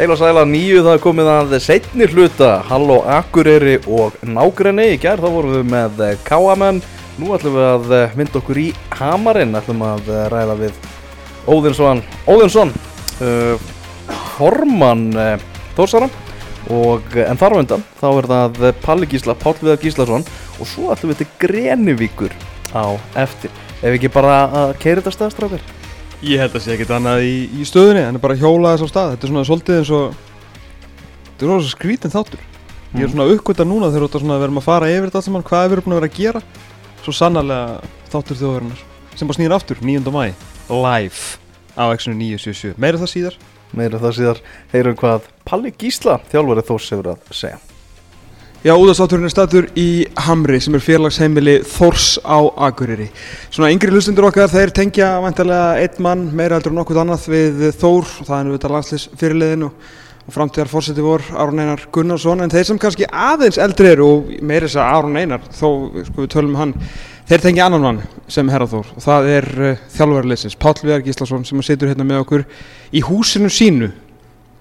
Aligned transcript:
Heila 0.00 0.14
sæla 0.16 0.46
nýju 0.48 0.80
það 0.80 1.02
komið 1.04 1.26
að 1.28 1.50
setni 1.60 2.06
hluta. 2.08 2.54
Halló 2.64 3.02
Akureyri 3.04 3.74
og 3.84 4.14
Nágrenni. 4.24 4.94
Í 4.94 5.00
gær 5.02 5.20
þá 5.20 5.26
vorum 5.28 5.58
við 5.58 5.66
með 5.74 5.98
Káamenn 6.24 6.78
Nú 7.20 7.34
ætlum 7.36 7.58
við 7.58 7.66
að 7.66 7.90
eh, 7.92 8.14
vinda 8.16 8.38
okkur 8.40 8.60
í 8.62 8.64
Hamarinn. 8.96 9.52
Ætlum 9.58 9.82
að 9.84 10.08
eh, 10.08 10.22
ræða 10.32 10.54
við 10.62 10.78
Óðinsson. 11.52 12.00
Óðinsson 12.24 12.72
uh, 13.26 13.66
Formann 14.38 15.10
uh, 15.12 15.34
Þórsara. 15.76 16.08
Og, 16.72 17.04
eh, 17.18 17.26
En 17.26 17.40
þar 17.42 17.58
á 17.58 17.60
undan 17.60 17.84
þá 18.00 18.06
er 18.08 18.30
það 18.30 18.64
Palli 18.86 19.10
Gísla, 19.10 19.34
Páll 19.36 19.58
Viðar 19.60 19.82
Gíslason. 19.84 20.24
Og 20.56 20.70
svo 20.70 20.88
ætlum 20.94 21.12
við 21.12 21.26
til 21.26 21.28
Grenivíkur 21.44 22.38
á 22.72 22.96
eftir. 23.20 23.52
Ef 23.82 23.98
ekki 23.98 24.12
bara 24.16 24.40
að 24.48 24.74
keira 24.80 25.04
þetta 25.04 25.14
staðstrákar 25.18 25.68
Ég 26.20 26.36
held 26.36 26.52
að 26.52 26.64
sé 26.66 26.74
ekkert 26.74 26.90
annað 26.92 27.22
í, 27.24 27.36
í 27.56 27.64
stöðunni 27.64 28.02
en 28.04 28.18
bara 28.20 28.36
hjóla 28.36 28.74
þess 28.74 28.84
á 28.84 28.92
stað. 28.92 29.12
Þetta 29.14 29.24
er 29.26 29.30
svona 29.32 29.44
svolítið 29.48 29.78
eins 29.78 29.92
og 29.96 30.18
Þetta 31.30 31.46
er 31.46 31.48
svona 31.48 31.62
svo 31.64 31.72
skrítin 31.72 32.12
þáttur. 32.12 32.42
Ég 32.90 33.06
er 33.06 33.12
svona 33.14 33.28
uppgötta 33.32 33.64
núna 33.64 33.88
þegar 33.94 34.20
svona 34.20 34.36
verðum 34.42 34.60
að 34.60 34.66
fara 34.66 34.90
yfir 34.92 35.08
þetta 35.08 35.22
saman 35.24 35.46
Hvað 35.48 35.64
er 35.64 35.72
við 35.72 35.86
búin 35.86 35.94
að 35.94 36.00
vera 36.02 36.10
að 36.10 36.18
gera. 36.18 36.42
Svo 37.00 37.14
sannarlega 37.16 37.88
þáttur 38.12 38.40
þjóðarinnar 38.42 38.84
Sem 39.14 39.30
bara 39.30 39.38
snýr 39.38 39.56
aftur 39.56 39.80
9. 39.80 40.12
mæ 40.12 40.26
Live 40.68 41.40
á 41.80 41.84
X-inu 41.96 42.18
977 42.20 42.76
Meira 42.76 43.00
það 43.00 43.12
síðar. 43.14 43.40
Meira 43.72 44.02
það 44.04 44.16
síðar. 44.18 44.44
Heyrum 44.74 45.00
hvað 45.00 45.32
Palli 45.48 45.72
Gísla, 45.72 46.20
þjálfari 46.28 46.68
Þórs 46.68 46.92
hefur 46.92 47.12
að 47.14 47.28
segja 47.32 47.69
Já, 48.60 48.74
útastátturinn 48.76 49.24
er 49.24 49.32
statur 49.32 49.66
í 49.80 50.04
Hamri 50.20 50.58
sem 50.60 50.74
er 50.76 50.82
félagsheimili 50.84 51.54
Þórs 51.64 52.18
á 52.20 52.44
Akureyri. 52.66 53.06
Svona 53.48 53.70
yngri 53.72 53.88
hlustundur 53.88 54.26
okkar, 54.28 54.50
þeir 54.52 54.74
tengja 54.76 55.06
vantarlega 55.24 55.78
einn 55.80 56.02
mann 56.04 56.26
meira 56.36 56.58
heldur 56.58 56.74
en 56.74 56.76
nokkuð 56.82 57.00
annað 57.00 57.24
við 57.32 57.62
Þór 57.80 58.10
það 58.18 58.34
er 58.36 58.50
þetta 58.58 58.72
landslis 58.74 59.06
fyrirliðin 59.22 59.64
og, 59.70 59.86
og 60.26 60.36
framtíðar 60.36 60.72
fórseti 60.74 61.06
vor 61.06 61.24
Aron 61.32 61.64
Einar 61.64 61.86
Gunnarsson 61.96 62.44
en 62.44 62.52
þeir 62.52 62.68
sem 62.68 62.82
kannski 62.84 63.08
aðeins 63.08 63.56
eldri 63.64 63.94
eru 63.94 64.10
og 64.10 64.28
meira 64.44 64.68
þess 64.68 64.82
að 64.84 64.92
Aron 64.98 65.18
Einar, 65.22 65.48
þó 65.48 65.66
sko 66.10 66.20
við 66.20 66.30
tölum 66.36 66.52
um 66.52 66.60
hann, 66.60 66.76
þeir 67.32 67.46
tengja 67.48 67.70
annan 67.70 67.86
mann 67.88 68.04
sem 68.28 68.52
herra 68.52 68.68
Þór 68.68 68.92
og 68.92 69.02
það 69.08 69.32
er 69.38 69.50
uh, 69.56 69.84
þjálfurleysins 69.96 70.60
Páll 70.60 70.84
Viðar 70.84 71.08
Gíslason 71.08 71.48
sem 71.48 71.64
situr 71.64 71.94
hérna 71.94 72.04
með 72.04 72.26
okkur 72.26 72.48
í 72.92 73.06
húsinu 73.08 73.48
sínu. 73.48 73.88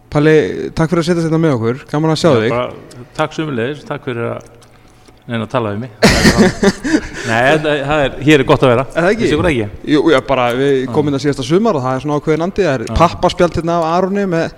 Palli, 0.09 0.39
takk 0.71 0.87
fyrir 0.87 1.03
að 1.03 1.11
setja 1.11 1.27
þetta 1.27 1.43
með 1.43 1.59
okkur, 1.59 1.87
gaman 1.91 2.15
að 2.15 2.21
sjá 2.23 2.31
þig. 2.39 2.98
Takk 3.17 3.35
sumulegis, 3.35 3.83
takk 3.88 4.05
fyrir 4.07 4.31
að 4.35 4.47
neina 5.29 5.45
að 5.45 5.52
tala 5.52 5.73
við 5.75 5.83
mig. 5.83 5.91
Það 6.02 6.41
er 6.41 6.49
Nei, 7.29 7.39
það, 7.61 7.67
það 7.85 8.03
er, 8.05 8.17
hér 8.25 8.41
er 8.41 8.45
gott 8.49 8.65
að 8.65 8.73
vera. 8.73 8.85
Er 8.89 9.05
það 9.05 9.11
ekki? 9.13 9.29
Ykkur 9.29 9.49
ekki? 9.52 9.67
Jú, 9.93 10.02
já, 10.13 10.19
bara 10.29 10.47
við 10.57 10.77
komum 10.89 11.11
inn 11.11 11.19
að 11.19 11.23
síðasta 11.25 11.45
sumar 11.45 11.77
og 11.77 11.85
það 11.85 11.97
er 11.97 12.03
svona 12.05 12.17
ákveðin 12.19 12.45
andi, 12.47 12.65
það 12.65 12.75
er 12.87 12.99
pappaspjald 12.99 13.59
hérna 13.59 13.77
af 13.77 13.87
Aroni 13.91 14.25
með, 14.31 14.55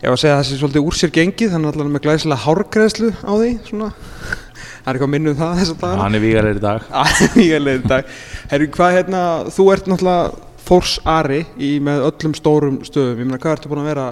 ég 0.00 0.08
var 0.08 0.16
að 0.16 0.22
segja 0.22 0.34
að 0.36 0.40
það 0.40 0.48
sé 0.48 0.58
svolítið 0.62 0.88
úr 0.88 0.98
sér 1.00 1.12
gengið, 1.18 1.52
þannig 1.52 1.72
allavega 1.72 1.94
með 1.96 2.04
glæsilega 2.06 2.44
hárgreðslu 2.46 3.12
á 3.12 3.32
því, 3.34 3.50
svona, 3.68 3.90
það 3.92 4.88
er 4.88 4.96
eitthvað 4.96 5.12
minnum 5.16 5.34
um 5.34 5.38
það 5.42 5.60
þess 5.60 5.74
að 5.74 5.84
dagana. 5.84 6.06
Hann 6.06 6.16
er 6.16 6.24
vígarleir 6.24 6.60
í 6.60 6.64
dag. 6.64 6.88
Mjög 7.36 7.62
leiðin 7.66 7.92
dag. 7.92 8.16
Herru, 8.54 8.70
hvað 8.78 8.96
hérna, 8.96 9.22
þú 9.52 9.68
ert 9.74 9.90
náttúrulega 9.92 10.44
Þórs 10.66 10.96
Ari 11.06 11.44
í 11.62 11.76
með 11.84 12.08
öllum 12.08 12.32
stórum 12.34 12.80
stöðum, 12.86 13.20
ég 13.20 13.28
meina, 13.28 13.38
hvað 13.42 13.58
ertu 13.58 13.70
búin 13.70 13.84
að 13.84 13.90
vera, 13.92 14.06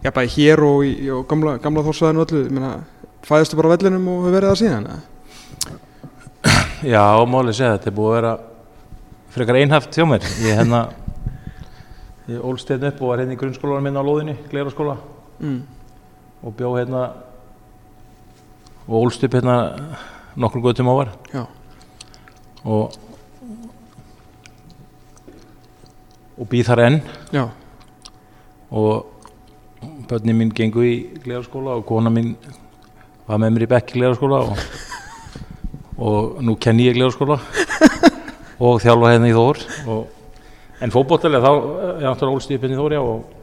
já, 0.00 0.12
bæði 0.14 0.30
hér 0.38 0.62
og 0.64 0.86
í 0.86 0.92
og 1.12 1.26
gamla, 1.28 1.58
gamla 1.60 1.84
Þórsvæðinu 1.84 2.22
öllu, 2.24 2.44
ég 2.46 2.54
meina, 2.56 2.70
fæðistu 3.26 3.56
bara 3.58 3.72
vellinum 3.76 4.06
og 4.12 4.28
verið 4.32 4.52
það 4.52 4.60
síðan? 4.62 4.88
Já, 6.86 7.02
málið 7.26 7.56
segja 7.58 7.74
þetta 7.76 7.90
er 7.90 7.96
búið 7.96 8.10
að 8.12 8.16
vera 8.18 8.32
frekar 9.34 9.58
einhaft 9.58 9.96
hjá 9.98 10.04
mér. 10.08 10.26
Ég 10.44 10.58
hérna 10.62 10.82
Ég 12.28 12.42
ólst 12.44 12.68
hérna 12.68 12.90
upp 12.92 12.98
og 13.00 13.08
var 13.08 13.22
hérna 13.22 13.32
í 13.32 13.38
grunnskólanum 13.40 13.86
minn 13.88 13.96
á 13.96 14.04
lóðinni, 14.04 14.34
Gleiraskóla 14.50 14.98
Mm. 15.40 15.62
og 16.42 16.54
bjó 16.58 16.72
hérna 16.76 17.12
og 18.88 18.94
ólst 19.06 19.22
upp 19.24 19.32
hérna 19.38 19.54
nokkur 20.36 20.60
göttum 20.60 20.88
ávar. 20.90 21.12
Og 22.64 22.92
og 26.38 26.46
býð 26.50 26.68
þar 26.68 26.82
enn. 26.84 27.00
Já, 27.32 27.48
og 28.70 29.06
börnin 30.08 30.36
mín 30.38 30.52
gengu 30.54 30.82
í 30.86 30.94
gleðarskóla 31.24 31.78
og 31.78 31.86
kona 31.86 32.10
mín 32.10 32.34
var 33.28 33.40
með 33.42 33.54
mér 33.54 33.66
í 33.66 33.70
bekk 33.74 33.92
í 33.92 33.98
gleðarskóla 33.98 34.38
og, 34.48 34.60
og 36.00 36.38
nú 36.44 36.56
kenni 36.60 36.88
ég 36.88 36.96
gleðarskóla 36.96 37.36
og 38.64 38.80
þjálfa 38.82 39.12
hérna 39.12 39.28
í 39.28 39.34
Þór 39.36 39.60
og, 39.92 40.06
en 40.82 40.94
fótbottalega 40.94 41.44
þá 41.44 41.52
er 41.52 42.06
náttúrulega 42.06 42.38
ólst 42.38 42.52
ég 42.52 42.58
upp 42.58 42.64
hérna 42.66 42.78
í 42.78 42.80
Þór 42.80 42.96
já 42.96 43.02
og, 43.02 43.34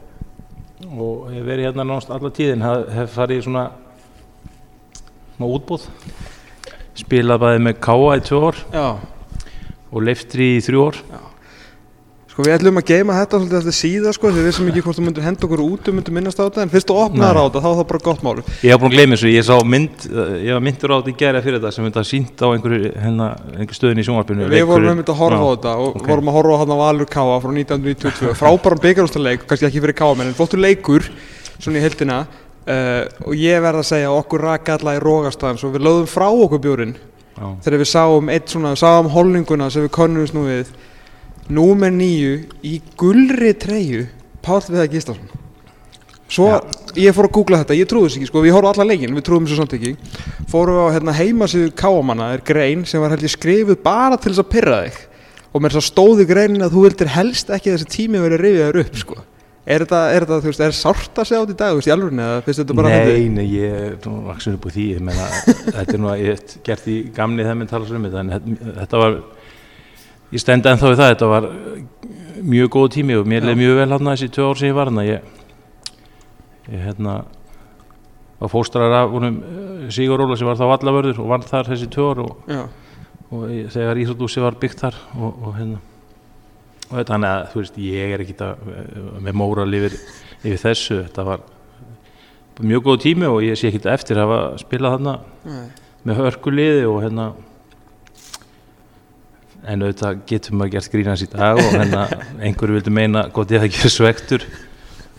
og 0.96 1.28
hef 1.32 1.46
verið 1.46 1.68
hérna 1.68 1.86
náttúrulega 1.86 2.18
alla 2.18 2.32
tíðin 2.40 2.66
hef, 2.66 2.88
hef 2.96 3.14
farið 3.14 3.42
í 3.42 3.46
svona 3.46 3.66
svona 5.36 5.52
útbúð 5.52 5.86
spilað 6.96 7.42
bæði 7.44 7.62
með 7.68 7.80
Káa 7.86 8.16
í 8.16 8.24
tvö 8.24 8.52
já. 8.72 8.86
og 9.92 10.02
Leiftri 10.02 10.56
í 10.56 10.62
þrjú 10.64 10.86
ár 10.88 11.00
Sko 12.36 12.44
við 12.44 12.52
ætlum 12.52 12.76
að 12.76 12.90
geima 12.90 13.14
þetta 13.16 13.38
svolítið 13.40 13.58
eftir 13.62 13.72
síða 13.72 14.10
sko 14.12 14.28
því 14.28 14.36
við 14.36 14.46
vissum 14.50 14.66
ekki 14.68 14.82
hvort 14.84 14.98
þú 14.98 15.04
myndir 15.06 15.24
henda 15.24 15.40
okkur 15.46 15.60
út 15.64 15.86
og 15.88 15.94
myndir 15.96 16.12
minnast 16.12 16.36
á 16.36 16.44
þetta 16.44 16.66
en 16.66 16.72
fyrst 16.74 16.90
þú 16.90 16.96
opnaðar 17.00 17.32
Nei. 17.32 17.40
á 17.40 17.44
þetta 17.46 17.62
þá 17.64 17.68
er 17.70 17.76
það 17.78 17.86
bara 17.88 18.00
gott 18.04 18.20
mál 18.26 18.34
Ég 18.36 18.68
hef 18.68 18.80
búin 18.82 18.90
að 18.90 18.96
gleyma 18.98 19.16
þessu, 19.16 19.30
ég 19.32 19.46
sá 19.46 19.56
mynd, 19.64 20.04
ég 20.44 20.52
var 20.52 20.60
myndur 20.66 20.92
á 20.92 20.96
þetta 20.98 21.08
í 21.08 21.16
gæra 21.22 21.40
fyrir 21.46 21.56
þetta 21.56 21.72
sem 21.72 21.86
þetta 21.86 22.02
sínt 22.04 22.36
á 22.44 22.46
einhverju, 22.52 22.90
hérna, 23.06 23.30
einhverju 23.54 23.78
stöðin 23.78 24.02
í 24.02 24.04
sjónvarpinu. 24.04 24.50
Við 24.52 24.68
vorum 24.68 24.90
einmitt 24.92 25.08
að 25.14 25.20
horfa 25.22 25.40
á 25.40 25.48
þetta 25.54 25.72
og 25.80 25.96
ok. 25.96 26.04
vorum 26.12 26.28
að 26.28 26.36
horfa 26.36 26.52
á 26.52 26.60
hann 26.60 26.74
á 26.76 26.82
Valur 26.82 27.08
Káa 27.08 27.40
frá 27.40 27.50
1992 27.56 28.36
frábæran 28.36 28.84
byggarústaleik, 28.84 29.48
kannski 29.48 29.64
ekki 29.70 29.80
fyrir 29.86 29.96
Káa 29.96 30.12
en 30.20 30.36
flottur 30.36 30.60
leikur 30.60 31.08
svona 31.56 31.80
í 31.80 31.84
heldina 31.86 32.28
uh, 32.28 33.08
og 33.24 33.32
ég 33.32 33.64
verð 33.64 33.80
að 33.80 33.88
segja 33.88 34.12
númer 41.52 41.92
nýju 41.94 42.38
í 42.66 42.78
gulri 42.98 43.52
treyju 43.58 44.06
Páll 44.46 44.62
Viðar 44.68 44.90
Gíslason. 44.92 45.28
Svo 46.26 46.48
ég 46.98 47.14
fór 47.14 47.28
að 47.28 47.34
googla 47.36 47.60
þetta, 47.62 47.76
ég 47.78 47.86
trúði 47.90 48.08
þess 48.08 48.18
ekki 48.18 48.28
sko, 48.30 48.42
við 48.42 48.54
horfum 48.56 48.72
allar 48.72 48.88
leikin, 48.90 49.14
við 49.14 49.26
trúðum 49.28 49.46
þessu 49.46 49.60
samt 49.60 49.76
ekki. 49.76 49.92
Fórum 50.50 50.78
við 50.78 50.88
á 50.90 50.94
hérna, 50.96 51.14
heimasíðu 51.14 51.70
káamanna 51.78 52.32
er 52.34 52.42
grein 52.46 52.82
sem 52.88 53.02
var 53.02 53.14
held 53.14 53.26
ég 53.26 53.34
skrifuð 53.34 53.78
bara 53.84 54.18
til 54.18 54.32
þess 54.32 54.42
að 54.42 54.50
pyrra 54.56 54.80
þig. 54.86 54.98
Og 55.54 55.62
mér 55.62 55.78
stóði 55.86 56.26
greinin 56.28 56.66
að 56.66 56.74
þú 56.74 56.82
vildir 56.88 57.12
helst 57.14 57.50
ekki 57.54 57.70
að 57.72 57.78
þessi 57.78 57.92
tími 57.94 58.22
verið 58.22 58.42
rifiðar 58.42 58.80
upp 58.82 58.98
sko. 59.00 59.18
Er 59.66 59.82
þetta, 59.82 60.00
er 60.14 60.22
þetta, 60.26 60.36
þú 60.44 60.50
veist, 60.52 60.60
er 60.62 60.74
sárt 60.78 61.16
að 61.18 61.26
segja 61.26 61.38
á 61.38 61.42
þetta 61.42 61.54
í 61.54 61.58
dag, 61.58 61.70
þú 61.72 61.78
veist, 61.80 61.88
í 61.88 61.92
alveg 61.94 62.18
eða 62.22 62.42
finnst 62.46 62.60
þetta 62.60 62.74
bara 62.78 62.90
Nei, 62.92 62.98
fyndið? 63.06 63.30
nei, 63.34 63.46
ég 63.50 63.72
er 63.80 63.96
nú 64.04 64.12
vaksin 64.28 64.54
upp 64.54 64.68
úr 64.68 64.74
því, 64.76 64.84
ég 64.92 65.00
meina, 65.08 65.24
þetta 65.78 65.96
er 65.96 66.02
nú 66.04 66.10
að 66.12 66.20
ég 66.22 66.28
hef 66.36 66.52
gert 66.68 66.86
í 66.86 66.94
gamni 67.16 67.42
þegar 67.42 67.58
minn 67.58 67.70
tala 67.72 67.88
svo 67.88 67.98
um 67.98 68.06
þetta, 68.06 68.22
en 68.22 68.60
þetta 68.76 69.00
var, 69.02 69.16
ég 70.34 70.42
stend 70.42 70.66
ennþá 70.66 70.90
við 70.92 71.00
það, 71.00 71.10
þetta 71.14 71.30
var 71.30 71.48
uh, 71.50 71.80
mjög 72.46 72.70
góð 72.76 72.88
tími 72.96 73.16
og 73.20 73.26
mér 73.30 73.46
leið 73.46 73.60
mjög 73.62 73.76
vel 73.80 73.88
hann 73.94 74.10
þessi 74.12 74.28
tvö 74.34 74.48
ár 74.50 74.60
sem 74.60 74.68
ég 74.70 74.76
var 74.76 74.90
hann, 74.90 75.02
ég, 75.06 75.32
ég, 76.70 76.80
hérna, 76.86 77.14
var 78.40 78.52
fóstrar 78.52 78.92
af 79.02 79.10
honum 79.14 79.38
uh, 79.40 79.88
Sigur 79.94 80.24
Óla 80.24 80.36
sem 80.38 80.48
var 80.48 80.58
þá 80.58 80.66
vallavörður 80.72 81.20
og 81.22 81.30
vann 81.30 81.46
þar 81.46 81.70
þessi 81.72 81.88
tvö 81.94 82.08
ár 82.12 82.22
og 82.26 82.50
Já, 82.50 82.62
og 83.30 83.44
ég- 83.54 83.68
þegar 83.74 84.00
Íslandúsi 84.02 84.42
var 84.44 84.58
byggt 84.62 84.82
þar 84.84 84.98
og, 85.16 85.30
og 85.46 85.54
hérna. 85.58 85.78
Og 86.86 86.94
þetta 87.00 87.12
þannig 87.16 87.32
að 87.32 87.46
þú 87.52 87.60
veist 87.62 87.78
ég 87.82 88.12
er 88.14 88.22
ekki 88.22 88.36
með 89.26 89.34
móral 89.40 89.72
yfir, 89.74 89.96
yfir 90.46 90.60
þessu. 90.62 90.98
Þetta 91.08 91.24
var 91.26 91.40
mjög 92.62 92.84
góð 92.86 93.00
tími 93.02 93.26
og 93.26 93.40
ég 93.42 93.58
sé 93.58 93.72
ekki 93.72 93.80
eftir 93.90 94.20
að 94.20 94.28
hafa 94.30 94.60
spilað 94.62 94.94
þarna 94.94 95.14
nei, 95.50 95.64
með 96.06 96.20
hörkuliði 96.22 96.84
og 96.86 97.00
hérna 97.02 97.24
en 99.66 99.82
auðvitað 99.82 100.20
getur 100.30 100.56
maður 100.58 100.72
gert 100.76 100.90
grínans 100.92 101.22
í 101.24 101.28
dag 101.32 101.58
og 101.60 101.72
hérna 101.74 102.04
einhverju 102.40 102.76
vildi 102.78 102.92
meina 102.94 103.24
gott 103.34 103.50
ég 103.50 103.62
það 103.62 103.68
ekki 103.70 103.90
svektur. 103.92 104.44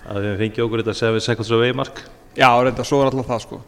Að 0.07 0.23
við 0.23 0.37
fengi 0.43 0.63
okkur 0.63 0.83
þetta 0.83 0.95
7 1.01 1.19
seconds 1.25 1.51
away 1.51 1.73
mark. 1.75 1.99
Já, 2.37 2.47
reynda, 2.63 2.85
svo 2.87 3.01
er 3.03 3.09
alltaf 3.11 3.27
það 3.27 3.43
sko. 3.43 3.59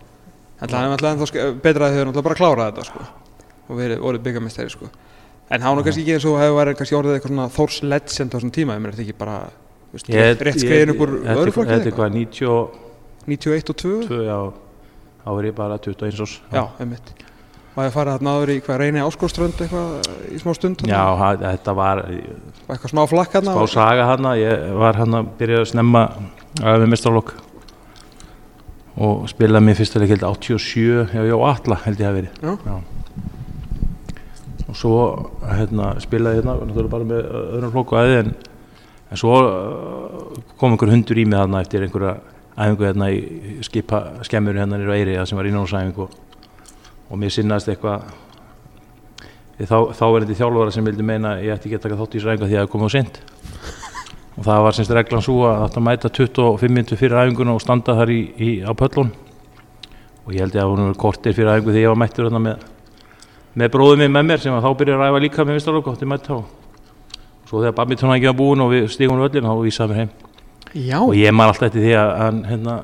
En 0.59 0.71
það 0.71 0.85
er 0.85 0.95
alltaf 0.95 1.35
betra 1.63 1.89
að 1.89 1.95
þau 1.95 2.01
eru 2.03 2.11
alltaf 2.13 2.25
bara 2.29 2.35
að 2.37 2.41
klára 2.43 2.67
þetta 2.69 2.87
sko. 2.87 3.05
Og 3.69 3.79
verið 3.79 4.03
orðið 4.09 4.25
byggamestari 4.27 4.73
sko. 4.73 4.89
En 5.49 5.63
nú 5.65 5.83
kannski 5.83 6.03
ekki 6.05 6.13
eins 6.15 6.27
og 6.29 6.37
hefur 6.39 6.59
verið 6.59 6.77
kannski 6.79 6.97
orðið 6.99 7.15
eitthvað 7.17 7.33
svona 7.33 7.47
Þórs 7.55 7.79
legend 7.89 8.29
á 8.29 8.35
þessum 8.37 8.51
tíma 8.53 8.75
Ég 8.77 8.83
meina 8.83 8.93
þetta 8.93 9.05
ekki 9.07 9.17
bara 9.17 9.37
veist, 9.93 10.09
Ég- 10.13 10.43
rétt 10.45 10.59
skreiðin 10.61 10.91
upp 10.93 11.01
úr 11.01 11.13
þetta 11.25 11.63
er- 11.65 11.87
er 11.89 11.95
hvað 11.97 12.13
92 12.13 12.69
91 13.29 13.69
og 13.73 13.79
2 13.81 14.19
já. 14.29 14.37
Þá 15.25 15.29
er 15.39 15.47
ég 15.49 15.55
bara 15.57 15.77
21 15.77 16.21
árs. 16.21 16.35
Já, 16.53 16.63
einmitt 16.79 17.09
Ég 17.85 17.93
farið 17.95 18.15
þarna 18.17 18.33
áður 18.37 18.51
í 18.53 18.57
hvað 18.65 18.79
reyni 18.83 19.03
áskóströnd 19.05 19.61
eitthvað 19.63 20.09
í 20.33 20.39
smá 20.41 20.53
stund 20.57 20.81
þarna? 20.81 20.93
Já, 20.93 21.03
ha- 21.19 21.35
þetta 21.43 21.75
var 21.77 22.01
Og 22.09 22.73
eitthvað 22.75 22.93
smá 22.93 23.03
flakk 23.11 23.35
hérna 23.37 23.53
spá 23.55 23.67
saga 23.73 24.05
hana, 24.09 24.33
ég 24.39 24.65
var 24.79 24.99
hann 24.99 25.19
að 25.19 25.29
byrja 25.39 25.61
að 25.63 25.69
snemma 25.73 26.03
að 26.63 26.83
við 26.83 26.91
mestralokk 26.95 27.33
og 28.99 29.27
spilaði 29.31 29.63
mér 29.69 29.77
fyrsta 29.79 29.99
leik 30.01 30.11
held 30.15 30.25
87 30.27 31.05
hjá 31.13 31.21
Jó 31.29 31.37
Atla 31.47 31.77
held 31.85 32.01
ég 32.03 32.09
að 32.09 32.17
verið 32.19 32.31
Já. 32.43 32.79
og 34.69 34.75
svo 34.77 34.95
hérna, 35.49 35.93
spilaði 36.03 36.41
hérna 36.41 36.57
náttúrulega 36.59 36.91
bara 36.93 37.07
með 37.09 37.29
öðrum 37.39 37.71
flokku 37.73 37.97
aðeins 37.99 38.25
en, 38.25 38.33
en 39.09 39.21
svo 39.21 39.37
uh, 39.39 40.41
kom 40.59 40.75
einhver 40.75 40.91
hundur 40.93 41.21
í 41.21 41.25
mig 41.25 41.39
þarna 41.39 41.61
eftir 41.63 41.85
einhverja 41.87 42.17
æfingu 42.59 42.85
hérna 42.89 43.07
í 43.15 43.59
skipa 43.65 44.01
skemmur 44.27 44.59
hérna 44.59 44.77
nýra 44.81 44.97
það 45.21 45.29
sem 45.31 45.39
var 45.39 45.49
innanúsæfingu 45.49 46.05
og, 46.05 46.17
og 47.09 47.19
mér 47.19 47.33
sinnaðist 47.33 47.71
eitthvað. 47.73 48.09
Þá, 49.59 49.77
þá 49.91 50.06
er 50.07 50.23
þetta 50.23 50.38
þjálfara 50.39 50.71
sem 50.71 50.85
vildi 50.88 51.03
meina 51.03 51.33
ég 51.44 51.51
ætti 51.51 51.67
ekki 51.67 51.79
að 51.79 51.85
taka 51.88 52.00
þátt 52.00 52.13
í 52.13 52.19
þessu 52.19 52.29
æfingu 52.31 52.47
því 52.47 52.56
að 52.56 52.61
það 52.63 52.69
komið 52.75 52.88
á 52.88 52.95
sint 52.95 53.17
og 54.39 54.45
það 54.45 54.61
var 54.63 54.77
semst 54.77 54.94
reglan 54.95 55.25
svo 55.25 55.39
að 55.44 55.57
það 55.57 55.65
átti 55.65 55.79
að 55.81 55.85
mæta 55.89 56.11
25 56.15 56.75
minntur 56.77 57.00
fyrir 57.01 57.19
æfinguna 57.19 57.56
og 57.57 57.63
standa 57.65 57.95
þar 57.97 58.13
í, 58.13 58.19
í, 58.39 58.51
á 58.63 58.71
pöllun 58.71 59.09
og 60.23 60.31
ég 60.31 60.45
held 60.45 60.56
ég 60.56 60.63
að 60.63 60.71
hún 60.71 60.85
var 60.85 61.01
kortir 61.01 61.35
fyrir 61.35 61.51
æfingu 61.57 61.75
því 61.75 61.83
ég 61.83 61.91
var 61.91 62.00
mættur 62.00 62.31
með, 62.38 62.63
með 63.59 63.73
bróðum 63.75 64.06
minn 64.06 64.15
með 64.15 64.29
mér 64.29 64.45
sem 64.45 64.56
þá 64.63 64.69
byrjar 64.79 65.03
að 65.03 65.11
æfa 65.11 65.21
líka 65.25 65.47
með 65.50 66.07
mætt 66.13 66.31
þá. 66.31 66.39
Svo 67.50 67.63
þegar 67.63 67.75
badminton 67.79 68.11
ekki 68.13 68.27
var 68.29 68.38
búin 68.38 68.61
og 68.61 68.67
við 68.69 68.83
stígum 68.94 69.19
völlin 69.23 69.47
þá 69.50 69.53
vísaði 69.57 69.89
mér 69.89 70.00
heim. 70.03 70.09
Já, 70.77 71.00
og 71.01 71.15
ég 71.17 71.33
man 71.33 71.50
alltaf 71.50 71.71
eftir 71.71 71.81
því 71.81 71.94
að 71.97 72.11
hann 72.19 72.41
hérna, 72.45 72.75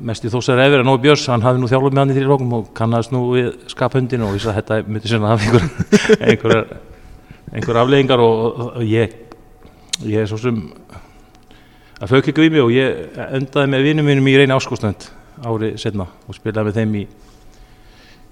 mest 0.00 0.24
í 0.24 0.30
þósar 0.32 0.60
að 0.62 0.78
Nói 0.86 0.98
Björns, 1.02 1.26
hann 1.30 1.44
hafði 1.44 1.62
nú 1.62 1.70
þjálfur 1.70 1.94
með 1.94 2.02
hann 2.02 2.12
í 2.12 2.16
þrjir 2.16 2.30
lókum 2.30 2.52
og 2.58 2.68
kannast 2.76 3.12
nú 3.14 3.22
við 3.34 3.52
skaphundin 3.72 4.24
og 4.26 4.34
vissi 4.36 4.50
að 4.50 4.60
þetta 4.60 4.80
myndi 4.86 5.10
sinna 5.10 5.32
af 5.34 5.42
einhver, 5.42 5.66
einhver, 6.30 6.56
einhver 7.52 7.80
afleggingar 7.82 8.22
og, 8.22 8.42
og, 8.46 8.68
og 8.80 8.86
ég 8.86 9.16
ég 10.04 10.22
er 10.22 10.28
svo 10.28 10.38
sem 10.40 10.58
að 11.96 12.10
fauk 12.10 12.28
ekki 12.28 12.44
við 12.44 12.56
mig 12.56 12.64
og 12.64 12.74
ég 12.74 13.20
endaði 13.30 13.72
með 13.72 13.86
vinnum 13.88 14.10
mínum 14.10 14.28
í 14.28 14.36
reyni 14.36 14.56
áskostnönd 14.56 15.08
ári 15.46 15.72
setna 15.80 16.08
og 16.26 16.36
spilaði 16.36 16.68
með 16.68 16.80
þeim 16.80 16.94
í, 17.00 17.04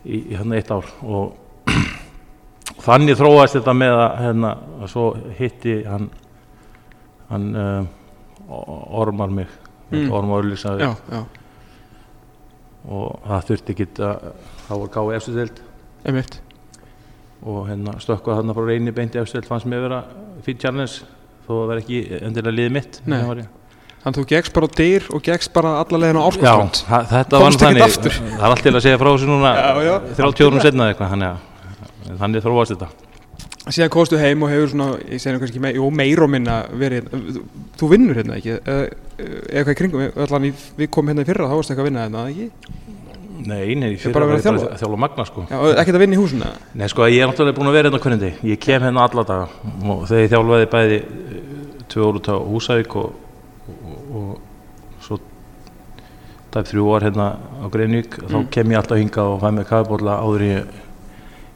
í, 0.04 0.20
í 0.20 0.38
hann 0.38 0.54
eitt 0.56 0.72
ár 0.74 0.88
og 1.02 1.68
þannig 2.84 3.18
þróaðist 3.18 3.58
þetta 3.58 3.76
með 3.76 3.96
að, 3.96 4.16
hérna, 4.26 4.54
svo 4.92 5.10
hitti 5.38 5.80
hann 5.88 6.10
hann 7.30 7.50
uh, 7.56 7.86
ormar 9.00 9.32
mig 9.32 9.48
Mm. 9.92 10.08
já, 10.80 10.90
já, 11.12 11.24
og 12.88 13.18
það 13.28 13.44
þurfti 13.50 13.74
ekki 13.74 13.86
að 14.04 14.78
var 14.80 14.88
gáði 14.96 15.16
efstu 15.18 15.34
deild 15.36 15.60
einmitt. 16.04 16.38
Og 17.44 17.66
hérna 17.68 17.94
stökkvað 18.00 18.38
þarna 18.40 18.54
frá 18.56 18.64
reyni 18.70 18.92
beint 18.96 19.14
í 19.16 19.20
efstu 19.20 19.38
deild 19.38 19.48
fannst 19.50 19.68
mér 19.68 19.82
vera 19.84 19.98
fín 20.46 20.58
challenge 20.60 21.04
þó 21.46 21.52
að 21.62 21.68
vera 21.72 21.82
ekki 21.84 22.00
endilega 22.20 22.56
liðið 22.56 22.74
mitt. 22.78 22.98
Þannig 24.04 24.18
þú 24.20 24.24
gegst 24.34 24.52
bara 24.56 24.68
á 24.68 24.70
dyr 24.76 25.06
og 25.16 25.22
gegst 25.24 25.52
bara 25.54 25.70
alla 25.80 26.00
leiðin 26.00 26.18
á 26.20 26.24
Já, 26.24 26.28
áskotland 26.28 26.80
þa- 26.84 27.04
þetta 27.12 27.38
var 27.40 27.54
þannig. 27.64 27.82
það 28.20 28.44
er 28.44 28.50
allt 28.50 28.62
til 28.66 28.74
að 28.74 28.82
segja 28.84 28.98
frá 29.00 29.08
þessu 29.14 29.28
núna 29.30 29.52
Já, 29.56 29.70
já. 29.84 29.94
30 30.18 30.44
árum 30.44 30.60
setna 30.60 30.84
eða 30.84 30.92
eitthvað 30.92 31.12
þannig 31.14 31.28
að 31.30 32.18
þannig 32.20 32.44
þróast 32.44 32.74
þetta 32.74 32.88
Síðan 33.64 33.92
komstu 33.94 34.18
heim 34.20 34.42
og 34.44 34.50
hefur 34.52 34.68
svona, 34.74 34.86
ég 35.08 35.20
segir 35.22 35.38
nú 35.38 35.40
kannski 35.40 35.60
me 35.64 35.70
jú, 35.72 35.86
meir 35.88 36.20
og 36.20 36.28
minna 36.28 36.56
verið 36.76 37.06
þú, 37.80 37.86
vinnur 37.94 38.18
hérna 38.18 38.36
ekki 38.36 38.58
eða 38.60 38.82
eitthvað 39.16 39.70
í 39.72 39.78
kringum, 39.78 40.02
allan 40.26 40.48
í, 40.50 40.50
við 40.76 40.90
komum 40.92 41.12
hérna 41.14 41.24
í 41.24 41.28
fyrra 41.30 41.46
þá 41.48 41.54
varstu 41.56 41.72
eitthvað 41.72 41.86
að 41.86 41.88
vinna 41.88 42.02
hérna, 42.04 42.24
ekki? 42.28 42.50
Nei, 43.44 43.74
nei, 43.80 43.88
Ég 43.94 44.04
að 44.04 44.14
verið 44.14 44.44
bara 44.44 44.68
að 44.68 44.78
þjálfa 44.82 44.98
magna 45.00 45.24
sko 45.30 45.46
Já, 45.48 45.56
og 45.58 45.80
ekkert 45.80 45.96
að 45.98 46.04
vinna 46.04 46.14
í 46.16 46.20
húsinu 46.20 46.44
eða? 46.44 46.68
Nei, 46.80 46.86
sko, 46.92 47.08
ég 47.08 47.24
er 47.24 47.30
náttúrulega 47.32 47.56
búin 47.56 47.70
að 47.72 47.76
vera 47.78 47.88
hérna 47.90 48.02
hvernig 48.04 48.22
deg 48.22 48.44
ég 48.52 48.60
kem 48.62 48.84
hérna 48.84 49.06
alla 49.08 49.24
daga 49.32 49.48
og 49.96 50.04
þegar 50.10 50.22
ég 50.26 50.32
þjálfaði 50.34 50.68
bæði 50.76 51.00
eh, 51.00 51.42
tvö 51.94 52.06
ár 52.06 52.20
út 52.20 52.30
á 52.30 52.36
Húsavík 52.52 52.96
og, 53.00 53.18
og, 53.74 54.14
og 54.20 55.02
svo 55.08 55.18
tæp 56.54 56.70
þrjú 56.70 56.86
ár 56.94 57.08
hérna 57.08 57.26
á 57.40 57.66
Greinvík 57.72 58.20
þá 58.22 58.34
Mm. 58.38 58.48
kem 58.54 58.70
ég 58.76 58.78
alltaf 58.84 59.00
hingað 59.00 59.32
og 59.34 59.40
fæ 59.42 59.50
mig 59.56 59.66
kafibólla 59.72 60.20
áður 60.22 60.44
ég 60.52 60.80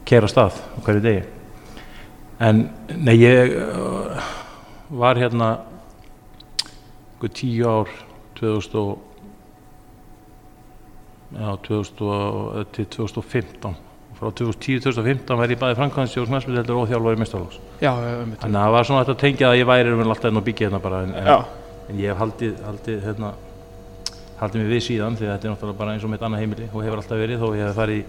kera 0.09 0.27
stað 0.29 0.57
hverju 0.83 1.05
degi 1.05 1.23
en 2.39 2.69
nei 2.95 3.17
ég 3.19 3.55
uh, 3.59 4.31
var 4.89 5.19
hérna 5.19 5.49
einhver 7.19 7.33
tíu 7.35 7.67
ár 7.67 7.91
2000 8.39 8.79
og 8.79 8.97
já 11.35 11.57
2000 11.67 12.01
og, 12.01 12.65
til 12.71 12.85
2015 12.85 13.75
frá 14.19 14.31
2010-2015 14.35 15.39
væri 15.39 15.55
ég 15.55 15.59
bæði 15.59 15.89
knæsmyndeldur 15.95 16.81
og 16.81 16.89
þjálfari 16.89 17.19
mestarlós 17.19 17.59
Já, 17.79 17.91
einmitt. 17.93 18.39
Þannig 18.41 18.59
að 18.59 18.65
það 18.65 18.73
var 18.75 18.87
svona 18.87 19.03
þetta 19.03 19.15
að 19.15 19.21
tengja 19.21 19.49
að 19.49 19.59
ég 19.59 19.69
væri 19.69 19.85
raunverulega 19.87 20.15
alltaf 20.15 20.31
enn 20.31 20.39
og 20.41 20.47
byggja 20.47 20.67
hérna 20.67 20.81
bara 20.83 21.03
en, 21.05 21.13
en, 21.15 21.45
en 21.89 22.01
ég 22.01 22.11
hef 22.11 22.19
haldið, 22.19 22.57
haldið 22.65 23.05
hérna 23.05 23.31
haldið 24.39 24.63
mig 24.63 24.71
við 24.73 24.83
síðan 24.87 25.19
því 25.19 25.27
að 25.27 25.33
þetta 25.35 25.47
er 25.47 25.53
náttúrulega 25.53 25.79
bara 25.79 25.95
eins 25.95 26.07
og 26.07 26.13
mitt 26.13 26.25
annað 26.27 26.43
heimili 26.43 26.67
og 26.71 26.83
hefur 26.83 27.01
alltaf 27.01 27.21
verið 27.21 27.43
þó 27.43 27.47
ég 27.55 27.63
hef 27.67 27.79
farið 27.79 27.99
í, 27.99 28.03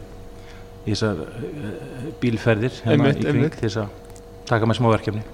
í 0.81 0.95
þessar 0.95 1.23
uh, 1.27 2.11
bílferðir 2.23 2.79
hérna 2.87 2.97
Einmitt, 2.97 3.23
í 3.23 3.29
kring 3.31 3.57
til 3.57 3.67
þess 3.69 3.83
að 3.85 4.10
taka 4.51 4.69
með 4.69 4.81
smá 4.81 4.91
verkefni. 4.93 5.25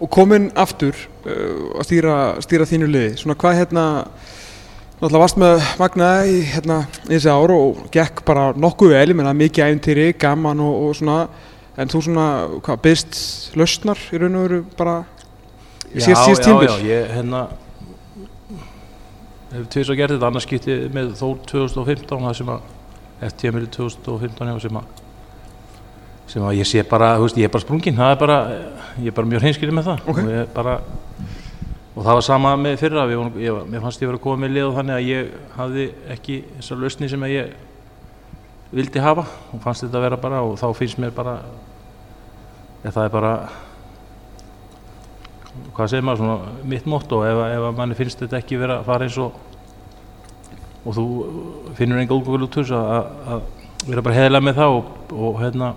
Og 0.00 0.08
komin 0.12 0.48
aftur 0.58 0.96
uh, 0.96 1.78
að 1.80 1.88
stýra, 1.88 2.18
stýra 2.44 2.68
þínu 2.68 2.90
liði 2.90 3.16
svona 3.20 3.38
hvað 3.40 3.58
hérna 3.60 3.86
náttúrulega 5.00 5.22
varst 5.22 5.38
með 5.40 5.62
Magna 5.80 6.08
í, 6.28 6.40
hérna, 6.52 6.82
þessi 7.06 7.30
ár 7.32 7.54
og 7.54 7.86
gekk 7.92 8.20
bara 8.28 8.50
nokkuð 8.52 8.92
vel 8.92 9.06
ég 9.08 9.16
meina 9.16 9.32
mikið 9.36 9.70
æfintýri, 9.70 10.10
gaman 10.20 10.60
og, 10.60 10.74
og 10.88 10.98
svona 10.98 11.22
en 11.80 11.88
þú 11.88 12.02
svona, 12.04 12.26
hvað, 12.60 12.82
byggst 12.84 13.56
lausnar 13.56 14.02
í 14.12 14.20
raun 14.20 14.36
og 14.36 14.44
veru 14.44 14.60
bara 14.76 14.96
síðast 15.94 16.26
síðast 16.26 16.42
já, 16.42 16.46
tímbil 16.46 16.68
já, 16.68 16.74
ég 16.90 17.14
hérna 17.16 17.40
hef 19.54 19.70
tvis 19.72 19.88
að 19.88 20.00
gera 20.02 20.14
þetta 20.14 20.28
annars 20.28 20.46
skipti 20.46 20.76
með 20.92 21.14
þó 21.18 21.26
2015 21.48 22.26
það 22.26 22.36
sem 22.40 22.52
að 22.52 22.68
eftir 23.20 23.40
tímili 23.46 23.70
2015 23.78 24.52
já, 24.52 24.58
sem 24.66 24.80
að 24.82 25.00
sem 26.30 26.44
að 26.46 26.58
ég 26.60 26.68
sé 26.70 26.82
bara, 26.86 27.12
þú 27.18 27.24
veist, 27.26 27.38
ég 27.40 27.48
er 27.48 27.54
bara 27.54 27.64
sprungin 27.64 27.96
það 27.98 28.12
er 28.14 28.18
bara, 28.20 28.36
ég 29.02 29.08
er 29.10 29.16
bara 29.16 29.30
mjög 29.30 29.42
hreinskilið 29.44 29.74
með 29.80 29.88
það 29.90 30.04
Ok. 30.12 30.18
og 30.22 30.28
ég 30.34 30.52
bara 30.54 30.74
og 31.90 32.04
það 32.06 32.14
var 32.20 32.22
sama 32.22 32.52
með 32.56 32.76
fyrra, 32.80 33.02
við, 33.10 33.18
vorum- 33.18 33.40
ég, 33.42 33.56
mér 33.72 33.82
fannst 33.82 34.00
ég 34.04 34.08
vera 34.08 34.18
að 34.20 34.22
koma 34.28 34.44
með 34.44 34.52
lið 34.54 34.68
og 34.68 34.76
þannig 34.78 34.94
að 34.94 35.08
ég 35.10 35.32
hafði 35.56 35.86
ekki 36.14 36.36
þessar 36.60 36.80
lausni 36.84 37.08
sem 37.10 37.24
að 37.26 37.34
ég 37.34 37.50
vildi 38.70 39.02
hafa 39.02 39.24
og 39.50 39.64
fannst 39.64 39.82
þetta 39.84 39.98
að 39.98 40.04
vera 40.06 40.20
bara 40.22 40.42
og 40.46 40.54
þá 40.60 40.68
finnst 40.78 41.00
mér 41.02 41.10
bara 41.16 41.34
ja, 42.84 42.90
það 42.94 43.04
er 43.08 43.12
bara 43.16 43.32
hvað 45.74 45.90
segir 45.90 46.04
maður 46.06 46.20
svona 46.22 46.66
mitt 46.70 46.86
motto 46.88 47.22
ef, 47.26 47.40
ef 47.56 47.64
að 47.68 47.76
manni 47.80 47.96
finnst 47.98 48.20
þetta 48.22 48.38
ekki 48.38 48.58
vera 48.60 48.78
að 48.80 48.86
fara 48.86 49.08
eins 49.08 49.18
og 49.18 49.46
og 50.80 50.94
þú 50.96 51.04
finnur 51.76 51.98
enga 52.00 52.16
útgóðul 52.16 52.46
út 52.46 52.54
úr 52.56 52.62
þessu 52.64 52.76
að, 52.78 52.90
að- 52.94 53.34
að 53.34 53.90
vera 53.90 54.04
bara 54.06 54.16
heðilega 54.16 54.46
með 54.46 54.60
það 54.60 54.76
og, 54.78 54.94
og 55.26 55.40
hérna 55.42 55.72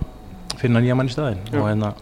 finna 0.60 0.80
nýja 0.80 0.94
mann 0.98 1.08
í 1.10 1.14
staðinn 1.14 1.40
Já. 1.52 1.60
og 1.60 1.68
hérna 1.70 1.92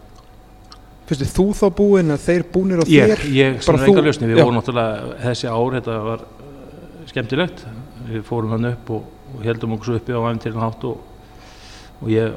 Fyrstu 1.03 1.25
þú 1.27 1.45
þá 1.59 1.65
búinn 1.75 2.13
að 2.15 2.21
þeir 2.23 2.43
búnir 2.53 2.79
á 2.79 2.85
ég, 2.87 3.09
þér 3.11 3.23
ég 3.35 3.55
bara 3.57 3.63
sem 3.65 3.75
þú- 3.81 3.89
enga 3.91 4.03
ljósni, 4.05 4.27
við 4.29 4.37
já. 4.39 4.43
vorum 4.45 4.55
náttúrulega 4.55 5.17
þessi 5.25 5.47
ár, 5.51 5.73
þetta 5.75 5.95
var 6.05 6.21
uh, 6.23 7.07
skemmtilegt 7.11 7.65
við 8.07 8.21
fórum 8.27 8.53
hann 8.55 8.69
upp 8.69 8.89
og, 8.95 9.09
og 9.35 9.43
heldum 9.43 9.73
okkur 9.75 9.89
svo 9.89 9.97
uppi 9.99 10.15
á 10.15 10.19
æfintýrin 10.23 10.63
hátt 10.63 10.85
og, 10.87 11.01
og 12.01 12.07
ég 12.13 12.31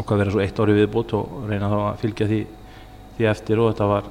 okkar 0.00 0.20
vera 0.22 0.32
svo 0.32 0.40
eitt 0.44 0.58
ári 0.62 0.76
viðbútt 0.78 1.12
og 1.18 1.44
reyna 1.50 1.68
þá 1.68 1.76
að 1.90 2.00
fylgja 2.04 2.28
því, 2.30 2.40
því 3.18 3.28
eftir 3.34 3.60
og 3.60 3.70
þetta 3.72 3.88
var 3.90 4.08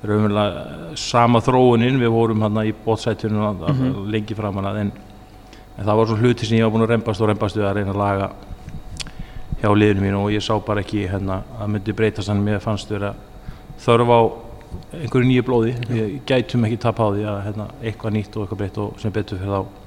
raunverulega 0.00 0.64
uh, 0.64 0.92
sama 0.96 1.42
þróunin, 1.44 1.98
við 2.00 2.12
vorum 2.14 2.46
hann 2.46 2.60
í 2.64 2.72
bótsætunum 2.86 3.60
Mhm. 3.68 4.06
lengi 4.14 4.34
framan 4.38 4.64
að 4.70 4.80
en, 4.86 4.92
en 5.76 5.84
það 5.84 5.96
var 6.00 6.06
svo 6.08 6.16
hluti 6.22 6.46
sem 6.48 6.56
ég 6.58 6.64
var 6.64 6.72
búin 6.72 6.86
að 6.88 6.94
reymbast 6.94 7.20
og 7.20 7.28
reymbast 7.28 7.56
við 7.60 7.68
að 7.68 7.76
reyna 7.82 7.92
að 7.92 8.00
laga 8.00 8.30
hjá 9.60 9.70
liðinu 9.76 10.04
mínu 10.06 10.22
og 10.24 10.32
ég 10.34 10.44
sá 10.44 10.54
bara 10.64 10.84
ekki 10.84 11.06
hérna 11.10 11.42
að 11.60 11.74
myndi 11.74 11.96
breytast 11.96 12.32
að 12.32 12.44
mér 12.44 12.62
fannst 12.64 12.90
vera 12.90 13.14
þörf 13.80 14.14
á 14.14 14.20
einhverju 15.00 15.26
nýju 15.26 15.44
blóði. 15.46 15.74
Við 15.90 16.16
gætum 16.28 16.64
ekki 16.68 16.78
tapa 16.80 17.06
á 17.06 17.08
því 17.10 17.26
að 17.26 17.38
hérna, 17.48 17.66
eitthvað 17.82 18.16
nýtt 18.16 18.36
og 18.36 18.44
eitthvað 18.44 18.60
breytt 18.62 18.80
og 18.80 19.00
sem 19.02 19.14
betur 19.14 19.40
fyrir 19.40 19.56
þá 19.56 19.80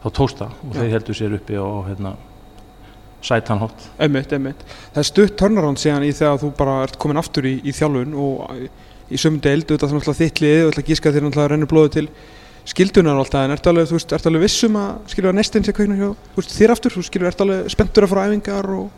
þá 0.00 0.10
tósta 0.16 0.48
og 0.48 0.74
Já. 0.74 0.80
þeir 0.80 0.92
heldur 0.96 1.16
sér 1.18 1.36
uppi 1.36 1.56
og 1.60 1.88
hérna 1.90 2.14
sætan 3.20 3.60
hótt 3.60 3.88
einmitt, 4.00 4.32
einmitt. 4.32 4.62
það 4.94 5.02
er 5.02 5.08
stutt 5.10 5.36
turnaround 5.40 5.80
síðan 5.80 6.06
í 6.08 6.12
þegar 6.16 6.40
þú 6.40 6.52
bara 6.56 6.76
ert 6.86 6.96
komin 7.00 7.20
aftur 7.20 7.48
í, 7.48 7.58
í 7.60 7.74
þjálfun 7.76 8.14
og 8.16 8.54
í 9.10 9.18
deild, 9.18 9.66
auðvitað 9.66 9.82
það 9.82 9.90
er 9.90 9.96
náttúrulega 9.98 10.20
þitt 10.22 10.40
lið 10.40 10.60
og 10.62 10.70
ætla 10.70 10.82
að 10.84 10.88
gíska 10.88 11.12
þér 11.12 11.26
náttúrulega 11.26 11.52
rennur 11.52 11.70
blóðu 11.70 11.92
til 11.96 12.06
skildunar 12.70 13.16
og 13.18 13.24
alltaf, 13.24 13.44
en 13.46 13.54
ertu 13.56 13.70
alveg, 13.72 13.88
þú 13.90 13.96
veist, 13.98 14.12
ertu 14.16 14.30
alveg 14.30 14.44
vissum 14.46 14.76
að 14.78 14.90
skilja 15.12 15.32
að 15.32 15.38
nestin 15.40 15.64
sé 15.66 15.74
kveikna 15.76 15.96
hjá, 15.98 16.10
þú 16.34 16.40
veist, 16.42 16.54
þér 16.58 16.74
aftur, 16.76 16.94
þú 16.94 17.04
skilja, 17.08 17.30
ertu 17.32 17.46
alveg 17.46 17.70
spenntur 17.74 18.06
að 18.06 18.12
fara 18.12 18.26
æfingar 18.30 18.68
og 18.76 18.90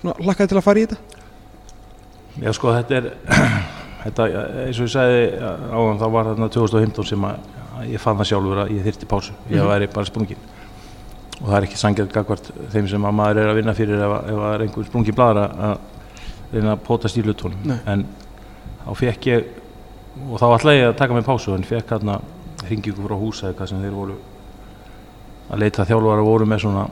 svona 0.00 0.14
lakkaði 0.26 0.52
til 0.52 0.58
að 0.60 0.66
fara 0.66 0.80
í 0.82 0.86
þetta? 0.86 0.98
Já 2.40 2.52
sko 2.56 2.72
þetta 2.74 2.96
er 3.00 3.08
þetta, 4.04 4.26
eins 4.64 4.80
og 4.80 4.86
ég 4.88 4.92
sagði 4.94 5.22
áðan 5.76 6.00
þá 6.00 6.06
var 6.14 6.30
þarna 6.30 6.48
2015 6.56 7.08
sem 7.10 7.26
að, 7.28 7.50
að 7.80 7.92
ég 7.94 8.02
fann 8.02 8.18
það 8.20 8.30
sjálfur 8.32 8.62
að 8.64 8.72
ég 8.76 8.86
þyrti 8.88 9.10
pásu 9.10 9.34
ég 9.50 9.60
Mhm. 9.60 9.68
væri 9.70 9.90
bara 9.94 10.08
sprungin 10.08 10.42
og 11.40 11.46
það 11.48 11.56
er 11.58 11.66
ekki 11.68 11.78
sangjart 11.80 12.12
gagvart 12.12 12.50
þeim 12.72 12.88
sem 12.90 13.04
að 13.08 13.14
maður 13.16 13.38
er 13.40 13.50
að 13.52 13.58
vinna 13.60 13.74
fyrir 13.76 14.02
ef, 14.04 14.12
að- 14.16 14.26
ef 14.32 14.40
það 14.40 14.54
er 14.54 14.64
einhver 14.66 14.88
sprungin 14.90 15.16
bladra 15.16 15.44
að 15.68 15.78
reyna 16.52 16.74
að 16.76 17.24
lutunum 17.26 17.62
Nei. 17.64 17.78
en 17.86 18.06
þá 18.86 18.90
fekk 19.00 19.26
ég 19.30 19.44
og 20.30 20.36
þá 20.40 20.46
ætlaði 20.58 20.80
ég 20.80 20.88
að 20.90 20.96
taka 20.98 21.14
mig 21.14 21.24
pásu 21.24 21.54
en 21.54 21.64
fekk 21.64 21.92
hérna 21.94 22.20
hringingu 22.66 23.06
frá 23.06 23.16
húsa 23.18 23.48
eða 23.48 23.58
hvað 23.58 23.70
sem 23.72 23.82
þeir 23.84 23.96
voru 23.96 24.16
að 25.50 25.62
leita. 25.62 25.86
Þjálfara 25.88 26.26
voru 26.26 26.48
með 26.48 26.62
svona 26.64 26.84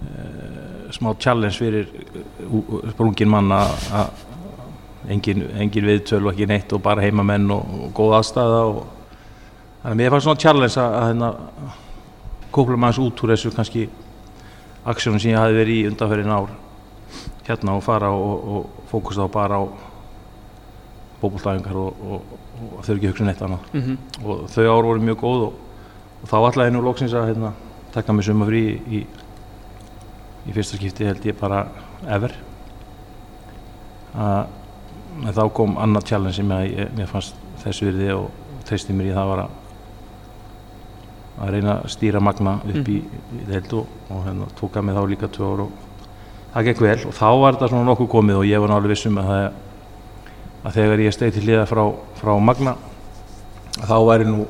e, 0.00 0.24
smá 0.96 1.12
challenge 1.18 1.58
fyrir 1.58 1.90
uh, 2.46 2.90
sprungin 2.94 3.32
mann 3.32 3.52
að 3.54 4.24
engin, 5.10 5.44
engin 5.56 5.88
viðtöl 5.88 6.24
og 6.24 6.32
ekki 6.34 6.48
neitt 6.50 6.72
og 6.76 6.82
bara 6.84 7.04
heimamenn 7.04 7.50
og, 7.54 7.76
og 7.86 7.92
góð 7.96 8.16
aðstæða 8.20 8.64
og 8.70 8.80
þannig 9.82 9.92
að 9.92 10.00
mér 10.02 10.14
fannst 10.14 10.28
svona 10.28 10.44
challenge 10.44 10.80
að, 10.80 10.96
að 11.00 11.06
hérna 11.08 11.30
kópla 12.50 12.80
maður 12.80 13.06
út 13.06 13.22
úr 13.24 13.32
þessu 13.34 13.54
kannski 13.54 13.86
aksjónum 14.90 15.22
sem 15.22 15.32
ég 15.32 15.40
hafi 15.40 15.56
verið 15.56 15.78
í 15.78 15.86
undanferðin 15.90 16.34
ár 16.34 16.52
hérna 17.46 17.76
og 17.76 17.84
fara 17.84 18.10
og, 18.14 18.50
og 18.54 18.84
fókusta 18.90 19.26
á 19.26 19.28
bara 19.32 19.60
á 19.60 19.64
bóbultæðingar 21.20 21.76
og, 21.76 22.00
og, 22.00 22.36
og 22.60 22.84
þau 22.84 22.92
eru 22.92 22.98
ekki 22.98 23.08
að 23.08 23.12
hugsa 23.12 23.24
um 23.24 23.30
neitt 23.30 23.42
annað. 23.42 23.66
Mm 23.72 23.82
-hmm. 23.82 23.96
og 24.24 24.48
þau 24.50 24.64
ár 24.64 24.84
voru 24.84 25.00
mjög 25.00 25.18
góð 25.20 25.42
og, 25.46 25.52
og 26.22 26.28
þá 26.28 26.36
ætlaði 26.48 26.70
nú 26.70 26.82
loksins 26.82 27.14
að 27.14 27.26
hérna, 27.30 27.52
taka 27.92 28.12
mig 28.12 28.24
suma 28.24 28.46
frí 28.46 28.62
í, 28.90 29.06
í 30.46 30.52
fyrsta 30.52 30.76
skipti 30.76 31.04
held 31.04 31.26
ég 31.26 31.40
bara 31.40 31.66
ever. 32.08 32.34
Að 34.14 34.46
en 35.20 35.34
þá 35.34 35.44
kom 35.52 35.76
annað 35.78 36.04
challenge 36.04 36.36
sem 36.36 36.50
ég, 36.50 36.88
ég, 36.98 37.08
fannst 37.10 37.34
þess 37.64 37.82
virði 37.82 38.12
og 38.14 38.30
treysti 38.64 38.92
mér 38.92 39.10
í 39.10 39.14
það 39.14 39.32
var 39.32 39.42
að 39.44 39.56
að 41.40 41.54
reyna 41.54 41.74
að 41.80 41.92
stýra 41.94 42.20
magna 42.20 42.58
upp 42.68 42.88
í, 42.92 42.98
í 43.00 43.44
held 43.48 43.72
og, 43.72 43.86
og 44.12 44.26
hérna, 44.26 44.48
tók 44.58 44.76
að 44.76 44.84
mig 44.84 44.96
þá 44.96 45.04
líka 45.08 45.28
tvö 45.32 45.46
ár 45.54 45.62
og 45.64 45.70
það 46.52 46.66
gekk 46.68 46.82
vel. 46.84 46.96
Og 47.08 47.14
þá 47.16 47.28
var 47.40 47.56
þetta 47.56 47.68
svona 47.72 47.88
nokkuð 47.88 48.10
komið 48.12 48.40
og 48.40 48.48
ég 48.48 48.60
var 48.60 48.72
náttúrulega 48.72 48.92
vissum 48.92 49.20
að 49.22 49.30
það 49.30 49.44
að 50.64 50.74
þegar 50.76 51.02
ég 51.06 51.14
steið 51.16 51.34
til 51.38 51.44
hliða 51.46 51.66
frá, 51.70 51.82
frá 52.20 52.32
Magna 52.42 52.74
þá 53.80 53.94
væri 54.06 54.26
nú 54.28 54.44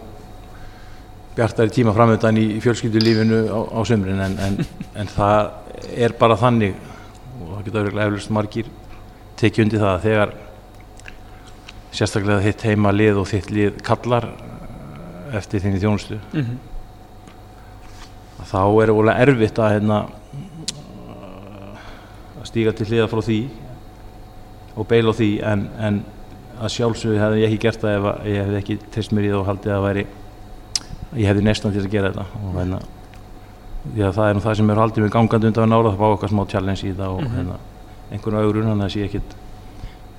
bjartari 1.36 1.70
tíma 1.72 1.92
framöndan 1.94 2.38
í 2.40 2.46
fjölskyldulífinu 2.60 3.40
á, 3.54 3.58
á 3.70 3.80
sömrin 3.86 4.18
en, 4.24 4.34
en, 4.42 4.56
en 4.98 5.10
það 5.14 5.50
er 5.94 6.14
bara 6.18 6.36
þannig 6.40 6.74
og 7.40 7.52
það 7.54 7.64
getur 7.68 7.80
auðvitað 7.84 8.06
eflust 8.08 8.32
margir 8.34 8.70
tekið 9.40 9.64
undir 9.64 9.80
það 9.84 9.92
að 9.94 10.06
þegar 10.08 10.32
sérstaklega 11.94 12.44
þitt 12.48 12.66
heima 12.68 12.92
lið 12.94 13.22
og 13.22 13.28
þitt 13.30 13.48
lið 13.54 13.78
kallar 13.86 14.26
eh, 14.30 15.38
eftir 15.40 15.62
þinni 15.64 15.80
þjónustu 15.82 16.18
Mhm. 16.34 16.58
þá 18.50 18.60
er 18.82 18.90
það 18.90 18.96
volið 18.98 19.18
erfitt 19.22 19.58
að 19.62 19.72
hérna, 19.76 19.96
að 22.40 22.46
stíga 22.48 22.72
til 22.74 22.86
hliða 22.88 23.08
frá 23.12 23.20
því 23.22 23.38
og 24.76 24.86
beila 24.90 25.10
á 25.10 25.18
því 25.18 25.28
en, 25.52 25.66
en 25.80 26.00
að 26.60 26.72
sjálfsögðu 26.76 27.18
hefði 27.22 27.40
ég 27.42 27.48
ekki 27.50 27.62
gert 27.66 27.80
það 27.82 27.96
ef 27.98 28.08
að 28.10 28.30
ég 28.30 28.40
hefði 28.44 28.58
ekki 28.60 28.78
treyst 28.94 29.12
mér 29.16 29.24
í 29.26 29.30
það 29.32 29.40
og 29.40 29.46
haldið 29.50 29.74
að 29.76 29.84
væri 29.88 30.06
ég 31.20 31.26
hefði 31.30 31.44
nestan 31.46 31.72
til 31.74 31.82
að 31.84 31.90
gera 31.94 32.10
þetta 32.12 32.26
og 32.44 32.58
hérna 32.60 32.80
að 33.96 34.14
það 34.18 34.26
er 34.28 34.34
nú 34.36 34.42
það 34.44 34.56
sem 34.60 34.70
er 34.74 34.80
haldið 34.82 35.02
mig 35.06 35.12
gangandi 35.14 35.48
undan 35.50 35.70
nála 35.72 35.90
það 35.94 36.00
fá 36.02 36.08
okkar 36.14 36.32
smá 36.34 36.42
challenge 36.52 36.84
í 36.84 36.92
það 36.92 37.14
og 37.16 37.22
Mhm. 37.24 37.36
hérna 37.38 37.56
einhvern 38.12 38.40
ögrun 38.44 38.68
þannig 38.68 38.84
að 38.84 38.90
það 38.90 38.94
sé 38.94 39.04
ekkit 39.08 39.36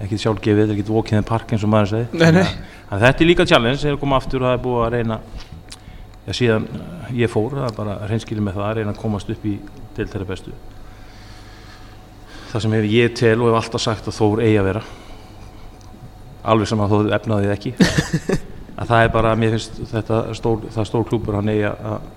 ekkit 0.01 0.21
sjálfgefið, 0.23 0.69
er 0.69 0.73
ekkit 0.73 0.89
walk 0.89 1.11
in 1.11 1.19
the 1.21 1.27
park 1.29 1.51
eins 1.53 1.63
og 1.63 1.69
maður 1.69 1.89
segi 1.91 2.17
Nei, 2.17 2.31
nei. 2.31 2.41
Þannig 2.41 2.91
að 2.91 3.01
þetta 3.05 3.21
er 3.21 3.27
líka 3.29 3.45
challenge 3.45 3.81
þegar 3.83 3.99
koma 4.01 4.17
aftur 4.17 4.41
og 4.41 4.47
það 4.49 4.55
er 4.57 4.63
búið 4.65 4.85
að 4.87 4.93
reyna 4.95 5.17
já 6.25 6.33
síðan 6.39 6.65
ég 7.13 7.29
fór 7.29 7.51
það 7.53 7.67
er 7.69 7.75
bara 7.77 7.97
hreinskilið 8.07 8.43
með 8.47 8.53
það 8.57 8.65
að 8.71 8.75
reyna 8.79 8.91
að 8.95 9.01
komast 9.03 9.29
upp 9.29 9.45
í 9.45 9.53
deiltæra 9.97 10.25
bestu 10.31 10.51
það 12.51 12.65
sem 12.65 12.75
hef 12.77 12.89
ég 12.91 13.15
tel 13.17 13.37
og 13.39 13.49
hef 13.49 13.59
alltaf 13.61 13.83
sagt 13.83 14.09
að 14.11 14.17
Þór 14.19 14.43
eigi 14.45 14.59
að 14.59 14.69
vera 14.69 14.83
alveg 16.51 16.71
sem 16.71 16.81
að 16.81 16.93
þó 16.93 17.15
efnaði 17.17 17.51
ekki 17.53 17.73
að 18.81 18.87
það 18.89 19.03
er 19.03 19.11
bara, 19.13 19.33
mér 19.37 19.55
finnst 19.55 19.81
þetta 19.91 20.21
stór, 20.37 20.63
það 20.73 20.87
stór 20.89 21.07
klúpur 21.09 21.37
hann 21.37 21.51
eigi 21.53 21.67
að 21.69 22.07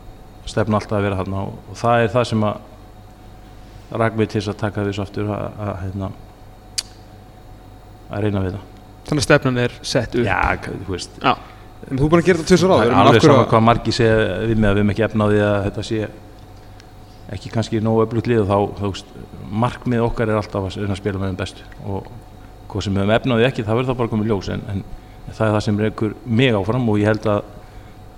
stefna 0.48 0.80
alltaf 0.80 0.98
að 0.98 1.08
vera 1.08 1.18
hann 1.20 1.36
og, 1.40 1.56
og 1.70 1.80
það 1.80 2.04
er 2.04 2.14
það 2.14 2.30
sem 2.30 2.46
að 2.48 3.98
rak 4.00 4.16
mig 4.18 4.30
til 4.30 4.40
þess 4.40 4.52
að 4.52 4.60
taka 4.60 4.84
þessu 4.88 5.02
aftur 5.04 5.30
að, 5.30 5.58
að, 5.64 5.74
hérna, 5.82 6.10
að 8.10 8.24
reyna 8.24 8.44
við 8.44 8.56
það. 8.56 8.70
Þannig 9.04 9.20
að 9.20 9.26
stefnan 9.28 9.60
er 9.60 9.74
sett 9.84 10.16
upp. 10.16 10.26
Já, 10.26 10.38
þú 10.64 10.94
veist. 10.94 11.18
Já. 11.20 11.34
En 11.84 12.00
þú 12.00 12.06
er 12.06 12.12
búin 12.14 12.22
að 12.22 12.28
gera 12.30 12.40
þetta 12.40 12.50
tvisar 12.50 12.72
á 12.72 12.74
Það 12.74 12.84
er 12.86 12.94
alveg 13.02 13.26
saman 13.26 13.48
hvað 13.50 13.64
margi 13.68 13.94
segja 13.94 14.14
við 14.48 14.54
mig 14.56 14.70
að 14.70 14.78
við 14.78 14.80
erum 14.80 14.92
ekki 14.94 15.04
efnaði 15.04 15.42
að 15.44 15.56
þetta 15.66 15.84
sé 15.90 15.98
ekki 17.34 17.52
kannski 17.52 17.80
nógu 17.82 18.04
öflugt 18.04 18.28
lið 18.30 18.44
og 18.44 18.50
þá, 18.50 18.84
veist, 18.84 19.10
markmið 19.64 20.04
okkar 20.06 20.30
er 20.30 20.40
alltaf 20.40 20.68
að 20.70 20.86
að 20.88 21.00
spila 21.00 21.20
með 21.20 21.32
þeim 21.32 21.40
bestu. 21.40 21.66
Og 21.84 22.08
hvað 22.70 22.86
sem 22.86 22.94
við 22.94 23.04
hefum 23.04 23.16
efnaði 23.18 23.48
ekki, 23.48 23.66
það 23.66 23.80
verður 23.80 23.90
þá 23.90 24.00
bara 24.00 24.12
komið 24.14 24.32
ljós 24.32 24.50
en, 24.54 24.64
en 24.72 24.82
það 25.30 25.44
er 25.46 25.54
það 25.56 25.66
sem 25.66 25.84
reykur 25.84 26.16
mig 26.24 26.56
áfram 26.58 26.88
og 26.90 26.98
ég 27.00 27.10
held 27.10 27.28
að 27.30 27.40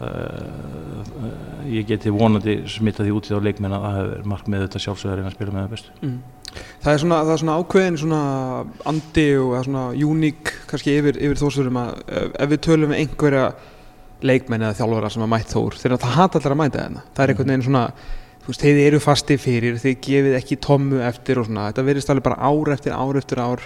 uh, 0.06 1.28
ég 1.70 1.88
geti 1.90 2.14
vonandi 2.14 2.56
smita 2.70 3.04
því 3.04 3.14
út 3.18 3.28
í 3.28 3.34
þá 3.34 3.46
leikmenn 3.46 3.76
að 3.76 3.86
það 3.86 4.00
hefur 4.00 4.32
markmið 4.32 4.66
þetta 4.66 4.82
sjálfsögð 4.86 5.12
að 5.12 5.20
reyna 5.20 5.30
að 5.30 5.38
spila 5.38 5.54
með 5.54 5.64
þeim 5.66 5.76
bestu. 5.76 5.96
Mm. 6.00 6.18
Það 6.56 6.92
er 6.92 7.00
svona, 7.02 7.16
það 7.20 7.32
er 7.34 7.40
svona 7.42 7.56
ákveðin 7.60 7.98
svona 8.00 8.20
andi 8.88 9.24
og 9.36 9.48
það 9.52 9.64
svona 9.66 9.86
uník 10.08 10.52
kannski 10.70 10.94
yfir, 10.96 11.18
yfir 11.20 11.40
þósurum 11.40 11.80
að 11.82 11.96
ef, 12.06 12.36
ef 12.40 12.52
við 12.52 12.62
tölum 12.64 12.92
með 12.92 13.02
einhverja 13.02 13.48
leikmenn 14.24 14.64
eða 14.64 14.78
þjálfara 14.78 15.10
sem 15.12 15.24
að 15.26 15.32
mætt 15.34 15.52
þór 15.52 15.76
þegar 15.76 16.00
það 16.00 16.14
hata 16.16 16.40
allir 16.40 16.54
að 16.54 16.60
mæta 16.62 16.84
þarna 16.84 17.02
það 17.10 17.22
er 17.22 17.32
einhvern 17.32 17.50
veginn 17.52 17.66
svona 17.66 17.82
þú 18.46 18.52
veist, 18.52 18.62
þeir 18.62 18.78
eru 18.86 19.00
fasti 19.02 19.36
fyrir, 19.42 19.76
þeir 19.82 19.96
gefið 20.06 20.36
ekki 20.38 20.56
tommu 20.62 21.00
eftir 21.02 21.40
og 21.42 21.48
svona, 21.48 21.64
þetta 21.72 21.84
verðist 21.88 22.12
alveg 22.12 22.26
bara 22.28 22.38
ár 22.46 22.70
eftir 22.76 22.94
ár 22.94 23.18
eftir 23.18 23.40
ár. 23.42 23.64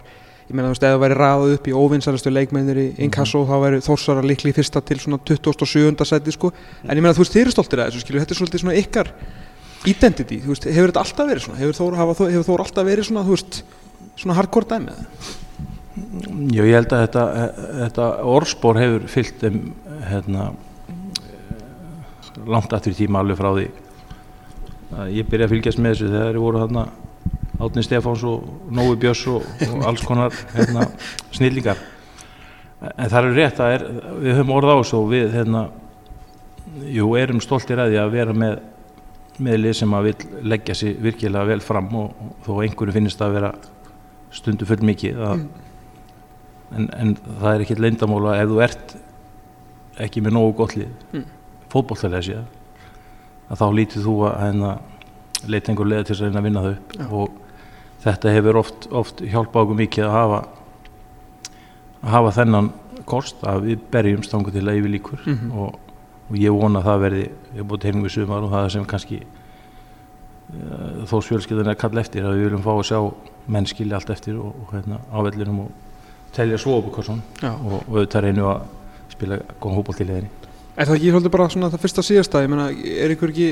Ég 0.49 0.57
meina 0.57 0.71
þú 0.71 0.73
veist, 0.73 0.87
ef 0.89 0.95
það 0.95 1.03
væri 1.05 1.17
raðað 1.21 1.53
upp 1.59 1.67
í 1.69 1.75
óvinsalistu 1.77 2.31
leikmennir 2.33 2.79
í 2.81 2.87
inkasso 3.05 3.43
þá 3.47 3.53
væri 3.63 3.83
þórsara 3.85 4.25
líkli 4.25 4.55
fyrsta 4.57 4.81
til 4.83 4.97
svona 4.99 5.21
27. 5.29 5.93
seti 6.09 6.33
sko, 6.35 6.51
en 6.83 6.97
ég 6.97 7.05
meina 7.05 7.13
þú 7.15 7.23
veist, 7.23 7.37
þeir 7.37 7.45
eru 7.45 7.53
stoltir 7.55 7.83
að 7.85 7.93
þessu 7.93 8.03
skilju, 8.07 8.23
þetta 8.25 8.35
er 8.35 8.41
svolítið 8.41 8.65
svona 8.65 8.79
ykkar 8.81 9.13
identity, 9.91 10.41
þú 10.43 10.55
veist, 10.55 10.67
hefur 10.67 10.91
þetta 10.91 11.05
alltaf 11.05 11.29
verið 11.31 11.45
svona? 11.45 11.61
Hefur 11.61 11.79
Þór, 11.79 11.99
Þór- 12.01 12.33
hefur 12.33 12.49
Þór 12.49 12.65
alltaf 12.65 12.89
verið 12.89 13.07
svona, 13.11 13.23
þú 13.29 13.37
veist 13.37 13.61
svona 14.25 14.39
hardcore 14.41 14.71
dæmi? 14.73 14.97
Eða? 14.97 15.37
Já, 16.51 16.65
ég 16.65 16.75
held 16.81 16.97
að 16.97 17.05
þetta, 17.05 17.23
þetta 17.85 18.09
orðspor 18.35 18.81
hefur 18.81 19.07
fyllt 19.13 19.45
þeim 19.45 19.61
hérna, 20.09 20.49
langt 22.51 22.75
aftur 22.75 22.97
í 22.97 22.99
tíma 23.05 23.23
alveg 23.23 23.39
frá 23.39 23.51
því 23.55 23.69
að 24.97 25.13
ég 25.17 25.29
byrja 25.31 25.47
að 25.49 25.55
fylgjast 25.55 25.81
með 25.83 25.95
þessu 25.95 26.11
þegar 26.11 26.29
þeir 26.31 26.43
voru 26.45 26.65
þarna 26.65 26.87
Átni 27.61 27.83
Stefáns 27.85 28.23
og 28.25 28.47
Nói 28.73 28.95
Björns 28.97 29.23
og, 29.29 29.45
og 29.69 29.83
alls 29.91 30.03
konar 30.09 30.35
hérna, 30.55 30.87
snillingar 31.37 31.81
en 32.81 33.11
það 33.13 33.19
er 33.21 33.35
rétt 33.37 33.61
að 33.61 33.75
er, 33.77 33.87
við 34.25 34.39
höfum 34.39 34.55
orð 34.57 34.73
á 34.73 34.77
þessu 34.81 34.97
og 34.97 35.11
við 35.11 35.35
hérna, 35.37 35.65
jú, 36.89 37.11
erum 37.21 37.43
stoltir 37.45 37.83
að 37.83 37.93
því 37.93 37.99
að 38.01 38.15
vera 38.17 38.37
með 38.45 38.61
með 39.41 39.57
lið 39.63 39.77
sem 39.79 39.93
að 39.97 40.07
vil 40.09 40.41
leggja 40.53 40.75
sig 40.77 40.97
virkilega 41.01 41.49
vel 41.49 41.63
fram 41.65 41.87
og, 41.97 42.11
og 42.21 42.33
þó 42.45 42.51
einhverju 42.65 42.93
finnist 42.93 43.23
að 43.25 43.37
vera 43.39 43.51
stundu 44.37 44.67
full 44.69 44.83
mikið 44.85 45.21
að 45.25 45.45
en, 46.77 46.89
en 46.93 47.15
það 47.41 47.53
er 47.55 47.65
ekkert 47.65 47.81
leindamóla 47.85 48.37
ef 48.41 48.51
þú 48.51 48.59
ert 48.67 48.93
ekki 50.05 50.23
með 50.25 50.37
nógu 50.37 50.57
gott 50.61 50.77
lið 50.77 50.91
Mm. 51.13 51.25
fótbolltælega 51.73 52.27
séð 52.27 52.43
að 53.51 53.61
þá 53.61 53.67
lítið 53.79 54.05
þú 54.07 54.15
að 54.29 54.41
leita 55.51 55.73
einhver 55.73 55.89
leið 55.91 56.05
til 56.07 56.15
þess 56.15 56.23
að 56.23 56.27
reyna 56.29 56.41
að 56.41 56.47
vinna 56.49 56.63
þau 56.65 56.73
upp. 56.75 56.93
Já. 56.99 57.07
og 57.11 57.31
þetta 58.05 58.33
hefur 58.37 58.57
oft, 58.61 58.89
oft 58.93 59.21
hjálpað 59.21 59.63
okkur 59.65 59.79
mikið 59.81 60.05
að 60.07 60.15
hafa 60.17 60.41
að 62.01 62.15
hafa 62.15 62.33
þennan 62.39 62.71
kost 63.11 63.43
að 63.49 63.65
við 63.67 63.83
berjum 63.93 64.23
stangu 64.25 64.53
til 64.55 64.63
að 64.69 64.79
yfir 64.81 64.93
líkur 64.95 65.21
Mhm. 65.27 65.51
og, 65.59 65.79
og 66.31 66.37
ég 66.39 66.53
vona 66.55 66.81
að 66.81 66.85
það 66.89 67.01
verði 67.05 67.25
ég 67.57 67.67
búin 67.69 67.81
til 67.83 67.93
við 68.05 68.15
sumar 68.15 68.45
og 68.47 68.51
það 68.55 68.69
sem 68.77 68.85
kannski 68.87 69.21
uh, 69.21 71.05
þó 71.11 71.17
svjölskyldan 71.27 71.67
er 71.67 71.75
að 71.75 71.81
kalla 71.83 72.01
eftir 72.05 72.25
að 72.27 72.37
við 72.39 72.45
viljum 72.49 72.65
fá 72.65 72.73
að 72.77 72.85
sjá 72.91 73.01
menn 73.51 73.67
skilja 73.67 73.97
allt 73.99 74.11
eftir 74.15 74.39
og, 74.39 74.55
og 74.65 74.75
hérna, 74.77 75.01
á 75.11 75.19
vellinum 75.27 75.61
og 75.67 75.71
telja 76.37 76.59
svo 76.61 76.79
upp 76.79 76.93
og, 76.99 77.09
og, 77.43 77.73
og 77.89 77.97
auðvitað 77.97 78.25
reynu 78.29 78.47
að 78.47 78.61
spila 79.11 79.41
góðan 79.61 79.77
hópból 79.81 79.97
til 79.99 80.07
leðinni 80.07 80.31
Er 80.81 80.89
það 80.89 80.97
ekki 80.97 81.11
svolítið 81.13 81.33
bara 81.35 81.49
svona 81.53 81.69
það 81.75 81.83
fyrsta 81.85 82.05
síðasta, 82.07 82.41
ég 82.45 82.51
meina, 82.53 82.69
er 83.05 83.13
ykkur 83.15 83.33
ekki 83.35 83.49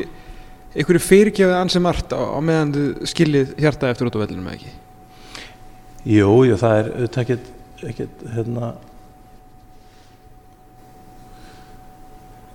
ykkur 0.78 0.98
fyrirgefið 1.02 1.54
ansi 1.58 1.80
margt 1.84 2.12
á, 2.16 2.20
á 2.24 2.38
meðan 2.44 2.72
þið 2.76 3.06
skiljið 3.12 3.54
hjarta 3.60 3.90
eftir 3.92 4.08
út 4.08 4.16
á 4.16 4.22
vellinum 4.22 4.48
eða 4.48 4.58
ekki? 4.60 4.72
Jú, 6.08 6.30
jú, 6.48 6.56
það 6.60 6.76
er 6.80 6.90
auðvitað 6.94 7.22
ekkert, 7.24 7.50
ekkert 7.90 8.22
hérna 8.36 8.70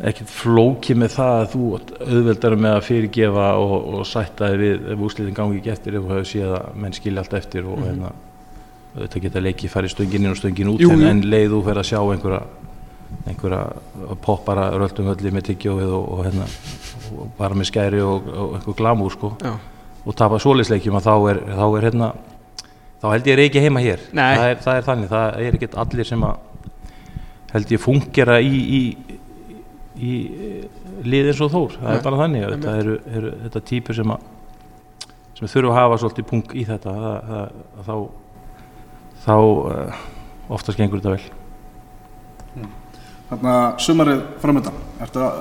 ekkert 0.03 0.31
flókið 0.33 0.97
með 1.03 1.13
það 1.15 1.33
að 1.39 1.47
þú 1.53 1.63
auðveldar 2.03 2.55
með 2.59 2.73
að 2.79 2.85
fyrirgefa 2.87 3.45
og, 3.61 3.73
og 3.93 4.07
sætta 4.09 4.49
þig 4.51 4.61
við 4.63 4.87
ef 4.95 5.03
úrslitin 5.07 5.37
gangi 5.37 5.59
ekki 5.61 5.71
eftir 5.73 5.97
ef 5.99 6.03
þú 6.07 6.13
hefur 6.15 6.29
séð 6.33 6.55
að 6.57 6.79
menn 6.83 6.95
skilja 6.97 7.23
allt 7.23 7.35
eftir 7.39 7.67
og 7.69 7.77
Mhm. 7.77 7.85
hérna 7.91 8.11
auðvitað 8.93 9.23
geta 9.27 9.41
leikið 9.41 9.71
farið 9.73 9.93
stöngin 9.93 10.25
inn 10.25 10.33
og 10.33 10.37
stöngin 10.41 10.69
út 10.73 10.81
Jú, 10.81 10.89
en, 10.93 10.99
jú. 11.01 11.07
en 11.13 11.21
leið 11.23 11.53
þú 11.53 11.61
fer 11.65 11.79
að 11.81 11.87
sjá 11.91 11.99
einhverja 12.01 12.41
einhverja 13.27 14.15
poppara 14.23 14.69
röldum 14.75 15.09
hölli 15.11 15.31
með 15.33 15.49
tyggjóið 15.51 15.93
og, 15.95 16.07
og 16.15 16.23
hérna 16.27 16.47
og 17.13 17.33
bara 17.37 17.57
með 17.57 17.69
skæri 17.69 18.01
og, 18.03 18.27
og 18.27 18.55
einhver 18.57 18.77
glamúr 18.79 19.13
sko 19.13 19.33
Já. 19.41 19.53
og 20.03 20.17
tapa 20.19 20.39
svoleiðsleikjum 20.41 20.97
að 20.99 21.09
þá 21.09 21.15
er, 21.31 21.41
þá 21.53 21.65
er 21.67 21.87
hérna 21.87 22.09
þá 23.01 23.07
held 23.11 23.29
ég 23.29 23.35
er 23.35 23.43
ekki 23.45 23.63
heima 23.63 23.83
hér 23.83 24.03
Nei. 24.15 24.31
það 24.37 24.47
er, 24.49 24.61
það 24.65 24.79
er 24.79 24.87
þannig, 24.87 25.11
það 25.11 25.41
er 25.47 25.57
ekkert 25.59 25.77
allir 25.83 26.09
sem 26.09 26.25
að 26.27 26.71
held 27.53 27.73
ég 27.75 27.83
fungera 27.83 28.39
í, 28.41 28.61
í, 28.79 28.81
í 29.99 30.13
lið 31.05 31.29
eins 31.33 31.43
og 31.43 31.53
þór, 31.53 31.77
það 31.77 31.89
Nei. 31.89 31.97
er 31.97 32.07
bara 32.07 32.21
þannig 32.23 32.47
Einmitt. 32.47 32.63
þetta 32.63 32.75
eru, 32.83 32.97
eru 33.19 33.35
þetta 33.43 33.63
típur 33.69 33.99
sem 33.99 34.15
að 34.15 34.31
sem 35.33 35.49
þurfa 35.49 35.73
að 35.73 35.79
hafa 35.81 36.01
svolítið 36.01 36.27
pung 36.29 36.57
í 36.57 36.65
þetta 36.67 36.97
það, 36.97 37.15
það, 37.29 37.55
að 37.77 37.87
þá 37.87 37.95
þá 39.23 39.35
uh, 39.39 40.03
oftast 40.53 40.79
gengur 40.79 41.01
þetta 41.01 41.15
vel 41.15 41.42
Þannig 43.29 43.51
að 43.53 43.67
sumarið 43.85 44.23
framöndan, 44.43 44.81
ertu 45.03 45.23
að 45.23 45.39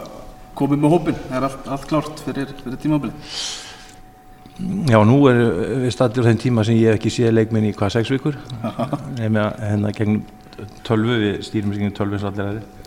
komið 0.58 0.82
með 0.82 0.94
hópin, 0.94 1.18
er 1.32 1.46
allt, 1.48 1.66
allt 1.74 1.88
klárt 1.90 2.22
fyrir, 2.24 2.52
fyrir 2.62 2.80
tímabilið? 2.80 3.40
Já, 4.92 4.98
nú 5.08 5.16
er 5.30 5.40
við 5.82 5.94
stættir 5.94 6.22
á 6.22 6.28
þeim 6.28 6.42
tíma 6.42 6.64
sem 6.66 6.76
ég 6.78 6.92
hef 6.92 7.00
ekki 7.00 7.12
séð 7.12 7.34
leikminn 7.34 7.70
í 7.70 7.72
hvað 7.74 7.96
sex 7.96 8.12
vikur? 8.12 8.36
Nefnir 9.16 9.42
að 9.46 9.64
hérna 9.64 9.92
gegn 9.96 10.22
tölvu, 10.86 11.18
við 11.18 11.42
stýrum 11.48 11.72
sig 11.72 11.82
gegn 11.86 11.96
tölvu 11.96 12.18
eins 12.18 12.26
og 12.26 12.32
allir 12.32 12.50
aðri 12.50 12.82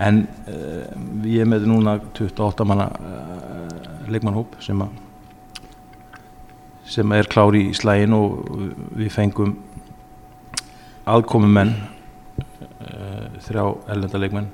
en 0.00 0.22
uh, 0.48 1.28
ég 1.28 1.48
með 1.48 1.68
núna 1.68 1.98
28 2.16 2.66
manna 2.68 2.88
uh, 2.88 4.10
leikmannhóp 4.10 4.56
sem 4.64 4.80
að 4.80 4.98
sem 6.90 7.12
er 7.14 7.28
klári 7.30 7.68
í 7.68 7.74
slægin 7.76 8.16
og 8.16 8.40
við 8.98 9.12
fengum 9.14 9.52
aðkomumenn 11.10 11.76
þrjá 13.44 13.64
ellenda 13.94 14.20
leikmenn. 14.20 14.50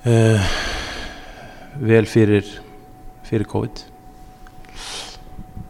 Uh, 0.00 0.50
vel 1.80 2.06
fyrir 2.08 2.46
fyrir 3.30 3.46
COVID. 3.46 3.84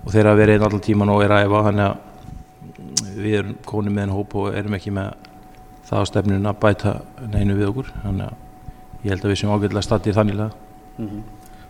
Og 0.01 0.13
þeir 0.15 0.31
hafa 0.31 0.39
verið 0.39 0.57
einn 0.57 0.69
allan 0.69 0.85
tíman 0.85 1.13
og 1.13 1.25
er 1.25 1.35
að 1.35 1.49
æfa 1.49 1.65
þannig 1.67 1.87
að 1.89 3.19
við 3.21 3.37
erum 3.41 3.59
konið 3.67 3.97
með 3.97 4.07
einn 4.07 4.15
hóp 4.17 4.37
og 4.41 4.57
erum 4.57 4.77
ekki 4.79 4.95
með 4.97 5.29
það 5.91 6.01
á 6.01 6.11
stefnun 6.11 6.49
að 6.49 6.61
bæta 6.63 6.95
neinu 7.29 7.59
við 7.59 7.69
okkur. 7.73 7.93
Þannig 8.05 8.31
að 8.31 9.05
ég 9.05 9.13
held 9.13 9.25
að 9.25 9.33
við 9.33 9.41
sem 9.43 9.53
ágætilega 9.53 9.89
stattir 9.89 10.17
þanniglega 10.17 10.67
Mm 11.01 11.09
-hmm. 11.09 11.23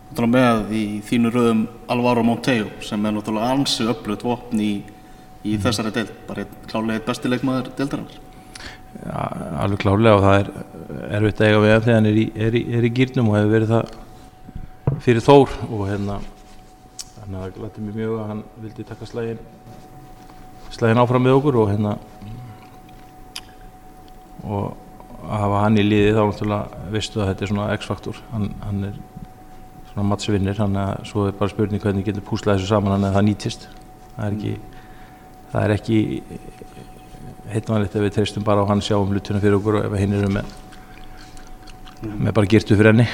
Þú 0.09 0.15
talar 0.15 0.29
með 0.29 0.71
í 0.75 1.01
þínu 1.07 1.29
röðum 1.31 1.67
Alvaro 1.87 2.23
Monteo 2.23 2.67
sem 2.81 3.05
er 3.05 3.13
náttúrulega 3.15 3.51
ansi 3.51 3.83
öflut 3.87 4.23
vopn 4.23 4.59
í, 4.59 4.83
í 5.43 5.57
þessari 5.57 5.91
deild, 5.95 6.11
bara 6.27 6.41
einn 6.41 6.67
klálega 6.67 6.93
eitt 6.93 7.05
besti 7.05 7.29
leikmaður 7.29 7.69
deildarinnar. 7.77 8.17
Alveg 9.11 9.81
klárlega 9.81 10.17
og 10.17 10.25
það 10.25 10.37
er 10.41 10.51
erfitt 11.17 11.41
að 11.41 11.47
eiga 11.47 11.63
við 11.63 11.73
hann 11.73 11.85
þegar 11.85 11.99
hann 11.99 12.11
er 12.11 12.19
í, 12.19 12.27
er, 12.35 12.57
í, 12.59 12.61
er 12.77 12.87
í 12.87 12.93
gýrnum 12.99 13.31
og 13.31 13.39
hefur 13.39 13.55
verið 13.55 13.73
það 13.75 14.99
fyrir 15.01 15.25
Þór 15.25 15.57
og 15.69 15.83
hérna 15.89 16.19
þannig 17.15 17.37
að 17.37 17.41
það 17.41 17.57
glætti 17.57 17.85
mér 17.85 17.99
mjög 18.01 18.15
að 18.19 18.31
hann 18.31 18.45
vildi 18.61 18.87
taka 18.91 19.09
slægin 19.09 19.43
slægin 20.71 21.01
áfram 21.01 21.25
með 21.25 21.39
okkur 21.39 21.59
og 21.63 21.71
hérna 21.71 21.97
og 24.41 24.71
að 25.21 25.43
hafa 25.43 25.61
hann 25.65 25.77
í 25.77 25.85
liði 25.85 26.13
þá 26.15 26.21
náttúrulega 26.21 26.91
veistu 26.93 27.21
að 27.21 27.31
þetta 27.31 27.45
er 27.45 27.51
svona 27.51 27.67
X-faktor. 27.77 28.19
Hann, 28.31 28.47
hann 28.63 28.83
er 28.89 28.97
svona 29.91 30.07
mattsvinnir 30.09 30.57
þannig 30.57 30.81
að 30.81 31.09
svo 31.11 31.27
er 31.27 31.37
bara 31.37 31.53
spurning 31.53 31.83
hvernig 31.83 32.07
getur 32.07 32.25
púslað 32.25 32.59
þessu 32.59 32.71
saman 32.71 32.95
þannig 32.95 33.09
að 33.09 33.17
það 33.17 33.27
nýtist. 33.29 33.67
Það 34.15 34.25
er 34.25 34.37
ekki 34.37 34.53
það 35.51 35.65
er 35.65 35.75
ekki 35.75 35.99
heitvanlegt 37.53 37.95
ef 37.95 38.05
við 38.07 38.17
treystum 38.17 38.45
bara 38.47 38.63
á 38.63 38.69
hann 38.69 38.83
sjá 38.83 38.97
um 38.97 39.11
hlutuna 39.11 39.41
fyrir 39.43 39.59
okkur 39.59 39.79
og 39.81 39.87
ef 39.89 39.99
hinn 39.99 40.17
eru 40.17 40.29
með 40.31 40.51
með 42.01 42.33
bara 42.33 42.49
girtu 42.49 42.77
fyrir 42.77 42.93
henni. 42.93 43.07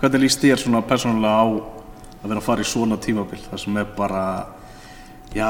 Hvernig 0.00 0.24
líst 0.26 0.42
þér 0.42 0.60
svona 0.60 0.82
persónulega 0.84 1.40
á 1.40 1.46
að 2.22 2.28
vera 2.28 2.40
að 2.40 2.46
fara 2.46 2.64
í 2.64 2.68
svona 2.68 2.98
tímabil 3.02 3.40
þar 3.46 3.62
sem 3.62 3.80
er 3.80 3.88
bara, 3.96 4.22
já, 5.34 5.48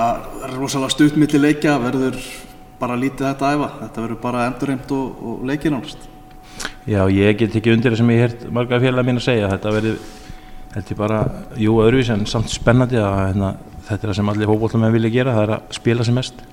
rosalega 0.55 0.95
stutt 0.95 1.19
milli 1.21 1.41
leikja, 1.41 1.77
verður 1.83 2.19
bara 2.81 2.99
lítið 2.99 3.29
þetta 3.29 3.53
æfa, 3.57 3.69
þetta 3.83 4.05
verður 4.07 4.23
bara 4.23 4.47
endurreimt 4.51 4.95
og, 4.97 5.23
og 5.23 5.45
leikið 5.51 5.75
nánast. 5.75 6.09
Já, 6.87 7.03
ég 7.15 7.39
get 7.39 7.55
ekki 7.59 7.75
undir 7.75 7.95
það 7.95 8.03
sem 8.03 8.15
ég 8.15 8.25
hert 8.27 8.49
marga 8.55 8.81
félag 8.83 9.07
mín 9.07 9.21
að 9.21 9.27
segja. 9.29 9.51
Þetta 9.53 9.75
verði, 9.77 9.93
þetta 10.75 10.95
er 10.95 10.99
bara 10.99 11.21
jú 11.63 11.79
öðruvís 11.85 12.11
en 12.15 12.27
samt 12.31 12.51
spennandi 12.53 12.99
að 13.03 13.21
hérna, 13.21 13.55
þetta 13.87 13.99
er 13.99 14.13
það 14.13 14.19
sem 14.21 14.33
allir 14.35 14.53
fókbóltamenn 14.53 14.95
vilja 14.95 15.15
gera 15.15 15.37
það 15.37 15.47
er 15.47 15.55
að 15.57 15.79
spila 15.79 16.07
sem 16.07 16.19
mest 16.19 16.45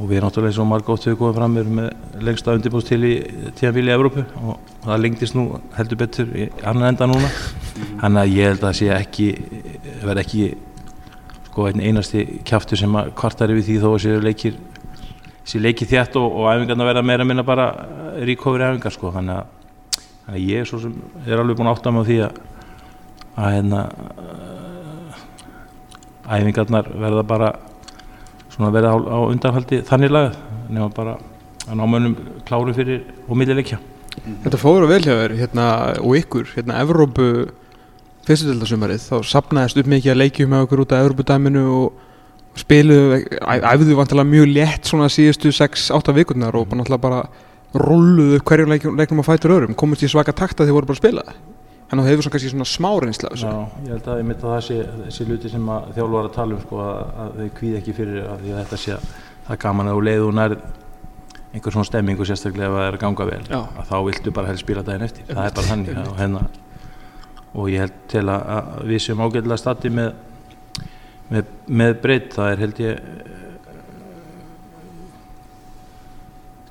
og 0.00 0.08
við 0.08 0.22
náttúrulega 0.24 0.50
eins 0.50 0.60
og 0.62 0.68
marga 0.70 0.94
ótt 0.94 1.06
við 1.06 1.18
komum 1.20 1.36
fram 1.36 1.56
við 1.56 1.62
erum 1.66 1.78
með 1.80 2.24
lengsta 2.24 2.54
undirbúst 2.56 2.88
til 2.88 3.00
í 3.04 3.12
tíðanbíli 3.58 3.92
í 3.92 3.94
Evrópu. 3.94 4.24
Og 4.40 4.72
það 4.86 5.02
lengdist 5.04 5.36
nú 5.36 5.44
heldur 5.76 6.00
betur 6.00 6.32
í 6.32 6.46
annan 6.64 6.88
enda 6.94 7.08
núna. 7.10 7.30
Þannig 8.00 8.20
að 8.22 8.34
ég 8.38 8.48
held 8.48 8.62
að 8.62 8.66
það 8.66 8.78
sé 8.80 8.90
ekki 8.96 9.28
verði 10.06 10.24
ekki 10.24 10.50
sko 11.50 11.68
einasti 11.68 12.26
kjaftur 12.48 12.80
sem 12.80 12.96
að 12.96 13.12
kvartar 13.20 13.52
yfir 13.52 13.66
því 13.68 13.78
þó 13.82 13.88
að 13.92 14.02
séu 14.06 14.24
leikir 14.24 14.60
séu 15.44 15.60
leikir 15.60 15.90
þjætt 15.90 16.16
og, 16.20 16.28
og 16.40 16.48
æfingarna 16.54 16.86
verða 16.88 17.04
meira 17.04 17.26
minna 17.26 17.44
bara 17.44 17.68
ríkofur 18.24 18.64
æfingar 18.70 18.96
sko. 18.96 19.12
Þannig 19.12 19.36
að, 19.36 20.00
þannig 20.24 20.38
að 20.38 20.46
ég 20.48 20.70
svo 20.70 20.80
sem 20.80 20.96
er 21.26 21.42
alveg 21.42 21.60
búin 21.60 21.68
að 21.68 21.76
átta 21.76 21.92
mig 21.92 22.06
á 22.06 22.08
því 22.08 22.22
að 22.24 22.40
að 23.40 23.56
hérna 23.56 23.80
æfingarnar 26.30 26.88
verða 27.00 27.26
bara 27.26 27.50
svona 28.60 28.72
verða 28.74 28.92
á, 28.92 28.98
á 29.00 29.18
undanhaldi 29.32 29.80
þannig 29.88 30.12
lagað 30.12 30.36
nema 30.70 30.90
bara 30.94 31.16
að 31.70 31.78
ná 31.80 31.84
mönnum 31.88 32.14
kláru 32.46 32.74
fyrir 32.76 33.02
og 33.26 33.38
millileikja. 33.40 33.78
Þetta 34.44 34.58
fóður 34.60 34.84
að 34.86 34.92
vel 34.92 35.02
hjá 35.06 35.14
þér 35.16 35.34
hérna, 35.38 35.66
og 36.02 36.16
ykkur, 36.18 36.48
hérna 36.56 36.80
Evrópu 36.84 37.26
fyrstutildasumarið, 38.28 39.04
þá 39.08 39.16
sapnaðist 39.30 39.78
upp 39.80 39.88
mikið 39.90 40.12
að 40.12 40.18
leikjum 40.20 40.50
með 40.52 40.64
okkur 40.66 40.82
út 40.84 40.92
af 40.94 41.04
Evrópudæminu 41.06 41.62
og 41.78 42.58
spiluðu, 42.60 43.20
æ- 43.40 43.64
æfðu 43.70 43.96
vantilega 43.98 44.28
mjög 44.28 44.50
létt 44.56 44.90
svona 44.90 45.08
síðustu 45.12 45.52
6-8 45.54 46.14
vikurnar 46.18 46.58
og 46.58 46.68
bara 46.68 46.82
náttúrulega 46.82 47.04
bara 47.06 47.22
rulluðu 47.80 48.40
upp 48.40 48.50
hverjum 48.50 48.72
leiknum, 48.74 49.22
að 49.22 49.28
fætur 49.30 49.54
öðrum, 49.56 49.76
komist 49.78 50.02
í 50.04 50.10
svaka 50.10 50.34
takta 50.36 50.66
því 50.66 50.74
voru 50.74 50.90
bara 50.90 50.98
að 50.98 51.02
spila 51.04 51.24
en 51.90 51.98
þú 51.98 52.06
hefur 52.06 52.26
svona 52.26 52.36
kannski 52.36 52.52
svona 52.52 52.68
smá 52.70 52.90
reynsla 53.02 53.30
af 53.30 53.36
þessu. 53.36 53.50
Já, 53.50 53.86
ég 53.86 53.94
held 53.94 54.10
að 54.12 54.20
ég 54.20 54.28
mitt 54.28 54.44
að 54.44 54.52
það 54.54 54.60
sé 54.66 54.76
þessi 55.00 55.26
luti 55.30 55.50
sem 55.50 55.72
að 55.74 55.88
þjálfur 55.96 56.28
að 56.28 56.36
tala 56.36 56.56
um 56.56 56.62
sko, 56.64 56.82
að, 56.84 57.00
að 57.24 57.40
þau 57.40 57.48
kvíð 57.58 57.78
ekki 57.80 57.96
fyrir 57.96 58.28
að 58.30 58.44
því 58.44 58.52
að 58.54 58.60
þetta 58.60 58.80
sé 58.84 58.94
að 58.94 59.08
það 59.46 59.56
er 59.56 59.62
gaman 59.64 59.90
að 59.90 59.98
þú 59.98 60.04
leiðu 60.06 60.30
nærð 60.38 60.60
einhver 61.50 61.74
svona 61.74 61.88
stemmingu 61.88 62.26
sérstaklega 62.28 62.68
ef 62.70 62.76
það 62.76 62.86
er 62.86 62.96
að 62.96 63.02
ganga 63.02 63.26
vel 63.26 63.42
Já. 63.48 63.58
að 63.58 63.88
þá 63.88 63.96
viltu 64.06 64.32
bara 64.34 64.50
helst 64.50 64.62
spila 64.62 64.84
daginn 64.86 65.06
eftir 65.06 65.26
það 65.26 65.46
er 65.48 65.54
bara 65.56 65.70
þannig 65.70 65.98
og, 66.04 66.12
hérna, 66.20 66.42
og 67.58 67.70
ég 67.72 67.82
held 67.82 67.96
til 68.12 68.22
að, 68.30 68.44
að 68.54 68.68
við 68.92 69.02
sem 69.06 69.22
ágætlega 69.24 69.58
stati 69.58 69.90
með, 69.96 70.12
með, 71.32 71.50
með 71.80 71.96
breytt 72.04 72.36
það 72.36 72.52
er 72.52 72.62
held 72.62 72.82
ég 72.84 73.02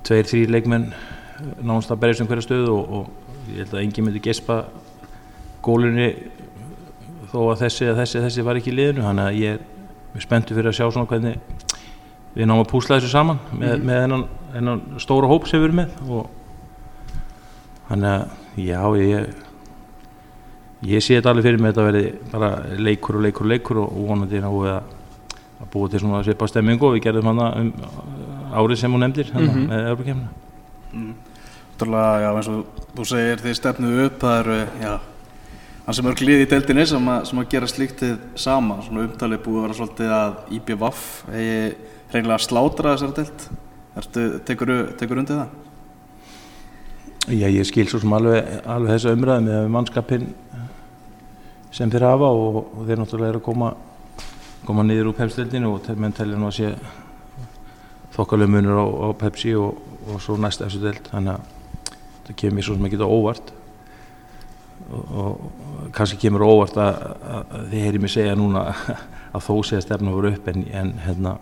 tveir, 0.08 0.30
þrý 0.32 0.46
leikmenn 0.56 0.88
nánast 1.60 1.92
að 1.92 2.00
berjast 2.06 2.24
um 2.24 2.32
hverja 2.32 2.48
stöðu 2.48 2.78
og, 2.78 2.96
og 3.02 3.52
ég 3.52 3.66
held 3.66 3.76
að 3.76 3.84
enginn 3.84 4.08
myndi 4.08 4.24
gespa 4.24 4.62
gólunni 5.66 6.10
þó 7.32 7.40
að 7.52 7.60
þessi 7.64 7.90
að 7.92 8.00
þessi, 8.04 8.22
þessi 8.26 8.46
var 8.48 8.60
ekki 8.60 8.72
í 8.74 8.78
liðinu 8.80 9.06
þannig 9.06 9.26
að 9.30 9.40
ég 9.44 9.58
er 9.58 9.60
mjög 10.14 10.24
spenntur 10.26 10.58
fyrir 10.58 10.72
að 10.72 10.78
sjá 10.80 10.88
svona 10.92 11.10
hvernig 11.10 11.36
við 12.36 12.48
náum 12.50 12.62
að 12.64 12.70
púsla 12.72 12.98
þessu 13.00 13.12
saman 13.12 13.40
með, 13.58 13.84
með 13.86 14.02
þennan, 14.04 14.24
þennan 14.54 14.82
stóra 15.04 15.30
hóp 15.30 15.48
sem 15.50 15.60
við 15.62 15.68
erum 15.70 15.80
með 15.84 15.90
og 16.10 16.30
þannig 17.90 18.10
að 18.14 18.24
já 18.66 18.82
ég 19.02 19.30
ég 20.90 21.04
sé 21.04 21.18
þetta 21.20 21.34
alveg 21.34 21.46
fyrir 21.50 21.60
mig 21.62 21.74
að 21.74 21.76
þetta 21.76 21.88
verði 21.90 22.06
bara 22.32 22.50
leikur 22.80 23.18
og 23.20 23.26
leikur 23.26 23.46
og 23.46 23.52
leikur 23.54 23.82
og 23.84 23.98
vonandi 24.10 24.40
náum 24.44 24.60
við 24.64 24.72
að, 24.78 24.94
að 25.60 25.72
búa 25.74 25.90
til 25.92 26.00
svona 26.04 26.22
svipa 26.24 26.48
stemmingu 26.48 26.88
og 26.88 26.96
við 26.96 27.04
gerðum 27.10 27.32
hana 27.34 27.50
um 27.60 27.74
árið 28.56 28.80
sem 28.84 28.94
hún 28.96 29.04
nefndir 29.06 29.34
Mhm. 29.36 29.66
með 29.70 29.90
Európa-kemna 29.90 30.30
Náttúrulega, 31.80 32.22
já, 32.24 32.30
eins 32.36 32.48
og 32.52 32.86
þú 32.98 33.04
segir, 33.08 33.38
þið 33.44 33.54
stefnuðu 33.56 34.06
upp, 34.10 34.16
það 34.20 34.40
eru, 34.42 34.56
já, 34.84 34.94
hann 35.90 35.96
sem 35.98 36.06
er 36.06 36.18
glið 36.20 36.44
í 36.44 36.46
deildinni 36.46 36.84
sem 36.86 37.08
að, 37.10 37.24
sem 37.26 37.40
að 37.42 37.46
gera 37.50 37.68
slíktið 37.70 38.18
sama, 38.38 38.76
svona 38.86 39.08
umtalið 39.08 39.40
búið 39.42 39.56
að 39.58 39.64
vera 39.64 39.78
svolítið 39.80 40.12
að 40.14 40.36
IBVF 40.60 41.00
hegi 41.34 41.56
reynilega 42.14 42.44
slátra 42.46 42.92
þessari 42.94 43.16
deild. 43.18 43.48
Tekur, 44.46 44.74
tekur 45.02 45.24
undir 45.24 45.40
það? 45.40 45.58
Já, 47.34 47.48
ég 47.50 47.66
skil 47.66 47.88
svo 47.90 48.04
sem 48.04 48.14
alveg, 48.20 48.54
alveg 48.70 48.94
þessa 48.94 49.16
umræði 49.18 49.48
með 49.50 49.74
mannskapin 49.80 50.30
sem 51.74 51.90
þeir 51.90 52.06
hafa 52.12 52.32
og, 52.38 52.62
og 52.62 52.86
þeir 52.86 53.02
náttúrulega 53.02 53.34
eru 53.34 53.42
að 53.42 53.48
koma, 53.50 53.74
koma 54.70 54.86
niður 54.86 55.10
úr 55.10 55.20
pepsdeldinu 55.24 55.74
og 55.74 55.94
menn 55.98 56.14
telja 56.14 56.38
nú 56.38 56.52
að 56.52 56.58
sé 56.60 56.74
þokkalega 58.14 58.60
munur 58.60 58.78
á, 58.78 58.86
á 58.86 59.08
Pepsi 59.26 59.58
og, 59.58 59.82
og 60.06 60.22
svo 60.22 60.38
næst 60.38 60.62
þessu 60.62 60.86
deld 60.86 61.10
þannig 61.10 61.40
að 61.40 61.54
það 62.28 62.44
kemur 62.44 62.70
svo 62.70 62.78
sem 62.78 62.92
ekki 62.92 63.02
á 63.02 63.10
óvart 63.10 63.56
og, 64.90 65.14
og 65.24 65.92
kannski 65.96 66.20
kemur 66.26 66.46
óvart 66.48 66.78
að, 66.80 67.04
að, 67.20 67.44
að 67.60 67.70
þið 67.74 67.86
heyri 67.86 68.02
mig 68.04 68.14
segja 68.14 68.36
núna 68.40 68.66
að 69.36 69.46
þó 69.46 69.54
sé 69.68 69.80
að 69.80 69.86
stefna 69.86 70.16
voru 70.16 70.34
upp 70.34 70.50
en, 70.52 70.66
en 70.74 70.92
hérna 71.06 71.38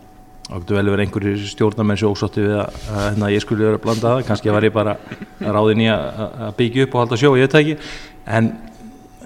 ákveðu 0.48 0.78
vel 0.78 0.92
verið 0.94 1.04
einhverjir 1.04 1.48
stjórnarmenn 1.52 2.00
sem 2.00 2.12
ósótti 2.12 2.46
við 2.46 2.56
að, 2.62 2.78
að 2.88 3.02
hérna, 3.10 3.32
ég 3.34 3.44
skulle 3.44 3.66
vera 3.68 3.80
að 3.80 3.84
blanda 3.84 4.14
það 4.14 4.28
kannski 4.30 4.54
var 4.56 4.68
ég 4.68 4.76
bara 4.76 4.94
ráðin 5.44 5.84
í 5.84 5.90
að, 5.92 6.22
byggja 6.60 6.86
upp 6.88 6.96
og 6.96 7.04
halda 7.04 7.20
sjó, 7.20 7.34
ég 7.36 7.50
veit 7.50 7.58
ekki. 7.60 7.76
En, 8.38 8.48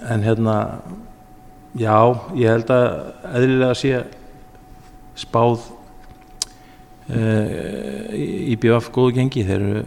en 0.10 0.26
hérna 0.26 0.56
já, 1.78 1.94
ég 2.40 2.50
held 2.50 2.74
að 2.74 2.88
eðlilega 3.38 3.78
sé 3.78 4.02
spáð 5.22 5.68
uh, 7.12 8.10
í 8.18 8.58
BF 8.58 8.90
góðu 8.96 9.20
gengi 9.20 9.46
eru 9.46 9.86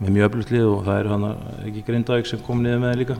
með 0.00 0.12
mjög 0.16 0.28
öflutlið 0.30 0.66
og 0.70 0.84
það 0.86 1.00
eru 1.00 1.14
hann 1.14 1.26
ekki 1.68 1.86
Grindavík 1.86 2.28
sem 2.30 2.44
kom 2.44 2.62
niður 2.64 2.82
með 2.82 2.92
þeim 2.92 3.00
líka. 3.02 3.16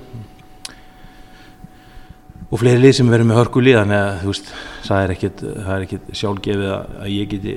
Og 2.51 2.59
fleiri 2.59 2.81
lið 2.83 2.95
sem 2.99 3.11
verður 3.13 3.29
með 3.31 3.39
hörku 3.39 3.63
lið 3.63 3.77
þannig 3.79 4.01
að 4.01 4.23
þú 4.23 4.33
veist, 4.33 4.53
það 4.87 5.03
er 5.05 5.13
ekkit, 5.15 5.43
það 5.47 5.75
er 5.75 5.85
ekkit 5.87 6.09
sjálfgefið 6.21 6.71
að, 6.75 6.95
að 7.05 7.13
ég 7.15 7.29
geti 7.31 7.57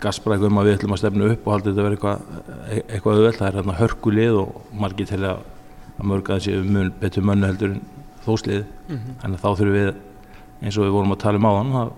gaspræk 0.00 0.44
um 0.48 0.60
að 0.60 0.68
við 0.68 0.76
ætlum 0.78 0.94
að 0.96 1.00
stefna 1.02 1.30
upp 1.34 1.48
og 1.48 1.54
halda 1.54 1.68
þetta 1.68 1.86
verið 1.86 1.98
eitthvað, 1.98 2.22
e- 2.70 2.84
eitthvað 2.86 3.18
auðveld, 3.18 3.38
það 3.40 3.48
er 3.50 3.58
hérna 3.58 3.80
hörku 3.80 4.14
lið 4.16 4.38
og 4.40 4.76
margir 4.80 5.10
til 5.10 5.20
að, 5.28 5.42
að 5.98 6.08
mörg 6.12 6.30
að 6.30 6.38
þessi 6.40 6.70
mun, 6.76 6.92
betur 7.02 7.26
mönnu 7.28 7.50
heldur 7.50 7.74
en 7.74 7.82
þóslið. 8.24 8.62
Þannig 9.20 9.36
að 9.36 9.42
þá 9.42 9.50
þurfum 9.50 9.76
við 9.76 9.90
eins 10.60 10.78
og 10.78 10.86
við 10.86 10.96
vorum 10.96 11.14
að 11.16 11.22
tala 11.26 11.40
um 11.40 11.50
áðan 11.50 11.76
að, 11.82 11.92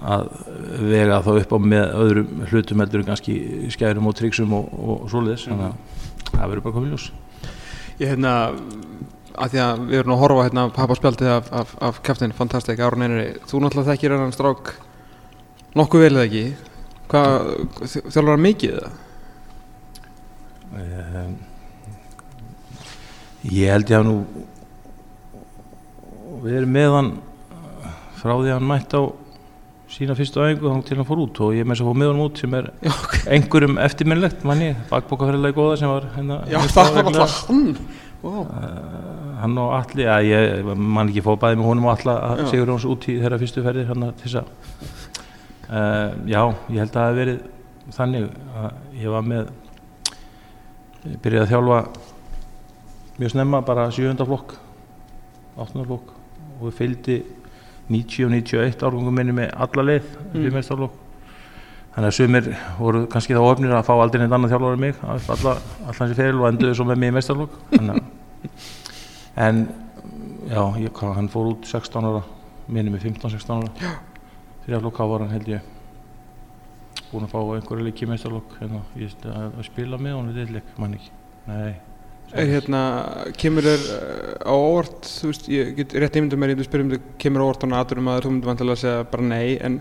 að 0.00 0.30
vega 0.82 1.20
þá 1.22 1.30
upp 1.34 1.52
á 1.54 1.58
með 1.62 1.92
öðrum 2.02 2.46
hlutum 2.50 2.82
heldur 2.82 3.02
en 3.02 3.08
kannski 3.10 3.34
skærum 3.74 4.08
og 4.10 4.16
tryggsum 4.18 4.54
og, 4.56 4.72
og, 4.72 5.04
svoleiðis. 5.12 5.46
Þannig 5.50 5.68
að 5.68 6.32
það 6.32 6.48
verður 6.48 6.64
bara 6.66 6.76
komið 6.78 6.94
ljós. 6.94 7.06
Ég 8.00 8.08
hérna, 8.10 8.32
að 9.36 9.54
því 9.54 9.62
að 9.66 9.84
við 9.90 10.00
erum 10.00 10.14
að 10.16 10.22
horfa 10.24 10.46
hérna 10.48 10.66
pappaspjaldið 10.74 11.32
af, 11.36 11.52
af, 11.62 11.76
af 11.90 12.02
kæftin, 12.06 12.34
fantastik, 12.36 12.82
Árun 12.82 13.06
Einari, 13.06 13.28
þú 13.46 13.62
náttúrulega 13.62 13.92
þekkir 13.92 14.16
hennan 14.16 14.34
strák 14.34 14.74
nokkuð 15.78 16.04
vel 16.06 16.12
eða 16.16 16.26
ekki, 16.26 16.44
hvað, 17.12 17.48
þjálfur 17.84 18.34
hann 18.34 18.46
mikið 18.48 18.76
eða? 18.80 18.92
um, 20.72 21.40
Ég 23.42 23.72
held 23.74 23.90
ég 23.90 23.98
að 23.98 24.06
nú 24.06 24.16
við 26.42 26.60
erum 26.60 26.76
með 26.76 26.92
hann 26.96 27.10
frá 28.20 28.32
því 28.36 28.50
að 28.50 28.54
hann 28.54 28.68
mætti 28.70 28.98
á 28.98 29.02
sína 29.92 30.14
fyrstu 30.16 30.40
æfingu 30.40 30.70
þá 30.72 30.86
til 30.88 30.96
hann 30.98 31.08
fór 31.08 31.20
út 31.26 31.40
og 31.44 31.56
ég 31.56 31.66
með 31.66 31.76
þess 31.76 31.84
að 31.84 31.88
fór 31.90 31.98
með 32.00 32.10
hann 32.12 32.22
út 32.24 32.40
sem 32.40 32.54
er 32.56 32.68
Já, 32.80 32.92
ok. 32.92 33.16
einhverjum 33.36 33.80
eftirminnlegt 33.86 34.46
manni, 34.48 34.70
bakbókaferðilega 34.88 35.56
góða 35.58 35.78
sem 35.80 35.92
var 35.92 36.06
hérna, 36.14 36.38
Já, 36.48 36.56
hérna 36.56 36.72
það 36.76 36.96
var 36.96 37.10
alltaf 37.10 37.34
hann, 37.48 37.64
wow. 38.22 38.46
hann 39.42 39.58
og 39.62 39.74
Alli, 39.76 40.06
að 40.14 40.28
ég 40.30 40.70
man 40.72 41.12
ekki 41.12 41.24
fóð 41.26 41.40
bæði 41.44 41.60
með 41.60 41.68
honum 41.68 41.88
og 41.90 41.94
Alla 41.96 42.16
að. 42.30 42.44
Sigur 42.52 42.72
Jóns 42.72 42.86
út 42.88 43.08
í 43.12 43.18
þeirra 43.20 43.40
fyrstu 43.42 43.64
ferðir 43.66 43.90
hann 43.92 44.06
þess 44.22 44.40
að 44.40 44.54
uh, 45.68 46.08
já, 46.30 46.40
ég 46.72 46.80
held 46.80 46.88
að 46.88 46.96
það 46.96 47.10
hef 47.10 47.20
verið 47.20 47.92
þannig 47.92 48.30
að 48.62 48.98
ég 49.02 49.12
var 49.12 49.28
með 49.28 49.52
ég 51.02 51.20
byrjaði 51.22 51.44
að 51.44 51.52
þjálfa 51.52 51.78
mjög 53.18 53.34
snemma 53.34 53.62
bara 53.66 53.86
7. 53.92 54.16
flokk 54.24 54.56
8. 55.60 55.84
flokk 55.84 56.12
og 56.56 56.66
við 56.68 56.76
fylgdi 56.78 57.16
90 57.92 58.26
og 58.26 58.32
91 58.34 58.84
árgangum 58.88 59.16
minni 59.20 59.34
með 59.36 59.52
alla 59.66 59.86
leið 59.90 60.10
Mm. 60.12 60.32
fyrir 60.32 60.54
þannig 61.92 62.08
að 62.08 62.16
sumir 62.16 62.46
voru 62.78 63.00
kannski 63.12 63.34
þá 63.36 63.42
ofnir 63.44 63.72
að 63.76 63.84
fá 63.84 63.92
aldrei 64.00 64.22
neitt 64.22 64.32
annað 64.32 64.54
þjálfur 64.54 64.76
en 64.78 64.80
mig 64.80 65.00
að 65.04 65.26
alla, 65.34 65.52
allan 65.84 65.98
þessi 66.08 66.16
feril 66.16 66.40
og 66.40 66.48
enduðu 66.48 66.74
svo 66.78 66.86
með 66.88 67.00
mig 67.02 67.12
í 67.12 67.16
mestarlokk 67.18 67.58
að 67.76 67.98
en 69.36 69.60
já, 70.48 70.62
ég, 70.80 71.02
hann 71.18 71.28
fór 71.32 71.52
út 71.52 71.68
16 71.68 72.08
ára 72.08 72.22
minni 72.72 72.90
með 72.94 73.04
15-16 73.10 73.52
ára. 73.58 73.94
Þrjaflokk 74.64 74.98
var 75.10 75.24
hann 75.24 75.32
held 75.34 75.48
ég. 75.52 75.60
Búin 77.12 77.26
að 77.26 77.32
fá 77.34 77.40
einhverju 77.42 77.84
leiki 77.86 78.06
í 78.06 78.08
mestarlokk 78.08 78.56
hérna, 78.60 78.80
ég 78.96 79.08
veist 79.10 79.24
að, 79.28 79.48
að 79.58 79.66
spila 79.68 79.98
með 80.00 80.16
honum 80.16 80.36
deillik, 80.36 80.68
mann 80.80 80.94
ekki. 80.96 81.10
Nei, 81.50 81.72
Er 81.72 81.91
hérna, 82.32 82.82
kemur 83.40 83.66
þér 83.66 83.82
uh, 83.96 84.46
á 84.48 84.54
óvart, 84.54 85.10
þú 85.20 85.32
veist, 85.32 85.50
ég 85.52 85.74
get 85.76 85.92
rétt 86.00 86.16
einmyndum 86.16 86.40
mér, 86.42 86.54
ég 86.54 86.64
spyrum 86.68 86.94
þig, 86.94 87.10
kemur 87.20 87.44
á 87.44 87.46
óvart 87.48 87.66
á 87.66 87.68
naturum 87.72 88.08
að 88.12 88.24
þú 88.24 88.32
myndir 88.32 88.52
vantilega 88.52 88.78
að 88.78 88.82
segja 88.86 89.04
bara 89.12 89.28
nei, 89.28 89.58
en 89.60 89.76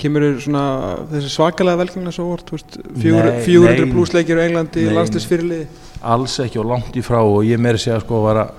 kemur 0.00 0.24
þér 0.24 0.40
svona 0.46 0.64
þessi 1.10 1.34
svakalega 1.34 1.82
velgengna 1.82 2.14
svo 2.16 2.30
óvart, 2.30 2.48
þú 2.48 2.56
veist, 2.56 2.80
fjögur- 3.02 3.30
Nei, 3.30 3.44
400 3.44 3.84
nei. 3.84 3.92
plussleikir 3.92 4.40
á 4.40 4.46
Englandi, 4.46 4.86
Nei. 4.88 4.96
landslisfyrirliði? 4.96 5.68
alls 6.00 6.38
ekki 6.40 6.56
og 6.62 6.70
langt 6.70 6.96
í 6.96 7.02
frá 7.04 7.20
og 7.20 7.44
ég 7.44 7.60
meiri 7.60 7.80
segja 7.80 8.00
sko 8.00 8.22
var 8.24 8.44
að 8.46 8.58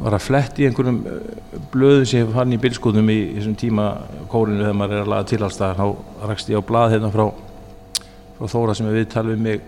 var 0.00 0.16
að 0.16 0.24
fletti 0.24 0.64
einhverjum 0.66 1.00
eh, 1.06 1.58
blöðum 1.72 2.06
sem 2.08 2.22
ég 2.22 2.32
fann 2.34 2.54
í 2.54 2.58
bilskútum 2.60 3.10
í 3.12 3.18
þessum 3.36 3.56
tíma 3.60 3.86
kórinu 4.32 4.64
þegar 4.64 4.78
maður 4.80 4.96
er 4.96 5.04
að 5.04 5.10
laga 5.12 5.28
til 5.28 5.40
alls 5.44 5.58
það 5.60 5.82
þá 5.82 6.30
rakst 6.30 6.48
ég 6.52 6.62
á 6.62 6.68
blað 6.70 6.94
hérna 6.96 7.12
frá 7.12 7.26
frá 8.38 8.46
Þóra 8.48 8.76
sem 8.78 8.88
er 8.88 8.96
viðtal 8.96 9.26
við 9.28 9.42
mig 9.44 9.66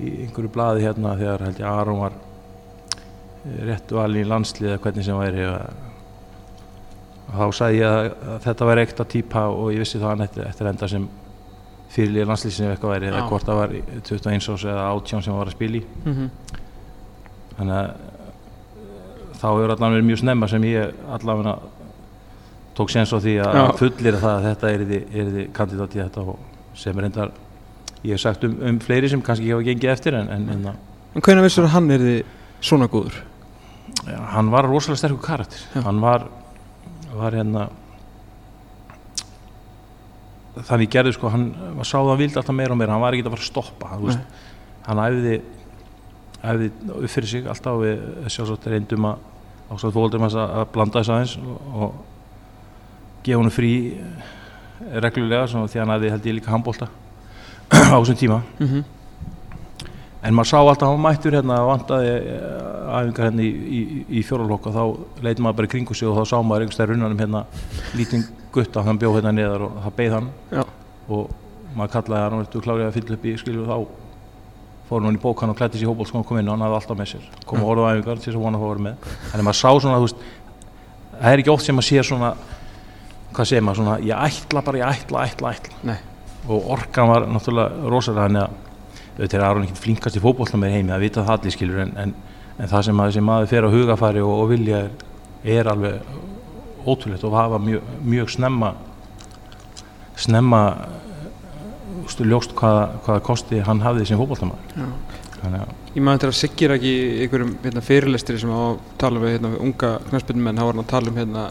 í 0.00 0.12
einhverju 0.24 0.50
blaði 0.52 0.84
hérna 0.86 1.16
þegar 1.20 1.46
held 1.46 1.60
ég 1.60 1.68
Aron 1.68 2.00
var 2.00 2.14
eh, 2.16 3.64
rétt 3.68 3.92
valin 3.92 4.22
í 4.22 4.28
landslið 4.28 4.70
eða 4.70 4.82
hvernig 4.84 5.06
sem 5.08 5.18
væri 5.18 5.48
og 5.48 7.32
þá 7.32 7.58
sagði 7.58 7.80
ég 7.80 7.88
að, 7.88 8.06
að 8.28 8.38
þetta 8.46 8.68
væri 8.68 8.86
ekta 8.86 9.08
típa 9.08 9.44
og 9.50 9.72
ég 9.72 9.82
vissi 9.82 10.00
það 10.00 10.10
hann 10.10 10.24
eftir, 10.26 10.70
enda 10.70 10.88
sem 10.90 11.08
fyrirlið 11.92 12.30
landslýsinu 12.30 12.68
ef 12.68 12.74
eitthvað 12.76 12.94
væri 12.94 13.10
eða 13.10 13.26
hvort 13.28 13.48
það 13.48 13.60
var 13.60 13.76
í 13.76 13.82
21 14.08 14.48
ás 14.54 14.64
eða 14.64 14.88
18 14.88 15.26
sem 15.26 15.36
var 15.36 15.50
að 15.50 15.56
spila 15.56 15.78
í. 15.78 15.84
Mm 16.04 16.16
-hmm. 16.16 16.28
þannig 17.58 17.76
að 17.76 17.86
eh, 17.90 19.38
þá 19.42 19.46
hefur 19.50 19.74
allan 19.76 19.96
verið 19.96 20.08
mjög 20.10 20.22
snemma 20.24 20.48
sem 20.48 20.64
ég 20.64 21.06
allavega 21.18 21.56
tók 22.74 22.90
séns 22.90 23.12
á 23.12 23.18
því 23.20 23.34
að 23.44 23.76
fullir 23.80 24.16
það 24.16 24.34
að 24.36 24.46
þetta 24.48 24.70
er 24.70 24.84
þið 24.88 25.52
kandidat 25.52 25.96
í 25.96 26.00
þetta 26.00 26.20
og 26.20 26.38
sem 26.74 26.98
er 26.98 27.04
endar 27.04 27.32
ég 28.02 28.14
hef 28.14 28.22
sagt 28.22 28.44
um, 28.48 28.56
um 28.68 28.80
fleiri 28.82 29.10
sem 29.10 29.22
kannski 29.22 29.46
ekki 29.46 29.56
hafa 29.56 29.68
gengið 29.70 29.92
eftir 29.94 30.18
en, 30.18 30.32
en, 30.32 30.48
en 30.56 30.72
En 31.12 31.20
hvernig 31.20 31.44
vissur 31.44 31.66
að 31.66 31.74
hann 31.74 31.90
er 31.92 32.00
þið 32.00 32.20
svona 32.64 32.88
góður? 32.88 33.18
ja, 34.06 34.18
hann 34.34 34.50
var 34.52 34.66
rosalega 34.66 35.00
sterkur 35.00 35.22
karakter. 35.22 35.62
Já. 35.74 35.82
hann 35.86 36.00
var, 36.02 36.26
var 37.14 37.36
hérna 37.36 37.68
þannig 40.52 40.92
gerði 40.92 41.14
sko 41.16 41.32
hann 41.32 41.50
var 41.78 41.88
sáð 41.88 42.06
að 42.06 42.12
hann 42.12 42.22
vildi 42.22 42.40
alltaf 42.40 42.56
meira 42.56 42.74
og 42.74 42.80
meira. 42.80 42.94
Hann 42.94 43.04
var 43.04 43.16
ekki 43.16 43.26
að 43.26 43.34
fara 43.36 43.44
að 43.44 43.50
stoppa 43.50 43.98
veist, 44.02 44.40
hann 44.86 45.02
æfði 45.02 45.36
æfði 46.42 46.70
upp 46.98 47.12
fyrir 47.12 47.30
sig 47.30 47.46
alltaf 47.48 47.78
við 47.82 48.02
sjálfsagt 48.34 48.70
reyndum 48.72 49.10
að 49.12 49.28
ástætt 49.72 49.94
fóldum 49.94 50.26
að, 50.26 50.38
að 50.42 50.64
blanda 50.74 51.00
þess 51.00 51.12
aðeins 51.14 51.36
og, 51.38 51.68
og 51.72 53.22
gefa 53.24 53.38
hann 53.40 53.54
frí 53.54 53.72
eh, 53.94 54.32
reglulega 55.04 55.46
því 55.46 55.80
hann 55.80 55.94
æfði 55.94 56.10
held 56.12 56.28
ég 56.28 56.36
líka 56.40 56.52
handbólta 56.52 56.90
á 57.72 57.96
þessum 58.00 58.18
tíma 58.20 58.42
Mm 58.58 58.66
-hmm. 58.68 58.84
en 60.22 60.34
maður 60.34 60.48
sá 60.50 60.58
alltaf 60.58 60.88
að 60.88 60.92
hann 60.92 61.02
mættur 61.02 61.32
hérna 61.36 61.56
vantaði 61.66 62.12
æfingar 62.92 63.24
hérna 63.30 63.42
í, 63.42 63.50
í, 63.50 63.80
í 64.18 64.22
fjóralokk 64.22 64.66
og 64.66 64.74
þá 64.74 64.84
leit 65.24 65.38
maður 65.38 65.56
bara 65.56 65.66
í 65.66 65.72
kringu 65.72 65.94
sig 65.94 66.08
og 66.08 66.16
þá 66.18 66.24
sá 66.30 66.36
maður 66.42 66.62
einhverstað 66.66 66.88
runnanum 66.92 67.18
hérna 67.18 67.44
lítinn 67.96 68.24
gutta, 68.52 68.82
hann 68.82 68.98
bjóð 68.98 69.16
hérna 69.18 69.32
neðar 69.32 69.62
og 69.66 69.72
það 69.84 69.96
beið 69.96 70.12
hann 70.12 70.28
Já. 70.52 70.62
og 71.08 71.30
maður 71.76 71.92
kallaði 71.96 72.22
hann 72.22 72.38
og 72.38 72.46
þú 72.52 72.60
klárið 72.62 72.86
að 72.86 72.96
fylla 72.98 73.14
upp 73.16 73.24
í 73.24 73.36
skilu 73.40 73.66
þá 73.66 73.76
fór 74.88 75.02
hann 75.06 75.16
í 75.16 75.22
bókan 75.22 75.50
og 75.50 75.56
klætti 75.56 75.78
sér 75.80 75.88
í 75.88 75.90
hópólskon 75.90 76.20
og 76.20 76.26
kom 76.28 76.38
inn 76.38 76.48
og 76.48 76.54
hann 76.58 76.66
hafði 76.66 76.78
alltaf 76.80 76.98
með 76.98 77.08
sér 77.14 77.24
kom 77.46 77.62
og 77.62 77.72
orðið 77.72 77.86
á 77.88 77.90
æfingar 77.96 78.18
til 78.20 78.26
þess 78.32 78.36
að 78.36 78.44
vona 78.44 78.58
að 78.58 78.62
fá 78.62 78.66
að 78.66 78.72
vera 78.72 78.86
með 78.86 78.94
að 79.32 79.42
maður 79.42 79.60
sá 79.62 79.70
svona, 79.80 80.00
veist 80.04 80.16
það 81.22 81.32
er 81.32 81.38
ekki 81.42 81.52
oft 81.54 81.64
sem 81.64 81.76
maður 81.76 81.88
sér 81.88 82.04
svona 82.04 82.32
hvað 83.32 83.48
segir 83.48 83.64
maður 83.64 83.76
svona, 83.80 83.98
ég 84.04 84.16
ætla 84.28 84.62
bara, 84.62 84.78
ég 84.78 84.86
ætla, 84.92 85.24
ætla, 85.24 85.52
ætla 85.56 85.72
Nei. 85.82 85.98
Og 86.48 86.70
orkan 86.74 87.10
var 87.10 87.26
náttúrulega 87.30 87.90
rosalega 87.90 88.26
þannig 88.26 88.42
að 88.42 88.60
auðvitað 89.12 89.38
er 89.38 89.46
Aron 89.46 89.66
ekkert 89.66 89.82
flinkast 89.82 90.16
í 90.16 90.22
fótbollna 90.22 90.60
með 90.62 90.76
heimi 90.76 90.94
að 90.94 91.04
vita 91.04 91.24
það 91.26 91.34
allir 91.36 91.54
skilur 91.54 91.82
en, 91.84 91.92
en, 92.00 92.14
en 92.56 92.70
það 92.70 92.86
sem 92.86 92.96
maður, 92.98 93.16
sem 93.18 93.28
maður 93.28 93.50
fer 93.52 93.66
á 93.68 93.74
hugafæri 93.74 94.24
og, 94.24 94.32
og 94.42 94.48
vilja 94.52 94.80
er, 94.86 94.94
er 95.58 95.70
alveg 95.72 96.86
ótrúlegt 96.86 97.26
og 97.28 97.36
hafa 97.36 97.60
mjög, 97.62 97.92
mjög 98.02 98.32
snemma 98.32 98.72
snemma 100.18 100.62
uh, 100.72 102.06
stu, 102.10 102.24
ljóst 102.26 102.56
hvaða, 102.58 102.88
hvaða 103.04 103.24
kosti 103.28 103.60
hann 103.66 103.84
hafði 103.84 104.08
sem 104.12 104.22
að 104.22 104.56
Ég 105.92 106.00
maður 106.00 106.20
til 106.22 106.28
að 106.30 106.36
Siggi 106.38 106.66
er 106.68 106.72
ekki 106.76 106.90
í 106.90 107.06
einhverjum 107.24 107.56
hérna, 107.64 107.82
fyrirlestri 107.82 108.36
sem 108.38 108.52
á 108.54 108.58
að 108.62 108.76
tala 109.00 109.20
við 109.20 109.34
hérna, 109.34 109.50
unga 109.60 109.90
knæspinnumenn, 110.06 110.60
þá 110.60 110.62
var 110.62 110.76
hann 110.76 110.82
að 110.84 110.92
tala 110.92 111.10
um 111.10 111.18
hérna, 111.18 111.42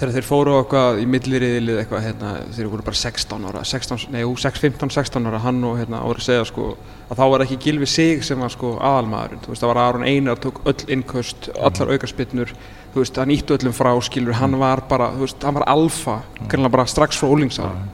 þegar 0.00 0.14
þeir 0.16 0.26
fóru 0.26 0.54
eitthvað 0.58 1.00
í 1.02 1.06
milliriðilið 1.12 1.78
eitthvað, 1.82 2.04
hérna, 2.06 2.30
þeir 2.56 2.70
voru 2.72 2.86
bara 2.86 2.98
16 3.00 3.46
ára, 3.50 3.62
16, 3.68 4.06
nei, 4.14 4.22
jú, 4.24 4.32
6, 4.40 4.62
15, 4.64 4.92
16 4.96 5.28
ára, 5.28 5.40
hann 5.44 5.60
og 5.68 5.76
hérna 5.80 6.00
ára 6.00 6.16
að 6.16 6.24
segja 6.26 6.46
sko, 6.48 6.70
að 7.10 7.20
þá 7.20 7.24
var 7.34 7.44
ekki 7.44 7.58
Gilvi 7.66 7.88
Sig 7.90 8.24
sem 8.24 8.40
var 8.40 8.54
sko 8.54 8.72
aðalmaðurinn, 8.80 9.44
þú 9.44 9.52
veist, 9.52 9.62
það 9.64 9.72
var 9.74 9.82
Aron 9.84 10.08
Einar 10.08 10.40
tók 10.40 10.60
öll 10.64 10.76
innköst, 10.96 11.50
allar 11.60 11.94
aukarspinnur, 11.94 12.52
þú 12.94 13.04
veist, 13.04 13.20
hann 13.20 13.34
ítti 13.36 13.56
öllum 13.58 13.76
frá, 13.76 13.92
skilur, 14.08 14.38
hann 14.40 14.58
var 14.60 14.84
bara, 14.90 15.12
þú 15.14 15.26
veist, 15.26 15.46
hann 15.46 15.58
var 15.60 15.68
alfa, 15.70 16.20
greinlega 16.46 16.74
bara 16.78 16.88
strax 16.90 17.20
frá 17.20 17.28
ólingsára. 17.36 17.88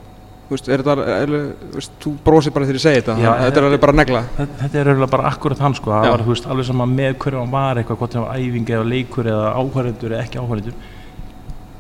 Þú 0.47 0.55
veist, 0.55 0.69
er 0.71 0.83
þetta, 0.87 1.07
er, 1.11 1.31
þú 1.73 1.79
veist, 1.81 1.95
þú 2.05 2.11
brosir 2.23 2.53
bara 2.55 2.69
þegar 2.69 2.77
ég 2.79 2.83
segi 2.85 3.01
þetta, 3.01 3.17
Já, 3.19 3.31
þetta 3.41 3.59
er 3.59 3.65
alveg 3.67 3.81
bara 3.83 3.95
negla. 3.99 4.21
þetta, 4.37 4.69
er 4.79 4.91
auðvitað 4.93 5.15
bara 5.17 5.31
akkurat 5.33 5.63
hann 5.65 5.75
sko, 5.75 5.91
það 5.91 6.13
var 6.13 6.23
þú 6.23 6.31
veist, 6.37 6.47
alveg 6.55 6.69
sama 6.69 6.87
með 6.87 7.17
hverju 7.25 7.41
hann 7.41 7.51
var 7.57 7.81
eitthvað, 7.81 7.99
hvort 7.99 8.15
það 8.15 8.27
var 8.29 8.37
æfingi 8.45 8.77
eða 8.77 8.87
leikur 8.93 9.31
eða 9.33 9.49
áhverjandur 9.59 10.15
eða 10.15 10.21
ekki 10.23 10.39
áhverjandur 10.45 10.79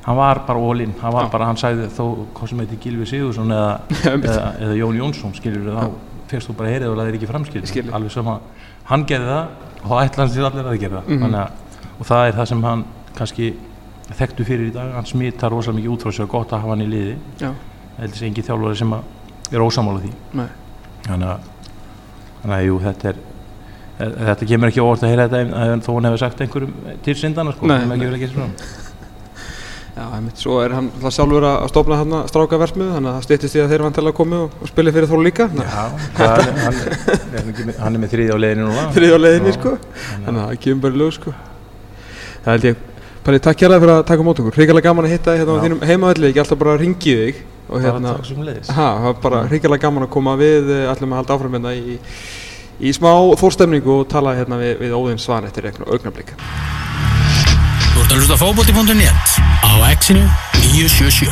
hann 0.06 0.16
var 0.20 0.40
bara 0.46 0.58
ólinn, 0.62 0.92
hann 1.02 1.12
var 1.14 1.26
Já. 1.26 1.30
bara, 1.32 1.46
hann 1.50 1.58
sagði 1.60 1.88
þó 1.96 2.04
hvað 2.36 2.50
sem 2.52 2.60
heiti 2.62 2.76
Gilvi 2.84 3.06
Sigursson 3.10 3.50
eða, 3.50 3.72
eða, 4.14 4.44
eða 4.62 4.76
Jón 4.78 4.98
Jónsson 5.00 5.34
skilur 5.34 5.66
þá 5.74 5.86
fyrst 6.30 6.50
þú 6.50 6.56
bara 6.58 6.72
heyrið 6.74 6.90
og 6.92 6.98
laðir 7.00 7.16
ekki 7.18 7.28
fram 7.30 7.44
Skilur. 7.46 7.92
alveg 7.94 8.14
sama, 8.14 8.36
hann 8.90 9.04
gerði 9.06 9.30
það 9.30 9.82
og 9.82 9.88
þá 9.90 9.96
ætla 10.04 10.22
hann 10.24 10.32
sér 10.34 10.46
allir 10.50 10.68
að 10.72 10.78
gera 10.82 11.02
það. 11.02 11.20
Þannig 11.24 11.40
að, 11.42 11.82
og 12.00 12.08
það 12.10 12.24
er 12.30 12.36
það 12.40 12.48
sem 12.52 12.64
hann 12.66 12.84
kannski 13.18 13.50
þekktu 14.16 14.46
fyrir 14.46 14.70
í 14.70 14.74
dag, 14.74 14.90
hann 14.96 15.06
smitar 15.10 15.50
rosalega 15.54 15.78
mikið 15.80 15.92
út 15.96 16.06
frá 16.06 16.14
sér 16.16 16.30
gott 16.30 16.54
að 16.54 16.62
hafa 16.64 16.74
hann 16.76 16.82
í 16.86 16.88
liði. 16.90 17.14
Sé 18.16 18.26
engin 18.26 18.46
þjálfari 18.46 18.78
sem 18.82 18.94
er 18.96 19.62
ósamála 19.66 20.02
því. 20.02 20.10
Þannig 21.06 21.30
að, 21.30 21.46
þannig 22.42 22.56
að 22.58 22.66
jú, 22.70 22.78
þetta 22.86 23.10
er 23.14 23.24
Þetta 23.96 24.44
kemur 24.50 24.68
ekki 24.68 24.82
óvart 24.84 25.04
að 25.06 25.12
heyra 25.14 25.24
þetta 25.32 25.62
ef 25.72 25.86
þó 25.86 25.92
hann 25.96 26.04
hefur 26.10 26.20
sagt 26.20 26.40
einhverjum 26.44 26.72
til 27.06 27.14
syndana 27.16 27.54
sko, 27.54 27.64
Nei, 27.70 27.78
sem 27.80 27.94
ekki 27.94 28.02
nei. 28.02 28.10
verið 28.10 28.18
að 28.18 28.24
gera 28.26 28.34
svona. 28.34 28.74
Já, 29.96 30.04
einmitt, 30.12 30.36
svo 30.36 30.58
er 30.60 30.74
hann 30.76 30.90
alltaf 30.92 31.14
sjálfur 31.16 31.44
að 31.48 31.62
stofna 31.70 31.96
hann 32.02 32.10
strákaversmið, 32.28 32.88
þannig 32.92 33.08
að 33.08 33.14
það 33.16 33.22
stýttist 33.26 33.54
í 33.56 33.60
að 33.62 33.70
þeir 33.72 33.84
vantilega 33.86 34.16
komi 34.18 34.36
og, 34.42 34.50
og 34.60 34.68
spili 34.68 34.92
fyrir 34.92 35.08
Þór 35.08 35.22
líka. 35.24 35.46
Já, 35.56 35.84
hann, 36.18 36.58
hann, 36.60 36.76
með- 37.64 37.78
hann 37.80 37.96
er 37.96 38.00
með 38.02 38.10
þriði 38.12 38.34
á 38.36 38.38
leiðinu 38.44 38.66
núna. 38.68 38.84
Þrið 38.96 39.14
á 39.16 39.18
leiðinni, 39.24 39.48
Já, 39.48 39.56
sko. 39.56 39.72
þannig 40.26 40.42
að 40.42 40.50
það 40.50 40.60
kemur 40.66 40.82
bara 40.84 40.92
í 40.92 41.00
ljós, 41.00 41.16
sko. 41.16 41.32
Það 42.44 42.50
held 42.52 42.64
ég, 42.68 42.76
Palli, 43.26 43.40
takk 43.42 43.58
kærlega 43.58 43.82
fyrir 43.86 43.94
að 43.96 44.04
taka 44.12 44.22
mót 44.28 44.38
okkur. 44.44 44.54
Ríkilega 44.60 44.86
gaman 44.90 45.08
að 45.08 45.14
hitta 45.16 45.32
þig 45.32 45.40
hérna 45.40 45.50
á 45.50 45.58
Já. 45.58 45.62
þínum 45.64 45.80
heimavelli, 45.88 46.28
ekki 46.30 46.42
alltaf 46.44 46.60
bara 46.60 46.74
að 46.76 46.82
ringi 46.84 47.14
þig. 47.22 47.36
Og 47.66 47.76
hérna, 47.82 48.12
takk 48.20 48.28
sem 48.28 48.44
leiðis. 48.46 48.68
ha, 48.76 48.84
það 49.00 49.08
var 49.08 49.16
bara 49.24 49.40
ríkilega 49.50 49.82
gaman 49.88 50.04
að 50.06 50.12
koma 50.14 50.36
við, 50.38 50.68
eh, 50.76 50.84
ætlum 50.92 51.10
að 51.16 51.18
halda 51.24 51.32
áfram 51.34 51.56
Þú 57.96 58.02
ert 58.02 58.10
að 58.12 58.18
hlusta 58.20 58.36
á 58.36 58.40
fótbolti.net 58.42 59.36
á 59.64 59.70
Exinu 59.88 60.24
977 60.60 61.30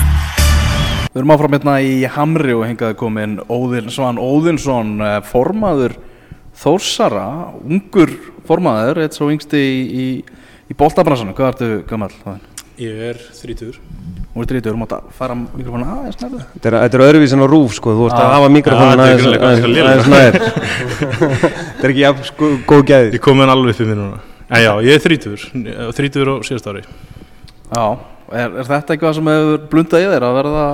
Við 1.12 1.20
erum 1.20 1.32
áfram 1.34 1.54
hérna 1.58 1.74
í 1.84 1.90
Hamri 2.10 2.54
og 2.56 2.64
hengaði 2.66 2.96
komin 2.98 3.34
Óðinn 3.52 3.90
Svan 3.92 4.16
Óðinsson, 4.18 4.94
eh, 5.04 5.18
formaður 5.28 5.94
Þórsara, 6.58 7.26
ungur 7.66 8.12
formaður, 8.48 9.02
eitt 9.04 9.14
svo 9.18 9.28
yngsti 9.34 9.58
í, 9.60 9.78
í, 9.84 10.06
í 10.70 10.76
boltabransanum. 10.78 11.34
Hvað 11.34 11.48
ertu 11.52 11.68
gammal? 11.90 12.10
Ég 12.78 13.00
er 13.10 13.18
þrítur. 13.34 13.76
Þú 14.34 14.42
ert 14.44 14.52
drítur, 14.52 14.74
þú 14.76 14.80
mátt 14.84 14.94
að 14.94 15.08
fara 15.18 15.34
mikrofónu 15.38 15.86
aðeins 15.96 16.20
nærðu. 16.22 16.42
Þetta 16.54 16.70
er, 16.70 16.76
þetta 16.84 16.98
er 17.00 17.04
öðruvísin 17.08 17.42
á 17.42 17.46
rúf 17.50 17.74
sko, 17.78 17.94
þú 17.98 18.06
ert 18.06 18.18
að 18.18 18.22
Ah. 18.22 18.36
hafa 18.38 18.46
Ah, 18.46 18.92
er 18.94 19.02
aðeins 19.02 19.26
greinilega 19.26 19.42
aðeins- 19.44 19.64
eitthvað 19.64 19.74
lélegt. 19.74 19.90
aðeins 19.90 20.10
nær. 20.14 20.32
Þetta 21.74 21.84
er 21.84 21.90
ekki 21.94 22.04
jafn 22.06 22.24
sko, 22.30 22.52
góð 22.70 22.86
gæðir. 22.92 23.12
Ég 23.18 23.24
kom 23.26 23.36
með 23.38 23.44
hann 23.48 23.54
alveg 23.58 23.74
upp 23.74 23.82
í 23.82 23.88
mér 23.90 23.98
núna. 24.02 24.18
En 24.50 24.60
já, 24.60 24.72
ég 24.84 24.94
er 24.98 25.02
þrítur. 25.04 25.44
Þrítur 25.96 26.30
á 26.30 26.34
síðast 26.44 26.66
ári. 26.68 26.82
Já, 27.74 27.84
er, 28.28 28.56
er 28.60 28.68
þetta 28.68 28.94
eitthvað 28.94 29.14
sem 29.18 29.30
hefur 29.32 29.62
blundað 29.72 30.04
í 30.04 30.08
þér 30.12 30.26
að 30.28 30.36
verða 30.40 30.64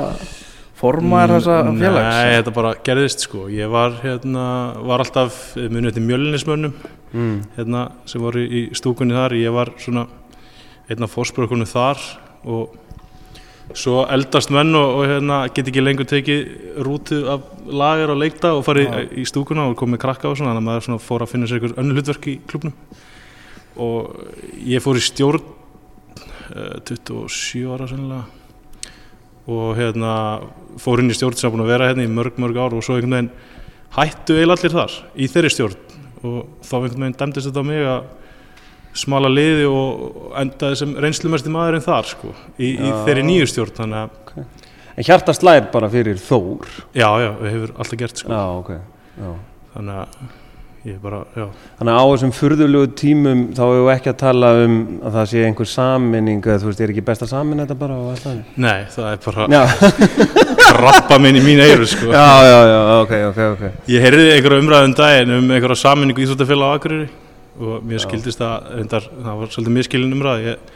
formaður 0.80 1.35
þessa 1.37 1.59
félags? 1.68 2.16
Nei, 2.16 2.33
þetta 2.38 2.54
bara 2.56 2.72
gerðist 2.88 3.24
sko. 3.26 3.44
Ég 3.52 3.70
var, 3.72 3.94
hérna, 4.02 4.44
var 4.88 5.04
alltaf 5.04 5.40
munið 5.56 5.98
til 5.98 6.06
mjölinismönnum 6.09 6.74
Mm. 7.11 7.40
hérna, 7.56 7.88
sem 8.06 8.22
voru 8.22 8.38
í 8.46 8.61
stúkunni 8.78 9.11
þar. 9.16 9.33
Ég 9.35 9.50
var 9.50 9.72
svona 9.83 10.04
einn 10.87 11.02
af 11.02 11.11
fórspörkunum 11.11 11.66
þar 11.66 11.98
og 12.46 12.76
svo 13.74 14.04
eldast 14.06 14.52
menn 14.54 14.70
og, 14.78 14.92
og 15.00 15.09
hérna, 15.11 15.40
get 15.50 15.66
ekki 15.72 15.83
lengur 15.83 16.06
tekið 16.06 16.78
rútu 16.87 17.18
af 17.35 17.48
lager 17.66 18.12
og 18.14 18.20
leikta 18.22 18.52
og 18.54 18.62
farið 18.62 19.11
í 19.18 19.24
stúkuna 19.26 19.66
og 19.72 19.74
komið 19.83 19.98
krakka 20.04 20.30
og 20.30 20.38
svona 20.38 20.52
þannig 20.52 20.62
að 20.62 20.68
maður 20.68 20.87
svona 20.87 21.02
fór 21.02 21.24
að 21.26 21.33
finna 21.35 21.50
sér 21.50 21.59
einhver 21.59 21.74
önnu 21.83 21.98
hlutverk 21.98 22.30
í 22.30 22.37
klubnum 22.46 22.76
og 23.80 24.60
ég 24.66 24.82
fór 24.84 25.00
í 25.00 25.04
stjórn 25.04 25.42
uh, 26.54 26.76
27 26.86 27.64
ára 27.72 27.88
sennilega 27.90 28.26
og 29.50 29.72
hérna 29.78 30.12
fór 30.78 31.02
inn 31.02 31.10
í 31.10 31.16
stjórn 31.16 31.38
sem 31.38 31.48
er 31.48 31.54
búin 31.56 31.64
að 31.64 31.72
vera 31.72 31.90
hérna 31.90 32.06
í 32.06 32.12
mörg 32.12 32.38
mörg 32.38 32.60
ár 32.60 32.76
og 32.76 32.84
svo 32.86 32.98
einhvern 32.98 33.16
veginn 33.16 33.32
hættu 33.96 34.36
eiginlega 34.36 34.60
allir 34.60 34.76
þar 34.76 34.96
í 35.16 35.30
þeirri 35.32 35.52
stjórn 35.56 35.78
og 36.20 36.40
þá 36.66 36.74
einhvern 36.78 37.04
veginn 37.06 37.18
dæmdist 37.24 37.50
þetta 37.50 37.64
á 37.64 37.70
mig 37.70 37.84
að 37.90 38.08
smala 39.00 39.30
liði 39.30 39.66
og 39.70 40.32
endaði 40.38 40.78
sem 40.80 40.96
reynslumesti 40.98 41.52
maðurinn 41.54 41.84
þar 41.84 42.08
sko, 42.10 42.32
í, 42.58 42.74
í 42.74 42.88
þeirri 43.06 43.22
nýju 43.26 43.50
stjórn 43.50 43.76
þannig 43.78 44.02
að 44.04 44.48
En 45.00 45.06
hjarta 45.06 45.32
slær 45.32 45.70
bara 45.72 45.88
fyrir 45.88 46.18
Þór. 46.20 46.66
já, 46.92 47.06
já, 47.22 47.30
við 47.40 47.54
hefur 47.54 47.70
alltaf 47.78 47.98
gert 48.02 48.20
sko. 48.20 48.34
Já, 48.34 48.42
ok. 48.58 48.70
Já. 49.16 49.30
þannig 49.72 50.00
að 50.02 50.16
bara, 51.02 51.18
já. 51.36 51.44
Þannig 51.78 51.92
að 51.92 52.00
á 52.00 52.04
þessum 52.10 52.30
furðulegu 52.32 52.88
tímum 52.96 53.40
þá 53.52 53.60
hefur 53.66 53.82
við 53.84 53.90
ekki 53.94 54.10
að 54.12 54.18
tala 54.22 54.50
um 54.64 54.76
að 55.04 55.16
það 55.18 55.26
sé 55.32 55.42
einhver 55.44 55.68
saminning 55.68 56.40
eða 56.46 56.60
þú 56.62 56.68
veist, 56.70 56.80
er 56.86 56.92
ekki 56.94 57.04
best 57.10 57.24
að 57.26 57.32
samin 57.34 57.60
þetta 57.60 57.76
bara 57.82 57.98
og 58.00 58.06
allt 58.14 58.24
það? 58.24 58.38
nei, 58.64 58.78
það 58.94 59.08
er 59.10 59.18
bara 59.26 59.48
Já, 59.52 59.62
krabba 60.70 61.18
minn 61.20 61.36
í 61.36 61.42
mín 61.44 61.60
eiru 61.64 61.88
sko. 61.90 62.08
já, 62.14 62.24
já, 62.48 62.56
já, 62.70 62.78
ok, 63.02 63.12
ok, 63.28 63.40
ok. 63.56 63.64
Ég 63.92 64.06
heyrði 64.06 64.30
einhverja 64.38 64.62
umræðum 64.64 64.94
daginn 65.02 65.34
um 65.36 65.52
einhverja 65.52 65.78
saminningu 65.82 66.24
íþróttafélag 66.24 66.72
á 66.72 66.76
Akureyri 66.78 67.10
og 67.60 67.84
mér 67.84 68.00
skildist 68.00 68.40
það, 68.40 68.70
reyndar, 68.78 69.10
það 69.20 69.40
var 69.42 69.52
svolítið 69.52 69.76
miskilin 69.76 70.16
umræð 70.16 70.46
ég, 70.48 70.72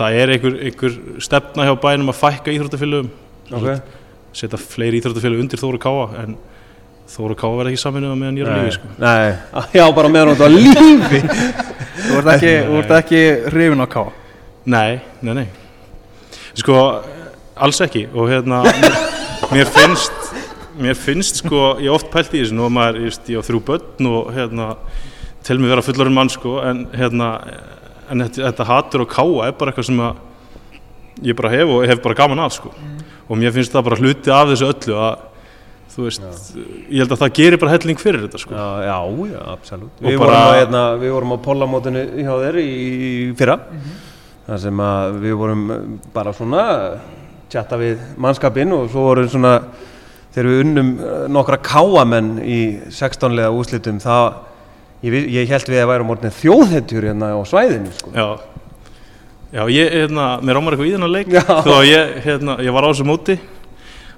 það 0.00 0.18
er 0.24 0.34
einhver, 0.34 0.58
einhver 0.66 0.98
stefna 1.22 1.68
hjá 1.68 1.74
bænum 1.86 2.10
að 2.10 2.18
fækka 2.24 2.56
íþróttafélagum 2.56 3.12
Ok, 3.54 3.70
setja 4.34 4.58
fleiri 4.58 4.98
íþróttafélag 4.98 5.44
undir 5.46 5.60
Þóru 5.62 5.78
Káa 5.86 6.08
en 6.24 6.34
Þóru 7.10 7.36
Káa 7.38 7.58
verði 7.60 7.74
ekki 7.74 7.82
saminuð 7.82 8.16
meðan 8.18 8.40
ég 8.40 8.48
er 8.48 8.60
lífi 8.60 8.76
sko. 8.76 8.88
Nei, 8.98 9.36
já, 9.78 9.84
bara 9.94 10.10
meðan 10.12 10.34
var 10.40 10.50
á 10.50 10.56
lífi. 10.56 11.20
Þú 12.06 12.16
ert 12.20 12.30
ekki, 12.34 12.54
þú 12.66 12.96
ekki 12.98 13.22
hrifin 13.52 13.84
á 13.84 13.88
ká. 13.90 14.02
Nei, 14.66 14.98
nei, 15.22 15.32
nei. 15.38 15.46
Sko, 16.58 16.80
alls 17.54 17.82
ekki. 17.86 18.06
Og 18.14 18.30
hérna 18.32 18.64
mér 19.52 19.70
finnst 19.70 20.32
mér 20.76 20.98
finnst 20.98 21.40
sko, 21.40 21.76
ég 21.80 21.88
hef 21.88 22.00
oft 22.00 22.10
pælt 22.12 22.34
í 22.34 22.42
þessu. 22.42 22.56
Nú 22.58 22.66
að 22.66 22.74
maður, 22.76 23.00
ég, 23.00 23.12
veist, 23.12 23.30
ég 23.32 23.40
á 23.40 23.46
þrjú 23.46 23.62
börn 23.70 24.10
og 24.10 24.34
hérna, 24.36 24.68
tel 25.46 25.60
mig 25.62 25.72
vera 25.72 25.84
fullorinn 25.86 26.16
mann 26.16 26.32
sko, 26.32 26.58
en 26.66 26.84
hérna 26.96 27.30
en 28.10 28.26
þetta, 28.26 28.50
þetta 28.50 28.66
hatur 28.68 29.04
og 29.06 29.10
káa 29.12 29.46
er 29.48 29.56
bara 29.58 29.72
eitthvað 29.72 29.88
sem 29.88 30.02
að 30.04 30.20
ég 31.26 31.38
bara 31.38 31.52
hef 31.54 31.72
og 31.72 31.86
hef 31.88 32.02
bara 32.04 32.18
gaman 32.18 32.44
að 32.44 32.58
sko. 32.58 32.74
Og 33.26 33.40
mér 33.40 33.54
finnst 33.54 33.74
það 33.74 33.88
bara 33.88 33.98
hluti 34.02 34.32
af 34.34 34.50
þessu 34.52 34.68
öllu 34.70 34.98
að 35.00 35.24
þú 35.24 35.35
veist, 35.94 36.22
ég 36.90 36.98
held 37.00 37.12
að 37.14 37.20
það 37.22 37.34
gerir 37.38 37.60
bara 37.62 37.72
helling 37.76 38.00
fyrir 38.00 38.24
þetta 38.26 38.40
sko. 38.42 38.54
Já, 38.56 38.66
já, 38.84 38.96
já, 39.32 39.38
absolutt. 39.54 40.00
Við, 40.02 40.18
bara- 40.20 40.32
vorum 40.32 40.50
á, 40.50 40.56
hérna, 40.58 40.82
við 41.00 41.12
vorum 41.14 41.32
á 41.32 41.38
pollamótinu 41.46 42.02
hjá 42.20 42.32
þér 42.42 42.58
í, 42.60 42.66
í 43.06 43.12
fyrra, 43.38 43.58
þar 44.46 44.60
sem 44.66 44.82
að 44.86 45.20
við 45.22 45.36
vorum 45.40 45.62
bara 46.14 46.34
svona 46.36 46.64
tjatta 47.52 47.78
við 47.80 48.02
mannskapinn 48.20 48.74
og 48.76 48.90
svo 48.90 49.06
vorum 49.08 49.30
svona, 49.30 49.54
þegar 50.34 50.50
við 50.52 50.60
unnum 50.66 50.90
eh, 50.98 51.24
nokkra 51.32 51.60
káamenn 51.64 52.34
í 52.44 52.60
16-lega 52.90 53.54
úslitum, 53.56 54.02
þá, 54.02 54.42
ég, 55.06 55.16
ég 55.38 55.48
held 55.54 55.70
við 55.72 55.80
að 55.84 55.90
værum 55.94 56.12
orðin 56.16 56.34
þjóðhetjur 56.42 57.08
hérna 57.12 57.32
á 57.32 57.40
svæðinu, 57.46 57.94
sko. 57.96 58.12
Já, 58.12 58.26
já 59.56 59.62
ég, 59.72 59.92
hérna, 60.02 60.28
mér 60.42 60.58
rámar 60.58 60.74
eitthvað 60.76 60.90
í 60.90 60.96
þennan 60.98 61.14
leik. 61.14 61.30
Þó 61.64 61.72
að 61.78 61.86
ég, 61.88 62.16
hérna, 62.26 62.58
ég 62.66 62.74
var 62.76 62.84
á 62.84 62.90
þessu 62.92 63.06
móti 63.08 63.38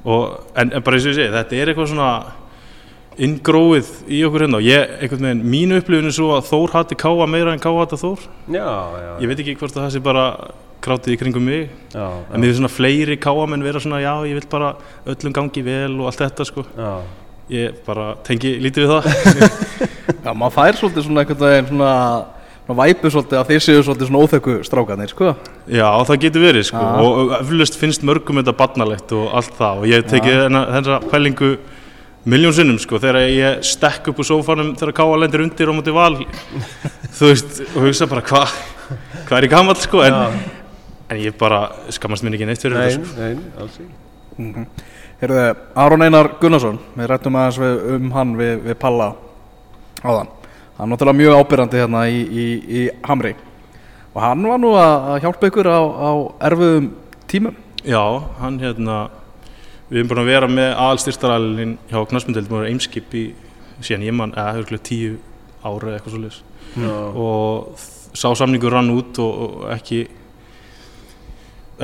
og, 0.04 0.52
en, 0.54 0.70
en 0.72 0.84
bara 0.84 0.98
eins 0.98 1.06
og 1.06 1.12
ég 1.12 1.18
segi, 1.18 1.32
þetta 1.34 1.58
er 1.58 1.72
eitthvað 1.72 1.90
svona 1.92 2.12
inngróið 3.18 3.90
í 4.14 4.22
okkur 4.28 4.44
hérna. 4.46 4.61
Og 4.61 4.66
ég, 4.66 4.94
einhvern 5.02 5.26
veginn, 5.26 5.44
mín 5.54 5.74
upplifin 5.76 6.11
er 6.11 6.14
svo 6.14 6.30
að 6.37 6.48
Þór 6.52 6.74
hati 6.76 6.98
káa 6.98 7.26
meira 7.30 7.54
en 7.54 7.62
káa 7.62 7.74
hati 7.82 7.98
Þór. 7.98 8.24
Já, 8.54 8.68
já, 9.02 9.12
ég 9.24 9.30
veit 9.30 9.42
ekki 9.42 9.56
hvort 9.58 9.74
að 9.74 9.84
það 9.84 9.94
sé 9.96 10.02
bara 10.04 10.24
krátið 10.84 11.16
í 11.16 11.20
kringum 11.20 11.48
mig. 11.48 11.68
Já, 11.94 12.06
en 12.06 12.38
mér 12.38 12.52
finnst 12.52 12.61
svona 12.61 12.70
fleiri 12.72 13.18
káamenn 13.18 13.66
vera 13.66 13.82
svona 13.82 14.02
já, 14.04 14.12
ég 14.28 14.38
vil 14.38 14.50
bara 14.50 14.74
öllum 15.11 15.34
gangi 15.34 15.64
vel 15.66 15.96
og 15.98 16.11
allt 16.12 16.22
þetta 16.22 16.46
sko. 16.46 16.64
Já, 16.78 16.92
ég 17.56 17.82
bara 17.87 18.12
tengi 18.26 18.54
lítið 18.62 18.87
við 18.87 18.94
það. 18.94 19.08
Já, 20.24 20.32
maður 20.32 20.54
fær 20.54 20.78
svolítið 20.78 21.04
svona 21.06 21.22
einhvern 21.24 21.42
veginn 21.42 21.70
svona 21.72 21.92
væpu 22.76 23.09
svolítið 23.12 23.38
að 23.40 23.48
þeir 23.48 23.62
séu 23.64 23.83
svolítið 23.87 24.09
svona 24.11 24.20
óþekku 24.26 24.54
strákanir, 24.66 25.09
sko. 25.09 25.31
Já, 25.72 25.88
það 26.04 26.18
getur 26.24 26.42
verið 26.44 26.66
sko 26.68 26.83
Já. 26.85 27.00
og 27.00 27.33
eflaust 27.40 27.78
finnst 27.81 28.02
mörgum 28.04 28.40
þetta 28.42 28.52
barnalegt 28.59 29.12
og 29.16 29.31
allt 29.38 29.54
það 29.57 29.81
og 29.83 29.87
ég 29.88 30.02
hef 30.02 30.11
tekið 30.12 30.37
þennan- 30.44 30.68
þessa 30.76 30.98
pælingu 31.11 31.50
miljón 32.28 32.52
sinnum 32.52 32.78
sko 32.83 32.98
þegar 33.00 33.22
ég 33.33 33.62
stekk 33.64 34.09
upp 34.12 34.18
úr 34.20 34.28
sófanum 34.28 34.74
þegar 34.76 34.92
Káa 35.00 35.16
lendir 35.22 35.40
undir 35.46 35.70
á 35.70 35.72
móti 35.72 35.94
val 35.96 36.12
þú 37.16 37.31
veist 37.33 37.61
og 37.72 37.81
hugsa 37.87 38.07
bara 38.11 38.20
hvað 38.28 38.52
hva 39.28 39.38
er 39.38 39.44
ég 39.48 39.50
gammal 39.57 39.76
sko 39.81 40.02
en, 40.04 40.18
en 41.09 41.16
ég 41.24 41.37
bara 41.40 41.70
skammast 41.88 42.24
mér 42.24 42.37
ekki 42.37 42.46
neitt 42.50 42.61
fyrir 42.61 42.76
þetta 42.76 43.00
sko 43.00 43.20
nei, 43.22 43.37
alls 43.61 43.81
ekki. 43.81 44.66
Heyrðu, 45.18 45.44
Aron 45.74 46.02
Einar 46.07 46.28
Gunnarsson, 46.38 46.76
við 46.94 47.09
rættum 47.11 47.35
aðeins 47.40 47.59
um 47.96 48.11
hann 48.14 48.37
við, 48.38 48.61
við 48.68 48.76
Palla 48.78 49.09
áðan. 50.04 50.28
Hann 50.78 50.86
er 50.86 50.94
náttúrulega 50.94 51.18
mjög 51.18 51.38
ábyrrandi 51.42 51.80
hérna 51.82 52.04
í, 52.06 52.18
í, 52.22 52.48
í 52.78 52.82
Hamri. 53.08 53.34
Og 54.14 54.20
hann 54.22 54.44
var 54.46 54.60
nú 54.62 54.72
að 54.78 55.08
að 55.12 55.22
hjálpa 55.26 55.50
ykkur 55.50 55.70
á, 55.74 55.80
á 55.82 56.10
erfiðum 56.48 56.92
tímum. 57.30 57.56
Já, 57.82 58.02
hann 58.38 58.60
hérna 58.62 59.08
við 59.88 60.02
erum 60.02 60.10
búin 60.10 60.22
að 60.22 60.30
vera 60.30 60.48
með 60.52 60.70
aðalstyrtaralinn 60.74 61.76
hjá 61.88 61.98
knastmyndeldum 62.10 62.58
og 62.60 62.66
eimskip 62.68 63.14
í 63.16 63.24
síðan 63.80 64.04
ég 64.06 64.16
mann, 64.16 64.34
eða 64.36 64.58
höfðlega 64.58 64.84
tíu 64.84 65.16
ára 65.64 65.88
eða 65.88 65.98
eitthvað 65.98 66.14
svo 66.14 66.22
leis 66.22 66.42
og 67.18 67.80
sá 68.18 68.28
samningur 68.36 68.74
rann 68.74 68.90
út 68.92 69.18
og, 69.22 69.38
og 69.46 69.72
ekki 69.72 70.02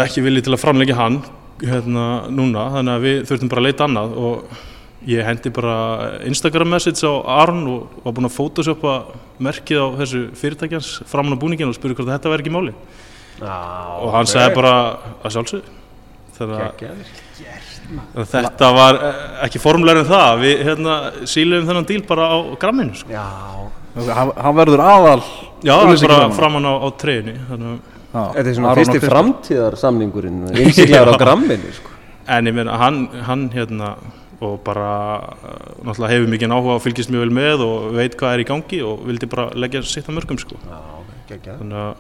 ekki 0.04 0.24
viljið 0.24 0.48
til 0.48 0.54
að 0.56 0.62
framleggja 0.62 0.98
hann 0.98 1.18
hérna 1.62 2.04
núna, 2.34 2.66
þannig 2.74 2.94
að 2.94 3.04
við 3.06 3.18
þurftum 3.30 3.50
bara 3.52 3.62
að 3.62 3.68
leita 3.68 3.86
annað 3.88 4.16
og 4.20 4.62
ég 5.10 5.24
hendi 5.26 5.52
bara 5.54 5.74
Instagram 6.28 6.70
message 6.74 7.04
á 7.04 7.12
Aron 7.42 7.64
og 7.68 8.02
var 8.04 8.16
búinn 8.16 8.28
að 8.30 8.36
photoshopa 8.38 8.94
merkið 9.42 9.82
á 9.82 9.86
þessu 10.00 10.22
fyrirtækjans 10.38 10.90
framan 11.10 11.36
á 11.36 11.42
búningin 11.42 11.68
og 11.68 11.76
spurði 11.76 11.98
hvort 11.98 12.12
þetta 12.14 12.32
væri 12.32 12.46
ekki 12.46 12.54
máli 12.54 12.74
Já, 13.34 13.56
og 13.98 14.12
hann 14.14 14.28
sagði 14.30 14.54
bara 14.54 14.74
að 15.24 15.34
Gekkjaður. 16.34 17.10
Þetta 18.30 18.68
var 18.74 18.98
eh, 18.98 19.24
ekki 19.46 19.60
formulegur 19.62 20.02
en 20.02 20.08
það, 20.08 20.40
við 20.40 20.62
hérna 20.68 20.94
síluðum 21.30 21.68
þennan 21.68 21.88
díl 21.88 22.00
bara 22.08 22.28
á 22.32 22.36
gramminu 22.58 22.96
sko. 22.98 23.12
Já, 23.12 23.26
Hann 23.94 24.32
hann 24.34 24.56
verður 24.58 24.80
aðal 24.82 25.20
Já, 25.62 25.76
bara 26.02 26.30
framann 26.34 26.66
á, 26.66 26.74
á 26.82 26.88
Já, 28.14 28.22
þetta 28.34 28.48
er 28.50 28.56
svona 28.56 28.70
Aron 28.70 28.72
og 28.72 28.78
fyrsti 28.80 28.98
Kristján. 28.98 29.12
framtíðarsamningurinn, 29.12 30.40
innsiklegar 30.64 31.10
á 31.10 31.14
gramminu, 31.18 31.70
sko. 31.76 31.92
En 32.34 32.48
ég 32.50 32.56
meina, 32.56 32.78
hann, 32.80 33.04
hann 33.28 33.48
hérna 33.54 33.94
og 34.42 34.56
bara 34.66 34.88
uh, 35.20 35.52
náttúrulega 35.84 36.12
hefur 36.12 36.32
mikið 36.32 36.54
áhuga 36.54 36.76
og 36.76 36.82
fylgist 36.82 37.12
mjög 37.12 37.26
vel 37.26 37.34
með 37.38 37.64
og 37.66 37.84
veit 37.94 38.16
hvað 38.18 38.36
er 38.36 38.42
í 38.42 38.48
gangi 38.48 38.80
og 38.86 39.04
vildi 39.08 39.28
bara 39.30 39.46
leggja 39.54 39.84
sitt 39.86 40.08
að 40.10 40.18
mörgum 40.18 40.40
sko. 40.40 40.58
Já, 40.64 40.80
geggjað. 41.30 41.60
Þannig 41.60 41.82
að 41.82 41.92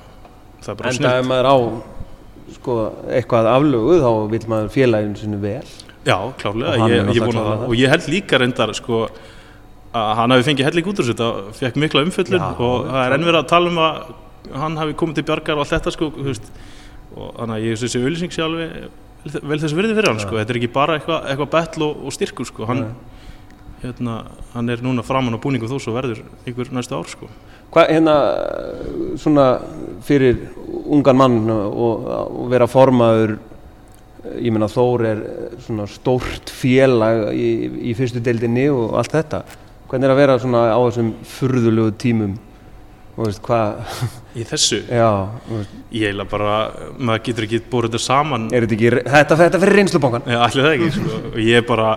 það 0.64 0.72
er 0.72 0.80
bara 0.80 0.90
ef 0.90 0.98
snilt. 0.98 1.28
maður 1.30 1.50
á 1.50 1.56
sko, 2.54 2.78
eitthvað 3.18 3.50
aflögu 3.52 4.00
þá 4.02 4.10
vil 4.34 4.42
maður 4.54 4.74
félaginu 4.74 5.20
sinu 5.20 5.40
vel. 5.44 5.62
Já, 6.04 6.18
klárlega, 6.40 6.74
ég, 6.90 6.98
er 7.00 7.14
ég 7.16 7.24
vona 7.24 7.44
það. 7.44 7.54
það. 7.54 7.64
Og 7.68 7.78
ég 7.80 7.94
held 7.94 8.10
líka 8.12 8.40
reyndar 8.40 8.74
sko 8.76 9.06
að 9.94 10.12
hann 10.18 10.34
hafi 10.34 10.46
fengið 10.48 10.68
helling 10.68 10.90
út 10.90 11.00
úr 11.00 11.08
þetta 11.12 11.30
fekk 11.54 11.80
mikla 11.80 12.02
umfjöllun 12.04 12.42
Já, 12.42 12.50
og 12.66 12.86
það 12.90 13.00
er 13.04 13.14
enn 13.14 13.26
verið 13.28 13.40
að 13.40 13.50
tala 13.52 13.70
um 13.70 13.80
að 13.84 13.98
hann 14.64 14.78
hafi 14.80 14.96
komið 15.00 15.20
til 15.20 15.26
bjargar 15.30 15.56
og 15.56 15.64
allt 15.64 15.74
þetta 15.76 15.92
sko, 15.94 16.10
og 17.14 17.28
þannig 17.38 17.54
að 17.54 17.66
ég 17.68 17.82
þessi 17.84 18.02
auðlýsing 18.02 18.34
sé 18.34 18.42
alveg 18.44 18.72
vel- 19.24 19.60
þessi 19.62 19.76
virði 19.78 19.96
fyrir 19.96 20.10
hann 20.12 20.20
sko, 20.22 20.36
þetta 20.40 20.54
er 20.54 20.60
ekki 20.60 20.72
bara 20.74 20.98
eitthvað 20.98 21.28
eitthva 21.32 21.48
betl 21.56 21.86
og, 21.88 22.04
og 22.06 22.14
styrkur 22.14 22.48
sko, 22.48 22.66
hann, 22.68 22.84
hérna, 23.82 24.18
hann 24.54 24.70
er 24.72 24.84
núna 24.84 25.04
framann 25.06 25.36
á 25.36 25.40
búningum 25.40 25.70
þó 25.70 25.78
svo 25.80 25.94
verður 25.96 26.22
einhver 26.46 26.70
næstu 26.72 26.96
ár 26.98 27.08
sko. 27.10 27.28
Hvað 27.74 27.90
hérna 27.90 28.14
svona 29.18 29.46
fyrir 30.06 30.44
ungan 30.84 31.18
mann 31.18 31.40
og, 31.50 32.06
og 32.06 32.46
vera 32.52 32.68
formaður 32.70 33.36
ég 34.40 34.52
meina 34.54 34.68
Þór 34.72 35.02
er 35.04 35.18
svona 35.60 35.84
stórt 35.90 36.48
félag 36.54 37.26
í, 37.36 37.48
í 37.90 37.94
fyrstu 37.98 38.22
deildinni 38.24 38.68
og 38.72 38.94
allt 39.00 39.12
þetta. 39.12 39.42
Hvernig 39.90 40.08
er 40.08 40.14
að 40.14 40.20
vera 40.22 40.36
svona 40.40 40.62
á 40.72 40.78
þessum 40.86 41.10
furðulegu 41.28 41.92
tímum 42.00 42.36
veist 43.22 43.42
Í 44.34 44.42
þessu, 44.48 44.80
já, 44.90 45.08
ég 45.94 46.10
heila 46.10 46.26
bara, 46.26 46.54
maður 46.98 47.20
getur 47.28 47.46
ekki 47.46 47.60
búið 47.70 47.86
þetta 47.92 48.02
saman. 48.02 48.48
Þetta 48.50 48.74
ekki 48.74 48.90
þetta, 49.04 49.36
þetta 49.44 49.60
fyrir 49.62 49.80
ekki, 50.72 50.88
sko. 50.96 51.20
og 51.30 51.38
ég 51.38 51.60
er 51.60 51.68
bara, 51.68 51.92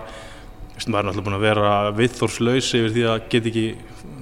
veist, 0.76 0.86
maður 0.86 1.00
er 1.00 1.08
náttúrulega 1.08 1.26
búin 1.26 1.38
að 1.40 1.46
vera 1.48 1.72
viðþórslaus 1.98 2.70
yfir 2.78 2.94
því 2.94 3.04
að 3.10 3.26
get 3.34 3.50
ekki, 3.50 3.66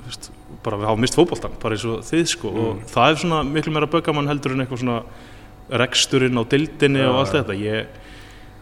veist, 0.07 0.31
bara 0.65 0.81
við 0.81 0.91
hafa 0.91 1.03
mist 1.05 1.19
fótboltan, 1.19 1.61
bara 1.61 1.77
eins 1.77 1.87
og 1.93 2.01
þið, 2.09 2.25
sko, 2.33 2.55
og 2.65 2.81
það 2.95 3.13
er 3.13 3.21
svona 3.27 3.43
miklu 3.51 3.77
meira 3.77 3.91
böggamann 3.93 4.33
heldur 4.33 4.57
en 4.57 4.65
eitthvað 4.65 4.83
svona 4.87 4.99
reksturinn 5.85 6.41
á 6.41 6.43
dildinni 6.49 7.05
og 7.05 7.21
allt 7.21 7.37
þetta, 7.37 7.59
ég, 7.61 8.01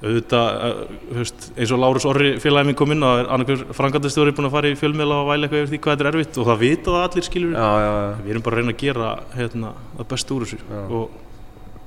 auðvitað, 0.05 0.71
þú 1.09 1.19
veist, 1.19 1.47
eins 1.57 1.73
og 1.73 1.81
Lárus 1.81 2.07
Orri 2.09 2.31
félagið 2.43 2.69
minn 2.69 2.79
kom 2.79 2.93
inn 2.93 3.07
er 3.09 3.29
annarkur 3.33 3.62
frangandastjóri 3.77 4.35
búin 4.37 4.49
að 4.49 4.57
fara 4.57 4.73
í 4.73 4.79
fjölmiðla 4.79 5.21
og 5.23 5.31
væla 5.31 5.47
eitthvað 5.47 5.62
yfir 5.62 5.71
því 5.73 5.81
hvað 5.85 5.95
þetta 5.95 6.05
er 6.05 6.11
erfitt 6.11 6.40
og 6.40 6.49
það 6.51 6.64
vita 6.64 6.95
það 6.95 7.07
allir 7.07 7.27
skilur 7.29 7.55
já, 7.55 7.69
já, 7.85 7.90
já, 7.95 8.11
við 8.25 8.35
erum 8.35 8.45
bara 8.45 8.59
að 8.59 8.61
reyna 8.61 8.75
að 8.75 8.83
gera 8.83 9.12
hérna, 9.38 9.73
það 9.95 10.11
best 10.12 10.35
úr 10.35 10.45
þessu 10.45 10.83
og, 10.85 11.17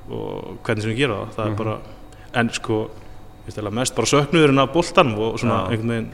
og 0.08 0.50
hvernig 0.66 0.86
sem 0.86 0.94
við 0.94 1.02
gera 1.04 1.20
það 1.20 1.38
það 1.38 1.52
er 1.52 1.60
bara, 1.62 1.78
en 2.42 2.52
sko 2.58 2.82
veist, 3.46 3.64
mest 3.82 3.98
bara 4.00 4.12
söknuðurinn 4.14 4.66
af 4.66 4.74
boltanum 4.74 5.24
og 5.28 5.40
svona 5.42 5.62
einhvern 5.68 5.96
veginn 5.96 6.12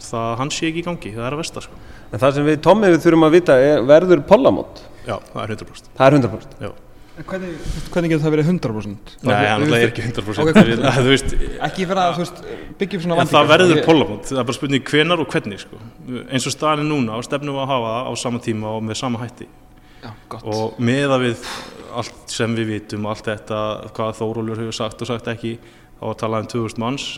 það 0.00 0.26
að 0.26 0.38
hann 0.40 0.54
sé 0.54 0.68
ekki 0.70 0.82
í 0.82 0.86
gangi, 0.86 1.14
það 1.14 1.26
er 1.26 1.34
að 1.36 1.42
versta 1.42 1.62
sko. 1.64 1.80
en 2.10 2.22
það 2.22 2.36
sem 2.36 2.46
við 2.48 2.62
Tommi 2.64 2.90
við 2.90 3.02
þurfum 3.04 3.26
að 3.26 3.34
vita 3.36 3.56
er, 3.60 3.82
verður 3.86 4.22
pollamót? 4.28 4.80
Já, 5.04 5.16
það 5.32 5.42
er 5.42 5.52
100% 5.56 5.90
það 5.98 6.06
er 6.06 6.16
100% 6.18 6.64
já. 6.64 6.70
En 6.70 6.89
Hvernig, 7.18 7.56
hvernig 7.92 8.12
getur 8.12 8.22
það 8.22 8.34
verið 8.36 8.50
100%? 8.52 9.14
Nei, 9.26 9.32
Þú 9.60 9.74
er 9.76 9.86
ekki 9.88 10.04
100% 10.06 10.40
Ok, 10.40 10.50
okay, 10.52 10.76
þú 10.78 11.10
veist, 11.10 11.32
Ekki 11.66 11.86
fyrir 11.90 12.00
að, 12.00 12.20
veist, 12.22 12.38
byggja 12.80 13.00
upp 13.00 13.04
svona 13.04 13.18
en 13.20 13.30
það 13.30 13.50
verður 13.50 13.80
pollamót 13.84 14.30
það 14.30 14.40
er 14.40 14.46
bara 14.48 14.56
spurning 14.56 14.92
hvenar 14.92 15.22
og 15.24 15.34
hvernig 15.34 15.60
sko. 15.64 15.80
eins 16.30 16.46
og 16.48 16.54
staðin 16.54 16.84
er 16.86 16.88
núna 16.88 17.18
og 17.18 17.26
stefnum 17.26 17.58
við 17.58 17.64
að 17.64 17.72
hafa 17.74 17.90
það 17.96 18.08
á 18.08 18.12
sama 18.22 18.42
tíma 18.46 18.72
og 18.76 18.86
með 18.86 19.00
sama 19.02 19.20
hætti. 19.20 19.48
Já, 20.00 20.12
og 20.40 20.80
meða 20.80 21.18
við 21.20 21.44
allt 22.00 22.32
sem 22.32 22.56
við 22.56 22.72
vitum, 22.76 23.08
allt 23.10 23.26
þetta 23.26 23.60
hvað 23.96 24.16
Þórólfur 24.20 24.62
hefur 24.62 24.78
sagt 24.78 25.02
og 25.04 25.10
sagt 25.10 25.28
ekki 25.34 25.56
þá 25.60 26.04
var 26.06 26.18
talað 26.22 26.46
um 26.46 26.50
2000 26.54 26.84
manns. 26.84 27.08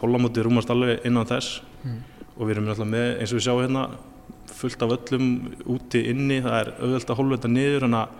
Pólamóti 0.00 0.42
rúmast 0.42 0.72
alveg 0.72 1.04
innan 1.06 1.28
þess. 1.28 1.60
Og 2.36 2.48
við 2.48 2.56
erum 2.56 2.72
alltaf 2.72 2.88
með, 2.90 3.10
eins 3.20 3.32
og 3.32 3.38
við 3.38 3.46
sjáum 3.46 3.62
hérna 3.62 3.84
fullt 4.56 4.82
af 4.82 4.96
öllum 4.96 5.28
úti 5.76 6.02
inni. 6.10 6.40
Það 6.44 6.56
er 6.58 6.72
auðvelt 6.80 7.12
að 7.12 7.20
hólfa 7.20 7.38
þetta 7.38 7.52
niður 7.52 7.86
en 7.86 8.00
að 8.00 8.16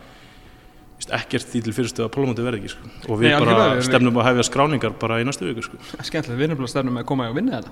ekkert 1.15 1.47
því 1.53 1.61
til 1.67 1.73
fyrirstöðu 1.77 2.07
að 2.09 2.13
Pólamóti 2.17 2.45
verði 2.47 2.59
ekki 2.63 2.73
sko. 2.73 2.91
og 3.13 3.21
við 3.21 3.31
Nei, 3.31 3.39
bara 3.45 3.67
við- 3.77 3.85
stefnum 3.87 4.17
að 4.19 4.27
hefja 4.31 4.45
skráningar 4.49 4.95
bara 4.99 5.21
í 5.23 5.27
næstu 5.29 5.47
viku 5.47 5.63
sko. 5.63 5.79
Skemmtilegt, 6.03 6.39
við 6.41 6.49
erum 6.49 6.59
bara 6.63 6.73
stefnum 6.73 6.95
með 6.99 7.05
að 7.05 7.09
koma 7.13 7.29
og 7.31 7.37
vinna 7.39 7.61
þetta 7.61 7.71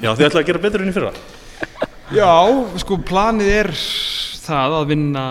Já, 0.00 0.10
þið 0.16 0.26
ætlaði 0.30 0.42
að 0.42 0.48
gera 0.50 0.62
betur 0.64 0.80
enn 0.84 0.92
í 0.92 0.96
fyrra 0.96 1.12
Já, 2.10 2.30
sko, 2.82 2.98
planið 3.06 3.52
er 3.60 3.70
það 4.40 4.78
að 4.80 4.88
vinna 4.94 5.24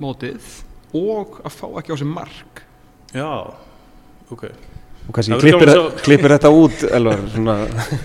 mótið 0.00 0.54
og 0.96 1.40
að 1.44 1.52
fá 1.58 1.66
ekki 1.82 1.92
á 1.92 1.96
sig 2.00 2.08
mark 2.08 2.62
Já, 3.12 3.28
ok 4.30 4.48
og 5.08 5.14
kannski 5.16 5.38
klippir, 5.40 5.70
að 5.72 5.86
klippir 6.04 6.32
þetta 6.36 6.50
út 6.52 6.82
Elvar, 6.92 7.20
svona, 7.32 7.54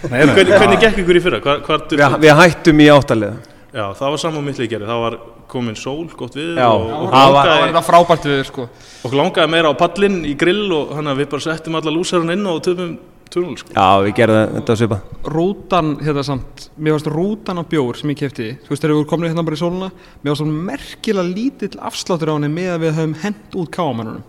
Nei, 0.07 0.21
hvernig 0.23 0.79
gekk 0.79 1.01
ykkur 1.03 1.17
í 1.19 1.23
fyrra? 1.25 1.39
Hvar, 1.43 1.59
hvar 1.67 1.81
við, 1.91 2.03
við 2.23 2.37
hættum 2.39 2.79
í 2.79 2.87
áttalega 2.93 3.52
Já, 3.73 3.87
það 3.97 4.11
var 4.13 4.19
saman 4.21 4.43
mittlega 4.45 4.69
gerði, 4.75 4.85
það 4.91 4.99
var 5.03 5.15
komin 5.49 5.77
sól, 5.79 6.03
gott 6.17 6.35
við 6.37 6.59
Já, 6.61 6.67
og, 6.69 6.83
og, 6.93 7.07
það 7.09 7.09
var- 7.09 7.13
Það 7.13 7.33
var 7.33 7.47
langaði, 7.47 7.71
þetta 7.71 7.85
frábært 7.87 8.27
við, 8.29 8.43
sko. 8.51 8.67
Og 9.09 9.15
langaði 9.17 9.49
meira 9.55 9.71
á 9.73 9.75
pallinn 9.79 10.19
í 10.29 10.35
grill 10.37 10.67
og 10.77 10.91
þannig 10.93 11.11
að 11.15 11.21
við 11.23 11.29
bara 11.33 11.45
settum 11.47 11.79
alla 11.79 11.93
lúsarinn 11.95 12.35
inn 12.35 12.45
og 12.51 12.61
töfum 12.67 12.93
2-0 13.33 13.57
sko. 13.57 13.73
já, 13.73 13.87
við 14.05 14.13
gerðum 14.19 14.51
þetta 14.59 14.75
svipa 14.77 14.99
Rútan, 15.33 15.87
hérna 16.05 16.21
samt, 16.27 16.67
mér 16.77 16.93
varst 16.99 17.09
rútan 17.09 17.57
á 17.57 17.63
bjór 17.65 17.97
sem 17.97 18.11
ég 18.13 18.19
kefti, 18.19 18.49
þú 18.61 18.69
veist 18.75 18.83
þegar 18.85 18.97
við 18.99 19.07
komum 19.09 19.25
hérna 19.31 19.45
bara 19.47 19.57
í 19.57 19.61
sóluna 19.63 19.89
mér 20.21 20.29
varst 20.35 20.43
svona 20.43 20.65
merkilega 20.69 21.31
lítill 21.33 21.79
afsláttur 21.81 22.29
á 22.29 22.35
henni 22.37 22.51
með 22.53 22.69
að 22.75 22.83
við 22.85 22.93
höfum 22.99 23.15
hent 23.23 23.57
út 23.57 23.71
káamannunum 23.73 24.21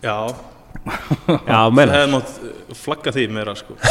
Já, 0.00 0.16
já, 1.50 1.52
það 1.52 1.76
menn 1.76 1.92
hefði 1.92 2.10
mátt 2.14 2.32
uh, 2.48 2.74
flagga 2.80 3.12
því 3.12 3.26
meira 3.36 3.54
sko. 3.60 3.76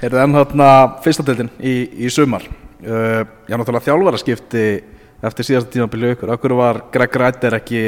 Er 0.02 0.10
það 0.10 0.24
enn 0.24 0.34
hérna 0.34 0.68
fyrsta 1.04 1.24
deildin 1.26 1.50
í, 1.62 1.74
í 2.02 2.10
sumar. 2.10 2.42
Uh, 2.82 3.22
Já, 3.46 3.54
náttúrulega 3.54 3.86
þjálfaraskipti 3.86 4.64
eftir 5.22 5.46
síðasta 5.46 5.70
tímabili 5.70 6.16
ykkur 6.16 6.32
Akkur 6.34 6.56
var 6.58 6.80
Greg 6.90 7.14
Rættir 7.22 7.54
ekki 7.54 7.82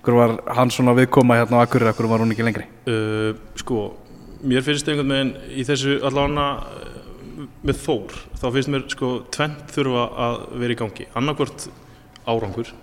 Akkur 0.00 0.16
var 0.18 0.32
hann 0.56 0.72
svona 0.74 0.96
viðkoma 0.98 1.36
hérna 1.38 1.60
á 1.62 1.64
Akkur 1.68 1.84
Akkur 1.86 2.08
var 2.10 2.24
hún 2.24 2.34
ekki 2.34 2.42
lengri? 2.42 2.66
Uh, 2.90 3.38
Sko, 3.60 3.92
mér 4.42 4.66
finnst 4.66 4.90
einhvern 4.90 5.14
veginn 5.14 5.30
í 5.54 5.62
þessu 5.68 6.00
allavega 6.02 6.48
uh, 6.58 7.46
með 7.62 7.78
Þór, 7.84 8.18
þá 8.40 8.46
finnst 8.56 8.72
mér 8.74 8.88
sko 8.90 9.12
tvent 9.34 9.70
þurfa 9.76 10.08
að 10.26 10.36
vera 10.62 10.74
í 10.74 10.78
gangi. 10.82 11.06
Annarkvort 11.18 11.68
árangur 12.26 12.74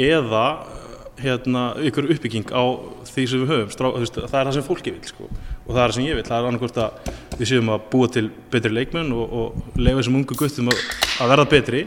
eða 0.00 0.46
hérna, 1.20 1.68
ykkur 1.88 2.08
uppbygging 2.12 2.50
á 2.52 2.64
því 3.08 3.28
sem 3.28 3.44
við 3.44 3.52
höfum. 3.52 3.70
Strá, 3.72 3.88
það 3.92 4.40
er 4.40 4.48
það 4.48 4.56
sem 4.58 4.66
fólki 4.66 4.92
vil 4.92 5.06
sko. 5.08 5.28
Og 5.66 5.72
það 5.74 5.80
er 5.82 5.86
það 5.90 5.94
sem 5.96 6.06
ég 6.06 6.18
vil, 6.18 6.24
það 6.26 6.36
er 6.38 6.48
annarkvort 6.50 6.76
að 6.82 7.08
við 7.40 7.48
séum 7.50 7.70
að 7.74 7.86
búa 7.92 8.08
til 8.14 8.26
betri 8.52 8.70
leikmenn 8.72 9.10
og, 9.12 9.32
og 9.40 9.78
leifa 9.82 9.98
þessum 10.00 10.18
ungu 10.20 10.36
guttum 10.38 10.70
að, 10.72 10.82
að 11.20 11.32
verða 11.34 11.46
betri. 11.50 11.80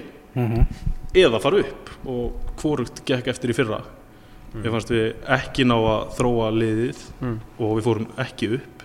Eða 1.19 1.39
fara 1.41 1.61
upp. 1.63 1.89
Og 2.05 2.51
hvorugt 2.61 3.01
gekk 3.07 3.27
eftir 3.31 3.53
í 3.53 3.55
fyrra. 3.57 3.79
Mér 4.53 4.73
fannst 4.73 4.91
við 4.91 5.07
ekki 5.35 5.65
ná 5.69 5.75
að 5.77 6.13
þróa 6.17 6.49
liðið 6.57 7.01
og 7.61 7.73
við 7.77 7.83
fórum 7.87 8.07
ekki 8.25 8.51
upp. 8.59 8.83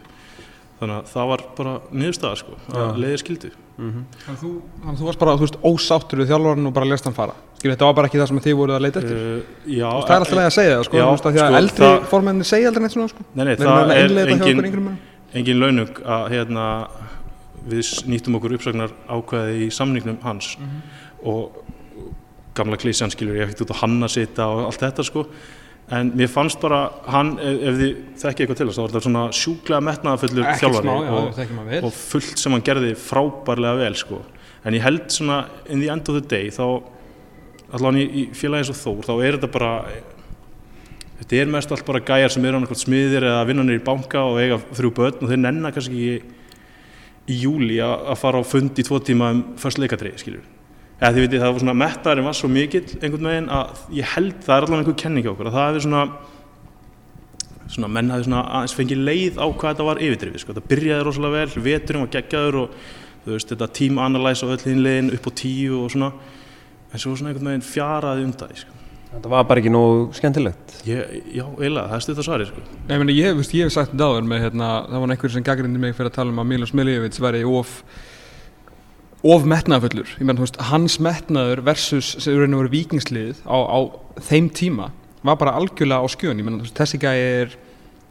Þannig 0.81 0.97
að 0.99 1.11
það 1.15 1.29
var 1.31 1.45
bara 1.57 1.75
niðurstaða 1.95 2.37
sko, 2.41 2.57
að 2.75 2.99
leiðir 3.01 3.23
skildu. 3.23 3.51
Þannig 3.79 4.31
að 4.31 4.41
þú, 4.43 4.51
þannig 4.81 4.95
að 4.95 5.01
þú 5.01 5.07
varst 5.09 5.23
bara, 5.23 5.37
þú 5.39 5.47
veist, 5.47 5.61
ósáttur 5.65 6.21
við 6.23 6.31
þjálfarinn 6.33 6.69
og 6.71 6.75
bara 6.77 6.91
lest 6.91 7.09
hann 7.09 7.17
fara 7.17 7.35
Skilur, 7.65 7.79
þetta 7.79 7.87
var 7.89 7.95
bara 7.97 8.09
ekki 8.11 8.19
það 8.21 8.29
sem 8.29 8.39
þið 8.45 8.57
voruð 8.59 8.77
að 8.77 8.83
leita 8.85 9.01
eftir. 9.01 9.21
Uh, 9.25 9.53
Já, 9.73 9.87
Það 9.89 10.11
er 10.13 10.19
alltaf 10.21 10.37
leið 10.37 10.47
að 10.51 10.55
segja 10.59 10.73
það, 10.75 10.83
sko, 10.85 10.99
Já, 10.99 11.05
þú 11.05 11.13
veist, 11.15 11.25
að 11.25 11.33
því 11.35 11.41
að 11.41 11.47
sko, 11.49 11.59
eldri 11.63 11.87
það- 11.89 12.03
formenni 12.11 12.45
segja 12.51 12.69
aldrei 12.69 12.83
neitt 12.85 12.95
svona, 12.95 13.09
sko. 13.15 13.25
Nei, 13.33 13.45
nei, 13.45 13.53
erum 13.55 13.65
það 13.65 13.79
að 13.81 13.93
er 13.95 14.33
engin, 14.35 14.99
engin 15.41 15.61
launung 15.63 16.01
að 16.05 16.25
hérna, 16.35 16.67
við 17.73 17.93
nýttum 18.13 18.37
okkur 18.37 18.57
uppsagnar 18.59 18.93
ákvæði 19.09 19.57
í 19.65 19.71
samningnum 19.73 20.19
hans. 20.27 20.51
Og 21.25 21.57
gamla 22.55 22.77
klísjan 22.77 23.11
skilur 23.17 23.41
ég 23.41 23.49
ekkert 23.49 23.65
út 23.65 23.73
á 23.73 23.77
hann 23.81 23.97
að 24.05 24.13
sita 24.19 24.45
og 24.53 24.67
allt 24.69 24.85
þetta 24.85 25.09
sko. 25.09 25.25
En 25.89 26.13
mér 26.17 26.29
fannst 26.33 26.61
bara 26.61 26.83
hann, 27.13 27.35
ef, 27.41 27.65
ef 27.65 27.81
þið 27.81 27.97
þekki 28.21 28.45
eitthvað 28.45 28.57
til 28.61 28.67
þess 28.69 28.77
þá 28.79 28.83
var 28.85 28.93
þetta 28.93 29.05
svona 29.09 29.25
sjúklega 29.41 29.81
metnaðafullur 29.89 30.47
þjálfari 30.61 30.85
smá, 30.85 30.95
já, 31.01 31.81
og, 31.81 31.85
og 31.89 31.93
fullt 31.97 32.41
sem 32.41 32.53
hann 32.53 32.65
gerði 32.69 32.93
frábærlega 32.97 33.81
vel 33.83 33.97
sko. 33.97 34.21
En 34.65 34.77
ég 34.77 34.85
held 34.85 35.09
svona 35.13 35.47
in 35.69 35.81
the 35.81 35.89
end 35.93 36.09
of 36.09 36.21
the 36.21 36.25
day 36.29 36.49
þá 36.53 36.65
allan 37.75 37.99
í, 38.01 38.05
í 38.05 38.23
félagi 38.37 38.65
eins 38.65 38.73
og 38.73 38.81
Þór 38.81 39.09
þá 39.09 39.15
er 39.17 39.39
þetta 39.39 39.51
bara 39.55 39.73
þetta 41.21 41.41
er 41.41 41.53
mest 41.55 41.75
allt 41.75 41.87
bara 41.87 42.03
gæjar 42.05 42.33
sem 42.35 42.45
eru 42.45 42.59
annarkvæmt 42.59 42.83
smiðir 42.85 43.29
eða 43.31 43.45
vinnanir 43.49 43.81
í 43.81 43.85
banka 43.85 44.25
og 44.27 44.41
eiga 44.43 44.59
þrjú 44.75 44.91
börn 44.97 45.23
og 45.23 45.31
þeir 45.31 45.43
nennar 45.45 45.75
kannski 45.75 45.95
ekki 45.95 47.35
í 47.35 47.39
júli 47.41 47.79
að 47.81 48.19
fara 48.21 48.43
á 48.43 48.45
fund 48.45 48.77
í 48.77 48.85
tvo 48.85 49.01
tíma 49.01 49.31
um 49.33 49.43
fyrst 49.61 49.81
leikadrið 49.81 50.19
skilur 50.21 50.45
eða 51.01 51.13
þið 51.15 51.25
veitir 51.25 51.43
það 51.43 51.53
var 51.53 51.63
svona 51.63 51.77
mettaðurinn 51.81 52.29
var 52.29 52.37
svo 52.39 52.51
mikill 52.53 52.85
einhvern 53.01 53.31
veginn 53.31 53.51
að 53.53 53.85
ég 53.97 54.11
held 54.15 54.37
það 54.45 54.57
er 54.57 54.67
allan 54.67 54.83
einhver 54.83 54.99
kenning 55.01 55.27
á 55.27 55.33
okkur 55.33 55.51
að 55.51 55.57
það 55.57 55.79
er 55.79 55.87
svona 55.87 56.03
svona 57.75 57.91
menn 57.91 58.13
hafði 58.13 58.29
svona 58.29 58.43
aðeins 58.59 58.77
fengið 58.77 59.03
leið 59.09 59.41
á 59.41 59.47
hvað 59.49 59.71
þetta 59.73 59.89
var 59.89 60.03
yfirdrifið 60.05 60.43
sko. 60.43 60.53
þetta 60.53 60.71
byrjaði 60.71 61.07
rosalega 61.09 61.41
vel, 61.41 61.65
veturinn 61.65 62.05
var 62.05 62.13
geggjaður 62.13 62.59
og 62.61 62.79
þú 63.25 63.33
veist, 63.33 63.53
þetta 63.55 63.69
team 63.79 64.01
analyze 64.05 64.45
á 64.45 64.53
öll 64.53 64.65
hinlegin 64.69 65.13
upp 65.17 65.29
á 65.29 65.33
tíu 65.41 65.79
og 65.81 65.93
svona 65.95 66.11
en 66.95 67.03
svo 67.03 67.13
svona 67.19 67.33
einhvern 67.33 67.51
veginn 67.51 67.67
fjaraði 67.67 68.25
undan 68.29 68.51
því 68.55 68.63
sko. 68.63 68.81
Þetta 69.15 69.31
var 69.31 69.45
bara 69.47 69.63
ekki 69.63 69.71
nógu 69.71 70.09
skemmtilegt. 70.19 70.73
ég, 70.89 71.13
já, 71.37 71.45
eiginlega, 71.45 71.87
það 71.91 71.99
er 71.99 72.03
stutt 72.07 72.19
að 72.19 72.27
svari 72.27 72.49
sko. 72.49 72.65
Nei, 72.89 72.97
meni, 72.99 73.15
ég, 73.15 73.37
veist, 73.39 73.55
ég 73.55 73.69
hef 73.69 73.75
sagt 73.75 73.93
þetta 73.93 74.09
áður 74.11 74.27
með 74.31 74.43
hérna, 74.43 74.71
það 74.89 75.05
var 75.05 75.15
einhver 75.15 75.35
sem 75.35 75.47
gaggrindi 75.47 75.83
mig 75.83 75.95
fyrir 75.95 76.11
að 76.11 76.17
tala 76.17 76.35
um 76.35 76.43
að 76.43 76.51
Milos 76.51 76.75
Miljevic 76.75 77.21
væri 77.23 77.45
of 77.47 77.77
of 79.25 79.47
metnaðfullur 79.49 80.11
ég 80.19 80.27
menn, 80.27 80.37
þú 80.37 80.45
veist, 80.45 80.59
hans 80.69 80.99
metnaður 81.01 81.63
versus 81.65 82.11
sem 82.21 82.37
raun 82.37 82.57
og 82.59 82.65
veru 82.65 82.75
vikingslið 82.75 83.41
á, 83.49 83.57
á 83.57 83.79
þeim 84.27 84.51
tíma 84.53 84.91
var 85.25 85.39
bara 85.41 85.55
algjörlega 85.57 86.05
á 86.05 86.09
skjön 86.13 86.43
ég 86.43 86.45
menn, 86.45 86.61
þessi 86.77 87.01
gæi 87.01 87.17
er 87.17 87.55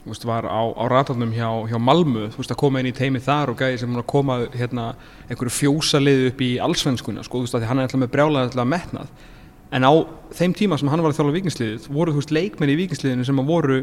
veist, 0.05 0.25
var 0.27 0.47
á, 0.47 0.61
á 0.75 0.83
ratarnum 0.91 1.31
hjá, 1.35 1.47
hjá 1.69 1.77
Malmö 1.79 2.29
veist, 2.35 2.51
að 2.51 2.59
koma 2.59 2.81
inn 2.81 2.89
í 2.91 2.95
teimi 2.95 3.21
þar 3.23 3.53
og 3.53 3.61
gæi 3.61 3.77
sem 3.79 3.93
að 3.95 4.07
koma 4.11 4.39
hérna, 4.55 4.93
einhverju 5.29 5.53
fjósalið 5.57 6.25
upp 6.31 6.41
í 6.43 6.51
allsvenskuna, 6.63 7.23
sko, 7.23 7.43
að 7.45 7.61
því 7.61 7.69
hann 7.69 7.81
er 7.81 7.87
alltaf 7.87 8.01
með 8.03 8.15
brjálega 8.15 8.49
alltaf 8.49 8.71
metnað. 8.73 9.13
En 9.73 9.87
á 9.87 9.93
þeim 10.37 10.55
tíma 10.57 10.77
sem 10.77 10.91
hann 10.91 11.01
var 11.01 11.13
að 11.13 11.21
þjála 11.21 11.37
vikingsliðið 11.37 11.87
voru, 11.93 12.17
veist, 12.17 12.33
leikmenn 12.35 12.73
í 12.73 12.81
vikingsliðinu 12.83 13.29
sem 13.29 13.39
að 13.41 13.53
voru 13.53 13.79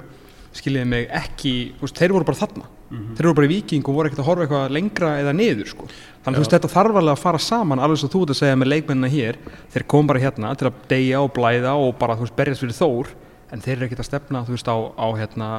skiljiði 0.54 0.86
mig 0.90 1.08
ekki, 1.14 1.54
þeir 1.94 2.14
voru 2.14 2.26
bara 2.26 2.40
þarna. 2.40 2.68
Þeir 2.90 3.28
voru 3.28 3.38
bara 3.38 3.46
í 3.46 3.52
viking 3.52 3.86
og 3.86 3.96
voru 3.96 4.10
ekkert 4.10 4.22
að 4.22 4.26
horfa 4.26 4.46
eitthvað 4.46 4.72
lengra 4.74 5.10
eða 5.22 5.34
niður, 5.38 5.68
sko. 5.70 5.84
Þannig 6.24 6.42
veist, 6.42 6.54
þetta 6.56 6.70
þarf 6.72 6.96
alveg 6.98 7.12
að 7.14 7.20
fara 7.22 7.42
saman 7.42 7.82
alveg 7.82 8.00
svo 8.02 8.10
þú 8.10 8.22
ert 8.24 8.32
að 8.34 8.38
segja 8.40 8.56
með 8.58 8.70
leikmennina 8.72 9.10
hér. 9.12 9.38
Þeir 9.70 9.84
kom 9.94 10.10
bara 10.10 10.22
hérna 10.24 10.50
til 10.58 10.66
að 10.66 10.80
deyja 10.90 11.20
og 11.22 11.30
blæða 11.36 11.76
og 11.78 11.94
bara, 12.00 12.16
berjast 12.18 12.64
fyrir 12.64 12.74
þór 12.74 13.12
en 13.54 13.62
þeir 13.62 13.76
eru 13.76 13.86
ekkert 13.86 14.02
að 14.02 14.10
stefna, 14.10 14.42
veist, 14.48 14.66
á, 14.66 14.76
á 14.90 15.06
hérna 15.20 15.50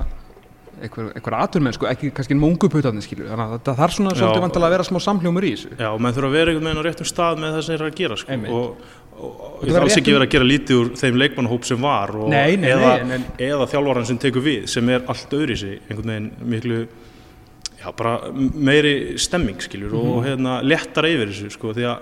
einhver, 0.82 1.12
einhver 1.16 1.36
aturmenn, 1.38 1.74
sko, 1.78 1.88
ekki 1.92 2.12
kannski 2.18 2.36
munguputarnir, 2.40 3.04
skilju, 3.06 3.28
þannig 3.30 3.46
að 3.48 3.54
þetta 3.58 3.76
þarf 3.82 3.96
svona 3.98 4.16
svolítið 4.18 4.46
vantilega 4.46 4.68
að 4.70 4.76
vera 4.76 4.88
smá 4.90 5.00
samhljómur 5.06 5.48
í 5.48 5.52
þessu 5.56 5.70
Já, 5.80 5.90
og 5.94 6.02
menn 6.02 6.16
þurfa 6.18 6.30
að 6.32 6.36
vera 6.40 6.52
einhvern 6.52 6.68
veginn 6.72 6.82
á 6.82 6.88
réttum 6.88 7.10
stað 7.12 7.40
með 7.44 7.54
það 7.56 7.62
sem 7.68 7.72
þeir 7.76 7.82
eru 7.82 7.92
að 7.92 8.00
gera 8.02 8.18
sko. 8.22 8.32
Einmitt. 8.32 8.52
og, 8.52 8.90
og, 9.22 9.36
og 9.62 9.64
ég 9.68 9.76
þarf 9.76 9.86
alls 9.88 9.98
ekki 10.02 10.16
verið 10.16 10.28
að 10.28 10.34
gera 10.36 10.50
lítið 10.52 10.80
úr 10.82 10.92
þeim 11.02 11.20
leikmannhóp 11.22 11.66
sem 11.70 11.82
var 11.86 12.16
og, 12.18 12.28
Nei, 12.32 12.56
nei, 12.58 12.70
eða, 12.74 12.92
nei, 13.06 13.20
eða 13.52 13.68
þjálfaran 13.74 14.08
sem 14.10 14.18
tekur 14.24 14.46
við 14.46 14.66
sem 14.72 14.90
er 14.96 15.06
allt 15.12 15.36
öðri 15.38 15.58
sig 15.62 15.78
einhvern 15.90 16.12
veginn 16.16 16.32
miklu 16.56 16.80
já, 17.82 17.88
bara 17.98 18.16
meiri 18.34 18.96
stemming 19.22 19.62
skiljur 19.62 19.94
Mhm. 19.94 20.12
og 20.16 20.26
hérna, 20.26 20.60
lettar 20.66 21.06
yfir 21.10 21.30
þessu 21.32 21.52
sko, 21.54 21.74
því 21.78 21.86
að, 21.92 21.98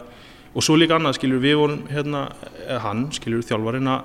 og 0.55 0.63
svo 0.65 0.75
líka 0.79 0.95
annað 0.97 1.15
skiljur 1.19 1.39
við 1.43 1.55
vorum 1.59 1.83
hérna, 1.91 2.23
eða 2.67 2.79
hann 2.87 3.05
skiljur 3.15 3.43
þjálfarinn 3.47 3.87
að 3.87 4.01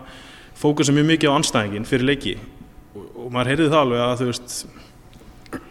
fókusa 0.54 0.92
mjög 0.94 1.06
mikið 1.12 1.30
á 1.30 1.36
anstæðingin 1.38 1.86
fyrir 1.88 2.06
leiki 2.06 2.34
og, 2.94 3.04
og 3.24 3.30
maður 3.34 3.50
heyrði 3.52 3.70
það 3.72 3.80
alveg 3.84 4.02
að 4.06 4.16
þú 4.22 4.28
veist 4.30 4.56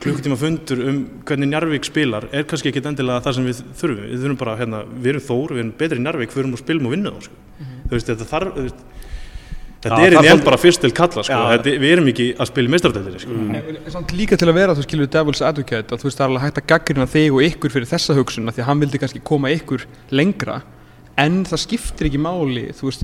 klukkutíma 0.04 0.38
fundur 0.40 0.80
um 0.88 0.98
hvernig 1.28 1.50
Njarvík 1.52 1.84
spilar 1.88 2.28
er 2.32 2.46
kannski 2.48 2.70
ekkit 2.72 2.86
endilega 2.92 3.24
það 3.26 3.36
sem 3.38 3.48
við 3.50 3.62
þurfum 3.80 4.06
við 4.08 4.22
þurfum 4.24 4.38
bara, 4.40 4.54
hérna, 4.62 4.84
við 4.96 5.10
erum 5.14 5.26
þór, 5.28 5.54
við 5.58 5.60
erum 5.64 5.74
betri 5.82 6.00
í 6.00 6.04
Njarvík 6.06 6.32
við 6.36 6.44
erum 6.44 6.54
að 6.56 6.62
spilum 6.64 6.88
og 6.88 6.94
vinna 6.96 7.12
þá 7.12 7.26
sko. 7.28 7.36
þú 7.90 7.96
veist, 7.98 8.12
þetta 8.14 8.28
þarf 8.30 8.54
veist, 8.62 8.84
þetta 9.84 9.98
Já, 10.00 10.06
er 10.08 10.14
í 10.14 10.16
svolítið- 10.22 10.46
bara 10.48 10.58
fyrst 10.64 10.82
til 10.86 10.92
kalla 10.96 11.24
sko. 11.28 11.34
Já. 11.36 11.58
þetta, 11.58 11.74
við 11.84 11.92
erum 11.98 12.08
ekki 12.14 12.28
að 12.40 12.48
spila 12.48 12.68
í 12.70 12.72
meistardældinni 12.72 13.20
sko. 13.20 13.32
En 13.60 13.92
Samt 13.92 14.14
líka 14.16 14.38
til 14.40 14.48
að 14.48 14.54
vera 14.62 14.76
þú 14.78 14.86
skilur 14.88 15.08
devil's 15.12 15.42
advocate 15.44 15.92
að 15.92 16.00
þú 16.00 16.08
veist 16.08 16.18
það 16.18 16.24
er 16.24 16.30
alveg 16.32 16.46
hægt 16.48 16.62
að 16.64 16.68
gaggrina 16.72 17.08
þig 17.12 17.34
og 17.36 17.42
ykkur 17.50 17.72
fyrir 17.76 17.90
þessa 17.92 18.16
hugsun 18.16 18.48
af 18.48 18.56
því 18.56 18.64
að 18.64 18.70
hann 18.72 18.80
vildi 18.86 19.02
kannski 19.04 19.24
koma 19.28 19.52
ykkur 19.52 19.84
lengra 20.16 20.62
en 21.20 21.44
það 21.44 21.60
skiptir 21.68 22.08
ekki 22.08 22.24
máli 22.24 22.70
þú 22.72 22.88
veist 22.88 23.04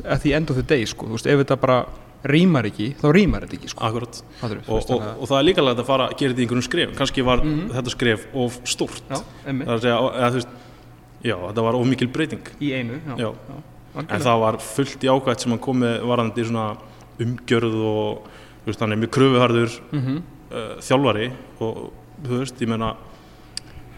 rýmar 2.24 2.65
ekki 2.67 2.95
þá 2.99 3.05
rýmar 3.15 3.45
þetta 3.45 3.55
ekki 3.59 3.70
sko. 3.72 3.84
Akkurat. 3.88 4.22
Þú 4.41 4.57
og, 4.67 4.89
og, 4.91 5.01
að- 5.01 5.22
og 5.22 5.28
það 5.30 5.38
er 5.39 5.45
líka 5.47 5.63
lægt 5.63 5.80
að 5.80 5.86
fara 5.88 6.07
að 6.09 6.17
gera 6.20 6.34
þetta 6.34 6.41
í 6.41 6.45
einhverjum 6.47 6.67
skref 6.67 6.95
kannski 6.97 7.24
var 7.26 7.39
þetta 7.39 7.93
skref 7.95 8.26
of 8.34 8.59
stórt. 8.65 9.01
Já, 9.09 9.20
það 9.45 9.61
er 9.61 9.76
að 9.76 9.82
segja, 9.86 9.99
eða, 10.20 10.32
veist, 10.36 10.47
já, 11.24 11.36
þetta 11.47 11.63
var 11.70 11.76
of 11.80 11.88
mikil 11.88 12.07
breyting. 12.07 12.43
Í 12.59 12.72
einu 12.76 12.99
já, 13.07 13.15
Já. 13.24 13.32
en 13.99 14.22
það 14.22 14.39
var 14.39 14.57
fullt 14.59 14.99
í 15.03 15.07
ákvæmt 15.09 15.39
sem 15.39 15.51
hann 15.51 15.59
kom 15.63 15.80
með 15.80 16.01
varandi 16.11 16.45
svona 16.45 16.78
umgjörð 17.20 17.80
og 17.84 18.28
veist, 18.65 18.80
hann 18.84 18.91
er 18.91 18.97
mjög 19.01 19.11
kröfuharður 19.15 19.80
Mhm. 19.91 20.17
uh, 20.51 20.76
þjálfari 20.84 21.32
og 21.61 21.91
þú 22.24 22.39
veist, 22.43 22.59
ég 22.61 22.67
meina 22.67 22.95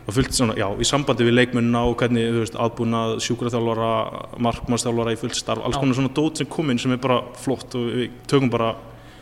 og 0.02 0.16
fullt 0.16 0.34
svona, 0.34 0.56
já, 0.58 0.66
í 0.82 0.86
sambandi 0.88 1.26
við 1.28 1.36
leikmunna 1.38 1.84
og 1.88 1.98
hvernig, 2.02 2.30
þú 2.34 2.44
veist, 2.44 2.56
aðbúnað 2.58 3.18
sjúkraþjálfara, 3.26 3.90
markmannsþjálfara 4.48 5.14
í 5.14 5.20
fullt 5.22 5.38
starf 5.38 5.66
alls 5.66 5.78
Já. 5.78 5.82
konar 5.84 6.00
svona 6.00 6.14
dót 6.18 6.42
sem 6.42 6.50
kom 6.50 6.72
inn 6.74 6.82
sem 6.82 6.96
er 6.96 7.02
bara 7.04 7.20
flott 7.38 7.76
og 7.78 7.92
við 8.00 8.16
tökum 8.32 8.50
bara 8.54 8.74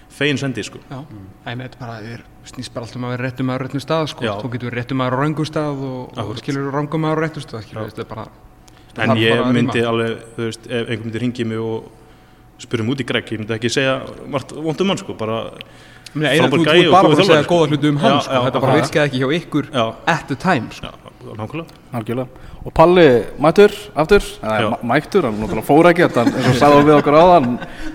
fegin 0.09 0.39
sendi, 0.41 0.63
sko. 0.65 0.79
Já, 0.89 1.01
æmi, 1.45 1.67
þetta 1.67 1.81
bara 1.83 1.97
er, 2.15 2.23
snýst 2.47 2.73
bara 2.73 2.87
alltaf 2.87 2.99
um 2.99 3.09
að 3.09 3.15
vera 3.17 3.27
réttum 3.27 3.49
maður 3.51 3.61
á 3.61 3.63
réttum 3.67 3.83
stað, 3.83 4.07
sko, 4.13 4.25
Já. 4.25 4.33
þú 4.39 4.53
getur 4.55 4.71
verið 4.71 4.79
réttum 4.79 5.01
maður 5.03 5.15
á 5.15 5.19
röngum 5.19 5.49
stað 5.49 5.83
og, 5.89 6.21
og 6.23 6.39
skilur 6.39 6.71
röngum 6.73 7.03
maður 7.05 7.21
á 7.21 7.23
réttum 7.27 7.45
stað, 7.45 7.65
skilur, 7.67 7.91
þetta 7.91 8.05
er 8.05 8.09
bara 8.15 8.29
en 8.99 9.15
ég 9.19 9.43
myndi 9.53 9.83
alveg, 9.85 10.23
þú 10.35 10.47
veist, 10.47 10.65
ef 10.65 10.89
einhver 10.89 11.05
myndi 11.05 11.21
ringið 11.23 11.51
mig 11.51 11.61
og 11.61 12.59
spurði 12.59 12.89
út 12.91 13.03
í 13.03 13.07
Greg, 13.07 13.29
ég 13.31 13.43
myndi 13.43 13.55
ekki 13.55 13.71
segja 13.71 13.99
margt 14.31 14.55
vondum 14.55 14.89
mann, 14.89 14.99
sko, 14.99 15.15
bara 15.19 15.43
Ég 16.09 16.17
meina, 16.17 16.29
eina, 16.33 16.47
frábær 16.49 16.63
þú, 16.65 16.75
ert 16.81 16.93
bara 16.95 17.09
að 17.13 17.19
segja 17.27 17.45
góða 17.45 17.65
hluti 17.69 17.89
um 17.89 17.97
hann, 18.01 18.15
Já, 18.15 18.21
sko, 18.25 18.39
þetta 18.47 18.61
bara 18.63 18.77
virkaði 18.79 19.09
ekki 19.09 19.19
hjá 19.21 19.33
ykkur 19.37 19.67
já, 19.69 19.83
at 20.09 20.23
the 20.25 20.37
time, 20.41 20.71
sko. 20.73 20.89
já, 20.89 21.33
nákvæmlega. 21.37 21.75
Algjörlega. 21.99 22.45
Og 22.65 22.73
Palli 22.75 23.05
mættur 23.39 23.75
aftur, 23.93 24.25
mættur, 24.89 25.27
hann 25.29 25.37
náttúrulega 25.37 25.67
fór 25.67 25.89
ekki 25.91 26.07
þetta, 26.07 26.23
eins 26.33 26.49
og 26.49 26.57
sagði 26.63 26.87
við 26.87 26.95
okkur 26.97 27.17
áðan, 27.19 27.47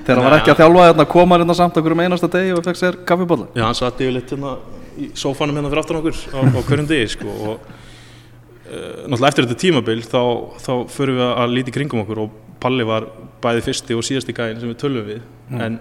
þegar 0.06 0.20
hann 0.20 0.28
var 0.28 0.36
ekki 0.38 0.54
að 0.54 0.62
þjálfa 0.62 0.86
þetta, 0.92 1.06
kom 1.16 1.34
hann 1.34 1.42
hérna 1.42 1.56
samt 1.58 1.80
okkur 1.82 1.96
um 1.96 2.04
einasta 2.04 2.30
degi 2.36 2.54
og 2.54 2.62
fekk 2.68 2.80
sér 2.80 3.00
kaffibólla. 3.10 3.48
Já, 3.58 3.64
hann 3.66 3.78
satt 3.80 4.04
yfirleitt 4.04 4.30
hérna 4.36 4.54
í 4.94 5.10
sófanum 5.18 5.58
hérna 5.58 5.72
fyrir 5.74 5.82
aftan 5.82 5.98
okkur 5.98 6.22
á, 6.22 6.38
á 6.54 6.60
hverjum 6.70 6.88
degi 6.94 7.10
sko 7.16 7.34
og 7.34 7.66
uh, 7.66 9.02
náttúrulega 9.10 9.32
eftir 9.32 9.48
þetta 9.48 9.60
tímabil 9.64 10.06
þá, 10.06 10.22
þá 10.62 10.72
förum 10.94 11.18
við 11.18 11.34
að 11.34 11.58
líti 11.58 11.74
kringum 11.74 12.04
okkur 12.06 12.24
og 12.28 12.40
Palli 12.62 12.86
var 12.88 13.10
bæði 13.44 13.66
fyrsti 13.66 13.98
og 13.98 14.06
síðasti 14.06 14.32
gæðin 14.32 14.62
sem 14.62 14.70
við 14.70 14.78
tölum 14.80 15.04
við. 15.04 15.24
En 15.52 15.74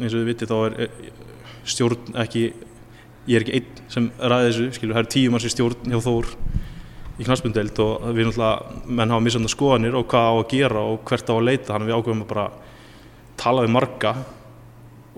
eins 0.00 0.14
og 0.14 0.22
við 0.22 0.32
vitið 0.32 0.50
þá 0.50 0.56
er 0.64 0.78
er 0.88 1.27
stjórn 1.72 2.16
ekki 2.24 2.44
ég 3.28 3.36
er 3.36 3.44
ekki 3.44 3.58
einn 3.58 3.90
sem 3.92 4.08
ræði 4.18 4.48
þessu 4.48 4.68
skilur, 4.78 4.96
það 4.96 5.04
er 5.04 5.12
tíu 5.14 5.32
manns 5.32 5.46
í 5.48 5.52
stjórn 5.52 5.92
hjá 5.92 6.00
Þór 6.04 6.32
í 7.18 7.26
knaspundeld 7.26 7.80
og 7.82 8.08
við 8.14 8.28
náttúrulega 8.28 8.82
menn 8.86 9.12
hafa 9.12 9.24
misjönda 9.24 9.50
skoðanir 9.52 9.96
og 9.98 10.06
hvað 10.10 10.28
á 10.30 10.34
að 10.38 10.50
gera 10.52 10.84
og 10.92 11.00
hvert 11.08 11.32
á 11.32 11.34
að 11.34 11.46
leita 11.48 11.72
þannig 11.72 11.90
við 11.90 11.98
ákveðum 11.98 12.24
að 12.24 12.30
bara 12.32 12.46
tala 13.38 13.64
við 13.64 13.74
marga 13.74 14.12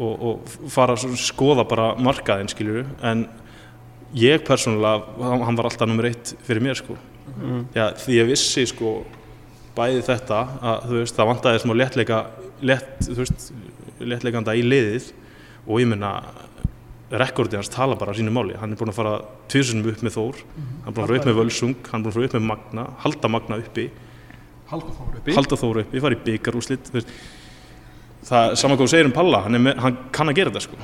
og, 0.01 0.15
og 0.15 0.55
fara 0.73 0.97
að 0.97 1.17
skoða 1.21 1.67
bara 1.69 1.93
markaðinn 2.01 2.51
skiljuru 2.51 2.87
en 3.05 3.27
ég 4.17 4.43
persónulega, 4.47 5.05
hann 5.45 5.59
var 5.59 5.69
alltaf 5.69 5.89
nummer 5.89 6.09
eitt 6.09 6.33
fyrir 6.43 6.65
mér 6.65 6.79
sko. 6.81 6.97
Já, 7.77 7.93
því 8.01 8.17
ég 8.17 8.31
vissi 8.33 8.65
sko 8.67 9.01
bæði 9.77 10.03
þetta 10.09 10.41
að 10.67 10.87
þú 10.89 10.97
veist 10.99 11.19
það 11.19 11.31
vantaði 11.31 11.61
smá 11.63 11.75
léttleika 11.79 12.19
létt, 12.67 12.97
þú 13.07 13.19
veist, 13.21 13.51
léttleikanda 14.01 14.57
í 14.59 14.65
liðið 14.67 15.13
og 15.71 15.81
ég 15.81 15.87
meina 15.91 16.11
rekordið 17.11 17.59
hans 17.59 17.71
tala 17.73 17.97
bara 17.99 18.12
á 18.12 18.18
sínu 18.18 18.31
máli. 18.35 18.55
Hann 18.59 18.73
er 18.75 18.79
búin 18.79 18.91
að 18.93 18.99
fara 19.01 19.14
tvisunum 19.51 19.89
upp 19.91 20.03
með 20.07 20.14
Þór. 20.14 20.37
Hann 20.85 20.91
er 20.91 20.95
búin 20.95 21.05
að 21.05 21.09
fara 21.09 21.18
upp 21.21 21.29
með 21.31 21.39
Völsung, 21.41 21.75
hann 21.91 22.01
er 22.01 22.05
búin 22.05 22.12
að 22.12 22.16
fara 22.18 22.29
upp 22.31 22.37
með 22.39 22.47
Magna. 22.51 22.85
Halda 23.05 23.29
Magna 23.35 23.59
uppi, 23.62 23.87
Halda 24.71 24.93
þá 24.95 25.03
uppi. 25.18 25.35
halda 25.35 25.59
Þór 25.62 25.81
uppi, 25.85 26.01
fara 26.05 26.14
í 26.14 26.21
byggarúslit 26.27 26.91
það 26.95 28.51
er 28.53 28.57
saman 28.61 28.77
hvað 28.79 28.85
þú 28.87 28.91
segir 28.93 29.09
um 29.11 29.14
Palla. 29.16 29.41
Hann, 29.47 29.55
er 29.59 29.64
með, 29.64 29.79
hann 29.83 29.97
kann 30.14 30.31
að 30.31 30.39
gera 30.39 30.53
þetta 30.55 30.64
sko. 30.66 30.77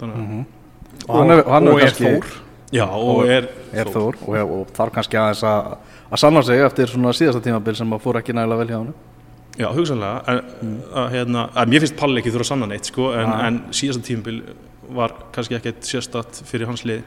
Þannig, 0.00 0.16
að- 0.16 1.08
Og 1.08 1.16
hann 1.20 1.30
er, 1.34 1.42
hann 1.50 1.68
og 1.68 1.80
er 1.80 1.84
kannski, 1.90 2.04
Þór. 2.04 2.26
já, 2.72 2.86
og, 2.88 3.24
er, 3.28 3.48
Er 3.74 3.84
Þór. 3.92 4.14
Og, 4.24 4.52
og 4.60 4.66
þarf 4.72 4.92
kannski 4.94 5.18
aðeins 5.20 5.42
að, 5.44 5.74
að 6.14 6.18
sanna 6.22 6.42
sig 6.46 6.60
eftir 6.64 6.86
svona 6.88 7.12
síðasta 7.12 7.42
tímabil 7.44 7.74
sem 7.76 7.90
að 7.92 8.00
fór 8.00 8.20
ekki 8.22 8.32
nægilega 8.32 8.58
vel 8.62 8.68
hjá 8.72 8.78
hann. 8.78 8.94
Já, 9.58 9.68
hugsanlega 9.70 10.22
en, 10.32 10.70
að, 10.98 11.08
hérna, 11.14 11.44
að 11.54 11.68
mér 11.70 11.84
finnst 11.84 11.96
Palli 12.00 12.20
ekki 12.22 12.32
þurfa 12.34 12.46
að 12.48 12.50
sanna 12.52 12.66
neitt 12.72 12.88
sko, 12.90 13.10
en, 13.14 13.28
Nei. 13.30 13.42
en 13.46 13.58
síðasta 13.70 14.02
tímabil 14.08 14.40
var 14.98 15.14
kannski 15.34 15.54
ekkert 15.60 15.86
sérstatt 15.86 16.40
fyrir 16.48 16.66
hans 16.66 16.82
lið. 16.84 17.04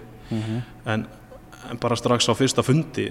En, 0.88 1.04
en 1.70 1.80
bara 1.82 1.96
strax 2.00 2.28
á 2.32 2.34
fyrsta 2.38 2.64
fundi 2.64 3.10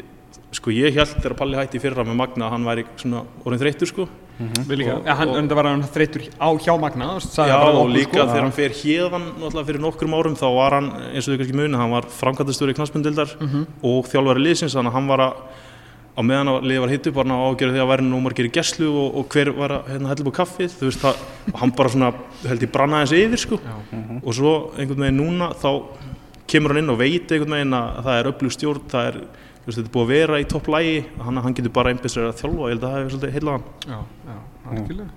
sko 0.56 0.70
ég 0.72 0.94
held 0.96 1.10
þegar 1.20 1.34
Palli 1.36 1.56
hætti 1.58 1.76
í 1.76 1.82
fyrra 1.82 2.04
með 2.06 2.16
Magna 2.16 2.46
að 2.46 2.54
hann 2.54 2.64
væri 2.64 2.84
svona 2.96 3.24
orðin 3.44 3.60
þreyttur 3.60 3.90
sko. 3.90 4.06
Við 4.38 4.76
líka, 4.82 4.94
Og- 4.98 5.06
ja, 5.08 5.14
hann, 5.16 5.28
og- 5.32 5.36
en 5.40 5.48
það 5.48 5.56
var 5.58 5.68
hann 5.70 5.82
þreytur 5.94 6.24
á 6.40 6.48
hjá 6.60 6.72
Magna, 6.80 7.06
Já 7.20 7.56
og 7.56 7.74
okkur, 7.74 7.92
líka 7.92 8.16
sko. 8.16 8.26
þegar 8.32 8.44
hann 8.46 8.52
fer 8.56 8.70
hérðan 8.80 9.24
náttúrulega 9.40 9.66
fyrir 9.68 9.80
nokkrum 9.84 10.14
árum 10.16 10.36
þá 10.36 10.46
var 10.56 10.76
hann 10.78 10.90
eins 11.12 11.28
og 11.28 11.34
þau 11.34 11.38
kannski 11.40 11.56
muni, 11.60 11.76
hann 11.76 11.90
var 11.92 12.02
framkvæmtastur 12.08 12.72
í 12.72 12.76
knaspundildar 12.76 13.36
og 13.82 14.08
þjálfari 14.12 14.44
liðsins 14.44 14.76
þannig 14.76 14.92
að 14.92 14.96
hann 14.96 15.08
var 15.08 15.18
að 15.26 15.32
á 16.16 16.20
meðan 16.24 16.48
að 16.48 16.64
liðið 16.70 16.80
var 16.84 16.92
hitt 16.94 17.06
upp 17.10 17.16
var 17.18 17.26
hann 17.28 17.36
á 17.36 17.46
ágjörðu 17.50 17.74
því 17.76 17.82
að 17.84 17.90
væri 17.92 18.04
nú 18.08 18.20
margir 18.24 18.46
í 18.48 18.52
geslu 18.56 18.86
og, 18.88 19.16
og 19.20 19.26
hver 19.34 19.50
var 19.56 19.74
að 19.76 19.90
hérna, 19.92 20.08
hella 20.12 20.24
upp 20.24 20.32
á 20.32 20.38
kaffið 20.40 20.76
þú 20.80 20.88
veist 20.88 21.02
það, 21.04 21.18
og 21.52 21.58
hann 21.60 21.72
bara 21.76 21.92
svona 21.92 22.08
held 22.46 22.64
ég 22.64 22.72
branna 22.72 23.02
þessi 23.04 23.20
yfir 23.26 23.42
sko 23.42 23.58
og 24.22 24.30
svo 24.38 24.52
einhvern 24.80 25.04
veginn 25.04 25.20
núna 25.20 25.50
þá 25.60 25.68
kemur 26.48 26.72
hann 26.72 26.80
inn 26.84 26.94
og 26.94 26.98
veit 27.02 27.32
einhvern 27.36 27.56
veginn 27.58 27.76
að 27.76 28.00
það 28.06 28.20
er 28.22 28.30
öflug 28.32 28.54
stjórn, 28.56 28.86
það 28.92 29.10
er 29.10 29.18
þú 29.20 29.68
veist, 29.68 29.76
þetta 29.76 29.86
er 29.90 29.92
búið 29.98 30.06
að 30.06 30.12
vera 30.14 30.40
í 30.40 30.48
topp 30.54 30.72
lægi 30.72 30.96
hann, 31.26 31.42
hann 31.44 31.56
getur 31.58 31.74
bara 31.76 31.92
einbæst 31.92 32.16
sér 32.16 32.28
að 32.30 32.40
þjálfa, 32.40 32.64
ég 32.70 32.74
held 32.76 32.84
að 32.86 32.90
það 32.94 32.98
hefur 33.02 33.14
svolítið 33.16 33.36
heilað 33.36 33.56
hann 33.56 33.66
Já, 33.92 33.98
já, 34.30 34.36
algjörlega. 34.72 35.10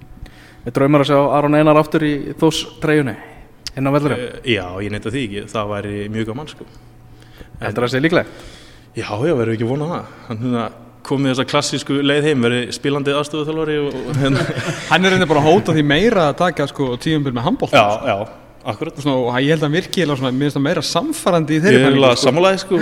Við 0.66 0.74
draumar 0.76 1.06
að 1.06 1.10
sjá 1.14 1.20
Aron 1.38 1.56
Einar 1.56 1.78
aftur 1.80 2.04
í 2.04 2.14
þós 2.42 2.58
treyjunni. 2.84 3.14
inn 3.78 3.88
á 3.88 3.92
vellurum 3.96 4.20
Eh, 4.20 4.52
Já, 4.58 4.66
ég 4.84 4.92
neyta 4.92 5.14
því 5.14 5.22
ekki, 5.30 5.44
það 5.54 5.70
væri 5.72 5.94
mjög 6.12 6.28
gaman 6.34 6.50
sko. 6.52 6.66
Heldur 7.62 7.86
það 7.86 7.94
sé 7.94 8.02
líklegt? 8.04 8.42
Já, 8.98 9.08
já, 9.08 9.34
verður 9.38 9.54
ekki 9.56 9.70
vonað 9.70 9.94
það. 9.94 10.06
Hann 10.28 10.58
komið 11.08 11.32
þessa 11.34 11.46
klassísku 11.50 11.98
leið 12.04 12.28
heim, 12.30 12.44
verið 12.44 12.74
spilandi 12.76 13.14
aðstofuþjálfari 13.16 13.78
hérna. 14.20 14.44
Hann 14.92 15.06
er 15.08 15.16
reynda 15.16 15.28
bara 15.30 15.42
að 15.44 15.50
hóta 15.54 15.76
því 15.78 15.84
meira 15.88 16.28
að 16.30 16.38
taka 16.44 16.68
sko 16.70 16.92
tíumbil 17.02 17.34
með 17.38 17.46
handbólt 17.48 17.74
Já, 17.76 17.86
já, 18.10 18.16
akkurat. 18.74 19.00
svona, 19.00 19.18
og 19.30 19.38
ég 19.42 19.54
held 19.56 19.64
að 19.64 19.68
hann 19.70 19.78
virkilega 19.80 20.30
finnst 20.30 20.58
það 20.60 20.66
meira 20.68 20.84
samfarandi 20.86 21.56
í 21.56 21.60
Ég 21.60 21.66
þeirri 21.66 21.80
er 21.80 21.88
pælingu, 21.88 22.10
alveg 22.40 22.64
sko. 22.64 22.82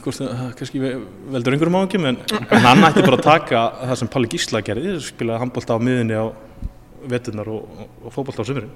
sko 0.00 0.10
og 0.10 0.54
kannski 0.56 0.80
ve- 0.80 0.94
veldur 1.34 1.56
einhverjum 1.56 1.80
áhengjum 1.82 2.06
en, 2.12 2.20
en 2.40 2.62
hann 2.64 2.86
ætti 2.88 3.02
bara 3.04 3.18
að 3.18 3.26
taka 3.26 3.64
það 3.90 3.98
sem 4.00 4.12
Palli 4.14 4.30
Gísla 4.32 4.62
gerði, 4.64 4.94
spilaði 5.04 5.42
handbólta 5.42 5.76
á 5.76 5.78
miðunni 5.82 6.16
á 6.16 6.24
veturnar 7.10 7.48
og, 7.52 7.66
og, 8.00 8.08
fótbolta 8.14 8.40
á 8.40 8.48
sömurinn 8.48 8.72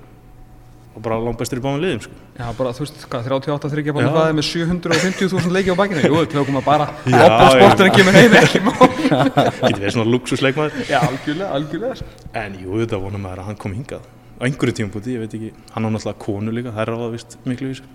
og 0.95 1.03
bara 1.03 1.19
langt 1.19 1.39
bestur 1.41 1.59
í 1.59 1.63
báðum 1.65 1.81
liðum 1.83 2.03
sko. 2.05 2.13
Já, 2.39 2.47
bara 2.55 2.71
þú 2.75 2.85
veist, 2.85 2.99
hvað, 3.11 3.27
38 3.31 3.71
þryggja 3.73 3.91
Já. 3.91 3.97
bánu 3.97 4.11
hraði 4.15 4.35
með 4.39 4.47
750.000 4.49 5.55
leiki 5.57 5.71
á 5.75 5.77
bakinu? 5.81 6.01
Jú, 6.07 6.21
tökum 6.31 6.59
að 6.61 6.67
bara. 6.69 6.87
Já, 7.11 7.23
Oppa 7.25 7.47
sportin 7.51 7.91
kemur 7.97 8.15
heim 8.19 8.37
ekki 8.39 8.59
mál. 8.63 8.89
Getur 9.65 9.83
við 9.83 9.91
svona 9.97 10.09
luxusleikmaður 10.13 10.73
Já, 10.87 10.99
algjörlega, 11.01 11.51
algjörlega 11.59 11.95
sko. 11.99 12.09
En 12.45 12.51
jú, 12.63 12.71
þetta 12.85 13.03
vonum 13.03 13.23
maður 13.27 13.41
að 13.43 13.49
hann 13.51 13.61
kom 13.65 13.73
hingað. 13.75 14.03
Á 14.39 14.41
einhverju 14.47 14.75
tímabúti, 14.79 15.11
ég 15.15 15.21
veit 15.25 15.35
ekki, 15.35 15.51
hann 15.75 15.85
á 15.87 15.89
náttúrulega 15.91 16.23
konu 16.25 16.51
líka, 16.55 16.71
það 16.75 16.83
er 16.85 16.91
ráða 16.95 17.09
vist 17.15 17.31
miklu 17.47 17.67
þessu 17.75 17.87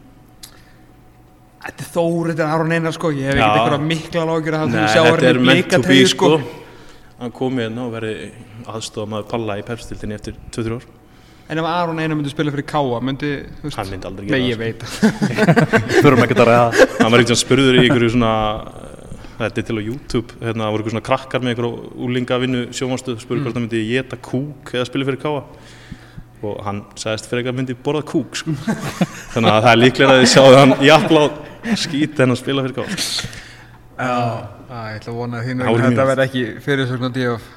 Þetta 1.60 1.82
er 1.84 1.90
Þór, 1.92 2.30
þetta 2.32 2.44
er 2.46 2.52
Aron 2.56 2.72
Einar 2.72 2.94
sko. 2.96 3.08
Ég 3.12 3.26
hef 3.28 3.36
ekkert 3.36 3.60
eitthvað 3.60 3.84
mikla 3.90 4.22
lágjur 4.30 4.56
að 4.56 4.72
Nei, 4.72 4.80
þú 4.80 4.88
sjá 10.56 10.99
En 11.50 11.58
ef 11.58 11.66
Aron 11.66 11.98
Einar 11.98 12.14
myndi 12.14 12.30
spila 12.30 12.52
fyrir 12.54 12.68
Káa 12.70 13.00
myndi, 13.02 13.32
þú 13.58 13.66
veist 13.66 13.80
Hann 13.80 13.90
myndi 13.90 14.06
aldrei 14.06 14.28
gera 14.28 14.38
Nei, 14.38 14.52
ég 14.52 14.60
sko. 14.60 14.62
veit. 14.62 14.84
Þurfum 16.04 16.26
ekkert 16.28 16.44
að 16.44 16.50
ræða. 16.52 16.86
Hann 17.00 17.10
var 17.10 17.24
eitthvað 17.24 17.40
spurður 17.42 17.80
í 17.80 17.86
einhverju 17.88 18.12
svona 18.14 18.34
eh, 18.70 19.00
þetta 19.40 19.64
er 19.64 19.68
til 19.70 19.78
á 19.80 19.84
YouTube, 19.88 20.38
hérna 20.44 20.70
voru 20.70 20.84
eitthvað 20.84 20.96
svona 20.96 21.08
krakkar 21.10 21.42
með 21.42 21.56
einhverju 21.56 21.92
úlinga 22.06 22.40
vinnu 22.44 22.64
sjómanstöð 22.76 23.24
spurður 23.24 23.48
hvort 23.48 23.58
hann 23.58 23.66
myndi 23.66 23.82
geta 23.90 24.20
kúk 24.30 24.74
eða 24.76 24.86
spila 24.92 25.10
fyrir 25.10 25.22
káa 25.26 25.42
og 26.40 26.60
hann 26.68 26.84
sagðist 27.00 27.32
fyrir 27.32 27.42
eitthvað 27.42 27.58
myndi 27.64 27.78
borða 27.88 28.06
kúk 28.14 28.38
sko. 28.40 28.54
þannig 29.34 29.52
að 29.56 29.62
það 29.66 29.72
er 29.74 29.82
líklega 29.82 30.14
að 30.14 30.22
þið 30.22 30.32
sjáðu 30.36 30.60
hann 30.62 30.76
jafnla 30.86 31.24
skýt 31.82 32.22
en 32.24 32.36
að 32.36 32.42
spila 32.44 32.68
fyrir 32.68 32.78
káa 32.78 32.90
Já, 34.00 34.20
ég 34.70 35.00
ætla 35.02 35.12
að 35.12 35.18
vona 35.18 35.42
að 35.42 35.82
þetta 35.82 36.06
verði 36.14 36.28
ekki 36.30 36.44
fyrirsögnandi 36.64 37.26
of 37.34 37.50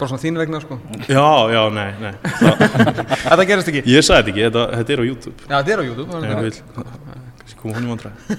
bara 0.00 0.10
svona 0.10 0.24
þín 0.24 0.40
vegna 0.40 0.62
sko. 0.64 0.80
Já, 1.06 1.28
já, 1.52 1.62
nei, 1.76 1.90
nei. 2.00 2.12
Það, 2.24 2.66
Þetta 3.28 3.48
gerist 3.52 3.72
ekki. 3.74 3.84
Ég 3.86 4.06
sagði 4.06 4.20
þetta 4.20 4.34
ekki, 4.34 4.46
þetta, 4.48 4.66
þetta 4.80 4.96
er 4.96 5.02
á 5.02 5.04
YouTube. 5.06 5.38
Já, 5.44 5.56
þetta 5.60 5.76
er 5.76 5.80
á 5.80 5.84
YouTube 5.86 7.20
koma 7.60 7.76
honum 7.76 7.94
vandræði. 7.94 8.36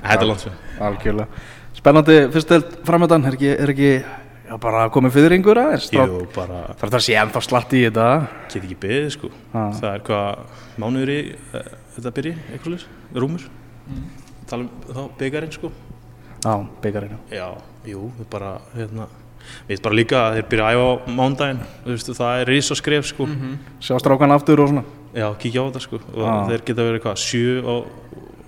Þetta 0.00 0.18
er 0.18 0.28
langt 0.28 0.44
fyrir 0.44 0.84
Algjörlega. 0.88 1.46
Spennandi 1.74 2.18
fyrstild 2.32 2.76
framöndan 2.86 3.26
Er 3.28 3.36
ekki, 3.36 3.50
er 3.52 3.72
ekki 3.74 3.88
já, 3.98 4.54
bara 4.62 4.84
komið 4.94 5.16
fyrir 5.18 5.36
yngur 5.36 5.60
aðeins? 5.60 5.88
Það 5.92 6.12
Jú, 6.14 6.20
bara 6.36 6.60
er 6.72 6.78
það 6.84 6.98
að 7.00 7.06
sé 7.06 7.16
ennþá 7.20 7.42
slatt 7.44 7.74
í 7.74 7.82
þetta? 7.86 8.06
Get 8.46 8.60
ekki 8.62 8.78
beðið 8.84 9.10
sko. 9.16 9.32
Já. 9.52 9.64
það 9.80 9.90
er 9.90 10.04
hvað 10.08 10.62
mánuður 10.84 11.12
í 11.14 11.18
uh, 11.34 11.66
þetta 11.96 12.14
byrji, 12.18 12.36
eitthvað 12.52 12.76
leys, 12.76 12.86
rúmur. 13.24 13.48
Tala 14.48 14.64
um 14.64 14.70
þá 14.88 15.02
byggarinn 15.20 15.54
sko. 15.54 15.72
Já, 16.44 16.54
byggarinn 16.84 17.20
já, 17.32 17.46
jú, 17.88 18.08
það 18.16 18.24
er 18.26 18.32
bara 18.32 18.54
hérna, 18.74 19.08
við 19.68 19.82
bara 19.84 19.98
líka 19.98 20.20
að 20.20 20.38
þeir 20.38 20.48
byrja 20.52 20.68
að 20.68 20.74
æfa 20.74 20.86
á 21.14 21.26
veist, 21.88 22.12
það 22.18 22.40
er 22.40 22.50
risa 22.52 22.76
skref 22.78 23.08
sko, 23.10 23.28
Sjá 23.80 23.98
strákan 24.00 24.34
aftur 24.34 24.64
og 24.64 24.72
svona. 24.72 24.84
Já, 25.14 25.28
kíkja 25.38 25.62
á 25.62 25.66
þetta 25.68 25.82
sko. 25.84 26.00
Og 26.14 26.24
Já. 26.24 26.32
þeir 26.50 26.64
geta 26.68 26.86
verið 26.88 27.04
hvað, 27.04 27.20
sjö 27.22 27.60
á 27.62 27.74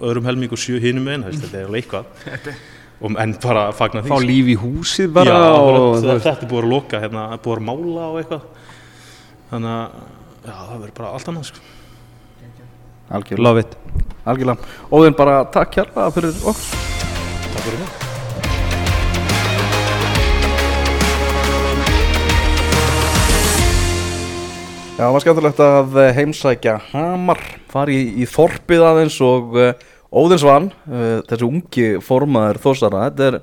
öðrum 0.07 0.27
helming 0.27 0.53
og 0.53 0.61
sjö 0.61 0.81
hinum 0.83 1.07
einn, 1.13 1.27
þetta 1.29 1.61
er 1.61 1.69
alveg 1.69 1.85
eitthvað. 1.85 2.57
Og, 2.97 3.13
en 3.21 3.35
bara 3.43 3.67
fagna 3.77 4.01
því 4.01 4.09
Fá 4.09 4.17
sko. 4.17 4.25
líf 4.25 4.47
í 4.49 4.55
húsið 4.57 5.11
bara 5.13 5.29
já, 5.29 5.49
og, 5.53 5.67
og, 5.69 5.91
þú 5.99 6.07
það, 6.07 6.07
veist, 6.15 6.25
þetta 6.25 6.47
er 6.47 6.49
búið 6.49 6.63
að 6.63 6.71
loka 6.71 7.01
hérna, 7.03 7.25
það 7.27 7.35
er 7.37 7.43
búið 7.45 7.59
að 7.59 7.67
mála 7.67 8.07
og 8.07 8.17
eitthvað. 8.23 8.47
Þannig 9.51 9.75
að 9.75 9.99
já, 10.47 10.55
það 10.55 10.73
verður 10.79 10.97
bara 11.03 11.13
allt 11.19 11.31
annað 11.35 11.47
sko. 11.51 11.67
Algjörlega. 13.21 13.45
Love 13.51 13.67
it. 13.67 13.77
Algjörlega. 14.25 14.75
Óðinn 14.89 15.21
bara 15.21 15.39
takk 15.61 15.77
kjærlega 15.77 16.09
fyrir 16.17 16.43
okkur. 16.55 16.91
Takk 17.53 17.63
fyrir 17.69 17.81
mig 17.85 18.06
Já, 24.97 25.03
það 25.05 25.13
var 25.13 25.23
skemmtilegt 25.23 25.59
að 25.61 25.97
eh, 26.01 26.15
heimsækja 26.17 26.75
Hamar, 26.89 27.41
fari 27.69 27.99
í, 28.01 28.05
í 28.25 28.27
þorpið 28.33 28.81
aðeins 28.81 29.17
og 29.21 29.59
uh, 29.61 29.83
Óðinsvann, 30.09 30.71
uh, 30.89 31.19
þessi 31.29 31.45
ungi 31.45 31.89
formaður 32.01 32.59
þósara, 32.63 33.03
þetta 33.11 33.27
er, 33.27 33.37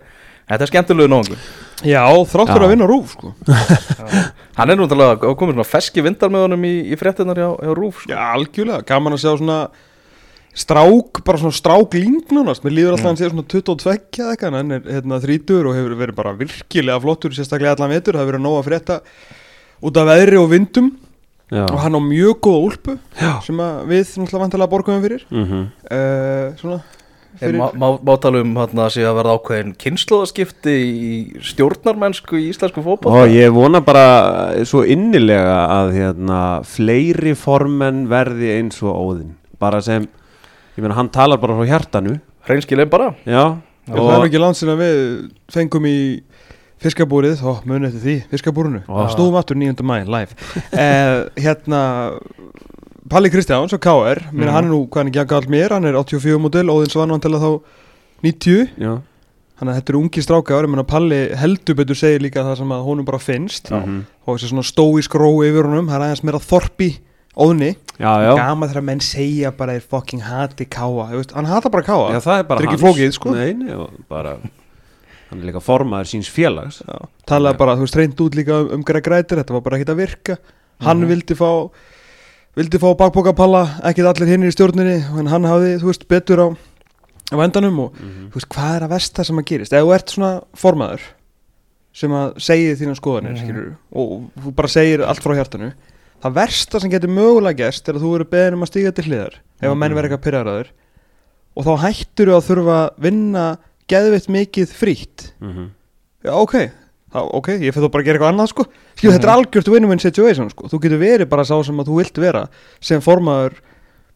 þetta 0.49 0.65
er 0.65 0.71
skemmtilegu 0.71 1.11
nógu. 1.13 1.37
Já, 1.85 2.01
þráttur 2.31 2.57
Já. 2.57 2.65
að 2.65 2.73
vinna 2.73 2.87
rúf 2.89 3.13
sko 3.13 3.35
Hann 4.57 4.73
er 4.73 4.79
náttúrulega 4.81 5.35
komið 5.37 5.59
svona 5.59 5.67
feski 5.75 6.07
vindar 6.07 6.33
með 6.33 6.47
honum 6.47 6.65
í, 6.65 6.73
í 6.89 6.97
fréttinnar 6.97 7.43
hjá, 7.43 7.47
hjá 7.53 7.77
Rúf. 7.77 8.01
Sko. 8.01 8.15
Já, 8.15 8.19
algjörlega, 8.31 8.89
gaman 8.89 9.19
að 9.19 9.23
sjá 9.27 9.31
svona 9.35 9.61
strák, 10.57 11.21
bara 11.21 11.43
svona 11.45 11.59
strák 11.61 12.01
líknunast 12.01 12.65
mér 12.65 12.77
líður 12.79 12.97
alltaf 12.97 13.11
að 13.11 13.11
hann 13.11 13.21
sé 13.21 13.29
svona 13.29 13.47
22 13.53 13.93
eða 13.93 14.33
eitthvað 14.33 14.57
hann 14.57 14.79
er 14.79 14.91
hérna 14.97 15.21
30 15.21 15.61
og 15.61 15.77
hefur 15.77 16.01
verið 16.01 16.17
bara 16.17 16.33
virkilega 16.41 16.97
flottur, 17.05 17.37
sérstaklega 17.37 17.77
allan 17.77 17.93
vetur 17.93 18.17
það 18.17 18.25
hefur 18.25 18.33
verið 18.33 18.47
nóg 18.49 18.59
að 18.63 18.69
frétta 18.71 19.01
út 19.83 20.01
af 20.01 20.13
veðri 20.15 20.41
og 20.41 20.53
vindum 20.53 20.93
Já. 21.53 21.63
og 21.69 21.79
hann 21.83 21.93
á 21.93 22.01
mjög 22.01 22.39
góða 22.41 22.65
úlpu 22.67 22.97
Já. 23.21 23.31
sem 23.45 23.61
að 23.61 23.85
við 23.91 24.03
náttúrulega 24.17 24.43
vantilega 24.43 24.71
borgum 24.73 25.01
fyrir 25.05 25.23
Mhm. 25.29 25.63
uh, 25.91 26.57
svona 26.59 26.81
Er 27.41 27.49
fyrir, 27.49 27.57
má, 27.57 27.71
má, 27.73 27.87
má 27.97 28.13
tala 28.21 28.41
um 28.43 28.51
hérna, 28.55 28.83
að 28.85 28.91
sé 28.93 29.01
að 29.09 29.15
verða 29.17 29.33
ákveðin 29.39 29.71
kynnslóðaskipti 29.81 30.73
í 30.85 31.13
stjórnarmennsku 31.41 32.37
í 32.37 32.49
íslensku? 32.51 32.83
Og 33.09 33.25
ég 33.33 33.49
vona 33.55 33.81
bara 33.81 34.53
svo 34.69 34.83
innilega 34.85 35.55
að 35.65 35.93
hérna, 35.97 36.41
fleiri 36.63 37.33
formenn 37.33 38.03
verði 38.11 38.51
eins 38.59 38.77
og 38.85 38.93
óðinn 38.93 39.33
bara 39.59 39.81
sem, 39.81 40.05
ég 40.77 40.83
meina 40.85 40.93
hann 40.93 41.09
talar 41.09 41.41
bara 41.41 41.57
frá 41.57 41.65
hjartanu 41.73 42.19
Hreinskilin 42.45 42.89
bara. 42.91 43.15
Já, 43.25 43.57
það 43.87 44.13
er 44.13 44.25
ekki 44.27 44.39
langt 44.43 44.57
sinna 44.59 44.75
við 44.77 45.31
fengum 45.49 45.85
í 45.89 45.97
fiskabúrið, 46.83 47.41
ó, 47.47 47.51
muni 47.67 47.87
eftir 47.89 48.03
því, 48.03 48.15
fiskabúrinu 48.33 48.81
Ó. 48.87 49.07
snúðum 49.13 49.37
aftur 49.39 49.57
9. 49.59 49.79
mæ, 49.87 49.95
live 50.05 50.35
uh, 50.73 51.29
hérna 51.39 51.81
Palli 53.09 53.29
Kristjáns 53.33 53.73
og 53.75 53.81
K.R. 53.83 54.21
Mm. 54.31 54.45
hann 54.47 54.65
er 54.67 54.69
nú, 54.71 54.83
hvað 54.87 55.03
hann 55.03 55.09
ekki 55.11 55.23
að 55.23 55.31
galt 55.33 55.49
mér, 55.51 55.73
hann 55.75 55.85
er 55.89 55.97
84 55.99 56.39
model 56.41 56.71
Óðins 56.73 56.95
vann 56.97 57.11
vantilega 57.15 57.43
þá 57.43 57.59
90 58.23 58.69
já 58.79 58.93
þannig 59.53 59.69
að 59.69 59.77
þetta 59.77 59.91
eru 59.93 59.99
ungi 60.01 60.21
strákar, 60.25 60.65
ég 60.65 60.71
meina 60.73 60.83
Palli 60.89 61.17
heldur 61.37 61.75
betur 61.77 61.95
segir 61.95 62.23
líka 62.25 62.41
það 62.43 62.55
sem 62.63 62.71
að 62.73 62.85
honum 62.87 63.05
bara 63.05 63.19
finnst 63.21 63.69
Mhm. 63.71 63.99
og 64.25 64.37
þessi 64.39 64.49
svona 64.49 64.65
stóísk 64.65 65.13
ró 65.21 65.29
yfir 65.45 65.67
honum, 65.69 65.87
það 65.91 65.99
er 65.99 66.05
aðeins 66.07 66.23
meira 66.25 66.39
þorpi 66.41 66.87
óðni, 67.37 67.69
Já, 67.99 68.11
já, 68.25 68.31
gama 68.35 68.67
þegar 68.67 68.83
menn 68.89 68.99
segja 69.05 69.51
bara 69.55 69.75
er 69.77 69.85
fucking 69.85 70.21
hati 70.25 70.65
K.A. 70.65 71.05
Hann 71.35 71.45
hata 71.45 71.69
bara 71.69 71.83
K.A. 71.85 72.19
það 72.19 72.41
er 72.57 72.65
ekki 72.67 72.81
flókið, 72.81 73.13
sko. 73.15 73.31
Nei, 73.37 73.53
nei, 73.53 73.77
bara 74.09 74.35
hann 75.33 75.41
er 75.41 75.49
líka 75.49 75.61
formaður 75.63 76.09
síns 76.13 76.29
félags. 76.29 76.81
Talaði 77.29 77.57
bara, 77.59 77.75
þú 77.79 77.87
veist, 77.87 77.97
reynd 77.99 78.21
út 78.23 78.37
líka 78.37 78.59
um, 78.61 78.69
um 78.77 78.83
Greg 78.87 79.07
Rætir, 79.09 79.41
þetta 79.41 79.55
var 79.57 79.63
bara 79.65 79.79
ekkert 79.79 79.93
að 79.95 80.01
virka. 80.03 80.37
Hann 80.83 81.01
Mhm. 81.01 81.09
vildi 81.09 81.35
fá 81.39 81.49
vildi 82.55 82.77
fá 82.77 82.91
bakbókapalla, 82.97 83.63
ekkert 83.89 84.11
allir 84.13 84.29
hinn 84.29 84.43
í 84.45 84.51
stjórninni 84.53 84.99
en 85.19 85.25
hann 85.31 85.43
hafði, 85.49 85.79
þú 85.81 85.89
veist, 85.89 86.07
betur 86.07 86.37
á 86.37 86.47
á 87.33 87.37
endanum 87.41 87.79
og 87.79 87.93
Mhm. 87.97 88.29
þú 88.29 88.37
veist, 88.37 88.49
hvað 88.53 88.75
er 88.77 88.81
að 88.85 88.89
versta 88.93 89.25
sem 89.25 89.37
að 89.37 89.45
gerist, 89.49 89.73
ef 89.73 89.81
þú 89.83 89.93
ert 89.95 90.09
svona 90.13 90.43
formaður 90.55 91.01
sem 91.93 92.11
að 92.11 92.35
segja 92.37 92.75
þína 92.75 92.95
skoðanir, 92.97 93.41
mm 93.41 93.75
og 93.95 94.29
þú 94.43 94.55
bara 94.55 94.67
segir 94.67 95.01
allt 95.05 95.21
frá 95.21 95.33
hjartanu 95.35 95.73
það 96.23 96.33
versta 96.33 96.79
sem 96.81 96.89
getur 96.91 97.09
mögulega 97.09 97.57
gerst 97.57 97.89
er 97.89 97.93
að 97.95 98.01
þú 98.01 98.15
eru 98.15 98.25
beðin 98.25 98.53
um 98.53 98.61
að 98.63 98.71
stíga 98.71 98.93
til 98.93 99.03
hliðar 99.05 99.33
ef 99.61 99.69
að 99.69 99.77
menn 99.77 99.93
verður 99.93 100.09
eitthvað 100.09 100.25
pyrraðraður 100.25 100.67
og 101.57 101.65
þá 101.65 101.73
hættur 101.83 102.27
þú 102.31 102.37
að 102.37 102.47
þurfa 102.49 102.77
að 102.79 102.89
vinna 103.05 103.57
geðvitt 103.91 104.29
mikið 104.31 104.73
frítt. 104.77 105.31
Mhm. 105.43 105.69
Já, 106.23 106.31
ok, 106.39 106.53
þá, 107.13 107.19
ok, 107.35 107.47
ég 107.59 107.73
fyrir 107.75 107.83
þá 107.87 107.91
bara 107.91 108.03
að 108.03 108.05
gera 108.07 108.17
eitthvað 108.19 108.33
annað 108.33 108.49
sko. 108.53 108.65
Skilju, 108.95 109.11
þetta 109.17 109.27
er 109.27 109.33
algjört 109.35 109.67
win-win 109.73 109.99
situation 109.99 110.49
sko. 110.53 110.69
Þú 110.71 110.79
getur 110.85 111.01
verið 111.01 111.29
bara 111.29 111.43
sá 111.43 111.55
sem 111.65 111.77
að 111.83 111.89
þú 111.91 111.97
vilt 111.99 112.17
vera 112.23 112.45
sem 112.79 113.01
formaður 113.03 113.57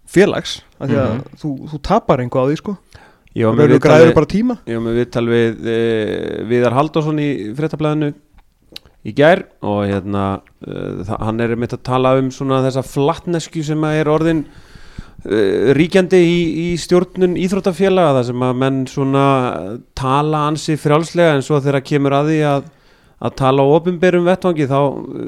félags 0.08 0.62
af 0.80 0.88
því 0.88 0.96
að 1.04 1.18
þú, 1.42 1.52
þú 1.74 1.82
tapar 1.84 2.22
einhvað 2.24 2.48
á 2.48 2.50
því 2.52 2.58
sko. 2.62 2.78
Græður 3.84 4.08
við- 4.08 4.16
bara 4.16 4.26
tíma. 4.32 4.56
var 4.80 4.86
með 4.88 4.96
viðtal 5.02 5.26
við 5.28 5.68
e, 5.68 5.80
Viðar 6.48 6.74
Halldórsson 6.78 7.20
í 7.22 7.28
fréttablaðinu 7.58 8.14
í 9.08 9.14
gær 9.14 9.44
og 9.62 9.84
hérna 9.86 10.24
e, 10.66 11.04
hann 11.20 11.40
er 11.44 11.54
mitt 11.60 11.76
að 11.76 11.84
tala 11.84 12.16
um 12.18 12.32
svona 12.34 12.64
þessa 12.66 12.82
flatnesku 12.88 13.62
sem 13.68 13.84
er 13.92 14.06
orðin 14.10 14.46
ríkjandi 15.26 16.20
í, 16.22 16.38
í 16.68 16.78
stjórnun 16.80 17.34
íþróttafélaga 17.42 18.20
það 18.20 18.28
sem 18.30 18.44
að 18.48 18.60
menn 18.62 18.78
svona 18.88 19.24
tala 19.98 20.44
ansi 20.52 20.76
frjálslega 20.80 21.36
en 21.38 21.42
svo 21.46 21.60
þegar 21.64 21.82
kemur 21.88 22.14
að 22.20 22.30
því 22.32 22.38
að, 22.52 22.68
að 23.26 23.36
tala 23.42 23.66
á 23.66 23.68
opinberum 23.80 24.28
vettvangi 24.30 24.68
þá 24.70 24.78
e, 24.78 25.26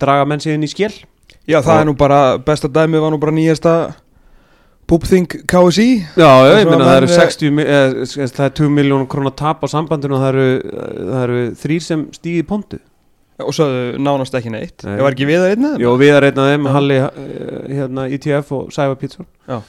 draga 0.00 0.28
menn 0.30 0.40
sig 0.44 0.54
inn 0.54 0.62
í 0.64 0.70
skjel 0.70 0.92
Já, 1.50 1.58
það 1.58 1.74
Og- 1.74 1.80
er 1.82 1.86
nú 1.90 1.96
bara, 1.98 2.20
besta 2.38 2.68
dæmi 2.70 3.00
var 3.02 3.10
nú 3.10 3.18
bara 3.18 3.34
nýjasta 3.34 3.74
Púpþing 4.86 5.26
KSI 5.50 5.88
Já, 6.18 6.30
já, 6.46 6.54
ég 6.62 6.68
meina 6.70 6.84
það 6.86 6.96
eru 7.00 7.06
menn, 7.10 7.18
eh, 7.18 7.26
60, 7.26 7.50
mi- 7.58 7.66
eh, 7.66 8.06
s- 8.06 8.32
það 8.34 8.44
er 8.46 8.54
2 8.60 8.70
miljónum 8.70 9.08
krónar 9.10 9.34
tap 9.38 9.62
á 9.62 9.66
sambandinu 9.70 10.14
og 10.18 10.22
það 10.22 10.32
eru, 10.32 10.48
það 11.10 11.22
eru 11.26 11.42
þrýr 11.62 11.82
sem 11.82 12.06
stíði 12.14 12.42
pontu 12.46 12.78
og 13.46 13.54
svo 13.56 13.66
nánast 14.02 14.34
ekki 14.38 14.50
neitt 14.52 14.84
Nei. 14.86 14.96
Ég 14.98 15.04
var 15.06 15.14
ekki 15.16 15.28
við 15.28 15.44
að 15.44 15.52
einna 15.54 15.70
Jó, 15.82 15.92
við 16.00 16.16
erum 16.18 16.42
einn 16.42 16.66
Já. 16.66 16.72
Halli 16.76 16.98
eh, 16.98 17.08
hérna, 17.76 18.04
ITF 18.16 18.52
og 18.58 18.72
Sævar 18.74 18.98
Pítsson 19.00 19.26
Já. 19.48 19.60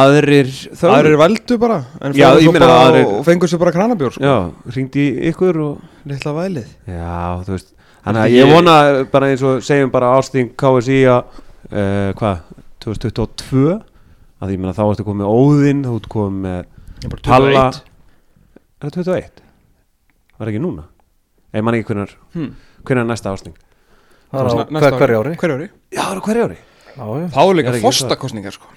Aðrir 0.00 0.48
þau 0.74 0.90
eru 0.98 1.18
veldu 1.20 1.58
bara 1.62 1.78
En 2.02 2.14
Já, 2.18 2.28
bara 2.56 2.70
aðrir- 2.88 3.06
og 3.06 3.24
fengur 3.26 3.46
sér 3.50 3.60
bara 3.62 3.72
kranabjór 3.74 4.16
sko. 4.16 4.24
Já, 4.26 4.36
ringdi 4.74 5.04
ykkur 5.30 5.60
og 5.62 6.06
Littla 6.10 6.32
vælið 6.34 6.70
Já, 6.90 7.42
þú 7.46 7.54
veist 7.54 7.72
Þannig 8.06 8.22
að 8.22 8.34
ég 8.36 8.50
vona 8.54 8.74
bara 9.10 9.28
eins 9.32 9.42
og 9.46 9.62
segjum 9.66 9.90
bara 9.94 10.12
ásting 10.18 10.52
KSI 10.58 10.98
að 11.10 11.38
uh, 11.72 12.12
hvað, 12.18 12.42
2022 12.84 13.64
að 14.42 14.52
ég 14.54 14.60
meina 14.62 14.74
þá 14.76 14.84
ertu 14.92 15.06
komið 15.06 15.30
Óðinn 15.32 15.80
þú 15.86 15.94
ert 16.00 16.08
komið 16.12 16.56
Ég 16.56 17.08
er 17.08 17.14
bara 17.14 17.24
Palla 17.26 17.64
21 17.72 17.82
það 18.86 18.94
21? 19.00 19.42
Var 20.36 20.50
ekki 20.52 20.60
núna? 20.62 20.84
Ég 21.56 21.64
man 21.64 21.78
ekki 21.78 21.88
hvernig 21.90 22.14
Hmm. 22.36 22.50
Hvernig 22.86 23.04
er 23.04 23.10
næsta 23.12 23.34
ásting? 23.34 23.56
Það 24.32 24.40
er 24.40 24.46
á 24.46 24.54
Næsta 24.76 24.90
hver, 24.90 24.98
hverju 25.02 25.20
ári. 25.22 25.36
Hverju 25.40 25.58
ári? 25.60 25.68
Já, 25.92 26.02
það 26.02 26.14
er 26.14 26.18
á 26.18 26.24
hverju 26.26 26.46
ári. 26.48 26.58
Já, 26.96 27.04
já. 27.06 27.26
Þá 27.36 27.40
er 27.46 27.56
líka 27.60 27.78
fórstakostningar 27.84 28.56
sko. 28.56 28.72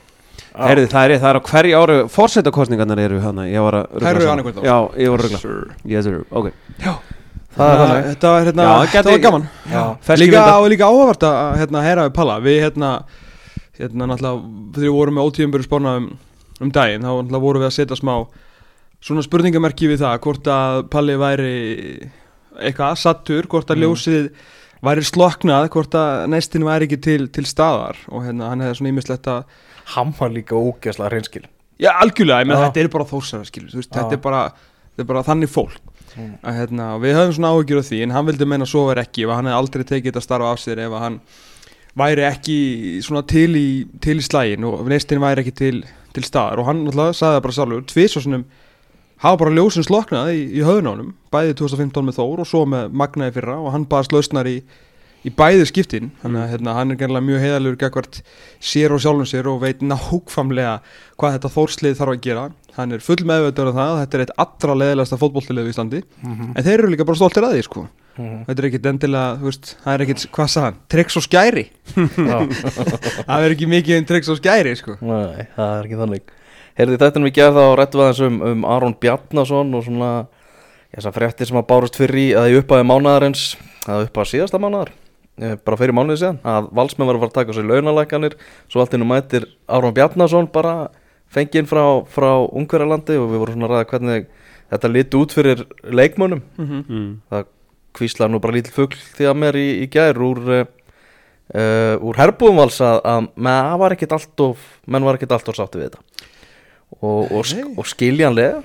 Herði, 0.59 0.87
það, 0.89 1.05
er, 1.05 1.19
það 1.21 1.29
er 1.29 1.37
á 1.39 1.41
hverju 1.45 1.79
ári 1.79 1.95
Fórsetakostningarnar 2.09 2.99
eru 3.03 3.19
hana 3.21 3.45
Ég 3.47 3.61
var 3.63 3.75
að 3.79 3.83
rugla 3.93 4.09
Þær 4.09 4.17
eru 4.19 4.29
ár. 4.29 4.65
Já, 4.65 4.75
ég 5.03 5.11
var 5.13 5.21
að 5.21 5.25
rugla. 5.27 5.39
Sir. 5.43 5.59
Yes 5.87 6.07
sir, 6.07 6.17
ok. 6.29 6.49
Það 7.59 7.71
er 7.73 7.79
þannig. 7.81 8.07
Þetta 8.09 8.31
var 8.33 8.47
hérna 8.49 8.65
Já, 8.65 8.71
það 8.73 8.81
Þetta 8.89 8.97
gæti- 8.99 9.13
var 9.13 9.23
gaman. 9.25 9.45
Já. 9.69 9.83
Líka, 10.09 10.25
vindar. 10.25 10.53
og 10.59 10.69
líka 10.73 10.89
áhævart 10.89 11.25
að 11.29 11.57
hérna, 11.61 11.83
heyra 11.85 12.07
við 12.07 12.13
Palla. 12.17 12.39
Við 12.43 12.59
hérna 12.65 12.91
Hérna 13.79 14.09
náttúrulega 14.09 14.73
Þegar 14.75 14.87
við 14.89 14.95
vorum 14.97 15.15
með 15.19 15.29
ótíðumburu 15.29 15.67
spána 15.69 15.95
um, 16.01 16.07
um 16.59 16.71
daginn 16.71 17.05
Þá 17.05 17.39
vorum 17.39 17.61
við 17.63 17.69
að 17.69 17.77
setja 17.77 17.99
smá 17.99 18.15
Svona 18.99 19.23
spurningamerki 19.23 19.87
við 19.87 20.01
það 20.03 20.19
Hvort 20.25 20.49
að 20.51 20.81
Palli 20.91 21.15
væri 21.15 21.53
Eitthvað 22.57 22.95
sattur 23.01 23.47
Hvort 23.51 23.69
að 23.73 23.83
ljósið 23.83 24.29
væri 24.85 25.05
sloknað 25.05 25.69
Hvort 25.75 25.97
að 25.99 26.25
nestin 26.33 26.65
væri 26.67 26.87
ekki 26.89 26.99
til, 27.05 27.27
til 27.35 27.45
staðar 27.49 27.99
Og 28.09 28.25
hérna 28.25 28.49
hann 28.53 28.63
hefði 28.65 28.79
svona 28.81 28.93
ímislegt 28.95 29.29
að 29.31 29.43
Hann 29.95 30.15
var 30.19 30.33
líka 30.33 30.57
ógeðslega 30.57 31.11
hreinskil 31.13 31.45
Já, 31.79 31.93
algjörlega, 32.03 32.41
ég 32.43 32.47
menn 32.49 32.57
Já. 32.59 32.65
þetta 32.67 32.81
er 32.83 32.89
bara 32.91 33.05
Já. 33.09 33.93
þetta 33.95 34.17
er 34.17 34.21
bara, 34.23 34.41
þetta 34.91 35.05
er 35.05 35.09
bara 35.13 35.23
þannig 35.29 35.49
fólk 35.53 35.79
Mm. 36.17 36.39
að, 36.41 36.55
hérna, 36.57 36.85
við 36.97 37.13
höfum 37.13 37.33
svona 37.37 37.49
áhyggjur 37.53 37.79
af 37.79 37.85
því 37.85 37.97
en 38.01 38.11
hann 38.15 38.25
vildi 38.25 38.45
meina 38.49 38.65
að 38.65 38.69
svo 38.71 38.81
er 38.89 38.97
ekki 38.97 39.27
og 39.27 39.35
hann 39.37 39.45
hefði 39.45 39.57
aldrei 39.59 39.83
tekið 39.85 40.07
þetta 40.09 40.23
starfa 40.25 40.47
af 40.55 40.57
sér 40.63 40.79
ef 40.81 40.95
hann 41.03 41.19
væri 42.01 42.23
ekki 42.25 42.55
svona 43.05 43.21
til 43.29 43.51
í, 43.59 43.65
til 44.01 44.15
í 44.17 44.25
slægin 44.25 44.65
og 44.65 44.81
neistinn 44.89 45.21
væri 45.21 45.43
ekki 45.43 45.53
til, 45.59 45.77
til 46.17 46.25
staðar 46.25 46.63
og 46.63 46.65
hann 46.65 46.81
náttúrulega 46.87 47.13
sagði 47.19 47.37
það 47.37 47.43
bara 47.45 47.57
sjálfur 47.59 47.85
tvís 47.93 48.17
og 48.17 48.25
svonum 48.25 48.45
hafa 49.23 49.39
bara 49.41 49.55
ljósin 49.55 49.85
sloknað 49.87 50.33
í, 50.35 50.43
í 50.59 50.61
höfnánum 50.65 51.13
bæði 51.33 51.57
2015 51.59 52.07
með 52.07 52.19
Þór 52.19 52.43
og 52.43 52.47
svo 52.49 52.63
með 52.69 52.93
Magnaði 53.01 53.35
fyrra 53.35 53.57
og 53.59 53.73
hann 53.75 53.87
baðast 53.89 54.15
lausnar 54.15 54.47
í, 54.49 54.57
í 55.27 55.33
bæði 55.35 55.67
skiptin. 55.69 56.11
Þannig 56.23 56.43
að 56.45 56.53
hérna, 56.53 56.75
hann 56.77 56.93
er 56.93 56.99
gerðilega 57.01 57.27
mjög 57.27 57.43
heiðalur 57.45 57.77
gegvart 57.83 58.21
sér 58.63 58.95
og 58.95 59.03
sjálfum 59.03 59.29
sér 59.29 59.51
og 59.51 59.61
veit 59.65 59.83
nákvæmlega 59.83 60.79
hvað 61.19 61.37
þetta 61.37 61.53
Þórslið 61.57 61.99
þarf 61.99 62.15
að 62.15 62.25
gera. 62.29 62.47
Hann 62.79 62.95
er 62.95 63.03
full 63.03 63.19
meðveitur 63.27 63.71
af 63.73 63.75
það 63.75 63.93
að 63.93 64.01
þetta 64.03 64.17
er 64.17 64.23
eitt 64.23 64.35
allra 64.45 64.77
leðilegasta 64.83 65.19
fótbolltilið 65.19 65.67
í 65.67 65.73
Íslandi. 65.73 66.03
En 66.23 66.63
þeir 66.63 66.77
eru 66.77 66.93
líka 66.93 67.07
bara 67.09 67.19
stoltir 67.19 67.43
að 67.47 67.57
því 67.57 67.65
sko. 67.67 67.85
Þetta 68.19 68.55
er 68.55 68.65
ekkit 68.67 68.87
endilega, 68.89 69.35
þú 69.39 69.47
veist, 69.47 69.69
það 69.83 69.93
er 69.93 70.01
ekkit 70.05 70.23
hvað 70.35 70.49
sagði 70.51 70.67
hann, 70.69 70.79
tricks 70.91 71.19
og 71.19 71.23
skæri. 71.23 71.63
Það 73.29 73.45
er 73.45 73.53
ekki 73.53 73.69
mikið 73.71 73.99
um 74.01 74.07
tricks 74.09 74.31
og 74.33 74.39
skæri 74.41 74.73
sko. 74.75 74.97
Nei, 74.99 75.45
það 75.55 75.75
er 75.77 75.87
ekki 75.87 75.99
þannig 76.01 76.33
Heyrði 76.79 76.99
þetta 77.01 77.21
við 77.25 77.35
gerð 77.35 77.57
þá 77.59 77.65
rættu 77.75 77.99
við 77.99 78.05
aðeins 78.05 78.21
um, 78.23 78.39
um 78.49 78.65
Aron 78.71 78.95
Bjarnason 79.03 79.75
og 79.75 79.83
svona 79.83 80.11
þessar 80.93 81.15
fréttir 81.17 81.49
sem 81.49 81.59
að 81.59 81.67
bárust 81.69 81.99
fyrir 81.99 82.21
í 82.21 82.25
að 82.39 82.53
í 82.53 82.57
upphæði 82.61 82.87
mánaðarins 82.87 83.43
að 83.83 84.05
upphæði 84.07 84.31
síðasta 84.31 84.61
mánaðar 84.63 84.93
eh, 85.43 85.57
bara 85.59 85.79
fyrir 85.81 85.97
mánuði 85.97 86.21
síðan 86.23 86.39
að 86.47 86.71
valsmenn 86.79 87.09
var 87.09 87.19
að 87.19 87.25
fara 87.25 87.33
að 87.33 87.37
taka 87.41 87.57
sér 87.57 87.67
launalækanir 87.69 88.37
svo 88.71 88.83
allt 88.83 88.95
innum 88.95 89.11
mætir 89.11 89.49
Aron 89.67 89.95
Bjarnason 89.97 90.49
bara 90.55 90.73
fenginn 91.29 91.69
frá, 91.69 91.83
frá 92.09 92.31
Ungverjalandi 92.47 93.19
og 93.19 93.29
við 93.33 93.43
vorum 93.43 93.57
svona 93.57 93.69
að 93.69 93.75
ræða 93.75 93.89
hvernig 93.91 94.27
þetta 94.69 94.93
liti 94.93 95.19
út 95.19 95.33
fyrir 95.33 95.63
leikmönnum. 95.83 96.41
Mm. 96.57 97.07
það 97.29 97.47
kvíslaði 97.97 98.33
nú 98.33 98.41
bara 98.41 98.55
lítil 98.55 98.73
fugl 98.75 98.99
því 99.17 99.29
að 99.29 99.39
mér 99.43 99.57
í, 99.59 99.67
í 99.83 99.87
gær 99.91 100.19
úr 100.23 100.41
uh, 100.53 100.65
úr 102.05 102.19
herbúðumvals 102.21 102.79
að, 102.85 102.99
að 103.03 103.29
menn 103.35 103.63
það 103.67 103.79
var 103.83 103.95
ekkit 103.95 104.15
allt 104.17 104.43
of 104.45 104.67
menn 104.85 105.07
var 105.07 105.19
ekkit 105.19 105.35
allt 105.35 105.51
of 105.51 105.57
sátti 105.57 105.81
við 105.81 105.89
þetta 105.89 106.03
og, 106.97 107.29
og, 107.29 107.45
sk 107.45 107.77
og 107.77 107.87
skiljanlega. 107.87 108.63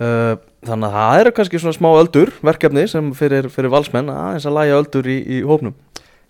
Uh, 0.00 0.38
þannig 0.64 0.88
að 0.88 0.94
það 0.96 1.18
eru 1.20 1.32
kannski 1.36 1.60
svona 1.60 1.76
smá 1.76 1.90
öldur 1.92 2.30
verkefni 2.44 2.86
sem 2.88 3.10
fyrir, 3.16 3.50
fyrir 3.52 3.72
valsmenn 3.72 4.08
aðeins 4.12 4.46
að 4.48 4.56
læja 4.56 4.78
öldur 4.80 5.08
í, 5.12 5.18
í 5.20 5.40
hópnum. 5.44 5.74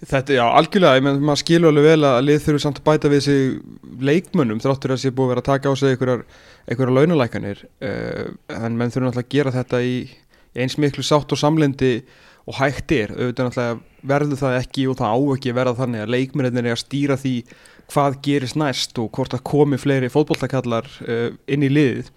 Þetta, 0.00 0.32
já, 0.32 0.42
algjörlega, 0.56 0.96
ég 0.96 1.04
menn, 1.04 1.18
maður 1.28 1.42
skilur 1.42 1.70
alveg 1.74 1.86
vel 1.90 2.06
að 2.08 2.22
lið 2.24 2.38
þurfi 2.46 2.62
samt 2.62 2.78
að 2.80 2.86
bæta 2.86 3.10
við 3.12 3.22
sig 3.26 3.42
leikmönnum 4.00 4.62
þráttur 4.64 4.94
að 4.94 5.02
sé 5.02 5.12
búið 5.12 5.26
að 5.26 5.32
vera 5.34 5.42
að 5.42 5.48
taka 5.50 5.70
á 5.70 5.74
sig 5.76 5.92
einhverjar, 5.92 6.22
einhverjar 6.64 6.96
launalækanir 6.96 7.60
uh, 7.84 8.30
en 8.56 8.78
menn 8.80 8.94
þurfi 8.94 9.04
náttúrulega 9.04 9.26
að 9.26 9.34
gera 9.36 9.54
þetta 9.58 9.82
í, 9.84 9.94
eins 10.56 10.78
miklu 10.80 11.04
sátt 11.04 11.36
og 11.36 11.42
samlendi 11.42 11.92
og 12.48 12.56
hægt 12.56 12.94
er, 12.96 13.12
auðvitað 13.12 13.50
náttúrulega 13.50 14.08
verður 14.14 14.40
það 14.40 14.56
ekki 14.62 14.86
og 14.88 14.96
það 15.02 15.12
á 15.12 15.18
ekki 15.36 15.52
að 15.52 15.58
verða 15.60 15.78
þannig 15.82 16.04
að 16.06 16.14
leikmennir 16.16 16.64
er 16.64 16.72
að 16.72 16.80
stýra 16.80 17.20
því 17.20 17.34
hvað 17.90 18.20
gerist 18.24 18.58
næst 18.60 18.98
og 19.02 19.10
hvort 19.16 19.34
að 19.36 19.44
komi 19.50 19.78
fleiri 19.80 20.10
fótbolltakallar 20.12 20.88
uh, 21.06 21.28
inn 21.50 21.66
í 21.66 21.72
liðið. 21.72 22.10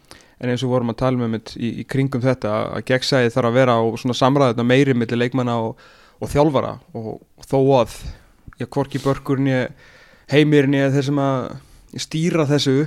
En 0.43 0.51
eins 0.51 0.63
og 0.65 0.73
vorum 0.73 0.91
að 0.91 0.99
tala 0.99 1.21
með 1.21 1.31
mitt 1.35 1.53
í, 1.55 1.69
í 1.81 1.87
kringum 1.87 2.23
þetta 2.23 2.51
að 2.75 2.85
gegnsæði 2.89 3.31
þarf 3.31 3.49
að 3.49 3.59
vera 3.59 3.77
á 3.79 3.81
svona 4.01 4.17
samræðuna 4.17 4.65
meiri 4.67 4.95
millir 4.97 5.21
leikmanna 5.21 5.55
og, 5.69 5.77
og 6.19 6.31
þjálfara. 6.33 6.73
Og 6.99 7.47
þó 7.47 7.59
að 7.79 7.95
já, 8.59 8.67
hvorki 8.67 9.01
börkurinn 9.03 9.51
ég 9.51 9.89
heimirinn 10.33 10.77
ég 10.77 10.93
þeir 10.93 11.07
sem 11.09 11.21
að 11.21 11.39
stýra 12.03 12.47
þessu 12.49 12.77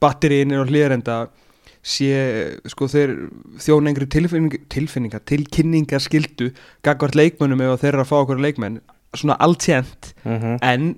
batteriinn 0.00 0.56
og 0.58 0.70
hlýrenda 0.70 1.24
sé 1.80 2.12
sko 2.68 2.88
þeir 2.92 3.14
þjón 3.60 3.88
engri 3.88 4.08
tilfinning, 4.10 4.66
tilfinninga 4.72 5.20
tilkynninga 5.28 6.00
skildu 6.02 6.50
gagvart 6.84 7.16
leikmönnum 7.16 7.62
ef 7.64 7.80
þeir 7.80 7.94
eru 7.94 8.04
að 8.04 8.10
fá 8.10 8.16
okkur 8.20 8.42
leikmenn. 8.44 8.80
Svona 9.16 9.38
alltjent 9.42 10.12
en 10.24 10.92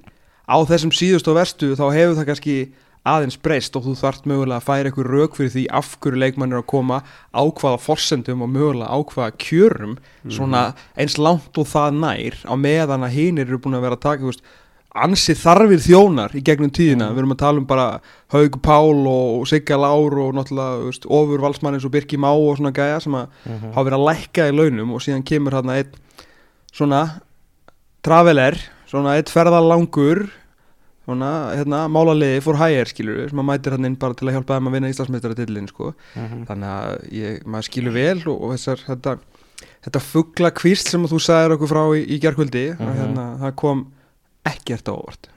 á 0.52 0.56
þessum 0.68 0.92
síðust 0.92 1.28
og 1.30 1.38
verstu 1.40 1.72
þá 1.78 1.86
hefur 1.96 2.18
það 2.20 2.28
kannski 2.28 2.56
aðeins 3.02 3.38
breyst 3.42 3.74
og 3.74 3.86
þú 3.86 3.92
þart 3.98 4.26
mögulega 4.30 4.60
að 4.60 4.66
færa 4.68 4.90
eitthvað 4.90 5.08
rauk 5.10 5.36
fyrir 5.38 5.52
því 5.56 5.62
af 5.74 5.94
hverju 5.98 6.20
leikmann 6.22 6.52
er 6.54 6.60
að 6.60 6.68
koma 6.70 7.00
á 7.34 7.42
hvaða 7.42 7.80
forsendum 7.82 8.44
og 8.44 8.50
mögulega 8.52 8.94
á 8.94 8.98
hvaða 9.02 9.36
kjörum 9.42 9.96
svona 10.30 10.64
eins 10.94 11.16
langt 11.18 11.58
og 11.58 11.66
það 11.66 11.98
nær 11.98 12.36
á 12.46 12.54
meðan 12.54 13.06
að 13.08 13.16
hinir 13.16 13.48
eru 13.48 13.58
búin 13.58 13.74
að 13.74 13.86
vera 13.88 13.98
að 13.98 14.04
taka 14.04 14.28
veist, 14.28 14.44
ansið 14.92 15.40
þarfir 15.40 15.80
þjónar 15.82 16.34
í 16.36 16.42
gegnum 16.44 16.70
tíðina, 16.70 17.08
við 17.10 17.22
erum 17.22 17.32
að 17.32 17.40
tala 17.40 17.58
um 17.62 17.66
bara 17.66 17.86
Haug 18.34 18.58
Pál 18.62 19.06
og 19.08 19.46
Sigga 19.48 19.78
Lár 19.80 20.18
og 20.20 20.34
náttúrulega 20.36 20.84
veist, 20.84 21.08
ofur 21.08 21.42
valsmann 21.42 21.78
eins 21.78 21.86
og 21.88 21.94
Birki 21.94 22.20
Má 22.20 22.28
og 22.30 22.58
svona 22.60 22.74
gæja 22.76 23.00
sem 23.00 23.16
að 23.16 23.32
hafa 23.72 23.86
verið 23.88 23.98
að 23.98 24.06
lækka 24.10 24.46
í 24.46 24.54
launum 24.54 24.92
og 24.92 25.02
síðan 25.02 25.24
kemur 25.26 25.56
hérna 25.56 25.80
einn 25.80 25.96
svona 26.70 27.02
traveler, 28.04 28.60
svona 28.86 29.16
eitt 29.16 29.32
ferðalangur 29.32 30.28
svona, 31.04 31.30
hérna, 31.58 31.80
málaliði 31.90 32.40
fór 32.44 32.58
hægir 32.60 32.90
skilur 32.92 33.16
við, 33.22 33.28
sem 33.32 33.42
að 33.42 33.48
mætir 33.50 33.74
hann 33.76 33.88
inn 33.88 33.96
bara 33.98 34.14
til 34.18 34.28
að 34.30 34.36
hjálpa 34.38 34.56
þeim 34.58 34.70
að 34.70 34.76
vinna 34.76 34.90
Íslandsmeistaratillin 34.92 35.68
sko. 35.72 35.92
þannig 36.14 36.70
að 36.70 37.12
ég, 37.18 37.42
maður 37.46 37.68
skilur 37.70 37.96
vel 37.96 38.18
og, 38.30 38.36
og 38.46 38.54
þessar, 38.54 38.84
þetta, 38.86 39.16
þetta 39.88 40.02
fuggla 40.06 40.50
kvísl 40.62 40.88
sem 40.94 41.04
að 41.08 41.14
þú 41.16 41.20
sagðir 41.26 41.56
okkur 41.56 41.72
frá 41.74 41.82
í, 41.98 42.02
í 42.06 42.20
gerkvöldi, 42.22 42.66
mm 42.76 42.82
Mhm. 42.86 42.98
hérna, 43.02 43.26
það 43.42 43.54
kom 43.64 43.86
ekkert 44.46 44.88
á 44.90 44.92
óvart. 44.94 45.28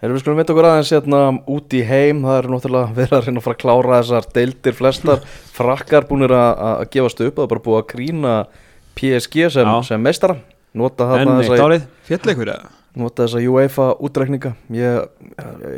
Erum 0.00 0.16
við 0.16 0.22
skulum 0.22 0.38
veit 0.40 0.48
okkur 0.54 0.64
aðeins 0.64 0.90
hérna 0.94 1.18
út 1.52 1.74
í 1.76 1.82
heim, 1.84 2.22
það 2.24 2.38
er 2.38 2.46
náttúrulega 2.48 2.94
verið 3.02 3.16
að 3.18 3.26
reyna 3.26 3.40
að 3.42 3.44
fara 3.44 3.56
að 3.58 3.62
klára 3.66 3.98
þessar 4.00 4.28
deildir. 4.32 4.76
Flestar 4.78 5.20
frakkar 5.58 6.06
búinir 6.08 6.32
að, 6.32 6.52
að 6.70 6.84
gefast 6.94 7.20
upp, 7.20 7.34
það 7.36 7.44
er 7.44 7.50
bara 7.52 7.64
búið 7.66 7.80
að 7.82 7.88
grína 7.92 8.34
PSG 8.96 9.50
sem, 9.52 9.72
sem 9.84 10.00
meistara. 10.00 10.38
Nota 10.72 11.04
En 11.04 11.10
þarna 11.28 11.34
eitt 11.42 11.50
þessa, 11.50 11.66
árið. 11.68 11.84
Fjalleikur 12.08 12.52
eða? 12.54 12.70
Nota 12.98 13.26
þessa 13.26 13.42
UEFA 13.46 13.88
útrekninga 14.02 14.54
ég, 14.74 15.04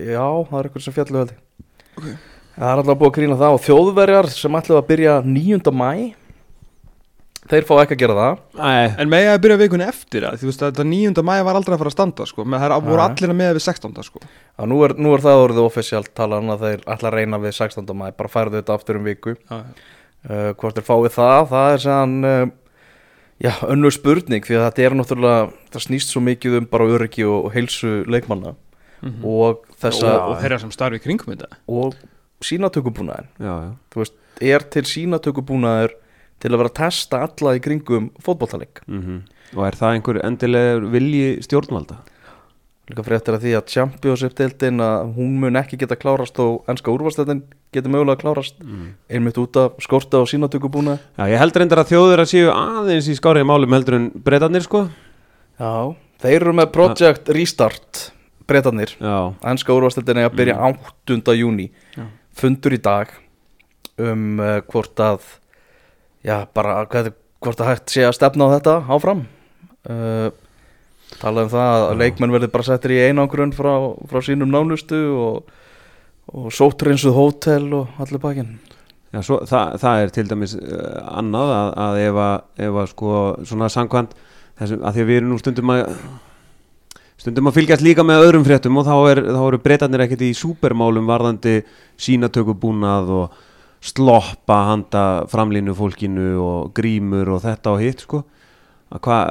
já, 0.08 0.24
það 0.48 0.58
er 0.58 0.68
eitthvað 0.68 0.86
sem 0.86 0.96
fjallu 0.96 1.22
held 1.22 1.34
ég 1.34 1.40
Ok. 1.92 2.06
það 2.56 2.70
er 2.70 2.80
alltaf 2.80 2.98
búið 3.02 3.10
að 3.10 3.16
grína 3.18 3.36
það 3.42 3.54
og 3.58 3.62
þjóðverjar 3.66 4.28
sem 4.32 4.58
ætlaðu 4.62 4.80
að 4.80 4.90
byrja 4.92 5.16
9. 5.28 5.72
mæ 5.76 5.90
þeir 7.52 7.66
fá 7.66 7.72
ekki 7.82 7.96
að 7.96 8.00
gera 8.04 8.16
það 8.16 8.36
Æ, 8.62 8.72
En 9.02 9.10
með 9.12 9.28
að 9.32 9.40
byrja 9.44 9.58
vikunni 9.60 9.86
eftir 9.90 10.24
það, 10.24 10.36
þú 10.40 10.48
veist 10.48 10.62
að 10.62 10.70
þetta 10.72 10.86
9. 10.88 11.24
mæja 11.26 11.46
var 11.48 11.58
aldrei 11.58 11.74
að 11.74 11.82
fara 11.82 11.90
að 11.92 11.96
standa 11.96 12.26
sko, 12.30 12.46
með 12.48 12.62
það 12.64 12.74
voru 12.86 13.04
allir 13.04 13.32
að 13.34 13.38
með 13.42 13.52
við 13.58 13.64
16. 13.66 14.06
sko 14.08 14.22
að 14.22 14.70
nú, 14.72 14.78
er, 14.86 14.94
nú 15.02 15.12
er 15.16 15.24
það 15.26 15.42
orðið 15.48 15.66
offisíalt 15.66 16.12
talan 16.16 16.54
að 16.54 16.64
þeir 16.68 16.84
ætla 16.94 17.10
að 17.10 17.16
reyna 17.18 17.42
við 17.42 17.56
16. 17.58 17.92
mæ 17.98 18.06
bara 18.16 18.32
færðu 18.32 18.60
þetta 18.60 18.76
aftur 18.78 19.00
um 19.00 19.08
viku 19.10 19.34
Já, 19.36 19.58
uh, 19.58 20.50
hvort 20.54 20.78
þeir 20.78 20.88
fáið 20.88 21.16
það, 21.18 21.40
það 21.52 21.74
er 21.76 21.84
sann 21.88 22.16
uh, 22.24 22.44
já, 23.42 23.52
önnur 23.68 23.94
spurning 23.94 24.46
því 24.46 24.58
að 24.58 24.66
þetta 24.68 24.86
er 24.86 24.96
náttúrulega, 24.98 25.50
það 25.74 25.86
snýst 25.86 26.14
svo 26.14 26.22
mikið 26.24 26.60
um 26.60 26.68
bara 26.70 26.88
öryggi 26.96 27.26
og, 27.28 27.48
og 27.48 27.56
heilsu 27.56 27.94
leikmanna. 28.10 28.54
Og 29.26 29.64
þessa 29.82 30.12
og, 30.14 30.28
og 30.30 30.40
þeirra 30.44 30.60
sem 30.62 30.72
starfi 30.74 31.00
í 31.00 31.02
kringum 31.02 31.34
þetta. 31.34 31.58
Og 31.66 31.96
sínatökubúnaðin 32.46 33.30
já, 33.42 33.54
já. 33.66 33.70
þú 33.90 34.02
veist, 34.02 34.18
er 34.54 34.66
til 34.70 34.84
sínatökubúnaður 34.86 35.96
til 36.42 36.50
að 36.50 36.58
vera 36.58 36.70
að 36.70 36.78
testa 36.78 37.22
alla 37.26 37.54
í 37.58 37.62
kringum 37.62 38.10
fótbolltaleik 38.22 38.82
Mm 38.86 39.22
og 39.52 39.66
er 39.66 39.76
það 39.76 39.96
einhver 39.96 40.18
endilegur 40.26 40.88
vilji 40.92 41.26
stjórnvalda 41.44 41.98
líka 42.92 43.04
fréttir 43.06 43.36
að 43.36 43.44
því 43.46 43.52
að 43.56 43.68
Championship-deildin 43.72 44.84
að 44.84 45.12
hún 45.16 45.34
mun 45.40 45.58
ekki 45.60 45.78
geta 45.80 45.96
klárast 45.98 46.38
og 46.42 46.68
ennska 46.70 46.92
úrvarsdeildin 46.92 47.42
getur 47.72 47.92
mögulega 47.94 48.20
klárast. 48.20 48.58
Einmitt 49.08 49.40
út 49.40 49.56
af 49.60 49.78
skorta 49.82 50.20
og 50.20 50.28
sínatökubúnaði 50.30 51.00
Já, 51.16 51.24
ég 51.32 51.40
heldur 51.40 51.64
endur 51.64 51.82
að 51.82 51.92
þjóður 51.94 52.24
að 52.24 52.32
séu 52.34 52.52
aðeins 52.52 53.08
í 53.08 53.16
skárið 53.16 53.48
málum 53.48 53.76
heldur 53.76 53.98
en 53.98 54.08
breytanir 54.12 54.66
sko. 54.66 54.86
Já, 55.60 55.72
þeir 56.22 56.38
eru 56.40 56.56
með 56.60 56.72
Project 56.76 57.32
Restart 57.32 58.02
breytanir, 58.50 58.92
Já, 59.00 59.32
ennska 59.52 59.72
úrvarsdeildin 59.74 60.20
er 60.20 60.28
að 60.28 60.38
byrja 60.40 60.58
8. 60.68 61.36
júni 61.38 61.70
fundur 62.36 62.76
í 62.76 62.80
dag 62.82 63.12
um 64.00 64.40
uh, 64.40 64.58
hvort 64.68 65.00
að 65.00 65.24
já, 66.24 66.42
bara 66.54 66.82
hvað, 66.90 67.12
hvort 67.42 67.60
að 67.62 67.72
hægt 67.72 67.92
sé 67.94 68.04
að 68.06 68.16
stefna 68.18 68.48
á 68.48 68.54
þetta 68.56 68.78
áfram. 68.92 69.24
Uh, 69.82 70.30
talað 71.20 71.48
um 71.48 71.52
það 71.52 71.86
að 71.86 72.02
leikmenn 72.02 72.34
verði 72.34 72.50
bara 72.54 72.68
settir 72.68 72.94
í 72.96 73.02
einangrun 73.08 73.54
frá, 73.56 73.72
frá 74.10 74.22
sínum 74.24 74.52
nánustu 74.52 75.00
og, 75.18 75.54
og 76.32 76.50
sótrinsuð 76.54 77.16
hótel 77.16 77.68
og 77.82 78.02
allir 78.02 78.22
bakinn. 78.22 78.56
Já, 79.12 79.20
svo, 79.20 79.42
það, 79.44 79.78
það 79.82 80.02
er 80.02 80.12
til 80.16 80.26
dæmis 80.30 80.56
uh, 80.56 80.98
annað 81.20 81.50
að, 81.52 81.70
að 81.84 82.02
ef 82.02 82.20
að, 82.24 82.36
ef 82.66 82.76
að 82.80 82.92
sko 82.94 83.16
svona 83.44 83.68
sangkvæmt 83.72 84.14
þessum, 84.60 84.80
að 84.80 84.94
því 84.96 85.02
að 85.02 85.10
við 85.10 85.18
erum 85.20 85.32
nú 85.32 85.40
stundum 85.42 85.72
að 85.74 85.82
stundum 87.22 87.50
að 87.50 87.58
fylgjast 87.58 87.84
líka 87.84 88.04
með 88.06 88.24
öðrum 88.26 88.46
fréttum 88.46 88.78
og 88.80 88.88
þá, 88.88 88.94
er, 89.12 89.20
þá 89.28 89.42
eru 89.44 89.60
breytanir 89.62 90.04
ekkert 90.06 90.24
í 90.26 90.32
súpermálum 90.34 91.10
varðandi 91.10 91.60
sínatökubúnað 92.00 93.12
og 93.18 93.36
sloppa 93.82 94.58
handa 94.70 95.04
framlínu 95.30 95.74
fólkinu 95.76 96.32
og 96.40 96.72
grímur 96.76 97.34
og 97.36 97.44
þetta 97.44 97.74
og 97.74 97.82
hitt 97.82 98.04
sko. 98.06 98.22
Að 98.92 99.02
hvað 99.06 99.30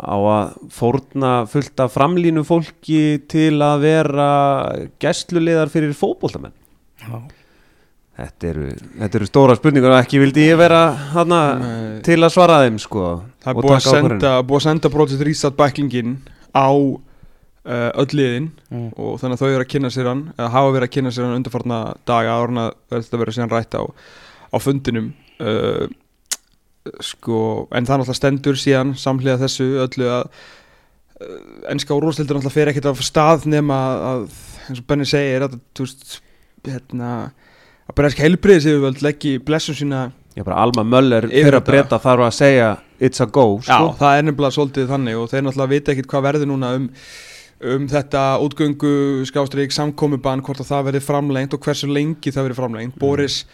á 0.00 0.16
að 0.16 0.52
fórna 0.74 1.32
fullt 1.50 1.80
af 1.84 1.94
framlínu 1.94 2.44
fólki 2.46 3.00
til 3.30 3.54
að 3.64 3.84
vera 3.86 4.28
gæsluleðar 5.02 5.72
fyrir 5.72 5.94
fótboltamenn 5.98 6.54
Já. 7.04 7.18
Þetta 8.14 8.46
eru, 8.46 8.66
þetta 9.00 9.18
eru 9.18 9.26
stóra 9.26 9.56
spurningar 9.58 9.90
og 9.90 10.04
ekki 10.04 10.20
vildi 10.22 10.44
ég 10.46 10.58
vera 10.60 10.84
hana, 11.16 11.40
til 12.06 12.20
að 12.22 12.30
svara 12.30 12.60
þeim 12.62 12.76
sko 12.78 13.08
það 13.42 13.50
er 13.50 13.56
búið 13.58 13.74
að 13.74 13.88
senda, 13.88 14.34
búið 14.46 14.60
að 14.60 14.66
senda 14.68 14.90
Project 14.94 15.24
Restart 15.26 15.56
bæklingin 15.58 16.12
á 16.54 16.70
uh, 16.70 17.90
öll 17.98 18.14
liðin 18.14 18.52
Mm. 18.74 18.88
og 18.98 19.20
þannig 19.22 19.36
að 19.36 19.42
þau 19.42 19.50
eru 19.52 19.64
að 19.64 19.70
kynna 19.70 19.90
sér 19.94 20.08
hann 20.10 20.22
eða 20.34 20.48
hafa 20.50 20.70
verið 20.74 20.88
að 20.88 20.94
kynna 20.96 21.10
sér 21.14 21.26
hann 21.28 21.36
undarfarna 21.38 21.76
daga 22.08 22.32
að 22.42 22.72
þetta 22.90 23.20
verið 23.20 23.36
síðan 23.36 23.52
rætt 23.52 23.76
á, 23.78 23.82
á 24.50 24.56
fundinum 24.58 25.12
uh, 25.38 25.84
sko, 27.04 27.38
en 27.72 27.86
það 27.86 28.02
náttúrulega 28.02 28.18
stendur 28.18 28.60
síðan 28.60 28.92
samhliða 28.98 29.40
þessu 29.44 29.70
öllu 29.86 30.10
að 30.12 30.28
ennska 31.72 31.94
úrvalstildur 31.96 32.38
náttúrulega 32.38 32.54
fer 32.54 32.72
ekkert 32.72 32.90
af 32.90 33.02
stað 33.06 33.46
nema 33.50 33.78
að, 34.10 34.26
eins 34.68 34.82
og 34.82 34.86
Benni 34.90 35.06
segir 35.08 35.46
að 35.46 35.58
þú 35.76 35.86
veist, 35.86 36.18
hérna 36.66 37.12
að 37.84 37.96
bara 37.96 38.10
ekki 38.10 38.24
heilbriðis 38.24 38.68
yfirvöld 38.68 39.04
leggji 39.04 39.38
blessun 39.44 39.78
sína 39.78 40.04
Já, 40.34 40.42
bara 40.42 40.64
Alma 40.64 40.82
Möller 40.82 41.28
Yfir 41.28 41.46
fyrir 41.46 41.56
að 41.60 41.66
breyta 41.68 42.00
þarf 42.02 42.26
að 42.26 42.32
segja 42.34 42.70
it's 42.98 43.22
a 43.22 43.26
go 43.30 43.60
Já, 43.60 43.76
sko. 43.76 43.92
það 44.00 44.16
er 44.16 44.26
nefnilega 44.26 44.56
svolítið 44.56 44.88
þannig 44.90 45.20
og 45.20 45.28
þeir 45.30 45.44
náttúrulega 45.46 45.72
vita 45.74 45.94
ekkit 45.94 46.08
hvað 46.10 46.24
verður 46.26 46.50
núna 46.50 46.72
um, 46.78 46.88
um 47.74 47.84
þetta 47.92 48.24
útgöngu 48.42 48.94
skástrík 49.30 49.76
samkomubann, 49.76 50.42
hvort 50.44 50.64
að 50.64 50.72
það 50.72 50.88
verði 50.88 51.04
framlengt 51.06 51.54
og 51.54 51.62
hversu 51.68 51.90
lengi 51.92 52.34
það 52.34 52.48
verði 52.48 52.58
framlengt. 52.58 52.98
Boris 52.98 53.44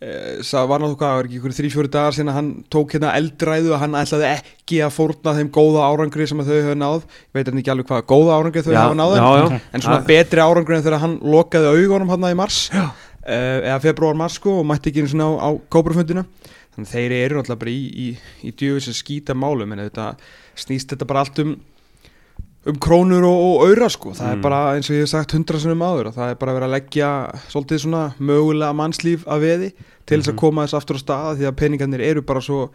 eh, 0.00 0.40
sá, 0.46 0.62
var 0.68 0.80
náttúrulega 0.82 1.00
hvað, 1.02 1.16
var 1.18 1.28
ekki 1.28 1.38
ykkur 1.40 1.54
þrý, 1.58 1.70
fjóri 1.74 1.90
dagar 1.92 2.16
sinna 2.16 2.34
hann 2.36 2.50
tók 2.72 2.94
hérna 2.96 3.12
eldræðu 3.18 3.74
að 3.74 3.82
hann 3.84 3.98
ætlaði 4.00 4.28
ekki 4.32 4.80
að 4.86 4.94
fórna 4.96 5.34
þeim 5.38 5.50
góða 5.54 5.86
árangri 5.90 6.28
sem 6.30 6.42
að 6.42 6.50
þau 6.50 6.56
höfðu 6.58 6.78
náð 6.80 6.98
ég 7.02 7.38
veit 7.38 7.52
ekki 7.52 7.74
alveg 7.74 7.90
hvað 7.90 8.04
góða 8.12 8.38
árangri 8.38 8.64
þau 8.66 8.72
Já, 8.72 8.80
hafa 8.80 8.98
náð 9.02 9.16
já, 9.18 9.26
já. 9.42 9.60
en 9.72 9.84
svona 9.86 10.00
Já. 10.00 10.06
betri 10.12 10.44
árangri 10.46 10.78
en 10.78 10.86
þegar 10.86 11.04
hann 11.04 11.18
lokaði 11.36 11.74
augunum 11.76 12.14
hann 12.14 12.28
í 12.30 12.38
mars 12.38 12.60
uh, 12.72 12.92
eða 13.28 13.80
februar 13.84 14.18
mars 14.18 14.38
sko 14.40 14.60
og 14.62 14.68
mætti 14.70 14.92
ekki 14.92 15.04
einu 15.04 15.12
svona 15.12 15.28
á, 15.28 15.32
á 15.38 15.50
kóbrufundina 15.72 16.24
þannig 16.72 16.88
að 16.88 16.94
þeir 16.94 17.16
eru 17.18 17.38
náttúrulega 17.38 17.62
bara 17.64 17.74
í, 17.74 17.82
í, 17.92 18.08
í 18.48 18.54
djöfis 18.56 18.88
að 18.92 18.98
skýta 19.02 19.36
málum 19.36 19.74
en 19.74 19.84
þetta 19.86 20.12
snýst 20.58 20.94
þetta 20.94 21.08
bara 21.10 21.26
allt 21.26 21.42
um 21.44 21.56
um 22.66 22.76
krónur 22.78 23.24
og, 23.26 23.40
og 23.42 23.62
auðra 23.66 23.88
sko. 23.90 24.12
Það 24.14 24.28
er 24.32 24.36
Mm. 24.36 24.42
bara 24.42 24.58
eins 24.76 24.90
og 24.90 24.94
ég 24.96 25.00
hef 25.02 25.08
sagt 25.10 25.32
hundra 25.34 25.58
sinnum 25.58 25.82
áður 25.82 26.10
að 26.12 26.14
það 26.18 26.30
er 26.30 26.34
bara 26.38 26.52
verið 26.54 26.68
að 26.68 26.74
leggja 26.76 27.08
svolítið 27.50 27.80
svona 27.82 28.02
mögulega 28.20 28.72
mannslíf 28.78 29.24
að 29.26 29.40
veði 29.46 29.72
til 30.06 30.18
þess 30.20 30.30
að 30.32 30.36
koma 30.36 30.62
þess 30.66 30.78
aftur 30.78 30.96
á 30.98 31.02
staða 31.02 31.32
því 31.38 31.48
að 31.50 31.56
peningarnir 31.58 32.00
eru 32.06 32.22
bara 32.22 32.40
svo 32.40 32.70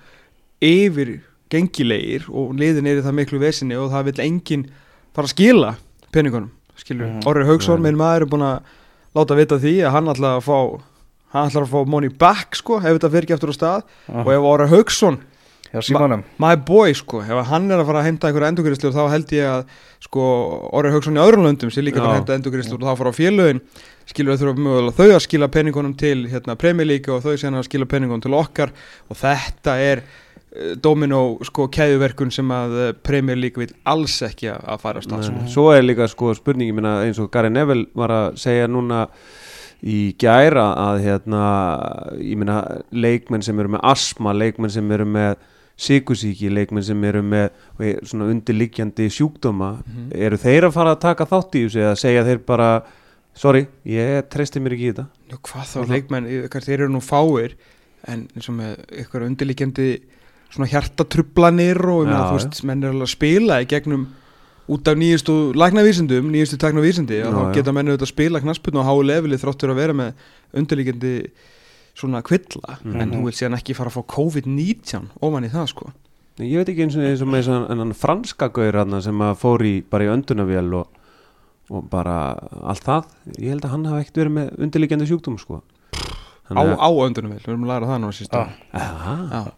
yfir 0.61 1.21
gengilegir 1.49 2.25
og 2.29 2.51
liðin 2.59 2.87
er 2.91 2.99
í 2.99 3.05
það 3.05 3.15
miklu 3.21 3.39
vesinni 3.39 3.77
og 3.79 3.91
það 3.93 4.09
vil 4.09 4.21
enginn 4.25 4.65
fara 5.15 5.27
að 5.29 5.33
skila 5.35 5.75
peningunum 6.11 6.51
skilur, 6.77 7.07
Mhm. 7.07 7.23
Orri 7.25 7.45
Haugsson, 7.45 7.81
minn 7.81 7.95
maður 7.97 8.21
er 8.21 8.25
búin 8.29 8.43
að 8.45 8.61
láta 9.15 9.35
vita 9.35 9.55
því 9.57 9.73
að 9.87 9.91
hann 9.91 10.05
ætla 10.11 10.37
að 10.37 10.43
fá 10.43 10.81
hann 11.33 11.49
ætlar 11.49 11.63
að 11.65 11.71
fá 11.73 11.87
money 11.87 12.09
back 12.09 12.55
sko 12.55 12.77
ef 12.77 12.83
þetta 12.99 13.11
fer 13.11 13.21
ekki 13.25 13.33
aftur 13.33 13.49
á 13.49 13.55
stað. 13.57 13.83
Og 14.13 14.27
ef 14.31 14.39
Orri 14.51 14.67
Haugsson 14.67 15.17
Já, 15.73 15.81
símanum 15.83 16.23
my 16.41 16.55
boy 16.67 16.93
sko, 16.95 17.21
ef 17.25 17.49
hann 17.49 17.67
er 17.71 17.81
að 17.81 17.89
fara 17.89 18.01
að 18.01 18.07
heimta 18.07 18.29
einhverja 18.29 18.51
endurgriðslur 18.53 18.93
þá 18.95 19.03
held 19.11 19.33
ég 19.35 19.49
að 19.51 19.65
sko 20.03 20.27
Orri 20.77 20.91
Haugsson 20.93 21.17
í 21.17 21.23
öðrum 21.23 21.47
löndum 21.47 21.71
sé 21.73 21.83
líka 21.83 21.99
að 21.99 22.05
fara 22.05 22.13
að 22.13 22.21
heimta 22.21 22.37
endurgriðslur 22.37 22.83
og 22.83 22.87
þá 22.87 23.01
fara 23.01 23.11
á 23.11 23.17
félögin. 23.17 23.63
Skilur 24.07 24.39
þurfa 24.39 24.63
mögulega 24.63 24.95
þau 24.95 25.15
að 25.17 25.25
skila 25.25 25.49
peningunum 25.51 25.97
til 25.99 26.21
hérna 26.31 26.55
League 26.85 27.11
og 27.13 27.25
þau 27.25 27.33
síðan 27.35 27.59
að 27.59 27.67
skila 27.67 27.89
peningunum 27.89 28.23
til 28.23 28.37
okkar. 28.37 28.71
Og 29.09 29.19
þetta 29.19 29.75
er 29.83 30.03
uh, 30.03 30.75
domino 30.79 31.39
sko 31.43 31.67
keðuverkun 31.67 32.31
sem 32.31 32.47
að 32.47 32.77
eh, 32.93 33.35
League 33.35 33.59
vil 33.59 33.73
alls 33.83 34.21
ekki 34.21 34.47
að, 34.53 34.63
að 34.63 34.79
fara 34.85 35.01
á 35.01 35.03
stað 35.03 35.27
sko. 35.27 35.43
Svo 35.51 35.67
er 35.73 35.83
líka 35.83 36.07
sko 36.07 36.31
spurningi 36.37 36.71
minna 36.71 37.01
eins 37.03 37.19
og 37.19 37.31
Gary 37.33 37.51
Neville 37.51 37.89
var 37.93 38.13
að 38.13 38.39
segja 38.39 38.67
núna 38.71 39.07
í 39.83 40.15
gæra 40.17 40.71
að 40.87 41.03
hérna, 41.03 41.43
ég 42.17 42.39
meina 42.39 42.61
leikmenn 42.89 43.43
sem 43.45 43.59
eru 43.59 43.75
með 43.75 43.83
asma, 43.85 44.33
leikmenn 44.33 44.73
sem 44.73 44.95
eru 44.95 45.05
með 45.05 45.35
sykusíki, 45.77 46.49
leikmenn 46.49 46.83
sem 46.83 47.03
eru 47.05 47.21
með 47.21 47.49
svona 48.09 48.27
undirliggjandi 48.33 49.09
sjúkdóma 49.13 49.77
Mhm. 49.85 50.07
eru 50.15 50.37
þeir 50.41 50.67
að 50.67 50.73
fara 50.73 50.95
að 50.95 50.99
taka 51.03 51.25
þátt 51.25 51.55
í 51.55 51.65
þessu 51.67 51.81
eða 51.85 51.95
segja 52.01 52.23
þeir 52.25 52.39
bara 52.45 52.69
sorry, 53.37 53.67
ég 53.85 54.23
treysti 54.29 54.59
mér 54.59 54.73
ekki 54.73 54.87
í 54.89 54.93
þetta 54.93 55.07
Jú, 55.31 55.37
hvað 55.43 55.65
þá 55.73 55.87
leikmenn, 55.91 56.29
ykkar, 56.45 56.61
þeir 56.65 56.79
eru 56.81 56.89
nú 56.95 57.01
fáir 57.05 57.53
en 58.07 58.27
eins 58.35 58.49
og 58.49 58.55
með 58.55 58.77
ykkur 59.03 59.25
undirlíkjandi 59.27 59.89
svona 60.49 60.69
hjartatrublanir 60.71 61.77
og 61.85 62.05
ég 62.05 62.09
meina, 62.09 62.23
Já, 62.23 62.29
þú 62.31 62.37
veist, 62.39 62.63
menn 62.65 62.83
er 62.83 62.89
alveg 62.93 63.07
að 63.07 63.13
spila 63.13 63.61
í 63.61 63.67
gegnum 63.67 64.07
út 64.67 64.87
af 64.87 64.97
nýjustu 64.97 65.53
læknavísindum, 65.55 66.25
nýjustu 66.31 66.57
teknavísindi 66.57 67.21
Já, 67.21 67.27
og 67.27 67.33
þá 67.35 67.43
já. 67.45 67.53
geta 67.59 67.71
menn 67.73 67.87
auðvitað 67.87 68.07
að 68.07 68.13
spila 68.15 68.39
knaspinu 68.41 68.81
á 68.81 68.87
háu 68.89 69.03
leveli 69.05 69.37
þráttur 69.37 69.69
að 69.71 69.75
vera 69.75 69.93
með 69.93 70.13
undirlíkjandi 70.57 71.13
svona 71.97 72.21
kvilla 72.25 72.77
Mhm. 72.83 73.01
en 73.01 73.11
þú 73.11 73.23
vil 73.25 73.33
síðan 73.33 73.57
ekki 73.57 73.75
fara 73.75 73.89
að 73.89 73.97
fá 73.97 74.03
COVID-19 74.15 75.09
ofan 75.21 75.47
í 75.47 75.49
það 75.51 75.67
sko. 75.73 75.91
Nei, 76.37 76.51
Ég 76.51 76.57
veit 76.61 76.69
ekki 76.69 76.83
eins 76.85 76.95
og 76.95 77.01
eins 77.07 77.21
og 77.25 77.27
með 77.33 77.43
svona 77.47 77.71
enn 77.73 77.93
franska 77.97 78.49
gaur 78.53 78.75
sem 79.01 79.17
að 79.25 79.37
fór 79.41 79.65
í 79.65 79.81
bara 79.89 80.03
í 80.05 80.11
öndunavél 80.13 80.73
og, 80.77 80.87
og 81.71 81.89
bara 81.89 82.37
allt 82.63 82.83
það, 82.85 83.05
ég 83.39 83.49
held 83.49 83.65
að 83.65 83.69
hann 83.73 83.85
hafi 83.89 84.03
ekkert 84.05 84.21
verið 84.21 84.35
með 84.37 84.53
undirliggjandi 84.61 85.07
sjúkdóm 85.09 85.39
sko. 85.41 85.63
Á, 86.47 86.63
á 86.63 86.87
öndunum 87.03 87.33
vel, 87.33 87.41
við 87.43 87.49
erum 87.51 87.65
að 87.65 87.71
læra 87.73 87.87
það 87.89 87.99
nú 88.05 88.11
síst 88.15 88.33
Ah. 88.37 88.47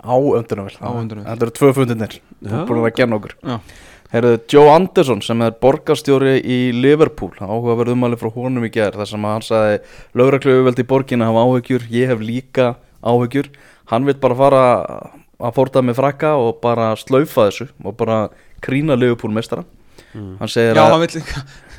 Á 0.01 0.15
Á 0.81 0.89
öndunarvél. 0.89 1.27
Þetta 1.27 1.45
eru 1.45 1.51
tvö 1.59 1.73
er 2.49 2.65
búin 2.65 2.89
að 2.89 2.95
kenna 2.97 3.15
okkur. 3.19 3.33
Já. 3.43 3.59
Herðu, 4.09 4.39
Joe 4.49 4.69
Anderson 4.73 5.19
sem 5.21 5.41
er 5.45 5.53
borgarstjóri 5.61 6.39
í 6.41 6.59
Liverpool 6.73 7.35
áhugaverð 7.37 7.93
umæli 7.93 8.17
frá 8.17 8.31
honum 8.33 8.65
í 8.65 8.71
gerð 8.73 9.03
þar 9.03 9.09
sem 9.11 9.25
að 9.27 9.35
hann 9.35 9.45
sagði 9.45 9.75
lögreglu 10.17 10.55
veldi 10.65 10.81
í 10.81 10.87
borginna 10.89 11.27
hafa 11.29 11.43
áhyggjur, 11.45 11.85
ég 11.93 12.09
hef 12.09 12.23
líka 12.25 12.71
áhyggjur. 13.05 13.51
Hann 13.93 14.07
vil 14.09 14.15
bara 14.21 14.37
fara 14.39 14.63
að 15.39 15.53
fórta 15.55 15.83
með 15.85 15.99
frakka 16.01 16.31
og 16.41 16.57
bara 16.63 16.95
slaufa 16.97 17.47
þessu 17.51 17.69
og 17.85 17.95
bara 17.99 18.17
krína 18.65 18.97
Liverpool 18.97 19.31
meistara 19.35 19.63
hann 20.13 20.49
segir 20.51 20.75
Já, 20.77 20.83
að 20.83 20.93
hann 20.95 21.03
vill, 21.03 21.23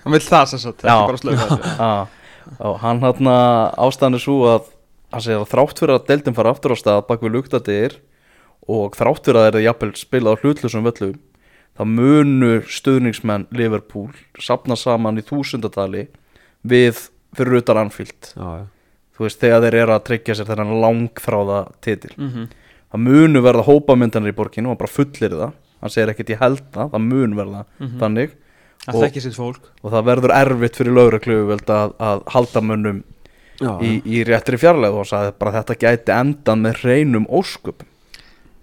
hann 0.04 0.14
vill 0.14 0.22
það 0.24 0.44
sem 0.52 0.62
sagt, 0.62 0.84
ekki 0.84 1.08
bara 1.10 1.20
slöfa 1.20 1.48
þessu. 1.50 1.72
Já, 2.60 2.68
hann 2.82 3.02
hann 3.04 3.30
ástæðan 3.30 4.18
er 4.18 4.22
svo 4.22 4.36
að 4.50 4.70
hann 5.10 5.24
segir 5.26 5.42
að 5.42 5.50
þrátt 5.50 5.82
fyrir 5.82 5.96
að 5.96 6.06
deildin 6.08 6.38
fara 6.38 6.54
aftur 6.54 6.74
á 6.74 6.76
stað 6.78 7.02
bak 7.10 7.24
við 7.24 7.34
luktadir 7.36 7.98
og 8.70 8.94
þrátt 8.98 9.26
fyrir 9.26 9.40
að 9.40 9.48
það 9.48 9.58
er 9.58 9.66
jafnvel 9.66 9.90
spilað 9.98 10.38
á 10.38 10.40
hlutlusum 10.44 10.86
völlum 10.86 11.18
þá 11.80 11.86
munu 11.88 12.50
stuðningsmenn 12.68 13.46
Liverpool 13.56 14.10
sapna 14.42 14.76
saman 14.76 15.16
í 15.20 15.24
þúsundatali 15.24 16.08
við 16.68 17.06
fyrir 17.36 17.62
utan 17.62 17.80
Anfield. 17.86 18.34
Já, 18.36 18.48
já. 18.60 18.66
þú 19.16 19.24
veist 19.24 19.40
þegar 19.40 19.64
þeir 19.64 19.76
eru 19.84 19.94
að 19.96 20.04
tryggja 20.10 20.36
sér 20.36 20.48
þennan 20.50 20.80
langþráða 20.84 21.60
titil. 21.80 22.12
Mhm. 22.18 22.48
það 22.90 23.02
munu 23.06 23.40
verða 23.40 23.62
hópamyndanir 23.64 24.32
í 24.32 24.36
borginu 24.36 24.72
og 24.72 24.78
bara 24.78 24.90
fullir 24.90 25.30
það. 25.30 25.52
Hann 25.80 25.90
segir 25.94 26.10
ekkert 26.10 26.32
ég 26.34 26.40
held 26.40 26.62
það, 26.74 26.90
það 26.90 27.04
mun 27.06 27.36
verða 27.38 27.64
þannig. 28.00 28.30
Það 28.84 28.94
Og- 28.96 29.02
þekkir 29.04 29.22
sitt 29.22 29.36
fólk. 29.36 29.60
og 29.84 29.92
það 29.92 30.04
verður 30.08 30.34
erfitt 30.34 30.76
fyrir 30.76 30.94
lögreglu 30.96 31.56
að, 31.56 31.94
að 32.00 32.22
halda 32.32 32.60
mönnum 32.60 33.02
Já, 33.60 33.76
í, 33.84 34.00
í 34.08 34.24
réttri 34.24 34.56
fjarlæð 34.56 34.94
og 34.96 35.04
sagði 35.06 35.32
bara 35.38 35.52
þetta 35.60 35.76
gæti 35.76 36.12
endan 36.16 36.62
með 36.64 36.78
hreinum 36.80 37.26
ósköp 37.28 37.82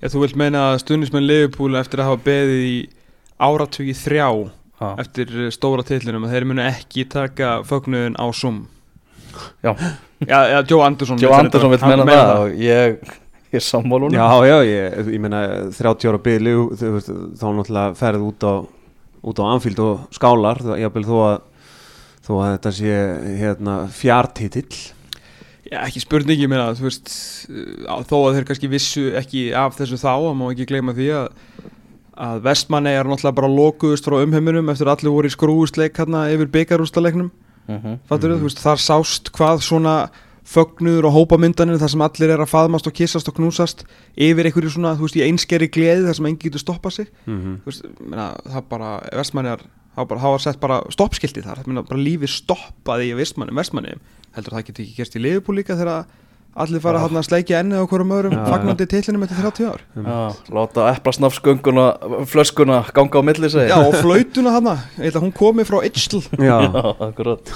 Já, 0.01 0.09
þú 0.09 0.23
vilt 0.25 0.35
meina 0.35 0.73
að 0.73 0.81
stuðnismenn 0.81 1.27
Liverpool 1.27 1.77
eftir 1.77 2.01
að 2.01 2.09
hafa 2.09 2.23
beðið 2.25 2.63
í 2.65 2.89
áratugi 3.39 3.93
þrjá 3.97 4.27
ha. 4.81 4.89
eftir 5.03 5.31
eh, 5.45 5.51
stóra 5.53 5.83
titlinum 5.85 6.25
að 6.27 6.35
þeir 6.35 6.47
munu 6.49 6.65
ekki 6.67 7.05
taka 7.09 7.57
fögnuðin 7.67 8.17
á 8.17 8.25
Zoom. 8.33 8.63
Já. 9.63 9.73
Já, 10.25 10.39
já 10.49 10.59
Joe 10.65 10.81
Anderson 10.87 11.19
Joe 11.21 11.29
vill 11.29 11.39
Anderson 11.45 11.69
vil 11.75 11.81
menna 11.85 12.05
það. 12.09 12.31
og 12.41 12.55
ég, 12.57 12.95
ég 13.53 13.59
er 13.59 13.65
sammálunum 13.67 14.17
Já, 14.17 14.25
já, 14.49 14.55
ég, 14.65 15.11
ég 15.13 15.21
meina 15.21 15.41
30 15.69 16.09
ára 16.09 16.21
byli 16.25 16.55
þá 16.73 17.45
náttúrulega 17.53 17.91
ferð 17.99 18.25
út 18.31 18.47
á 18.49 18.53
út 19.27 19.41
á 19.41 19.45
Anfield 19.51 19.79
og 19.83 20.07
skálar 20.15 20.61
þá- 20.63 20.77
jafnvel 20.81 21.05
þó 21.05 21.15
að 21.27 21.37
þó 22.27 22.31
að 22.41 22.51
þetta 22.57 22.71
sé 22.75 22.95
hérna 23.39 23.75
fjartitill. 23.93 24.77
Já, 25.67 25.81
ekki 25.85 26.01
spurningi, 26.03 26.45
ég 26.45 26.51
meina, 26.51 26.71
þú 26.75 26.85
veist 26.87 27.11
á- 27.87 28.03
þó 28.07 28.15
að 28.23 28.37
þeir 28.37 28.45
kannski 28.49 28.69
vissu 28.71 29.05
ekki 29.19 29.45
af 29.55 29.75
þessu 29.77 29.99
þá, 30.01 30.11
að 30.31 30.35
má 30.39 30.45
ekki 30.53 30.67
gleyma 30.69 30.95
því 30.97 31.07
að 31.21 31.27
að 32.17 32.41
vestmanni 32.47 32.93
er 32.97 33.05
náttúrulega 33.07 33.35
bara 33.39 33.51
lokuðust 33.53 34.07
frá 34.07 34.17
umheiminum 34.23 34.69
eftir 34.73 34.87
að 34.89 34.97
allir 34.97 35.13
voru 35.13 35.29
í 35.29 35.35
skrúustleik 35.35 35.97
hérna 35.99 36.27
yfir 36.33 36.49
byggarústaleiknum 36.53 37.31
Mhm. 37.67 37.99
fattur 38.07 38.37
þú 38.39 38.47
veist, 38.47 38.61
þar 38.63 38.79
sást 38.79 39.31
hvað 39.35 39.59
svona 39.59 40.09
fögnuður 40.47 41.09
og 41.09 41.15
hópamyndanir 41.17 41.77
þar 41.81 41.89
sem 41.91 42.01
allir 42.05 42.29
er 42.31 42.39
að 42.39 42.47
faðmast 42.53 42.87
og 42.87 42.93
kissast 42.95 43.27
og 43.27 43.35
knúsast 43.35 43.83
yfir 44.15 44.47
einhverju 44.47 44.71
svona, 44.71 44.95
þú 44.95 45.03
veist, 45.03 45.17
í 45.19 45.25
einskeri 45.27 45.67
gleði 45.67 46.05
þar 46.07 46.15
sem 46.15 46.25
enginn 46.29 46.39
getur 46.45 46.63
stoppað 46.63 46.93
sig. 46.93 47.07
Mm 47.27 47.57
þú 47.57 47.65
veist, 47.65 47.83
meina, 47.99 48.27
það 48.47 48.63
bara, 48.69 48.91
vestmanni 49.11 49.57
það 49.97 50.07
var 50.07 50.39
sett 50.39 50.59
bara 50.61 50.81
stoppskilti 50.89 51.43
þar. 51.43 51.65
Meina, 51.67 51.83
bara 51.83 51.99
lífi 51.99 52.29
stoppaði 52.29 53.11
í 53.11 53.17
vestmanni 53.17 53.53
vestmanni, 53.57 53.97
heldur 54.37 54.53
það 54.55 54.65
geti 54.69 54.83
ekki 54.85 54.97
gerst 55.01 55.15
í 55.17 55.23
liðbúl 55.25 55.57
líka 55.57 55.75
þegar 55.75 56.05
allir 56.55 56.81
fara 56.83 57.01
hann 57.03 57.19
að 57.19 57.25
sleikja 57.27 57.59
ennið 57.61 57.83
á 57.83 57.89
hverjum 57.89 58.13
öðrum, 58.17 58.37
fagnandi 58.47 58.87
titlinum 58.89 59.25
eftir 59.27 59.41
30 59.43 59.67
ár. 59.71 59.81
Já, 59.97 60.19
láta 60.57 60.85
eplasnafsgönguna 60.93 61.87
flöskuna 62.29 62.79
ganga 62.95 63.19
á 63.19 63.27
milli 63.27 63.49
segi 63.51 63.69
Já, 63.73 63.77
og 63.81 63.97
flautuna 64.01 64.55
að 64.57 65.19
hún 65.21 65.35
komi 65.35 65.67
frá 65.67 65.81
Itchl 65.85 66.23
Já, 66.49 66.57
akkurat. 67.09 67.51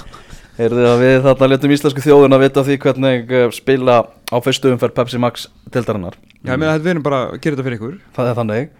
Heyrðu 0.58 0.84
að 0.84 1.00
við 1.00 1.18
þarna 1.24 1.48
letum 1.48 1.72
íslensku 1.72 2.04
þjóðuna 2.04 2.38
vita 2.42 2.62
því 2.66 2.74
hvernig 2.84 3.30
eh, 3.32 3.48
spila 3.56 4.02
á 4.04 4.36
fyrstu 4.44 4.68
umferð 4.74 4.98
Pepsi 4.98 5.20
Max 5.22 5.46
tildarinnar 5.72 6.18
Já, 6.42 6.52
ég 6.52 6.60
meina, 6.60 6.74
við 6.76 6.92
erum 6.92 7.04
bara 7.06 7.20
að 7.30 7.38
gera 7.38 7.56
þetta 7.56 7.64
fyrir 7.68 7.78
ykkur. 7.78 7.96
Það 8.16 8.28
er 8.28 8.38
þannig. 8.40 8.70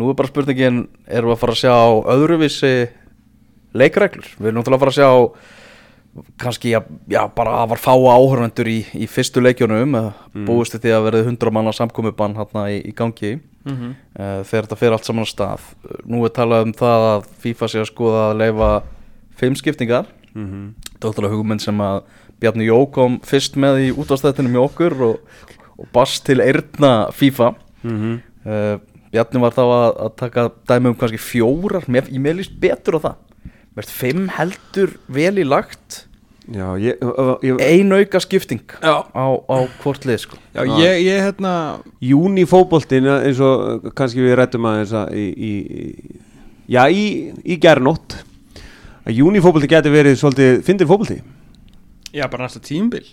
Nú 0.00 0.08
er 0.10 0.16
bara 0.16 0.30
spurningin, 0.30 0.76
erum 1.06 1.30
við 1.30 1.34
að 1.36 1.40
fara 1.42 1.54
að 1.54 1.60
sjá 1.60 1.74
öðruvísi 2.14 2.70
leikreglur? 3.76 4.28
Við 4.38 4.48
erum 4.50 4.60
náttúrulega 4.60 4.78
að 4.78 4.84
fara 4.84 4.94
að 4.94 4.98
sjá 4.98 5.10
kannski, 6.40 6.72
já, 6.74 6.80
já 7.08 7.22
bara 7.34 7.60
að 7.62 7.72
var 7.74 7.80
fáa 7.82 8.14
áhörvendur 8.16 8.68
í, 8.70 8.80
í 8.96 9.06
fyrstu 9.10 9.42
leikjunum 9.42 9.94
mm. 9.96 10.46
búist 10.48 10.76
því 10.76 10.94
að 10.96 11.06
verði 11.08 11.22
100 11.28 11.54
manna 11.54 11.72
samkomubann 11.76 12.36
hérna 12.38 12.66
í, 12.72 12.80
í 12.90 12.94
gangi. 12.96 13.38
Mm 13.60 13.76
-hmm. 13.76 13.92
uh, 14.16 14.40
þegar 14.48 14.66
þetta 14.66 14.80
fer 14.80 14.94
allt 14.96 15.04
saman 15.04 15.28
á 15.28 15.28
stað. 15.28 15.64
Nú 16.08 16.24
er 16.24 16.32
talað 16.32 16.64
um 16.64 16.72
það 16.72 17.06
að 17.10 17.26
FIFA 17.44 17.68
sé 17.68 17.80
að 17.82 17.90
skoða 17.90 18.22
að 18.30 18.38
leifa 18.40 18.70
fimm 19.36 19.56
skiptingar. 19.56 20.06
Mm 20.34 20.74
Dóttarlega 21.00 21.34
hugmynd 21.34 21.62
sem 21.62 21.80
að 21.80 22.02
Bjarni 22.40 22.64
Jó 22.64 22.86
kom 22.92 23.20
fyrst 23.20 23.56
með 23.56 23.80
í 23.84 23.88
útastættinu 23.92 24.48
með 24.48 24.64
okkur 24.64 25.02
og, 25.02 25.20
og 25.76 25.86
bast 25.92 26.24
til 26.26 26.40
eirna 26.40 27.10
FIFA. 27.12 27.54
-hmm. 27.84 28.20
uh, 28.46 28.76
Bjarni 29.10 29.40
var 29.40 29.52
þá 29.52 29.64
að, 29.64 29.90
að 30.04 30.12
taka 30.16 30.50
dæmi 30.68 30.88
um 30.88 30.94
kannski 30.94 31.18
fjórar 31.18 31.84
ég 31.88 32.20
með 32.20 32.36
líst 32.36 32.60
betur 32.60 32.96
á 32.96 33.00
það. 33.00 33.16
Verð 33.74 33.90
fimm 33.90 34.28
heldur 34.28 34.96
vel 35.06 35.38
í 35.38 35.44
lagt 35.44 36.09
Já, 36.50 36.66
ég, 36.82 36.98
ég, 37.46 37.60
ein 37.62 37.92
auka 37.94 38.20
skipting 38.22 38.74
Já. 38.82 39.06
á, 39.06 39.26
á 39.38 39.56
hvort 39.82 40.06
lið 40.08 40.24
sko 40.24 40.38
Já, 40.56 40.64
ég, 40.82 41.04
ég, 41.06 41.20
hérna 41.22 41.52
Júni 42.02 42.42
fótboltin 42.50 43.06
eins 43.06 43.38
og 43.44 43.86
kannski 43.94 44.24
við 44.24 44.34
rættum 44.40 44.66
aðeins 44.66 44.94
að 44.98 45.14
í, 45.14 45.26
í, 45.30 45.52
já, 46.74 46.82
í, 46.90 47.04
í 47.46 47.58
gærnótt 47.62 48.18
að 49.06 49.20
júni 49.20 49.42
fótbolti 49.44 49.70
geti 49.70 49.92
verið 49.94 50.18
svolítið 50.20 50.62
fyndir 50.66 50.90
fótbolti 50.90 51.20
Já, 52.10 52.26
bara 52.26 52.48
næsta 52.48 52.62
tímbil 52.66 53.04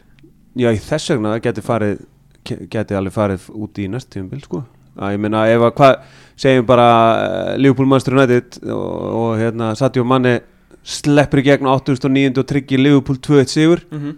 já, 0.57 0.71
í 0.73 0.81
þess 0.81 1.13
vegna 1.13 1.38
geti 1.43 1.61
farið 1.65 2.01
geti 2.47 2.97
alveg 2.97 3.13
farið 3.13 3.47
út 3.53 3.79
í 3.81 3.88
næst 3.91 4.09
tímabil 4.13 4.41
sko. 4.43 4.63
að 4.97 5.13
ég 5.13 5.21
meina 5.21 5.45
ef 5.51 5.61
að 5.67 5.73
hvað 5.77 5.95
segjum 6.41 6.67
bara 6.69 6.89
uh, 6.89 7.55
Liverpool 7.59 7.89
Manchester 7.89 8.17
United 8.17 8.59
og, 8.65 8.93
og 9.21 9.31
hérna 9.41 9.73
Sadio 9.77 10.05
Manni 10.07 10.39
sleppur 10.88 11.41
í 11.41 11.45
gegn 11.47 11.67
á 11.67 11.75
809 11.75 12.39
og 12.39 12.47
tryggir 12.47 12.81
Liverpool 12.81 13.19
2-1 13.19 13.51
sigur. 13.51 13.83
Mm 13.91 13.99
-hmm. 13.99 14.15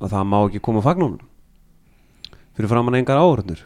og 0.00 0.10
það 0.10 0.24
má 0.26 0.38
ekki 0.48 0.60
koma 0.60 0.80
fagnum 0.82 1.18
fyrir 2.56 2.68
framann 2.68 2.94
engar 2.94 3.18
áhörnur 3.18 3.60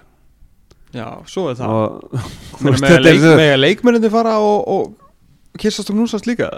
Já, 0.95 1.22
svo 1.27 1.51
er 1.51 1.55
það. 1.55 1.68
Og 1.68 2.11
Mega 2.81 2.95
er 2.95 3.01
leik, 3.01 3.20
svo- 3.20 3.37
mega 3.37 3.57
leikmennindi 3.57 4.11
fara 4.11 4.39
og, 4.39 4.68
og 4.68 4.95
kissast 5.59 5.91
og 5.91 5.97
knúsast 5.97 6.27
líka? 6.27 6.51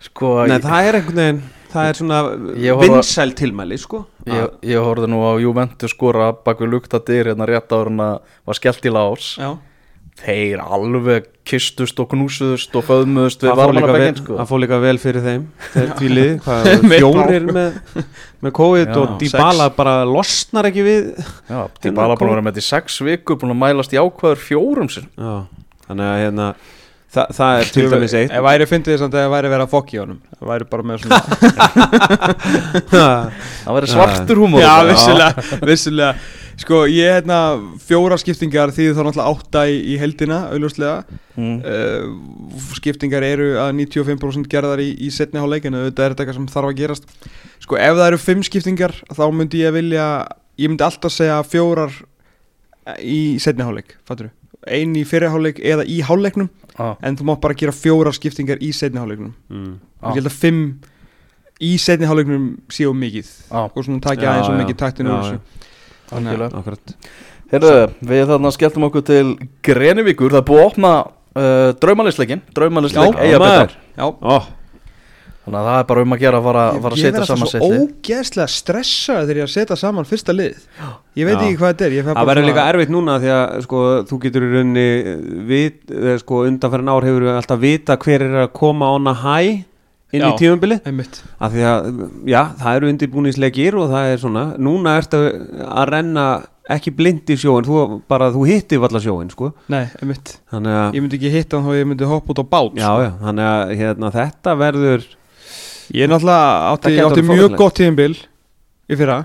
Sko, 0.00 0.46
Nei, 0.46 0.58
ég, 0.58 0.62
það 0.62 0.88
er 0.88 0.94
einhvern 0.94 1.16
veginn 1.16 1.42
Það 1.70 1.88
er 1.88 1.94
svona 1.98 2.18
vinsæl 2.80 3.32
tilmæli 3.36 3.76
sko. 3.76 4.06
Ég, 4.24 4.50
ég 4.62 4.80
horfði 4.80 5.08
nú 5.10 5.18
á 5.20 5.36
Juventus 5.42 5.90
skora 5.90 6.32
bak 6.32 6.60
við 6.60 6.70
lukta 6.70 7.00
dyr 7.04 7.26
hérna 7.26 7.44
rétt 7.44 7.72
að 7.72 7.90
var 8.46 8.54
skellt 8.54 8.86
í 8.86 8.92
lás. 8.92 9.36
Já 9.36 9.58
Þeir 10.16 10.62
alveg 10.64 11.26
kistust 11.46 11.98
og 12.02 12.08
knúsuðust 12.10 12.72
og 12.78 12.86
föðmuðust 12.88 13.44
við 13.44 13.52
varmanabækinn 13.60 14.16
sko. 14.22 14.38
Það 14.40 14.48
fór 14.50 14.62
líka 14.62 14.78
vel 14.82 14.96
fyrir 15.02 15.26
þeim. 15.26 15.42
Þeir 15.74 15.92
tvílið 15.98 16.48
fjórir 16.96 17.50
með, 17.52 17.76
með 18.46 18.54
COVID 18.56 18.88
Já, 18.88 18.96
Og 19.02 19.12
Dybala 19.20 19.68
bara 19.76 19.98
losnar 20.08 20.70
ekki 20.70 20.86
við 20.86 21.12
Já, 21.20 21.60
til 21.82 21.92
bara 21.96 22.16
búin 22.16 22.32
að 22.32 22.34
vera 22.38 22.46
með 22.48 22.56
þetta 22.56 22.64
í 22.64 22.70
sex 22.70 22.98
vikur 23.04 23.38
búin 23.42 23.54
að 23.54 23.62
mælast 23.66 23.94
í 23.94 24.00
ákvæður 24.00 24.42
fjórum 24.48 24.90
sinn 24.96 25.12
Já 25.20 25.36
Þannig 25.86 26.08
að 26.10 26.20
hérna 26.24 26.46
Það, 27.16 27.28
það 27.36 27.58
er 27.58 27.70
til 27.72 27.84
dæmis 27.92 28.14
eitt. 28.18 28.32
Ef 28.36 28.42
væri 28.44 28.64
fyndið 28.68 28.92
þess 28.92 29.04
að 29.06 29.14
það 29.16 29.30
væri 29.32 29.50
verið 29.52 29.64
að 29.64 29.70
fokki 29.72 29.96
á 29.96 30.00
honum. 30.02 30.18
Það 30.36 30.48
væri 30.50 30.66
bara 30.72 30.86
með 30.90 30.96
svona 31.04 31.20
Það 33.62 33.78
væri 33.78 33.92
svartur 33.92 34.40
húmor. 34.42 34.64
Já, 34.64 34.72
vissulega, 34.90 35.46
vissulega. 35.70 36.10
Sko, 36.56 36.82
ég 36.88 37.12
hérna 37.18 37.38
fjóra 37.84 38.16
skiptingar 38.20 38.72
því 38.72 38.88
þá 38.96 39.00
náttúrulega 39.04 39.32
átta 39.32 39.64
í, 39.68 39.74
í 39.92 39.96
heldina 40.00 40.38
auðljóslega 40.54 41.02
mm. 41.36 41.58
uh, 41.60 42.70
Skiptingar 42.78 43.26
eru 43.28 43.50
að 43.60 43.74
95% 43.82 44.48
gerðar 44.48 44.80
í, 44.80 44.88
í 44.96 45.10
setni 45.12 45.42
hálfleikinu 45.42 45.82
Þetta 45.90 46.06
er 46.06 46.14
þetta 46.14 46.24
eitthvað 46.24 46.38
sem 46.38 46.48
þarf 46.54 46.70
að 46.70 46.80
gerast. 46.80 47.12
Sko, 47.60 47.76
ef 47.76 47.98
það 47.98 48.08
eru 48.08 48.22
fimm 48.22 48.44
skiptingar 48.48 48.96
þá 49.12 49.24
myndi 49.36 49.60
ég 49.66 49.76
vilja 49.76 50.06
Ég 50.56 50.72
myndi 50.72 50.86
alltaf 50.86 51.12
segja 51.12 51.42
fjórar 51.44 51.92
í 53.04 53.36
setni 53.42 53.66
hálfleik, 53.66 53.98
fattur 54.08 54.30
Ein 54.66 54.96
í 54.98 55.04
fyrri 55.06 55.30
hálfleik 55.30 55.60
eða 55.62 55.84
í 55.86 56.00
hálfleiknum 56.06 56.48
ah, 56.80 56.96
En 57.04 57.18
þú 57.18 57.28
mátt 57.28 57.42
bara 57.44 57.56
gera 57.58 57.74
fjórar 57.76 58.16
skiptingar 58.16 58.62
í 58.64 58.72
setni 58.76 59.00
hálfleiknum. 59.00 59.34
Mm. 59.52 59.72
Já. 60.00 60.08
Ég 60.08 60.18
held 60.20 60.30
að 60.30 60.38
fimm 60.40 60.62
í 61.62 61.72
setni 61.80 62.08
hálfleiknum 62.08 62.48
séu 62.72 62.92
mikið. 62.96 63.30
Ah, 63.50 63.68
og 63.70 63.86
svona 63.86 64.02
takja 64.04 64.32
aðeins 64.32 64.50
og 64.50 64.56
já. 64.56 64.60
mikið 64.64 64.80
taktinu 64.82 65.12
Já, 65.12 65.16
úr 65.16 65.24
þessu. 65.26 65.40
Heyrðu, 67.50 67.74
við 68.10 68.24
þarna 68.32 68.50
skelltum 68.54 68.88
okkur 68.88 69.04
til 69.06 69.26
Grenivíkur, 69.66 70.34
það 70.34 70.40
er 70.40 70.46
búið 70.48 70.62
að 70.62 70.68
opna 70.72 70.92
uh, 71.06 71.70
Eyjabittar. 73.22 73.76
Já, 73.96 74.06
Ó, 74.10 74.36
Þannig 75.46 75.60
að 75.60 75.66
það 75.70 75.76
er 75.78 75.84
bara 75.86 76.02
um 76.02 76.14
að 76.16 76.22
gera 76.24 76.38
að 76.40 76.46
fara, 76.48 76.62
að 76.66 76.80
fara 76.82 76.96
að 76.96 76.98
ég 76.98 77.06
setja 77.06 77.26
saman 77.28 77.44
alltaf 77.46 77.52
setli 77.52 77.76
svo 77.76 77.84
ógeðslega 77.86 78.46
stressaður 78.50 79.28
þegar 79.28 79.38
ég 79.38 79.44
er 79.44 79.46
að 79.46 79.52
setja 79.52 79.76
saman 79.78 80.08
fyrsta 80.10 80.34
lið. 80.34 80.64
Ég 81.14 81.28
veit 81.28 81.36
Já. 81.36 81.42
ekki 81.44 81.58
hvað 81.60 81.70
þetta 81.70 81.86
er 81.86 81.94
ég 81.94 82.08
fer 82.08 82.18
Það 82.18 82.30
verður 82.32 82.48
líka 82.48 82.64
erfitt 82.72 82.90
núna 82.90 83.14
því 83.22 83.30
að 83.36 83.54
sko, 83.68 83.82
þú 84.10 84.18
getur 84.24 84.46
í 84.46 84.50
rauninni 84.56 84.86
vit, 85.46 85.78
eh, 85.94 86.16
sko, 86.24 86.40
undanferðin 86.50 86.90
ár 86.90 87.06
hefur 87.06 87.28
alltaf 87.36 87.62
vita 87.62 87.96
hver 88.02 88.26
er 88.26 88.36
að 88.42 88.52
koma 88.58 88.90
ána 88.96 89.14
hæ 89.22 89.38
inn 90.16 90.22
í 90.26 90.32
Já. 90.32 90.34
að, 91.46 92.02
já, 92.26 92.42
það 92.58 92.76
eru 92.78 92.90
undirbúningsleikir 92.92 93.78
og 93.78 93.90
það 93.90 94.10
er 94.12 94.20
svona, 94.22 94.44
núna 94.58 94.96
ertu 95.00 95.20
að 95.66 95.90
renna 95.92 96.26
ekki 96.74 96.92
blind 96.98 97.30
í 97.30 97.36
sjóin 97.38 97.66
þú 97.66 98.00
bara, 98.10 98.32
þú 98.34 98.46
hittir 98.48 98.80
valla 98.82 99.02
sjóin, 99.02 99.30
sko. 99.30 99.52
Nei, 99.70 99.84
einmitt. 100.00 100.36
Þannig 100.50 100.78
að, 100.80 100.96
Ég 100.96 101.04
myndi 101.04 101.20
ekki 101.20 101.32
hitta 101.34 101.60
hann 101.60 101.68
þá 101.68 101.78
ég 101.78 101.88
myndi 101.90 102.08
hoppa 102.10 102.34
út 102.34 102.42
á 102.42 102.46
bát 102.56 102.80
já, 102.80 102.90
já, 103.04 103.10
þannig 103.22 103.50
að 103.50 103.74
hérna, 103.82 104.10
þetta 104.16 104.56
verður 104.62 105.06
Ég 105.94 106.10
náttúrulega 106.10 106.70
átti, 106.72 106.94
átti 107.04 107.24
mjög 107.26 107.56
gott 107.58 107.76
tíðinbil 107.78 108.14
í 108.16 108.98
fyrra 108.98 109.20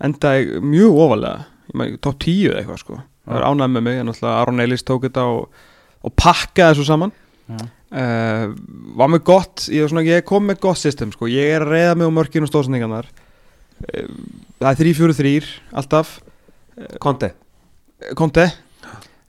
enda 0.00 0.34
ég 0.38 0.54
mjög 0.64 1.00
ofalega 1.04 1.44
ég 1.70 1.76
meina, 1.80 2.00
top 2.02 2.20
10 2.24 2.46
eða 2.50 2.62
eitthvað 2.62 2.80
sko. 2.84 3.00
Það 3.26 3.40
er 3.40 3.46
ánægð 3.50 3.74
með 3.74 3.84
mig, 3.86 3.98
en 4.00 4.08
náttúrulega 4.10 4.38
Aron 4.44 4.64
Eilis 4.64 4.86
tók 4.86 5.04
þetta 5.06 5.26
og, 5.34 5.66
og 6.06 6.14
pakkaði 6.18 6.74
þessu 6.74 6.88
saman. 6.88 7.12
Uh, 7.90 8.52
var 8.94 9.10
með 9.10 9.24
gott 9.26 9.66
ég, 9.74 9.88
svona, 9.90 10.04
ég 10.06 10.22
kom 10.26 10.44
með 10.46 10.60
gott 10.62 10.78
system 10.78 11.10
sko. 11.14 11.28
Ég 11.30 11.56
er 11.56 11.66
að 11.66 11.74
reyða 11.74 11.96
mig 11.98 12.10
á 12.10 12.16
mörkinu 12.20 12.46
og 12.46 12.52
stóðsendingarnar 12.52 13.08
uh, 13.10 14.10
það 14.62 14.70
er 14.70 14.82
3-4-3 14.84 15.52
alltaf. 15.82 16.18
Konti 17.02 17.32
konti 18.16 18.46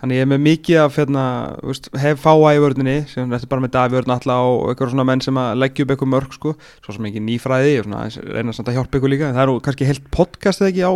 Þannig 0.02 0.18
ég 0.18 0.24
er 0.26 0.30
með 0.32 0.40
mikið 0.42 0.78
af 0.82 0.96
hérna, 0.98 1.24
veist, 1.62 1.88
hef 2.02 2.24
fáa 2.24 2.56
í 2.56 2.62
vörðinni 2.64 2.96
sem 3.06 3.28
þetta 3.30 3.46
er 3.46 3.50
bara 3.52 3.62
með 3.62 3.74
Davíð 3.76 3.98
Örn 4.00 4.14
alla 4.16 4.38
og 4.50 4.72
eitthvað 4.72 4.90
svona 4.96 5.04
menn 5.06 5.22
sem 5.22 5.38
að 5.38 5.60
leggja 5.62 5.86
upp 5.86 5.92
eitthvað 5.94 6.10
mörg 6.10 6.32
sko, 6.34 6.54
svo 6.82 6.96
sem 6.96 7.06
ekki 7.06 7.22
nýfræði 7.22 7.76
og 7.78 7.86
svona 7.86 8.00
reyna 8.34 8.56
samt 8.58 8.72
að 8.72 8.80
hjálpa 8.80 8.98
ykkur 8.98 9.14
líka. 9.14 9.28
En 9.30 9.38
það 9.38 9.44
eru 9.46 9.60
kannski 9.68 9.90
heilt 9.92 10.08
podcast 10.16 10.64
eða 10.64 10.72
ekki 10.72 10.88
á 10.90 10.92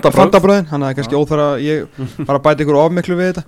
fantabröð 0.00 0.16
Fantabröðin, 0.16 0.70
þannig 0.70 0.86
að 0.86 0.88
það 0.88 0.94
er 0.94 0.96
kannski 1.02 1.20
óþara 1.20 1.44
að 1.52 1.66
ég 1.66 2.00
fara 2.30 2.38
að 2.38 2.44
bæta 2.48 2.64
ykkur 2.64 2.80
ofmiklu 2.80 3.18
við 3.20 3.30
þetta. 3.32 3.44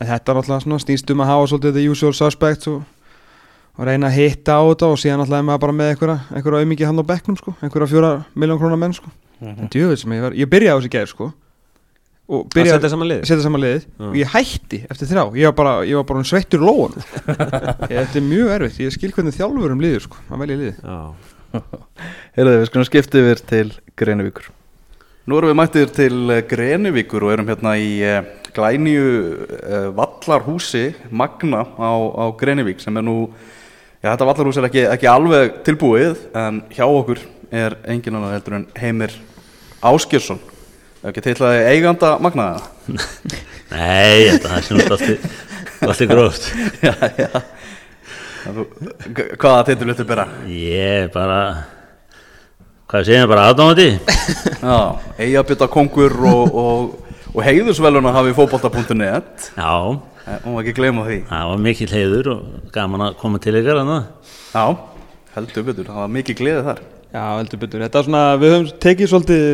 En 0.00 0.08
þetta 0.08 0.32
er 0.32 0.40
alltaf 0.40 0.64
svona 0.64 0.80
snýst 0.80 1.12
um 1.12 1.20
að 1.20 1.30
hafa 1.34 1.52
svolítið 1.52 1.76
the 1.76 1.84
usual 1.92 2.16
suspects 2.16 2.70
og, 2.72 2.80
og 3.76 3.88
reyna 3.88 4.08
að 4.08 4.16
hitta 4.22 4.56
á 4.56 4.62
þetta 4.70 4.88
og 4.88 5.00
síðan 5.04 5.24
alltaf 5.26 5.36
er 5.36 5.46
maður 5.48 5.64
bara 5.66 5.76
með 5.76 5.92
einhverja, 5.94 6.18
einhverja 6.32 6.64
auðmikið 6.64 6.90
hann 6.90 7.04
á 7.04 7.10
bekknum 7.12 7.38
sko, 7.40 7.56
einhverja 7.60 7.92
fjóra 7.92 8.12
miljón 8.32 8.60
krónar 8.60 8.80
menn 8.80 8.96
sko. 8.96 9.12
En 9.40 9.68
djöfið 9.72 10.00
sem 10.00 10.16
ég 10.16 10.24
var, 10.24 10.36
ég 10.36 10.52
byrjaði 10.52 10.72
á 10.72 10.78
þessi 10.80 10.92
gær 10.96 11.12
sko 11.12 11.30
og 12.30 12.44
Að 12.46 12.54
byrjaði 12.54 12.76
setja 12.78 12.90
saman 12.92 13.08
liðið? 13.10 13.24
setja 13.26 13.44
saman 13.44 13.62
liðið. 13.64 13.86
Og 14.06 14.14
ég 14.20 14.30
hætti 14.36 14.78
eftir 14.86 15.10
þrjá. 15.10 15.24
Ég 15.40 15.50
var 15.50 15.56
bara, 15.58 15.72
ég 15.88 15.98
var 15.98 16.06
bara 16.06 16.22
um 16.22 16.28
sveittur 16.30 16.62
lóan 16.62 16.94
þetta 17.90 18.20
er 18.20 18.24
mjög 18.26 18.52
erfitt, 18.54 18.80
ég 18.84 18.94
skil 18.94 19.10
hvernig 19.16 19.34
þjálfur 19.36 19.74
um 19.74 19.82
liður 19.82 20.06
sko, 20.06 20.20
að 20.30 20.44
velja 20.44 20.58
liðið. 20.60 20.80
Já, 20.86 20.98
Heyrðu, 22.38 22.56
við 22.60 22.66
skulum 22.70 22.86
skipta 22.86 23.22
yfir 23.24 23.42
til 23.50 23.64
Grenivíkur. 23.98 24.50
Nú 25.28 25.36
erum 25.38 25.50
við 25.52 25.58
mættir 25.60 25.90
til 25.94 26.14
eh, 26.32 26.44
Grenivíkur 26.48 27.26
og 27.26 27.32
erum 27.34 27.50
hérna 27.50 27.74
í 27.78 27.90
uh, 28.06 28.20
glænju 28.56 29.02
uh, 29.10 29.88
vallarhúsi 29.98 30.84
Magna 31.10 31.64
á, 31.66 31.90
á 31.92 32.24
Grenivík 32.40 32.80
sem 32.82 32.96
er 32.98 33.04
nú, 33.06 33.16
já 34.00 34.12
þetta 34.14 34.30
vallarhús 34.30 34.58
er 34.62 34.70
ekki, 34.70 34.86
ekki 34.94 35.10
alveg 35.10 35.60
tilbúið 35.66 36.24
en 36.40 36.62
hjá 36.72 36.86
okkur 36.86 37.20
er 37.50 37.76
engin 37.90 38.16
annar 38.16 38.34
heldur 38.38 38.56
en 38.60 38.66
Heimir 38.78 39.14
Áskjörsson 39.86 40.40
ekki 41.08 41.22
til 41.24 41.36
að 41.46 41.58
eiganda 41.70 42.10
Magna 42.20 42.46
Nei, 43.72 44.28
þetta 44.28 44.56
er 44.56 44.66
sem 44.66 44.80
alltaf 44.82 45.04
alltaf 45.80 46.08
gróft. 46.10 46.48
Já, 46.86 46.92
já. 47.16 47.42
Þú, 48.40 48.64
hvaða 49.36 49.64
titul 49.68 49.90
viltu 49.90 50.04
bera? 50.08 50.24
Ég 50.48 51.06
er 51.06 51.10
bara 51.12 51.40
hvað 52.90 53.06
segir 53.06 53.20
ég 53.22 53.30
bara 53.30 53.46
aðdáðandi 53.50 53.88
Já, 54.70 54.78
eigabita 55.20 55.68
kongur 55.72 56.16
og, 56.28 56.56
og, 56.62 57.10
og 57.32 57.42
heiðursveluna 57.46 58.12
hafi 58.16 58.32
fótbolta.net 58.36 59.50
Já, 59.56 59.72
og 60.44 60.56
ekki 60.60 60.76
gleyma 60.76 61.04
því. 61.08 61.20
Það 61.30 61.50
var 61.52 61.66
mikill 61.68 61.92
heiður 61.94 62.32
og 62.34 62.72
gaman 62.74 63.06
að 63.08 63.18
koma 63.20 63.40
til 63.42 63.56
ykkar. 63.60 63.84
Já, 64.52 64.64
heldur 65.36 65.68
betur, 65.70 65.92
það 65.92 66.02
var 66.04 66.16
mikið 66.18 66.40
gleði 66.42 66.66
þar 66.68 66.82
Já, 67.10 67.22
heldur 67.40 67.58
betur. 67.58 67.82
Þetta 67.82 67.98
er 67.98 68.06
svona, 68.06 68.22
við 68.38 68.52
höfum 68.54 68.66
tekið 68.84 69.08
svolítið, 69.10 69.46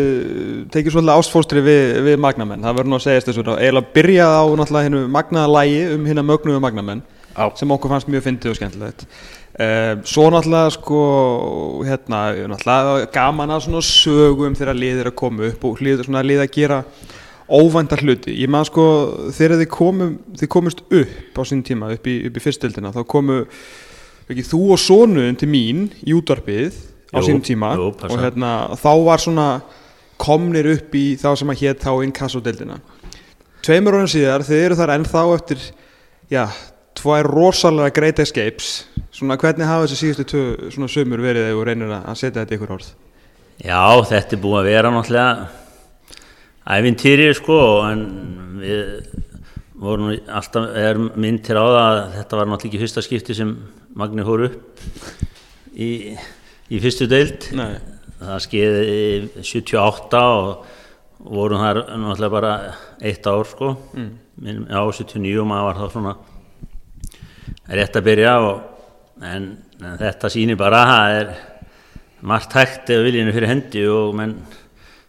tekið 0.75 0.93
svolítið 0.93 1.13
ástfóstri 1.15 1.63
við, 1.65 1.83
við 2.05 2.19
magnamenn. 2.21 2.65
Það 2.67 2.75
verður 2.77 2.91
nú 2.93 2.97
að 2.99 3.05
segjast 3.07 3.31
þessu. 3.31 3.45
Eiginlega 3.55 3.93
byrjað 3.95 4.33
á 4.37 4.45
náttúrulega 4.61 4.89
hennu 4.91 5.05
magnaða 5.15 5.53
lægi 5.55 5.79
um 5.95 6.03
hérna 6.05 6.25
mögnuðu 6.29 6.61
magnamenn 6.61 7.01
Já. 7.33 7.47
sem 7.57 7.71
okkur 7.73 7.93
fannst 7.95 8.11
mjög 8.13 8.27
fyndið 8.27 8.53
og 8.53 8.59
skemmtilegt. 8.59 9.07
Uh, 9.57 9.93
svo 10.05 10.27
náttúrulega 10.35 10.75
sko, 10.75 10.99
hérna, 11.89 12.21
náttúrulega 12.53 13.07
gaman 13.15 13.55
að 13.55 13.63
svona 13.65 13.81
sögum 13.89 14.59
þegar 14.59 14.77
liðir 14.77 15.09
að 15.09 15.17
koma 15.23 15.49
upp 15.49 15.65
og 15.65 15.81
liðir 15.81 16.11
svona 16.11 16.25
lið 16.29 16.43
að 16.45 16.53
gera 16.59 16.83
óvæntar 17.49 18.03
hluti. 18.05 18.35
Ég 18.37 18.53
maður 18.53 18.69
sko, 18.69 18.85
þegar 19.39 19.63
þið, 19.63 19.71
komum, 19.73 20.13
þið 20.37 20.51
komust 20.53 20.85
upp 20.85 21.41
á 21.41 21.43
sín 21.49 21.65
tíma, 21.65 21.89
upp 21.97 22.05
í, 22.05 22.19
í 22.29 22.45
fyrstöldina, 22.45 22.93
þá 22.93 23.01
komu 23.09 23.39
ekki, 24.27 24.45
þú 24.45 24.61
og 24.75 24.83
sonuðin 24.83 25.41
til 25.41 25.49
mín 25.49 25.87
í 26.05 26.13
útvarpið 26.19 26.83
á 27.13 27.19
sínum 27.23 27.43
tíma 27.45 27.75
jú, 27.79 27.91
og 27.95 28.17
hérna, 28.21 28.53
þá 28.79 28.93
var 29.07 29.23
svona 29.23 29.49
komnir 30.21 30.69
upp 30.73 30.95
í 30.97 31.05
þá 31.21 31.29
sem 31.39 31.53
að 31.53 31.61
hétt 31.63 31.85
þá 31.85 31.93
inkassodeildina. 32.07 32.79
Tveimur 33.67 33.99
orðin 33.99 34.13
síðar, 34.15 34.47
þið 34.47 34.65
eru 34.65 34.79
þar 34.79 34.95
ennþá 34.97 35.25
eftir 35.35 35.67
já, 36.33 36.45
tvær 36.97 37.29
rosalega 37.29 37.95
great 37.95 38.23
escapes. 38.23 38.87
Svona 39.15 39.39
hvernig 39.41 39.69
hafa 39.69 39.87
þessi 39.87 40.01
síðustu 40.03 40.27
tvö 40.33 40.73
svona 40.75 40.91
sömur 40.93 41.23
verið 41.25 41.47
þegar 41.47 41.59
þú 41.59 41.69
reynir 41.69 41.95
að 41.99 42.19
setja 42.21 42.43
þetta 42.43 42.57
ykkur 42.59 42.75
orð? 42.77 42.91
Já, 43.57 43.85
þetta 44.11 44.37
er 44.37 44.43
búið 44.43 44.59
að 44.61 44.69
vera 44.71 44.93
náttúrulega 44.93 45.47
æfintýri 46.77 47.31
sko 47.39 47.59
en 47.87 48.03
við 48.61 48.83
vorum 49.81 50.11
alltaf 50.13 50.77
er 50.77 50.99
mynd 50.99 51.43
til 51.47 51.57
á 51.57 51.65
það 51.65 51.79
að 51.81 52.01
þetta 52.17 52.41
var 52.41 52.51
náttúrulega 52.51 52.71
ekki 52.71 52.83
fyrsta 52.83 53.05
skipti 53.05 53.37
sem 53.37 53.53
Magni 53.97 54.25
hóru 54.27 54.51
upp 54.51 54.81
í, 55.73 55.89
í 56.71 56.81
fyrstu 56.83 57.07
deild 57.11 57.49
Nei. 57.57 57.77
það 58.21 58.41
skeiði 58.47 59.45
78 59.47 60.23
og 60.23 60.65
vorum 61.27 61.63
þar 61.63 61.83
náttúrulega 61.97 62.33
bara 62.35 62.55
eitt 63.01 63.27
ár 63.27 63.47
sko 63.49 63.73
mm. 63.97 64.11
á 64.71 64.83
79 64.85 65.43
og 65.43 65.49
maður 65.51 65.69
var 65.69 65.81
þá 65.81 65.87
svona 65.95 66.17
rétt 67.77 67.99
að 67.99 68.07
byrja 68.07 68.35
og, 68.47 68.61
en, 69.25 69.49
en 69.81 69.99
þetta 70.03 70.31
sýnir 70.33 70.59
bara 70.61 70.83
að 70.83 70.93
það 70.93 71.17
er 71.21 71.33
margt 72.27 72.57
hægt 72.57 72.93
eða 72.93 73.07
viljinu 73.07 73.35
fyrir 73.35 73.53
hendi 73.53 73.87
og 73.91 74.15
menn 74.19 74.37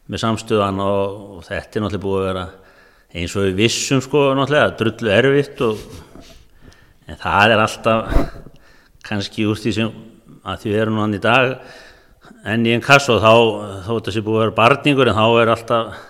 með 0.08 0.24
samstöðan 0.24 0.82
og, 0.84 1.22
og 1.38 1.46
þetta 1.48 1.80
er 1.80 1.86
náttúrulega 1.86 2.06
búið 2.06 2.22
að 2.22 2.28
vera 2.32 2.48
eins 3.18 3.36
og 3.38 3.48
við 3.48 3.62
vissum 3.64 4.04
sko 4.04 4.28
náttúrulega 4.38 4.76
drullu 4.80 5.14
erfitt 5.14 5.64
og 5.66 5.82
en 7.08 7.20
það 7.22 7.54
er 7.56 7.64
alltaf 7.64 8.22
kannski 9.08 9.48
úr 9.48 9.60
því 9.60 9.74
sem 9.76 9.92
að 10.48 10.62
því 10.64 10.74
við 10.74 10.82
erum 10.84 10.98
nú 10.98 11.04
hann 11.06 11.18
í 11.18 11.22
dag 11.24 11.56
enn 12.48 12.66
í 12.68 12.74
einn 12.76 12.84
kass 12.86 13.10
og 13.12 13.22
þá 13.24 13.32
þó 13.88 13.92
þetta 13.98 14.14
sé 14.16 14.24
búið 14.26 14.38
að 14.40 14.44
vera 14.46 14.58
barningur 14.62 15.12
en 15.12 15.18
þá 15.18 15.26
er 15.44 15.52
alltaf 15.54 16.04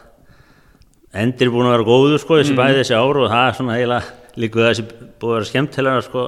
endir 1.17 1.49
búin 1.53 1.69
að 1.69 1.75
vera 1.77 1.87
góður 1.87 2.21
sko 2.21 2.39
þessi 2.41 2.57
bæði 2.57 2.81
þessi 2.81 2.97
ár 2.97 3.21
og 3.23 3.31
það 3.31 3.47
er 3.51 3.57
svona 3.57 3.77
eiginlega 3.77 4.37
líka 4.37 4.67
þessi 4.67 4.85
búið 4.91 5.31
að 5.31 5.37
vera 5.37 5.49
skemmtilega 5.51 6.03
sko 6.05 6.25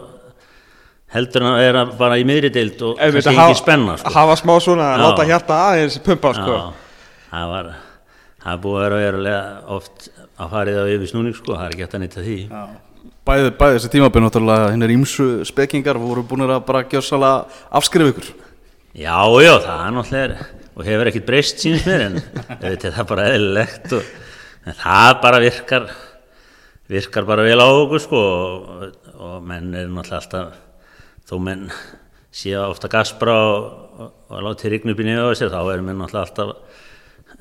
heldur 1.14 1.46
en 1.46 1.50
að 1.52 1.60
vera 1.64 1.84
bara 2.00 2.18
í 2.22 2.26
miðri 2.30 2.52
deild 2.54 2.82
og 2.86 3.00
Ef 3.02 3.16
kannski 3.18 3.34
ekki 3.36 3.60
spenna 3.60 3.96
sko. 3.98 4.14
hafa 4.14 4.36
smá 4.38 4.54
svona, 4.62 4.90
Já. 4.94 5.02
láta 5.04 5.26
hjarta 5.30 5.60
aðeins 5.70 5.98
pumpa 6.06 6.34
sko. 6.38 6.58
Já, 6.58 6.68
það 7.32 7.48
var 7.54 7.72
það 8.44 8.52
er 8.54 8.62
búið 8.66 8.86
að 8.86 8.98
vera 9.00 9.40
oft 9.78 10.10
að 10.40 10.54
farið 10.54 10.78
á 10.80 10.86
yfir 10.94 11.12
snúning 11.12 11.36
sko, 11.38 11.56
það 11.58 11.66
er 11.66 11.74
ekki 11.76 11.86
hægt 11.86 11.98
að 11.98 12.04
nýtta 12.06 12.26
því 12.28 12.38
Bæði, 13.30 13.50
bæði 13.60 13.76
þessi 13.76 13.90
tímabinn 13.94 14.24
náttúrulega 14.26 14.70
hinn 14.74 14.82
er 14.82 14.92
ímsu 14.96 15.26
spekingar 15.46 16.00
voru 16.02 16.24
búin 16.26 16.48
að 16.48 16.64
bara 16.66 16.80
gjössalega 16.90 17.60
afskrifa 17.78 18.14
ykkur. 18.16 18.30
Já, 18.98 19.20
já, 19.44 19.52
það 19.68 19.84
er 19.86 19.94
náttúrulega 19.94 20.48
og 20.80 20.88
hefur 20.88 21.10
ekkert 21.12 21.28
breyst 21.28 21.62
sínist 21.62 21.86
mér 21.90 22.06
en 22.08 22.18
það 22.56 22.88
er 22.90 23.08
bara 23.12 23.28
eðlilegt 23.34 23.94
og, 23.98 24.08
en 24.66 24.78
það 24.80 25.12
bara 25.26 25.42
virkar 25.44 25.86
virkar 26.90 27.28
bara 27.28 27.46
vel 27.46 27.60
á 27.60 27.68
okkur 27.68 28.04
sko 28.08 28.24
og, 28.24 28.98
og 29.20 29.36
menn 29.46 29.70
er 29.76 29.92
náttúrulega 29.92 30.24
alltaf 30.24 31.28
þó 31.30 31.36
menn 31.46 31.68
séu 32.34 32.64
ofta 32.64 32.90
gaspra 32.90 33.38
og, 33.52 34.10
og, 34.32 34.40
láti 34.48 34.74
niður 34.74 35.36
á 35.36 35.38
sér 35.38 35.54
þá 35.54 35.62
erum 35.76 35.92
menn 35.92 36.02
náttúrulega 36.02 36.26
alltaf 36.26 36.56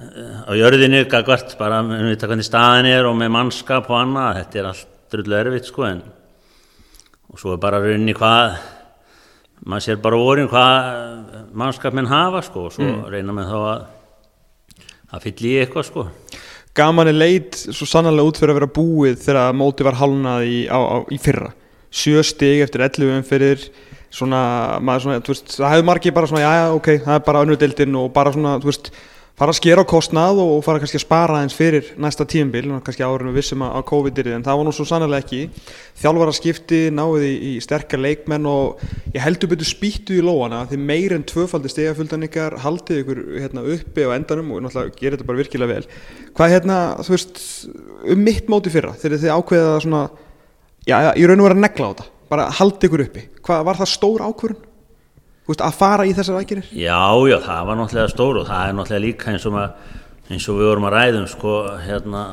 eh, 0.04 0.36
á 0.44 0.52
jörðinu 0.58 1.06
gagvart 1.08 1.56
bara 1.62 1.80
með 1.86 2.10
vita 2.10 2.28
hvernig 2.28 2.50
staðin 2.50 2.92
er 2.92 3.08
og 3.08 3.16
með 3.22 3.34
mannskap 3.38 3.88
og 3.88 4.02
annað 4.02 4.42
þetta 4.42 4.64
er 4.64 4.72
allt 4.74 4.97
drullu 5.12 5.38
erfitt 5.38 5.68
sko 5.70 5.86
en 5.88 6.02
og 7.28 7.40
svo 7.40 7.54
er 7.54 7.62
bara 7.62 7.80
rauninni 7.82 8.16
hvað 8.16 8.58
maður 9.68 9.84
sér 9.84 10.02
bara 10.02 10.18
vorin 10.20 10.48
hvað 10.48 11.46
mannskap 11.58 11.96
menn 11.96 12.08
hafa 12.10 12.44
sko 12.46 12.68
og 12.68 12.74
svo 12.76 12.90
reyna 13.12 13.34
með 13.36 13.52
þá 13.52 13.58
að 13.60 13.86
að 15.08 15.24
fylla 15.24 15.48
í 15.48 15.58
eitthvað 15.62 15.86
sko. 15.88 16.06
Gaman 16.76 17.10
er 17.10 17.16
leit 17.16 17.56
svo 17.58 17.86
sannlega 17.88 18.28
út 18.28 18.38
fyrir 18.38 18.52
að 18.52 18.60
vera 18.60 18.72
búið 18.78 19.22
þegar 19.24 19.56
móti 19.56 19.86
var 19.86 19.96
hálnað 19.98 20.46
í, 20.46 20.58
á, 20.68 20.78
á, 20.78 20.96
í 21.10 21.18
fyrra. 21.22 21.52
Sjö 21.88 22.22
stig 22.26 22.62
eftir 22.62 22.84
11 22.84 23.14
umfyrir 23.16 23.64
svona, 24.12 24.40
maður 24.84 25.06
svona, 25.06 25.22
þú 25.24 25.34
veist, 25.34 25.54
það 25.56 25.72
hefur 25.74 25.86
margir 25.88 26.14
bara 26.16 26.30
svona, 26.30 26.44
já, 26.44 26.74
ok, 26.76 26.90
það 27.06 27.14
er 27.16 27.24
bara 27.26 27.44
önnur 27.44 27.60
deildin 27.60 27.98
og 28.00 28.10
bara 28.14 28.32
svona, 28.36 28.54
þú 28.60 28.70
veist, 28.70 28.92
fara 29.38 29.52
að 29.52 29.58
skera 29.60 29.84
á 29.86 29.86
kostnað 29.86 30.40
og 30.42 30.56
fara 30.66 30.80
kannski 30.82 30.98
að 30.98 31.04
spara 31.04 31.40
eins 31.44 31.54
fyrir 31.54 31.92
næsta 32.00 32.26
tíumbil, 32.26 32.64
kannski 32.82 33.06
við 33.06 33.36
vissum 33.36 33.62
að, 33.62 33.84
COVID 33.86 34.18
er 34.18 34.30
en 34.34 34.44
það 34.46 34.58
var 34.58 34.66
nú 34.66 34.72
svo 34.74 34.86
sannlega 34.88 35.22
ekki. 35.22 35.40
Þjálfara 35.98 36.34
skipti, 36.34 36.80
náði 36.94 37.28
í, 37.30 37.36
í 37.52 37.52
sterkar 37.62 38.02
leikmenn 38.02 38.48
og 38.50 38.82
ég 39.14 39.22
heldur 39.22 39.52
betur 39.52 39.70
spýttu 39.70 40.18
í 40.18 40.24
lóana 40.26 40.64
því 40.70 40.80
meir 40.90 41.14
en 41.14 41.26
tvöfaldi 41.26 41.70
stegaföldan 41.70 42.26
ykkar 42.26 42.58
haldið 42.64 43.02
ykkur 43.04 43.24
hérna, 43.38 43.66
uppi 43.76 44.06
á 44.10 44.14
endanum 44.18 44.52
og 44.56 44.64
náttúrulega 44.66 44.98
gerir 44.98 45.18
þetta 45.18 45.30
bara 45.30 45.42
virkilega 45.44 45.74
vel. 45.76 45.88
Hvað 46.34 46.54
hérna, 46.56 46.78
þú 47.06 47.14
veist, 47.14 47.42
um 48.10 48.24
mitt 48.26 48.50
móti 48.50 48.74
fyrra 48.74 48.94
þegar 48.98 49.22
þið 49.22 49.36
ákveða 49.38 49.74
svona 49.86 50.06
já, 50.88 50.98
í 51.14 51.26
raun 51.26 51.38
og 51.38 51.48
vera 51.48 51.58
að 51.58 51.66
negla 51.66 51.90
á 51.90 51.92
þetta 51.92 52.10
bara 52.28 52.48
haldið 52.58 52.90
ykkur 52.90 53.04
uppi, 53.06 53.28
hvað 53.46 53.68
var 53.68 53.78
það 53.78 53.94
stór 53.94 54.24
ákvörun 54.26 54.67
veist, 55.48 55.64
að 55.64 55.78
fara 55.80 56.06
í 56.08 56.14
þessar 56.16 56.40
aðgerir 56.40 56.70
Já, 56.72 57.00
já, 57.28 57.38
það 57.44 57.68
var 57.70 57.80
náttúrulega 57.80 58.14
stór 58.14 58.40
og 58.42 58.48
það 58.48 58.64
er 58.66 58.78
náttúrulega 58.78 59.06
líka 59.06 59.32
eins 59.32 59.48
og, 59.48 59.56
maður, 59.56 59.94
eins 60.28 60.48
og 60.48 60.60
við 60.60 60.70
vorum 60.72 60.88
að 60.88 60.96
ræðum 60.98 61.30
sko, 61.32 61.54
hérna 61.84 62.24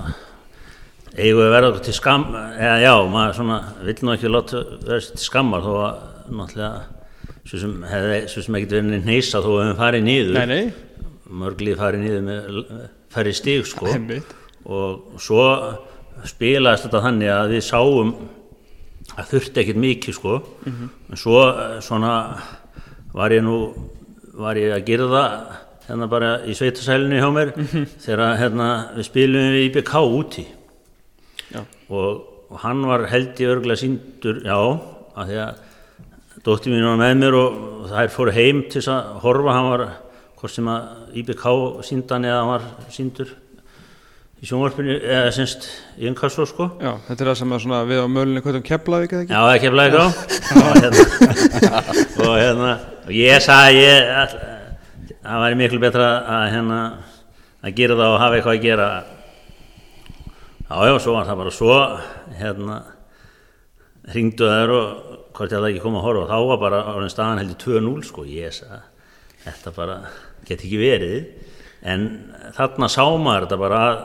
eigum 1.16 1.40
við 1.40 1.46
að 1.46 1.54
verða 1.56 1.72
okkur 1.72 1.86
til 1.86 1.96
skam 1.96 2.28
eða 2.36 2.76
já, 2.84 2.94
maður 3.12 3.40
svona 3.40 3.62
vill 3.88 3.98
nú 4.02 4.14
ekki 4.16 4.32
láta 4.32 4.66
vera 4.84 5.00
til 5.06 5.24
skammar 5.24 5.64
þó 5.64 5.74
að 5.86 6.04
náttúrulega 6.36 6.96
svo 7.46 7.62
sem, 7.62 7.76
hefði, 7.90 8.20
svo 8.32 8.44
sem 8.46 8.58
ekkert 8.60 8.76
verið 8.80 9.08
neysa 9.08 9.42
þó 9.44 9.52
að 9.54 9.62
við 9.62 9.76
farið 9.80 10.06
niður. 10.06 10.40
Nei, 10.40 10.46
nei, 10.50 11.04
mörglið 11.42 11.80
farið 11.82 12.04
niður 12.04 12.24
með 12.26 12.62
færri 13.16 13.36
stíg 13.38 13.70
sko. 13.70 13.90
Einmitt. 13.94 14.34
og 14.66 15.20
svo 15.22 15.44
spilaðist 16.26 16.88
þetta 16.88 17.04
þannig 17.06 17.32
að 17.36 17.54
við 17.54 17.66
sáum 17.68 18.14
að 19.16 19.28
þurfti 19.32 19.62
ekkert 19.62 19.82
mikið 19.84 20.18
sko. 20.18 20.38
En 20.66 21.22
svo 21.22 21.42
eh, 21.52 21.76
svona 21.86 22.14
var 23.16 23.32
ég 23.32 23.44
nú 23.46 23.60
var 24.36 24.58
ég 24.60 24.74
að 24.76 24.86
gera 24.90 25.08
það 25.12 25.36
hérna 25.86 26.08
bara 26.12 26.32
í 26.44 26.56
sveitasælinu 26.58 27.20
hjá 27.22 27.28
mér 27.34 27.52
þegar 28.04 28.40
hérna 28.42 28.70
við 28.96 29.08
spilum 29.08 29.54
við 29.54 29.68
IBK 29.70 29.94
úti. 30.04 30.46
Og, 31.56 32.10
og 32.50 32.58
hann 32.64 32.82
var 32.90 33.06
held 33.12 33.38
í 33.40 33.48
örgulega 33.48 33.78
síndur 33.84 34.42
já, 34.44 34.58
af 34.58 35.30
því 35.30 35.38
að 35.44 36.42
dóttir 36.46 36.74
mín 36.74 36.88
var 36.90 37.00
með 37.00 37.16
mér 37.22 37.38
og, 37.38 37.60
og 37.84 37.88
þær 37.94 38.12
fóru 38.14 38.34
heim 38.36 38.64
til 38.74 38.84
að 38.92 39.12
horfa 39.24 39.56
hann 39.56 39.70
var 39.70 39.84
hvort 40.40 40.54
sem 40.54 40.70
að 40.74 40.82
IBK 41.22 41.46
síndan 41.86 42.26
eða 42.28 42.42
hann 42.42 42.52
var 42.52 42.66
síndur 42.94 43.32
í 44.42 44.50
sjónvarpinu 44.50 44.98
eða 45.00 45.30
semst 45.34 45.70
í 46.02 46.10
Inkasso 46.10 46.44
sko. 46.50 46.68
Já, 46.82 46.92
þetta 47.08 47.24
er 47.24 47.30
það 47.32 47.40
sem 47.40 47.56
að 47.56 47.64
svona 47.64 47.86
við 47.88 48.02
á 48.04 48.08
kvöldum 48.44 48.66
Keflavík 48.66 49.16
eða 49.16 49.24
ekki? 49.24 49.34
Já, 49.34 49.42
það 49.46 49.62
kemla 49.64 49.88
ekki 49.88 50.00
á 50.02 50.06
og 52.16 52.36
hérna, 52.40 52.72
og 53.04 53.12
ég 53.12 53.42
sagði 53.44 53.82
ég 53.84 54.10
all, 54.22 54.36
það 55.26 55.42
væri 55.44 55.60
miklu 55.60 55.80
betra 55.84 56.08
að 56.32 56.46
hérna 56.54 56.80
að 57.66 57.76
gera 57.80 57.98
það 58.00 58.14
og 58.14 58.22
hafa 58.22 58.38
eitthvað 58.38 58.56
að 58.56 58.66
gera. 58.66 58.90
Já, 60.66 60.76
já, 60.88 60.94
svo 61.02 61.16
var 61.16 61.28
það 61.28 61.42
bara 61.42 61.54
svo 61.54 61.78
hérna 62.40 62.78
hringdu 64.14 64.50
þær 64.50 64.74
og 64.76 64.88
hvort 65.36 65.52
ég 65.52 65.58
hafði 65.60 65.72
ekki 65.74 65.84
komið 65.84 66.00
að 66.00 66.08
horfa. 66.08 66.24
Og 66.24 66.32
þá 66.32 66.50
var 66.52 66.62
bara 66.64 66.84
orðin 66.94 67.14
staðan 67.14 67.42
heldur 67.44 67.60
2-0 67.66 68.08
sko, 68.10 68.28
ég 68.30 68.56
sagði 68.56 68.82
þetta 69.46 69.76
bara 69.76 69.98
get 70.48 70.62
ekki 70.62 70.80
verið. 70.82 71.18
En 71.86 72.08
þarna 72.56 72.90
sá 72.90 73.04
maður 73.04 73.48
þetta 73.48 73.62
bara 73.62 73.82
að 73.86 74.04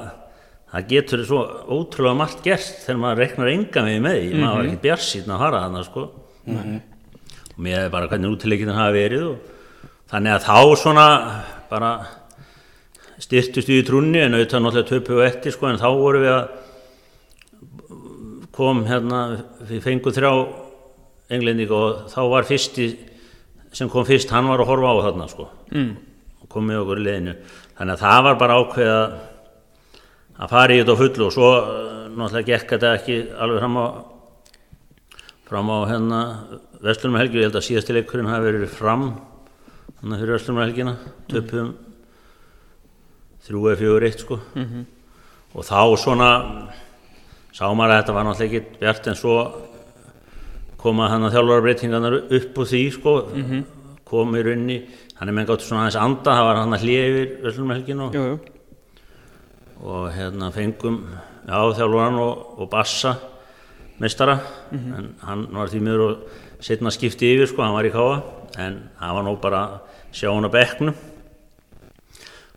það 0.70 0.88
getur 0.94 1.26
svo 1.26 1.40
ótrúlega 1.70 2.18
margt 2.18 2.42
gert 2.44 2.84
þegar 2.84 3.02
maður 3.04 3.22
reiknar 3.24 3.52
enga 3.54 3.84
með 3.86 4.00
með 4.04 4.18
því, 4.18 4.30
maður 4.40 4.56
var 4.58 4.68
ekki 4.68 4.84
bjarsýtn 4.84 5.34
að 5.34 5.44
fara 5.44 5.62
þarna 5.64 5.84
sko. 5.86 6.08
Og 6.40 6.56
mér 6.56 6.89
er 7.68 7.90
bara 7.92 8.08
hvernig 8.08 8.32
útileikinn 8.32 8.72
hafa 8.72 8.94
verið 8.94 9.26
og 9.28 9.36
þannig 10.10 10.32
að 10.34 10.46
þá 10.46 10.58
svona 10.80 11.06
bara 11.70 11.90
styrtust 13.20 13.68
við 13.68 13.82
í 13.82 13.86
trúnni 13.86 14.22
en 14.24 14.34
auðvitað 14.34 14.64
náttúrulega 14.64 14.90
töpu 14.90 15.18
og 15.18 15.24
eftir 15.26 15.54
sko 15.54 15.68
en 15.68 15.80
þá 15.80 15.88
vorum 15.92 16.24
við 16.24 16.34
að 16.34 16.44
kom 18.60 18.84
hérna, 18.88 19.20
við 19.68 19.84
fengum 19.84 20.14
þrjá 20.16 20.32
englendinga 21.30 21.76
og 21.76 22.06
þá 22.10 22.20
var 22.32 22.48
fyrsti 22.48 22.86
sem 23.72 23.88
kom 23.92 24.04
fyrst, 24.08 24.32
hann 24.34 24.48
var 24.50 24.60
að 24.60 24.70
horfa 24.72 24.90
á 24.90 25.04
þarna 25.06 25.28
sko 25.30 25.46
mm. 25.70 25.90
og 26.42 26.50
kom 26.50 26.66
með 26.66 26.82
okkur 26.82 27.02
í 27.02 27.04
leiðinu 27.06 27.36
þannig 27.78 27.94
að 27.94 28.02
það 28.02 28.24
var 28.26 28.40
bara 28.40 28.56
ákveð 28.60 28.94
að 28.94 29.18
að 30.40 30.48
fara 30.54 30.74
í 30.74 30.80
þetta 30.80 30.96
á 30.96 31.00
fullu 31.00 31.26
og 31.26 31.34
svo 31.34 31.50
eh, 31.58 32.08
náttúrulega 32.16 32.48
gekk 32.48 32.74
þetta 32.74 32.94
ekki 32.96 33.18
alveg 33.44 33.60
fram 33.60 33.76
á 33.76 33.86
fram 35.50 35.72
á 35.74 35.78
hérna 35.90 36.20
Vestlunum 36.80 37.18
helgi, 37.20 37.40
ég 37.42 37.48
held 37.48 37.58
að 37.60 37.66
síðasti 37.66 37.92
leikurinn 37.96 38.30
hafi 38.30 38.46
verið 38.46 38.70
fram 38.72 39.02
þannig 40.00 40.14
að 40.14 40.20
fyrir 40.22 40.34
Vestlunum 40.36 40.62
helgina 40.64 40.94
töpum 41.28 41.72
þrjú 43.44 43.64
eða 43.70 43.80
fjögur 43.80 44.06
eitt 44.06 44.22
sko. 44.24 44.38
Og 45.50 45.66
þá 45.66 45.80
svona 45.98 46.30
sá 47.56 47.64
maður 47.74 47.92
að 47.96 48.00
þetta 48.00 48.14
var 48.16 48.26
náttúrulega 48.28 48.60
ekki 48.62 48.80
bjart 48.80 49.08
en 49.10 49.18
svo 49.18 49.36
koma 50.80 51.08
hann 51.12 51.26
að 51.26 51.34
þjálfara 51.36 51.64
breytingarnar 51.66 52.16
upp 52.22 52.60
úr 52.62 52.68
því 52.70 52.82
sko 52.94 53.14
kom 54.10 54.36
í 54.38 54.42
raunni 54.46 54.76
hann 55.18 55.28
er 55.28 55.34
menn 55.36 55.46
gátt 55.48 55.62
svona 55.66 55.84
aðeins 55.84 55.98
anda 56.00 56.36
það 56.38 56.46
var 56.48 56.60
hann 56.62 56.76
að 56.78 56.84
hlýja 56.86 57.02
yfir 57.10 57.32
Vestlunum 57.44 57.74
helgin 57.74 58.00
og 58.06 58.14
Jú, 58.16 58.22
jú. 58.30 58.38
og 59.84 60.06
hérna 60.16 60.48
fengum 60.54 60.96
já, 61.10 61.58
þjálfuran 61.76 62.16
og, 62.22 62.46
og 62.62 62.70
Bassa 62.72 63.16
meistara. 64.00 64.38
En 64.72 65.10
hann 65.26 65.42
var 65.52 65.68
því 65.68 65.80
miður 65.84 66.04
og 66.06 66.38
setna 66.64 66.92
skipti 66.94 67.34
yfir 67.34 67.50
sko, 67.50 67.64
hann 67.64 67.76
var 67.76 67.88
í 67.88 67.92
káa 67.94 68.20
en 68.60 68.78
hann 69.00 69.16
var 69.16 69.26
nú 69.26 69.36
bara 69.40 69.62
sjá 70.12 70.28
hann 70.32 70.48
á 70.48 70.50
bekknum. 70.52 70.96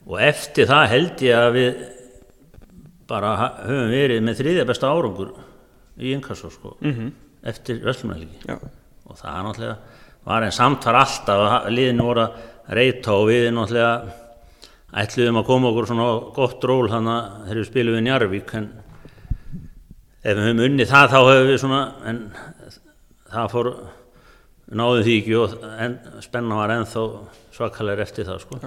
Og 0.04 0.20
eftir 0.20 0.68
það 0.68 0.90
held 0.92 1.24
ég 1.24 1.38
að 1.40 1.52
við 1.58 1.84
bara 3.08 3.34
höfum 3.64 3.92
verið 3.92 4.24
með 4.24 4.40
þriðja 4.42 4.66
besta 4.68 4.92
árangur 4.92 5.34
í 6.00 6.14
Inkasso 6.16 6.50
sko, 6.52 6.78
eftir 7.44 7.82
Vestlumælgi 7.84 8.48
Já. 8.48 8.58
og 8.58 9.20
það 9.20 9.38
er 9.38 9.48
náttúrulega 9.48 9.76
var 10.24 10.46
en 10.46 10.56
samt 10.56 10.86
var 10.88 11.00
alltaf 11.02 11.42
að 11.60 11.72
liðinu 11.76 12.08
voru 12.08 12.24
að 12.24 12.76
reyta 12.78 13.16
og 13.18 13.28
við 13.28 13.50
náttúrulega 13.54 14.22
ætluðum 15.04 15.42
að 15.42 15.48
koma 15.50 15.70
okkur 15.72 15.90
svona 15.90 16.08
gott 16.38 16.68
ról 16.70 16.88
þannig 16.92 17.14
að 17.18 17.44
þegar 17.44 17.60
við 17.60 17.70
spilum 17.70 17.98
við 17.98 18.06
Njarvík 18.08 18.56
en 18.60 18.70
ef 20.24 20.38
við 20.38 20.44
höfum 20.46 20.64
unnið 20.68 20.92
það 20.94 21.12
þá 21.12 21.20
höfum 21.20 21.50
við 21.50 21.60
svona 21.64 21.82
en 22.10 22.22
það 23.34 23.54
fór 23.54 23.70
við 24.64 24.78
náðum 24.80 25.06
því 25.06 25.16
ekki 25.20 25.34
og 25.38 25.56
en, 25.84 25.96
spenna 26.24 26.60
var 26.60 26.74
ennþá 26.78 27.04
svakalega 27.54 28.06
eftir 28.06 28.26
það 28.28 28.40
sko. 28.42 28.60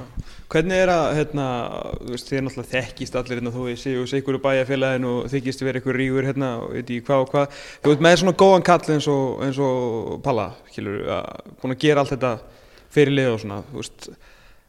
Hvernig 0.53 0.83
er 0.85 0.93
að, 0.93 1.07
hérna, 1.17 1.47
þið 2.12 2.37
er 2.39 2.45
náttúrulega 2.47 2.73
þekkist 2.75 3.17
allir 3.19 3.41
hérna, 3.41 3.53
þú 3.55 3.64
og 3.73 4.11
sigur 4.12 4.37
úr 4.37 4.43
bæjarfélagin 4.45 5.09
og 5.11 5.27
þykist 5.33 5.64
vera 5.67 5.83
ykkur 5.83 5.99
rígur 5.99 6.29
hérna 6.29 6.53
veit 6.69 6.93
hvað 7.09 7.25
og 7.25 7.33
hvað. 7.33 7.59
Þú 7.83 7.93
veist, 7.93 8.05
með 8.07 8.19
svona 8.23 8.37
góðan 8.45 8.67
kall 8.69 8.95
eins 8.95 9.11
og, 9.11 9.43
eins 9.47 9.61
og 9.62 10.14
Palla, 10.25 10.47
skilur, 10.71 11.03
að 11.17 11.53
búin 11.62 11.75
að 11.75 11.83
gera 11.83 12.05
allt 12.05 12.14
þetta 12.14 12.33
fyrir 12.97 13.17
lið 13.17 13.33
og 13.33 13.43
svona, 13.43 13.61
þú 13.73 13.83
veist, 13.83 14.09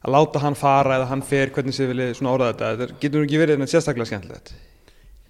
að 0.07 0.15
láta 0.17 0.43
hann 0.43 0.57
fara 0.57 0.97
eða 0.97 1.11
hann 1.11 1.25
fer, 1.27 1.53
hvernig 1.53 1.77
séð 1.77 1.93
viljið 1.93 2.15
svona 2.17 2.33
orða 2.33 2.51
þetta, 2.53 2.73
þetta 2.81 3.01
getur 3.03 3.27
ekki 3.27 3.43
verið 3.43 3.61
neitt 3.61 3.73
sérstaklega 3.73 4.09
skemmtilegt. 4.09 4.53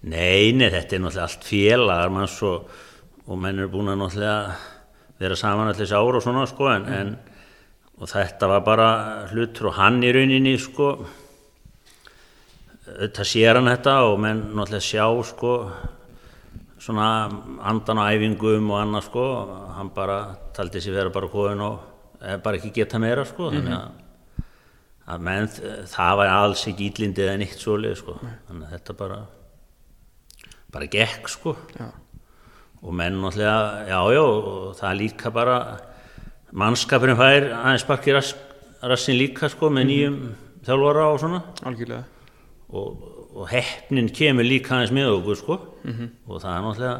Nei, 0.08 0.54
nei, 0.54 0.68
þetta 0.70 0.94
er 0.94 1.02
náttúrulega 1.02 1.24
allt 1.26 1.48
félagar 1.48 2.12
manns 2.14 2.36
og, 2.46 2.68
og 3.28 3.40
menn 3.40 3.60
eru 3.60 3.70
búin 3.72 3.92
að 3.92 4.00
náttúrulega 4.00 4.56
vera 5.20 5.36
saman 5.36 5.68
allir 5.68 5.82
þessi 5.82 5.96
ára 5.98 6.20
og 6.20 6.24
svona 6.24 6.46
sko 6.48 6.70
en, 6.72 6.86
en 6.88 7.14
og 7.98 8.10
þetta 8.10 8.48
var 8.52 8.64
bara 8.66 8.88
hlutur 9.32 9.70
og 9.70 9.78
hann 9.78 10.00
í 10.06 10.12
rauninni 10.14 10.54
sko 10.62 10.88
þetta 12.88 13.28
sér 13.28 13.58
hann 13.58 13.70
þetta 13.72 13.96
og 14.08 14.18
menn 14.24 14.44
náttúrulega 14.54 14.88
sjá 14.88 15.06
sko 15.28 15.54
svona 16.78 17.08
andan 17.68 18.00
á 18.00 18.10
æfingum 18.14 18.70
og 18.72 18.82
annað 18.82 19.08
sko 19.10 19.24
hann 19.76 19.92
bara 19.94 20.18
taldi 20.56 20.82
sér 20.82 20.96
vera 21.00 21.14
bara 21.14 21.30
kóðin 21.32 21.64
og 21.66 21.80
eh, 22.22 22.38
bara 22.40 22.60
ekki 22.60 22.72
geta 22.80 23.00
meira 23.02 23.26
sko 23.28 23.50
þannig 23.54 23.74
að 23.76 24.04
að 25.08 25.22
menn, 25.24 25.46
það 25.88 26.16
var 26.20 26.30
alls 26.34 26.62
ekki 26.68 26.90
ítlindið 26.90 27.30
en 27.32 27.42
eitt 27.46 27.60
svoleið 27.60 27.94
sko 28.02 28.18
þannig 28.20 28.64
að 28.66 28.72
þetta 28.76 28.96
bara 28.98 29.18
bara 30.72 30.88
gekk 30.92 31.30
sko. 31.32 31.54
Já. 31.78 31.88
Og 32.82 32.94
menn 32.94 33.18
náttúrulega, 33.20 33.88
já 33.88 34.00
já 34.14 34.22
og 34.22 34.76
það 34.78 34.90
er 34.90 34.98
líka 34.98 35.32
bara 35.34 35.56
mannskapurinn 36.52 37.18
fær 37.18 37.48
aðeins 37.52 37.84
sparki 37.84 38.14
rass, 38.14 38.34
rassin 38.82 39.18
líka 39.18 39.50
sko 39.50 39.70
með 39.70 39.88
nýjum 39.90 40.18
þjálfara 40.64 41.08
og 41.12 41.20
svona. 41.20 41.42
Algjörlega. 41.66 42.04
og, 42.70 43.02
og 43.34 43.48
heppnin 43.50 44.08
kemur 44.14 44.46
líka 44.46 44.76
aðeins 44.76 44.94
með 44.94 45.12
okkur 45.18 45.40
sko. 45.42 45.58
Og 46.28 46.40
það 46.42 46.54
er 46.54 46.64
náttúrulega 46.66 46.96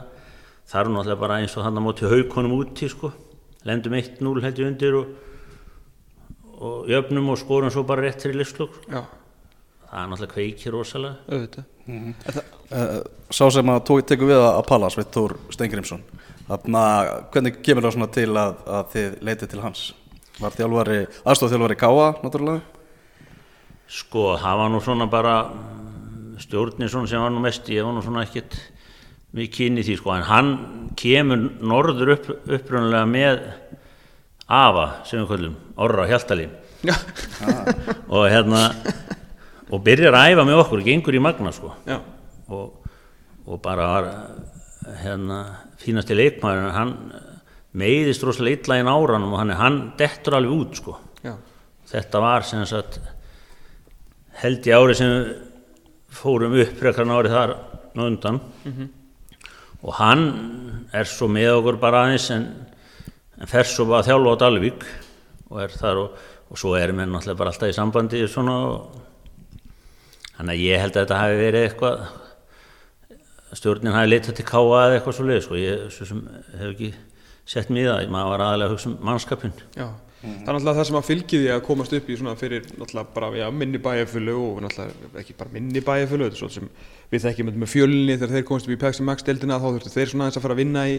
það 0.68 0.81
er 0.81 0.93
náttúrulega 0.93 1.20
bara 1.23 1.39
eins 1.40 1.57
og 1.57 1.65
hann 1.65 1.78
á 1.78 1.82
móti 1.82 2.11
haukonum 2.11 2.59
úti 2.59 2.89
sko. 2.90 3.12
Lendum 3.65 3.94
1-0 3.98 4.43
held 4.44 4.61
ég 4.61 4.69
undir 4.69 4.94
og, 4.98 5.07
og 6.59 6.90
jöfnum 6.90 7.32
og 7.32 7.39
skorum 7.40 7.70
svo 7.70 7.82
bara 7.86 8.07
rétt 8.07 8.23
fyrir 8.23 8.39
listlokk 8.39 8.77
Já, 8.89 9.03
það 9.89 10.01
er 10.01 10.09
náttúrulega 10.12 10.35
kveikir 10.35 10.74
rosalega 10.74 11.16
auðvitað. 11.32 11.65
Uh, 11.89 12.98
sá 13.32 13.44
sem 13.55 13.70
að 13.73 13.85
tók, 13.89 14.02
tekur 14.09 14.28
við 14.28 14.43
að 14.44 14.65
Palla, 14.69 14.90
Sveit 14.93 15.12
Þór 15.15 15.39
Steingrimsson 15.55 16.02
hvernig 16.48 17.60
kemur 17.65 17.85
það 17.85 17.94
svona 17.94 18.10
til 18.12 18.31
að, 18.32 18.56
að 18.65 18.90
þið 18.94 19.16
leitið 19.28 19.51
til 19.52 19.62
hans? 19.62 19.85
Var 20.39 20.55
þjálfari, 20.55 20.98
aðstofþjálfari 21.28 21.77
Káa, 21.78 22.09
náttúrulega? 22.23 22.62
Sko, 23.89 24.36
það 24.40 24.60
var 24.60 24.73
nú 24.73 24.81
svona 24.85 25.09
bara 25.10 25.35
mm, 25.48 26.39
stjórnin 26.44 26.90
svona 26.93 27.10
sem 27.10 27.24
var 27.24 27.32
nú 27.32 27.43
mest, 27.44 27.69
ég 27.73 27.85
var 27.85 27.97
nú 27.97 28.05
svona 28.05 28.24
ekkert 28.24 28.56
mikið 29.36 29.66
inn 29.66 29.81
í 29.81 29.85
því 29.85 29.98
sko, 29.98 30.15
en 30.15 30.28
hann 30.28 30.52
kemur 30.97 31.48
norður 31.60 32.15
upp, 32.16 32.31
upprunnulega 32.48 33.09
með 33.09 33.43
Ava, 34.48 34.86
sem 35.05 35.20
við 35.20 35.28
kvöldum, 35.28 35.59
Orra 35.85 36.06
Hjaltalín 36.09 36.55
Já, 36.86 36.94
og 38.15 38.28
hérna 38.31 38.70
og 39.69 39.82
byrjar 39.85 40.16
að 40.16 40.32
æfa 40.32 40.45
með 40.49 40.62
okkur, 40.62 40.85
gengur 40.86 41.16
í 41.16 41.23
magna 41.23 41.53
sko. 41.53 41.73
Og, 42.49 42.93
og 43.49 43.61
bara 43.65 43.89
var 43.93 44.09
hérna 45.03 45.40
fínasti 45.81 46.16
leikmaður 46.16 46.65
en 46.65 46.77
hann 46.77 46.95
meiðist 47.78 48.24
rosalega 48.24 48.62
illa 48.62 48.78
í 48.81 48.86
náranum 48.86 49.35
og 49.35 49.43
hann, 49.43 49.53
hann 49.59 49.81
dettur 49.99 50.39
alveg 50.39 50.55
út 50.57 50.81
sko. 50.81 50.97
Já, 51.24 51.35
þetta 51.93 52.23
var 52.24 52.47
sem 52.49 52.65
sagt 52.69 53.01
held 54.40 54.66
ég 54.70 54.78
árið 54.78 55.01
sem 55.01 55.12
fórum 56.19 56.57
upp 56.62 56.78
frekar 56.78 57.05
en 57.05 57.16
árið 57.16 57.36
þar 57.36 57.53
nú 57.99 58.07
undan. 58.09 58.40
Og 59.85 59.93
hann 60.01 60.24
er 60.97 61.07
svo 61.07 61.28
með 61.31 61.59
okkur 61.59 61.77
bara 61.82 62.07
aðeins 62.07 62.31
en, 62.35 62.49
en 63.39 63.51
fer 63.51 63.69
svo 63.69 63.86
bara 63.90 64.01
að 64.03 64.09
þjálfa 64.11 64.32
á 64.32 64.40
Dalvík 64.43 64.89
og 65.49 65.61
er 65.62 65.77
þar 65.77 66.01
og, 66.03 66.24
og 66.49 66.59
svo 66.59 66.73
erum 66.78 66.99
við 67.03 67.12
náttúrulega 67.12 67.39
bara 67.39 67.53
alltaf 67.53 67.70
í 67.70 67.77
sambandi 67.77 68.24
svona 68.31 68.57
og 68.65 68.97
þannig 70.39 70.55
að 70.55 70.65
ég 70.65 70.82
held 70.82 70.97
að 70.97 71.05
þetta 71.05 71.20
hafi 71.20 71.39
verið 71.43 71.69
eitthvað 71.69 72.02
stjórnin 73.59 73.97
hafi 73.97 74.10
leitað 74.10 74.39
til 74.39 74.48
káa 74.48 74.82
eða 74.82 74.98
eitthvað 74.98 75.16
svo 75.19 75.28
leið 75.28 75.40
sko. 75.47 75.60
ég 75.60 75.86
hef 76.59 76.69
ekki 76.73 76.90
sett 77.48 77.73
mig 77.73 77.86
í 77.86 77.89
það, 77.89 78.10
maður 78.12 78.35
var 78.35 78.44
aðalega 78.47 78.69
að 78.69 78.77
hugsa 78.77 78.90
um 78.90 78.98
mannskapin 79.09 79.55
Já, 79.73 79.89
það 80.19 80.28
er 80.28 80.56
náttúrulega 80.59 80.77
það 80.78 80.89
sem 80.90 80.98
að 81.01 81.09
fylgi 81.09 81.40
því 81.40 81.51
að 81.55 81.65
komast 81.69 81.97
upp 81.97 82.09
í 82.09 82.19
svona 82.20 82.36
fyrir 82.36 82.69
náttúrulega 82.74 83.15
bara 83.15 83.31
já, 83.39 83.47
minni 83.62 83.81
bæjarfjölu 83.82 84.36
og 84.36 84.62
náttúrulega 84.66 85.23
ekki 85.23 85.36
bara 85.39 85.55
minni 85.55 85.82
bæjarfjölu 85.85 86.28
þetta 86.28 86.39
er 86.39 86.43
svo 86.43 86.51
sem 86.59 86.69
við 87.12 87.24
þekkjum 87.24 87.51
með 87.55 87.73
fjölni. 87.73 88.16
Þegar 88.16 88.35
þeir 88.36 88.47
komast 88.48 88.69
upp 88.69 88.74
í 88.74 88.81
Pepsi 88.82 89.06
Max 89.06 89.27
deildina 89.27 89.59
þá 89.60 89.69
þurftu 89.70 89.93
þeir 89.94 90.10
svona 90.12 90.27
aðeins 90.27 90.40
að 90.40 90.44
fara 90.44 90.56
að 90.56 90.62
vinna 90.62 90.85
í, 90.90 90.98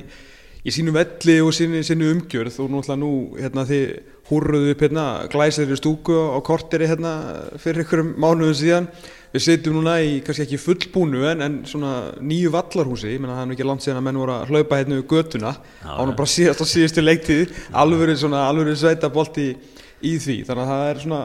í 0.66 0.74
sínu 0.74 0.94
velli 0.96 1.38
og 1.44 1.54
sínu, 1.56 1.84
sínu 1.86 2.10
umgjörð. 2.16 2.60
Og 2.64 2.74
náttúrulega 2.74 3.00
nú 3.00 3.12
hérna 3.40 3.66
þið 3.70 3.86
húrruðu 4.30 4.74
upp 4.74 4.84
hérna 4.86 5.06
glæsir 5.32 5.72
stúku 5.80 6.14
á 6.14 6.38
korteri 6.46 6.90
hérna 6.90 7.14
fyrir 7.62 7.84
einhverjum 7.86 8.14
mánuðum 8.20 8.60
síðan. 8.60 8.90
Við 9.30 9.44
sitjum 9.46 9.76
núna 9.78 10.00
í 10.02 10.16
kannski 10.26 10.48
ekki 10.48 10.58
fullbúnu 10.58 11.28
en, 11.30 11.44
en 11.46 11.58
svona 11.70 12.16
nýju 12.18 12.50
vallarhúsi. 12.54 13.12
Ég 13.14 13.22
menna 13.22 13.38
það 13.38 13.44
er 13.44 13.50
nú 13.50 13.58
ekki 13.58 13.68
langt 13.70 13.86
síðan 13.86 14.00
að 14.02 14.08
menn 14.08 14.22
voru 14.24 14.36
að 14.36 14.54
hlaupa 14.54 14.80
hérna 14.80 14.98
við 14.98 15.06
götuna. 15.14 15.52
Á 15.86 16.02
nú 16.02 16.16
bara 16.18 16.34
síðast 16.34 16.64
á 16.66 16.68
síðustu 16.72 17.04
leiktíð. 17.06 17.54
Alvöru 17.78 18.18
svona 18.18 18.48
alvöru 18.50 18.74
sveita 18.78 19.12
bolti 19.14 19.52
í 19.54 20.16
því. 20.18 20.42
Þannig 20.48 20.66
að 20.66 20.74
það 20.74 20.88
er 20.90 21.04
svona 21.06 21.22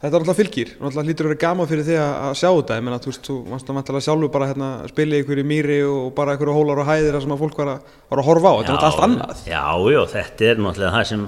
þetta 0.00 0.08
er 0.08 0.14
náttúrulega 0.14 0.38
fylgir. 0.40 0.72
Og 0.78 0.86
náttúrulega 0.86 1.06
hlýtur 1.10 1.28
að 1.28 1.32
vera 1.34 1.42
gaman 1.44 1.70
fyrir 1.70 1.86
þig 1.86 2.00
að, 2.00 2.32
sjá 2.40 2.48
þetta. 2.48 2.78
Ég 2.80 2.86
menna 2.86 3.00
þú 3.00 3.12
veist 3.12 3.28
þú 3.28 3.36
vannst 3.50 3.70
að 3.70 3.78
vantilega 3.80 4.06
sjálfur 4.06 4.32
bara 4.34 4.50
hérna 4.50 4.70
spila 4.90 5.18
í 5.18 5.24
ykkur 5.24 5.42
í 5.42 5.46
mýri 5.50 5.78
og 5.86 6.10
bara 6.16 6.36
ykkur 6.38 6.52
hólar 6.56 6.82
og 6.82 6.88
hæðir 6.88 7.20
sem 7.20 7.36
að 7.36 7.44
fólk 7.44 7.60
var 7.60 7.74
að, 7.74 7.94
var 8.10 8.22
að 8.22 8.30
horfa 8.30 8.52
á. 8.52 8.54
Þetta 8.56 8.72
er 8.72 8.78
náttúrulega 8.78 8.90
allt 8.90 9.06
annað. 9.08 9.44
Já, 9.50 9.66
já, 9.94 10.00
þetta 10.14 10.48
er 10.50 10.64
náttúrulega 10.64 10.94
það 10.96 11.08
sem 11.12 11.26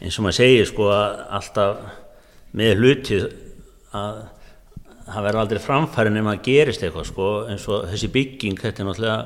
eins 0.00 0.18
og 0.18 0.26
maður 0.26 0.38
segir 0.40 0.70
sko 0.70 0.88
alltaf 0.92 1.84
með 2.56 2.80
hluti 2.80 3.20
að 3.96 4.24
það 5.06 5.26
verður 5.26 5.40
aldrei 5.42 5.62
framfæri 5.62 6.12
nema 6.12 6.34
að 6.34 6.44
gerist 6.48 6.84
eitthvað 6.84 7.08
sko 7.10 7.30
eins 7.50 7.66
og 7.70 7.86
þessi 7.92 8.10
bygging 8.12 8.60
þetta 8.60 8.82
er 8.82 8.88
náttúrulega 8.88 9.18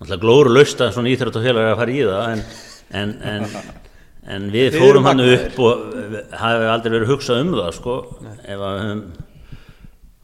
náttúrulega 0.00 0.22
glóru 0.24 0.54
lausta 0.56 0.90
svona 0.94 1.12
íþrættafélag 1.12 1.70
að 1.72 1.80
fara 1.82 1.94
í 1.94 2.04
það 2.08 2.28
en, 2.32 2.44
en, 3.02 3.14
en, 3.32 3.46
en 4.30 4.48
við 4.52 4.78
fórum 4.78 5.06
hann 5.08 5.18
magnaðir. 5.18 5.44
upp 5.48 5.58
og 5.66 6.32
hafi 6.38 6.70
aldrei 6.70 6.94
verið 6.94 7.10
hugsað 7.10 7.42
um 7.42 7.52
það 7.56 7.70
sko. 7.78 7.98
Að 8.22 8.62
við 8.62 8.82
höfum 8.82 9.04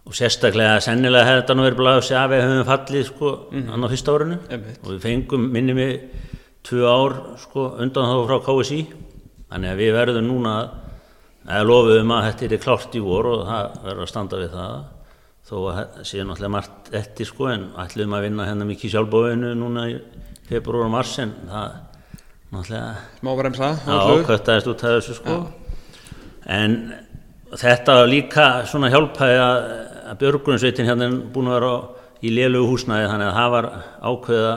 og 0.09 0.17
sérstaklega 0.17 0.81
sennilega 0.81 1.27
hefði 1.29 1.41
þetta 1.43 1.57
nú 1.57 1.65
verið 1.67 1.81
blæðið 1.83 1.99
að 2.01 2.07
segja 2.07 2.21
að 2.23 2.33
við 2.33 2.45
höfum 2.47 2.69
fallið 2.69 3.07
sko 3.11 3.33
hann 3.53 3.85
á 3.85 3.89
fyrsta 3.93 4.15
árinu. 4.15 4.39
Einmitt. 4.49 4.79
og 4.85 4.93
við 4.95 5.01
fengum 5.05 5.49
minni 5.53 5.75
mig 5.77 5.97
tvö 6.65 6.85
ár 6.89 7.17
sko 7.43 7.67
undan 7.77 8.09
þá 8.09 8.17
frá 8.29 8.39
KSI 8.47 8.79
þannig 9.49 9.73
að 9.73 9.83
við 9.83 9.93
verðum 9.99 10.31
núna 10.31 10.55
eða 11.49 11.67
lofuðum 11.69 12.15
að 12.15 12.29
þetta 12.29 12.49
er 12.55 12.63
klárt 12.63 12.97
í 12.97 13.03
vor 13.05 13.29
og 13.33 13.45
það 13.49 13.77
verður 13.85 14.07
að 14.07 14.13
standa 14.13 14.41
við 14.41 14.57
það. 14.57 14.79
Þó 15.49 15.55
að 15.59 15.77
það 15.77 16.01
sé 16.05 16.25
náttúrulega 16.25 16.53
margt 16.53 16.91
eftir 16.99 17.29
sko 17.29 17.47
en 17.49 17.69
ætlum 17.81 18.17
að 18.17 18.25
vinna 18.27 18.49
hérna 18.49 18.69
mikið 18.69 18.95
sjálfbóðinu 18.95 19.53
núna 19.57 19.87
í 19.89 19.95
februar 20.49 20.89
og 20.89 20.93
mars 20.93 21.15
en 21.23 21.33
það 21.49 21.77
smá 22.49 23.35
bremsa 23.37 23.75
Já, 23.85 23.99
köttaðist 24.25 24.71
út 24.73 24.85
af 24.85 24.97
þessu 24.99 25.19
sko. 25.19 25.37
En 26.49 26.79
þetta 27.59 28.01
líka 28.09 28.49
svona 28.69 28.91
hjálpaði 28.93 29.37
að, 29.43 29.69
að 30.09 30.19
Björgunsveitin 30.23 30.89
hérna 30.89 31.09
er 31.09 31.21
búin 31.35 31.51
að 31.51 31.59
vera 31.59 31.71
á, 31.71 31.79
í 32.25 32.33
lélugu 32.35 32.73
húsnæði 32.73 33.11
þannig 33.13 33.29
að 33.29 33.39
það 33.39 33.55
var 33.55 33.69
ákveða 34.11 34.57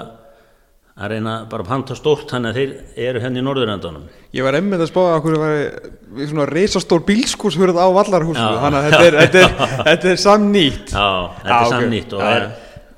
að 1.02 1.12
reyna 1.14 1.34
bara 1.50 1.64
að 1.64 1.70
panta 1.72 1.96
stórt 1.98 2.32
þannig 2.32 2.52
að 2.52 2.58
þeir 2.60 3.04
eru 3.10 3.22
hérna 3.24 3.42
í 3.42 3.44
norðurendunum. 3.46 4.08
Ég 4.36 4.46
var 4.46 4.58
einmitt 4.60 4.84
að 4.84 4.90
spáða 4.92 5.14
að 5.18 5.22
hverju 5.26 5.42
var 5.42 6.32
svona 6.32 6.48
reisastór 6.52 7.04
bílskúshurð 7.08 7.80
á 7.80 7.88
vallarhúsinu 7.96 8.48
Já. 8.56 8.60
þannig 8.66 8.80
að 8.80 8.88
þetta 8.88 9.06
er, 9.06 9.18
þetta 9.22 9.44
er, 9.44 9.78
þetta 9.88 10.12
er 10.12 10.22
samnýtt. 10.26 10.92
Já, 10.94 11.08
þetta 11.42 11.52
Já, 11.52 11.56
er 11.56 11.68
ok. 11.68 11.76
samnýtt 11.76 12.16
og 12.18 12.24
Já, 12.24 12.28
ver, 12.32 12.50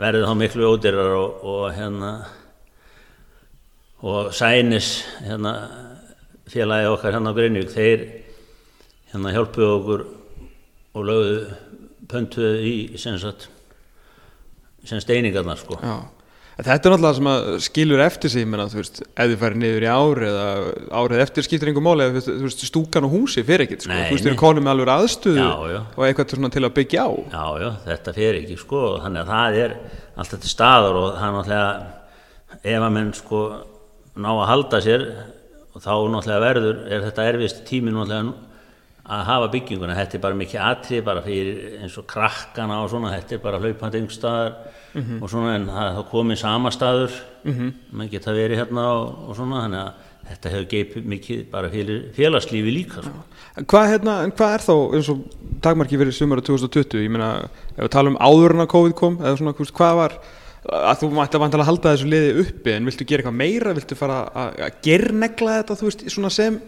verður 0.04 0.26
þá 0.30 0.34
miklu 0.42 0.72
ódýrar 0.74 1.14
og, 1.20 1.46
og 1.54 1.64
hérna 1.78 2.14
og 4.04 4.34
Sænis 4.36 4.90
hérna 5.24 5.54
félagi 6.52 6.90
okkar 6.92 7.16
hérna 7.16 7.32
á 7.32 7.38
Greinvík 7.38 7.72
þeir 7.74 8.04
hérna 9.14 9.34
hjálpuðu 9.36 9.70
okkur 9.78 10.06
og 10.94 11.08
lögðu 11.08 11.38
pöntuðu 12.12 12.58
í 12.68 12.74
sem 13.00 13.16
sagt 13.22 13.48
sem 14.84 15.00
steiningarnar 15.00 15.62
sko 15.62 15.80
Já. 15.80 15.96
Þetta 16.54 16.70
er 16.70 16.94
náttúrulega 16.94 17.18
sem 17.18 17.28
að 17.32 17.46
skilur 17.66 18.02
eftir 18.04 18.30
sig, 18.30 18.44
menna, 18.46 18.68
þú 18.70 18.78
veist, 18.78 19.00
ef 19.02 19.30
þið 19.32 19.40
færi 19.42 19.58
niður 19.58 19.86
í 19.86 19.88
ár 19.90 20.20
eða 20.28 20.44
árið 21.00 21.22
eftir 21.24 21.46
skiptir 21.48 21.72
einhver 21.72 21.86
máli, 21.88 22.06
eða, 22.06 22.22
þú 22.28 22.44
veist, 22.46 22.66
stúkan 22.70 23.08
og 23.08 23.16
húsi 23.16 23.42
fyrir 23.48 23.64
ekkert, 23.66 23.88
sko, 23.88 23.96
þú 23.96 24.14
veist, 24.14 24.28
þið 24.28 24.30
eru 24.30 24.40
konum 24.44 24.68
með 24.68 24.74
alveg 24.76 24.92
aðstöðu 24.94 25.40
Já, 25.42 25.50
já. 25.74 25.80
og 25.98 26.06
eitthvað 26.06 26.54
til 26.54 26.62
að 26.68 26.76
byggja 26.78 27.08
á. 27.10 27.12
Já, 27.34 27.46
já, 27.64 27.70
þetta 27.88 28.14
fer 28.20 28.38
ekki 28.44 28.60
sko 28.62 28.84
þannig 29.02 29.24
að 29.24 29.32
það 29.34 29.58
er 29.64 29.76
alltaf 30.14 30.44
til 30.44 30.54
staðar 30.54 31.00
og 31.02 31.10
það 31.18 31.26
er 31.26 31.36
náttúrulega 31.40 32.70
ef 32.76 32.86
að 32.86 32.96
menn 33.00 33.12
sko 33.18 33.42
ná 34.20 34.30
að 34.34 34.50
halda 34.50 34.82
sér 34.84 35.06
og 35.74 35.82
þá 35.82 35.94
náttúrulega 36.14 36.44
verður 36.44 36.82
er 36.86 37.06
þetta 37.08 37.30
erfiðst 37.32 37.64
tími 37.70 37.94
náttúrulega 37.94 38.52
að 39.04 39.26
hafa 39.28 39.50
bygginguna, 39.52 39.98
þetta 39.98 40.16
er 40.16 40.22
bara 40.24 40.40
mikið 40.40 40.62
atrið 40.64 41.02
bara 41.04 41.22
fyrir 41.26 41.82
eins 41.84 41.98
og 42.00 42.06
krakkana 42.08 42.78
og 42.86 42.92
svona, 42.94 43.12
þetta 43.18 43.36
er 43.36 43.42
bara 43.44 43.60
hlaupandi 43.60 44.00
einhverstaðar 44.00 44.54
og 45.20 45.28
svona 45.32 45.56
en 45.58 45.66
það 45.68 46.00
komið 46.12 46.40
sama 46.40 46.72
staður. 46.72 47.18
Menn 47.44 48.12
geta 48.12 48.32
verið 48.32 48.62
hérna 48.62 48.86
og, 48.94 49.10
og 49.28 49.36
svona 49.36 49.66
þannig 49.66 49.82
að 49.82 50.12
þetta 50.30 50.54
hefur 50.54 50.68
geipið 50.72 51.10
mikið 51.14 51.42
bara 51.52 51.72
fyrir 51.74 52.06
félagslífi 52.16 52.72
líka 52.72 53.04
sko. 53.04 53.24
Hvað, 53.68 53.90
hérna, 53.92 54.14
en 54.24 54.32
hvað 54.32 54.54
er 54.56 54.64
þá, 54.64 54.76
eins 54.96 55.10
og 55.12 55.26
takmarki 55.66 56.00
fyrir 56.00 56.16
sumara 56.16 56.46
2020, 56.48 57.04
ég 57.04 57.12
meina, 57.12 57.34
ef 57.76 57.82
við 57.82 57.92
tala 57.98 58.14
um 58.14 58.22
áður 58.24 58.56
en 58.56 58.64
að 58.64 58.72
COVID 58.72 58.96
kom, 59.02 59.20
eða 59.20 59.36
svona, 59.42 59.54
hvað 59.60 60.00
var, 60.00 60.16
að 60.64 61.02
þú 61.02 61.10
mætti 61.18 61.40
að 61.40 61.66
halda 61.68 61.94
þessu 61.94 62.10
liði 62.12 62.32
uppi, 62.44 62.74
en 62.74 62.88
viltu 62.88 63.08
gera 63.08 63.24
eitthvað 63.24 63.40
meira, 63.42 63.76
viltu 63.76 63.98
fara 64.00 64.22
að, 64.32 64.64
gernegla 64.86 65.58
þetta, 65.60 65.78
þú 65.80 65.90
veist, 65.90 66.08
svona 66.14 66.32
sem 66.34 66.62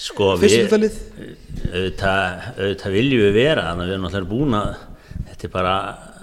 Sko 0.00 0.30
við, 0.40 0.70
auðvitað, 0.70 2.44
auðvitað 2.56 2.94
viljum 2.94 3.24
við 3.26 3.34
vera 3.36 3.64
þannig 3.66 3.82
að 3.82 3.88
við 3.88 3.94
erum 3.96 4.04
náttúrulega 4.06 4.30
búin 4.30 4.56
að 4.56 4.68
þetta 5.26 5.48
er 5.48 5.52
bara, 5.52 5.74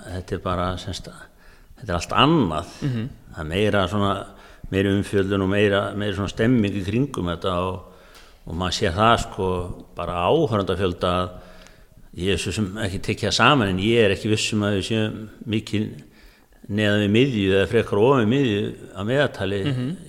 þetta 0.07 0.35
er 0.37 0.41
bara 0.45 0.67
semst, 0.81 1.09
þetta 1.77 1.91
er 1.91 1.97
allt 1.99 2.15
annað. 2.17 2.71
Það 3.35 3.43
er 3.43 3.49
meira 3.51 3.83
svona 3.91 4.13
meira 4.71 4.91
umfjöldun 4.91 5.45
og 5.45 5.51
meira, 5.51 5.81
meira 5.95 6.15
svona 6.15 6.31
stemming 6.31 6.75
í 6.75 6.83
kringum 6.83 7.29
þetta 7.31 7.53
og, 7.63 8.07
og 8.47 8.57
maður 8.57 8.77
sér 8.79 8.95
það 8.97 9.13
sko 9.23 9.49
bara 9.95 10.23
áhörndafjölda 10.27 11.13
ég 12.17 12.33
er 12.33 12.41
svo 12.41 12.53
sem 12.55 12.67
ekki 12.83 13.03
tekja 13.11 13.31
saman 13.35 13.71
en 13.71 13.83
ég 13.83 14.03
er 14.03 14.15
ekki 14.15 14.31
vissum 14.31 14.65
að 14.67 14.79
við 14.79 14.87
séum 14.89 15.21
mikið 15.47 15.87
neðan 16.67 17.03
við 17.05 17.11
miðju 17.15 17.49
eða 17.55 17.67
frekar 17.71 17.99
ofan 18.03 18.23
við 18.25 18.31
miðju 18.33 18.61
að 18.99 19.09
meðatali 19.11 19.59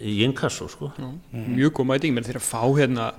í 0.02 0.14
inkasso 0.26 0.68
sko. 0.72 0.92
Mjög 1.32 1.74
góð 1.78 1.90
mæting, 1.92 2.16
menn 2.16 2.26
þeir 2.26 2.40
að 2.40 2.48
fá 2.48 2.62
hérna 2.78 3.10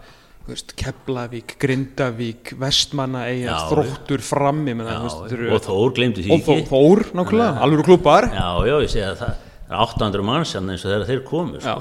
Keflavík, 0.49 1.53
Grindavík 1.61 2.55
Vestmanna, 2.57 3.27
Eyja, 3.29 3.51
Já, 3.53 3.67
Þróttur 3.69 4.23
frammi, 4.25 4.73
menn 4.73 4.87
það, 4.89 5.43
og 5.53 5.61
Þór 5.67 5.93
glemdi 5.93 6.25
því 6.25 6.33
og 6.33 6.39
ekki. 6.41 6.65
Þór, 6.71 7.03
nákvæmlega, 7.19 7.61
alveg 7.67 7.85
klubbar 7.85 8.29
Já, 8.33 8.47
já, 8.65 8.75
ég 8.81 8.89
segi 8.95 9.05
að 9.05 9.19
það 9.21 9.45
er 9.69 9.83
800 9.85 10.25
manns 10.25 10.55
hérna 10.57 10.73
eins 10.73 10.85
og 10.85 10.89
þegar 10.93 11.07
þeir 11.11 11.23
komu 11.29 11.61
sko. 11.61 11.77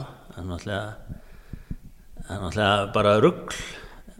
Er 2.29 2.43
náttúrulega 2.43 2.73
bara 2.93 3.17
rugl 3.25 3.57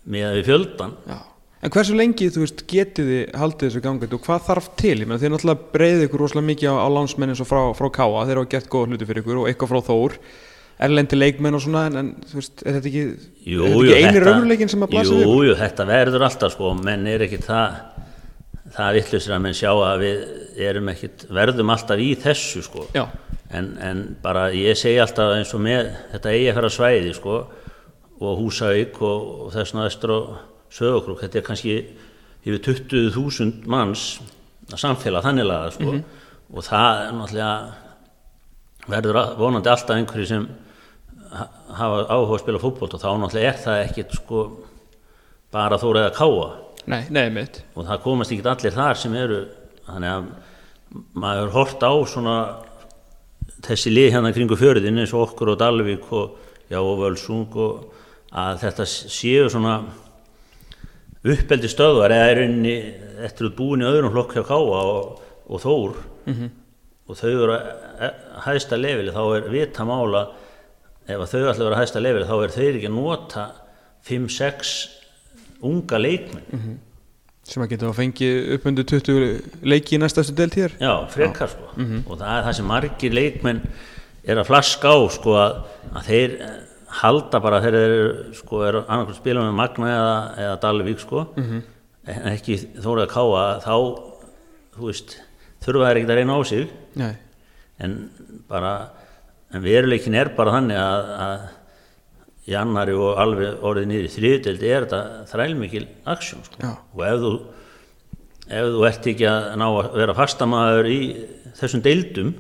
með 0.09 0.39
við 0.39 0.47
fjöldan 0.49 0.95
Já. 1.05 1.19
En 1.59 1.73
hversu 1.75 1.95
lengi, 1.99 2.29
þú 2.31 2.45
veist, 2.45 2.61
getið 2.71 3.09
þið 3.11 3.33
haldið 3.41 3.65
þessu 3.67 3.81
gangið 3.83 4.13
og 4.15 4.21
hvað 4.29 4.45
þarf 4.47 4.67
til? 4.79 4.93
Ég 5.03 5.09
meina, 5.11 5.17
þið 5.19 5.33
náttúrulega 5.35 5.71
breyðið 5.75 6.05
ykkur 6.07 6.23
rosalega 6.23 6.47
mikið 6.53 6.69
á, 6.71 6.75
á 6.79 6.89
lánsmenn 6.95 7.33
eins 7.33 7.41
og 7.43 7.49
frá, 7.51 7.63
frá 7.75 7.89
Káa, 7.97 8.21
þeir 8.29 8.39
hafa 8.39 8.51
gert 8.53 8.69
góða 8.71 8.93
hluti 8.93 9.09
fyrir 9.09 9.25
ykkur 9.25 9.41
og 9.43 9.49
eitthvað 9.51 9.73
frá 9.73 9.81
Þór, 9.89 10.15
erlendi 10.87 11.19
leikmenn 11.19 11.59
og 11.59 11.65
svona, 11.65 11.83
en, 11.91 11.97
en 11.99 12.13
þú 12.31 12.39
veist, 12.39 12.63
er 12.63 12.77
þetta 12.77 12.91
ekki, 12.93 13.03
Jú, 13.43 13.65
er 13.67 13.73
jú, 13.75 13.81
þetta 13.81 13.89
ekki 13.89 13.99
eini 13.99 14.13
þetta- 14.15 14.23
raunveruleikin 14.29 14.71
sem 14.71 14.85
að 14.87 14.93
blasa 14.95 15.11
Jú, 15.17 15.19
ykkur? 15.25 15.47
jú, 15.49 15.57
þetta 15.65 15.87
verður 15.91 16.27
alltaf 16.29 16.55
sko 16.55 16.71
menn 16.79 17.09
er 17.11 17.25
ekki 17.27 17.41
það 17.43 17.81
það 18.79 18.95
vittlusir 19.01 19.35
að 19.35 19.43
menn 19.49 19.57
sjá 19.59 19.71
að 19.75 20.05
við 20.05 20.63
erum 20.69 20.91
ekkit, 20.93 21.25
verðum 21.35 21.71
alltaf 21.75 22.03
í 22.05 22.09
þessu 22.23 22.63
sko 22.69 22.87
en, 23.51 23.73
en 23.83 24.05
bara 24.23 24.47
ég 24.55 24.77
segi 24.79 25.01
alltaf 25.03 25.35
eins 25.41 25.51
og 25.57 25.63
með 25.65 25.89
þetta 26.13 26.35
eigi 26.37 26.51
að 26.53 26.59
fara 26.61 26.71
svæði 26.77 27.15
sko 27.17 27.37
og 28.21 28.39
Húsavík 28.45 29.01
og, 29.03 29.27
og 29.49 29.53
þess 29.57 29.75
næstur 29.75 30.15
og 30.15 30.29
Sögukrúk, 30.75 31.21
þetta 31.25 31.39
er 31.41 31.47
kannski 31.47 31.75
yfir 32.45 32.61
20.000 32.65 33.67
manns 33.71 34.07
að 34.73 34.81
samfélag 34.83 35.25
þannig 35.25 35.47
laga 35.49 35.71
sko. 35.75 35.95
Og 36.55 36.65
það 36.65 37.03
er 37.07 37.13
náttúrulega 37.19 37.53
verður 38.89 39.19
vonandi 39.39 39.69
alltaf 39.73 39.97
einhverju 39.97 40.27
sem 40.31 40.47
ha- 41.33 41.49
hafa 41.77 42.05
áhuga 42.09 42.39
að 42.39 42.43
spila 42.45 42.61
fútbolt 42.63 42.95
og 42.97 43.03
þá 43.03 43.09
náttúrulega 43.21 43.51
er 43.53 43.59
það 43.65 43.83
ekkit 43.89 44.17
sko 44.21 44.43
bara 45.53 45.79
þóra 45.81 46.07
eða 46.07 46.17
káa 46.17 46.49
Nei, 46.89 47.03
nei, 47.13 47.27
og 47.77 47.85
það 47.85 47.99
komast 48.01 48.33
ekki 48.33 48.47
allir 48.49 48.73
þar 48.73 48.97
sem 48.97 49.15
eru. 49.21 49.43
Þannig 49.85 50.09
að 50.09 50.29
maður 51.21 51.51
hort 51.53 51.83
á 51.85 51.93
svona 52.09 52.37
þessi 53.67 53.91
lið 53.93 54.13
hérna 54.15 54.31
kringu 54.33 54.57
fjörðin 54.57 54.97
eins 55.03 55.13
og 55.13 55.27
okkur 55.27 55.51
og 55.53 55.59
Dalvík 55.61 56.07
og, 56.17 56.39
og 56.73 56.95
Völsung 57.03 57.45
og 57.61 57.91
að 58.33 58.63
þetta 58.63 58.87
séu 58.89 59.51
svona 59.53 59.75
uppeldi 61.35 61.69
stöðvar 61.73 62.15
eða 62.15 62.31
er 62.33 62.41
rauninni 62.43 62.75
eftir 63.27 63.49
að 63.49 63.57
búin 63.59 63.83
í 63.85 63.89
öðrum 63.89 64.13
flokk 64.15 64.35
hjá 64.37 64.45
Káa 64.49 64.81
og, 64.81 65.23
og 65.49 65.63
Þór. 65.65 65.97
Og 67.09 67.17
þau 67.17 67.31
eru 67.31 67.55
að 67.57 68.19
hæðsta 68.45 68.77
leveli 68.79 69.15
þá 69.15 69.23
er 69.39 69.49
vita 69.53 69.85
mála 69.89 70.27
ef 71.09 71.23
þau 71.31 71.39
ætla 71.41 71.55
að 71.55 71.65
vera 71.65 71.77
að 71.77 71.81
hæðsta 71.81 72.03
leveli 72.05 72.29
þá 72.29 72.37
er 72.45 72.53
þeir 72.59 72.75
ekki 72.79 72.91
að 72.91 72.99
nota 72.99 73.47
5-6 74.09 74.75
unga 75.69 75.99
leikmenn. 75.99 76.77
Sem 77.49 77.63
að 77.65 77.71
geta 77.73 77.89
að 77.89 77.97
fengi 77.97 78.27
upp 78.55 78.67
undir 78.69 78.85
20 78.85 79.63
leiki 79.73 79.97
í 79.97 80.01
næstastu 80.03 80.35
delt 80.37 80.55
hér? 80.61 80.75
Já, 80.79 80.93
frekar 81.11 81.49
sko. 81.49 81.71
Og 82.05 82.19
það 82.21 82.33
er 82.35 82.45
það 82.45 82.57
sem 82.59 82.69
margir 82.69 83.17
leikmenn 83.17 83.63
er 84.29 84.37
að 84.43 84.51
flaska 84.51 84.93
á 84.93 84.99
sko 85.17 85.37
að, 85.41 85.55
að 85.97 86.11
þeir 86.11 86.35
halda 86.89 87.41
bara 87.45 87.61
þegar 87.61 87.75
þeir 87.85 87.95
eru 87.99 88.35
sko 88.39 88.63
er 88.65 88.79
annarkur 88.85 89.17
spila 89.19 89.43
með 89.45 89.57
Magna 89.59 89.89
eða, 89.93 90.15
eða 90.45 90.61
Dalvík 90.63 91.01
sko 91.03 91.27
en 92.09 92.29
ekki 92.33 92.57
þórið 92.81 93.05
að 93.05 93.13
káa 93.13 93.43
þá 93.65 93.75
þú 94.79 94.87
veist 94.89 95.19
þurfa 95.65 95.89
þeir 95.91 96.01
ekkert 96.01 96.15
að 96.15 96.19
reyna 96.23 96.39
á 96.39 96.41
sig 96.49 96.69
Nei. 96.97 97.13
en 97.85 97.97
bara 98.49 98.73
en 99.53 99.63
veruleikin 99.65 100.15
er 100.17 100.31
bara 100.37 100.55
þannig 100.57 100.77
að, 100.81 101.13
að 101.29 101.47
í 102.49 102.57
annari 102.57 102.95
og 102.97 103.19
alveg 103.21 103.63
orðið 103.69 103.87
niður 103.91 104.09
í 104.09 104.13
þriðudeldi 104.15 104.69
er 104.73 104.87
þetta 104.87 105.01
þrælmikil 105.29 105.87
aksjón 106.09 106.45
sko. 106.47 106.61
Já. 106.65 106.71
og 106.95 107.03
ef 107.05 107.19
þú 107.25 107.33
ef 108.49 108.69
þú 108.73 108.85
ert 108.89 109.09
ekki 109.13 109.27
að 109.29 109.49
ná 109.61 109.67
að 109.69 109.89
vera 110.01 110.15
fastamæður 110.17 110.89
í 110.89 111.01
þessum 111.59 111.83
deildum 111.85 112.33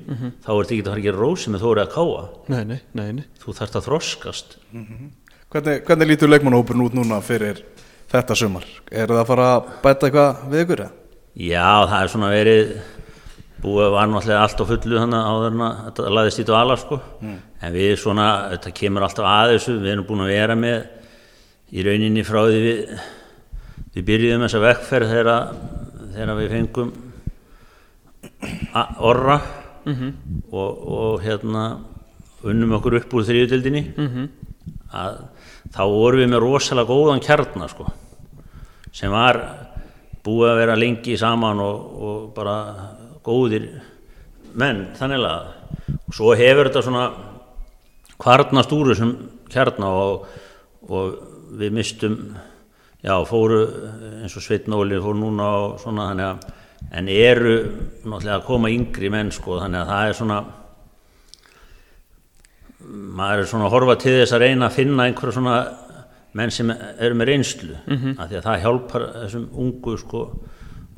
þá 0.44 0.50
ert 0.54 0.70
ekki 0.72 0.82
að 0.84 0.90
fara 0.90 1.00
að 1.00 1.06
gera 1.08 1.22
rósi 1.22 1.52
með 1.54 1.64
þórið 1.64 1.82
að 1.84 1.94
káa 1.96 2.22
Nei, 2.54 2.62
nei, 2.68 2.78
nei, 2.98 3.08
nei. 3.18 3.24
þú 3.42 3.54
þarft 3.58 3.78
að 3.80 3.88
þroskast 3.88 4.56
Hvernig, 5.48 5.82
hvernig 5.88 6.10
lítur 6.10 6.28
leikmannahópurinn 6.28 6.84
út 6.84 6.96
núna 6.98 7.18
fyrir 7.24 7.62
þetta 8.12 8.34
sumar? 8.36 8.66
Er 8.92 9.08
það 9.08 9.22
að 9.22 9.28
fara 9.30 9.46
að 9.54 9.68
bæta 9.84 10.08
eitthvað 10.08 10.42
við 10.52 10.64
ykkur? 10.66 10.82
eða? 10.84 10.92
Já, 11.38 11.68
það 11.88 12.02
er 12.02 12.12
svona 12.12 12.30
verið 12.34 12.72
búið 13.62 13.88
var 13.94 14.10
náttúrulega 14.12 14.42
allt 14.44 14.60
á 14.62 14.64
fullu 14.68 15.00
þannig 15.02 15.28
áður 15.32 15.48
en 15.56 15.62
að 15.66 15.78
þetta 15.88 16.12
laðist 16.14 16.42
í 16.42 16.46
dvala 16.46 16.76
sko. 16.78 16.98
en 17.24 17.72
við 17.74 17.94
svona, 17.98 18.26
þetta 18.52 18.74
kemur 18.78 19.06
alltaf 19.08 19.26
að 19.32 19.54
þessu 19.56 19.74
við 19.80 19.92
erum 19.94 20.06
búin 20.06 20.22
að 20.26 20.32
vera 20.34 20.56
með 20.58 20.78
í 21.74 21.84
rauninni 21.88 22.24
frá 22.28 22.40
því 22.46 22.60
við 22.68 22.78
við 23.96 24.06
byrjuðum 24.12 24.44
þessa 24.46 24.62
vekkferð 24.62 25.12
þegar, 25.16 25.52
þegar 26.14 26.38
við 26.38 26.52
fengum 26.54 26.92
orra. 29.00 29.40
Og, 30.52 30.70
og 30.88 31.22
hérna 31.24 31.62
unnum 32.44 32.74
okkur 32.76 32.98
upp 33.00 33.14
úr 33.18 33.24
þriðutildinni 33.26 33.80
að 34.92 35.14
þá 35.74 35.82
vorum 35.90 36.20
við 36.20 36.28
með 36.28 36.42
rosalega 36.44 36.92
góðan 36.92 37.22
kjarnar 37.24 37.72
sko. 37.72 37.86
Sem 38.92 39.10
var 39.10 39.38
búið 40.24 40.50
að 40.52 40.60
vera 40.60 40.76
lengi 40.76 41.16
saman 41.16 41.60
og, 41.60 41.78
og 42.02 42.34
bara 42.36 42.56
góðir 43.24 43.68
menn 44.54 44.88
þannig 44.98 45.24
að. 45.24 45.48
Og 46.08 46.14
svo 46.14 46.34
hefur 46.36 46.68
þetta 46.68 46.84
svona 46.84 47.08
kvarnast 48.18 48.72
úr 48.72 48.92
þessum 48.92 49.16
kjarna 49.48 49.88
og, 49.88 50.28
og 50.88 51.18
við 51.58 51.72
mistum 51.72 52.16
já 53.02 53.14
fóru 53.24 53.62
eins 54.22 54.36
og 54.36 54.42
Sveitn 54.42 54.74
Óli 54.74 54.98
fóru 55.00 55.20
núna 55.20 55.48
og 55.62 55.76
svona 55.80 56.10
þannig 56.10 56.26
að 56.28 56.56
en 56.90 57.08
eru 57.12 57.56
náttúrulega 58.04 58.38
að 58.38 58.46
koma 58.46 58.70
yngri 58.72 59.10
menn 59.12 59.32
sko 59.34 59.58
þannig 59.60 59.82
að 59.82 59.90
það 59.92 60.08
er 60.08 60.18
svona 60.18 60.38
maður 63.18 63.42
er 63.42 63.50
svona 63.50 63.66
að 63.68 63.74
horfa 63.74 63.96
til 64.00 64.14
þess 64.20 64.36
að 64.36 64.44
reyna 64.44 64.68
að 64.68 64.78
finna 64.78 65.08
einhverja 65.08 65.36
svona 65.36 65.56
menn 66.38 66.54
sem 66.54 66.70
eru 66.70 67.18
með 67.18 67.32
reynslu 67.32 67.74
mm 67.86 68.14
af 68.18 68.30
því 68.30 68.38
að 68.38 68.46
það 68.46 68.62
hjálpar 68.64 69.08
þessum 69.16 69.48
ungu 69.64 69.96
sko 70.00 70.22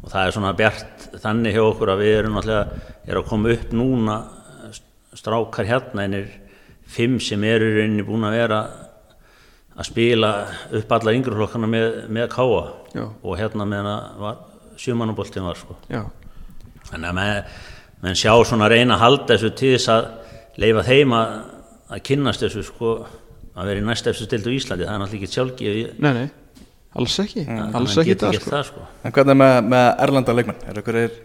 og 0.00 0.12
það 0.12 0.26
er 0.26 0.36
svona 0.36 0.52
bjart 0.56 1.08
þannig 1.22 1.56
hjá 1.56 1.62
okkur 1.64 1.92
að 1.92 2.04
við 2.04 2.14
erum 2.18 2.36
náttúrulega 2.38 2.84
er 3.06 3.20
að 3.20 3.26
koma 3.30 3.54
upp 3.54 3.74
núna 3.76 4.20
strákar 5.16 5.68
hérna 5.68 6.06
einir 6.06 6.30
fimm 6.90 7.18
sem 7.22 7.42
eru 7.44 7.66
í 7.66 7.74
rauninni 7.80 8.06
búin 8.06 8.26
að 8.26 8.38
vera 8.38 8.60
að 9.80 9.88
spila 9.88 10.30
upp 10.76 10.94
alla 10.96 11.14
yngreflokkana 11.16 11.68
með, 11.70 11.88
með 12.12 12.30
káa 12.32 12.62
Já. 12.94 13.04
og 13.06 13.36
hérna 13.38 13.66
meðan 13.68 13.90
að 13.92 14.22
var 14.24 14.40
sjömannaboltin 14.80 15.46
var 15.46 15.58
sko. 15.60 15.76
Já, 15.92 16.02
þannig 16.90 17.10
að 17.10 17.16
menn, 17.20 17.54
menn 18.04 18.18
sjá 18.18 18.32
svona 18.48 18.68
reyna 18.72 18.96
að 18.96 19.04
halda 19.04 19.30
þessu 19.34 19.52
til 19.60 19.72
þess 19.76 19.92
að 19.94 20.60
leifa 20.60 20.84
þeim 20.88 21.16
að, 21.16 21.34
að 21.90 22.04
kynnast 22.10 22.44
þessu 22.46 22.66
sko 22.66 22.92
að 23.54 23.70
vera 23.70 23.82
í 23.82 23.86
næsta 23.86 24.12
eftir 24.12 24.28
stildu 24.28 24.52
í 24.52 24.60
Íslandi. 24.60 24.86
Það 24.86 24.94
er 24.94 25.02
náttúrulega 25.02 25.26
ekki 25.26 25.36
sjálfgefið. 25.36 25.90
Nei, 26.00 26.12
nei, 26.16 26.68
alls 27.00 27.18
ekki. 27.24 27.44
Alls 27.56 27.96
hann 27.96 28.04
ekki 28.04 28.16
það 28.22 28.38
sko. 28.38 28.54
það 28.54 28.64
sko. 28.70 28.86
En 29.04 29.16
hvernig 29.16 29.36
er 29.36 29.40
með, 29.42 29.58
með 29.74 29.90
erlenda 30.06 30.36
leikmenn? 30.38 30.62
Er 30.70 30.80
ykkur 30.80 31.00
er, 31.02 31.18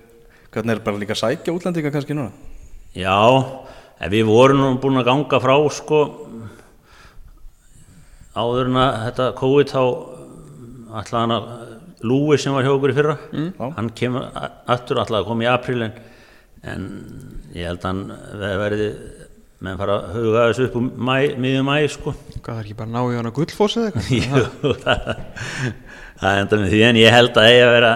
hvernig 0.56 0.76
er 0.76 0.84
bara 0.90 1.02
líka 1.02 1.18
sækja 1.20 1.56
útlendinga 1.56 1.94
kannski 1.96 2.18
núna? 2.18 2.34
Já, 2.96 3.16
en 4.00 4.12
við 4.12 4.28
vorum 4.28 4.62
nú 4.62 4.74
búin 4.84 5.00
að 5.02 5.10
ganga 5.10 5.40
frá 5.44 5.56
sko 5.76 6.02
áður 8.36 8.70
en 8.70 8.80
að 8.80 8.98
þetta 9.06 9.30
COVID 9.40 9.72
þá 9.72 9.82
hann 11.16 11.34
að 11.36 11.50
Lúi 12.06 12.38
sem 12.42 12.54
var 12.56 12.66
hjá 12.68 12.74
okkur 12.76 12.94
í 12.94 12.98
fyrra 12.98 13.16
Já. 13.34 13.70
hann 13.78 13.90
kemur 13.98 14.28
aftur 14.76 15.02
ætlaði 15.04 15.22
að 15.24 15.30
koma 15.32 15.46
í 15.46 15.50
apríl 15.52 15.86
en, 15.88 15.96
en 16.74 16.86
ég 17.56 17.70
held 17.70 17.82
að 17.82 17.90
hann 17.92 18.04
ve- 18.42 18.58
verði 18.64 18.90
menn 19.66 19.78
fara 19.80 19.96
að 20.02 20.16
huga 20.20 20.42
þessu 20.50 20.66
upp 20.70 20.76
um 20.82 20.88
miðjum 21.08 21.70
mæ 21.70 21.78
sko 21.90 22.14
Hvað 22.46 22.58
er 22.60 22.66
ekki 22.68 22.78
bara 22.78 22.90
að 22.90 22.96
ná 22.98 23.02
í 23.16 23.20
hana 23.22 23.32
gullfoss 23.38 23.78
eða 23.80 23.92
eitthvað? 23.92 24.10
Jú, 24.66 24.74
það, 24.84 25.14
það 26.22 26.42
enda 26.44 26.60
með 26.64 26.74
því 26.76 26.82
en 26.90 27.00
ég 27.02 27.16
held 27.16 27.40
að 27.42 27.48
eiga 27.54 27.68
að 27.70 27.76
vera 27.80 27.94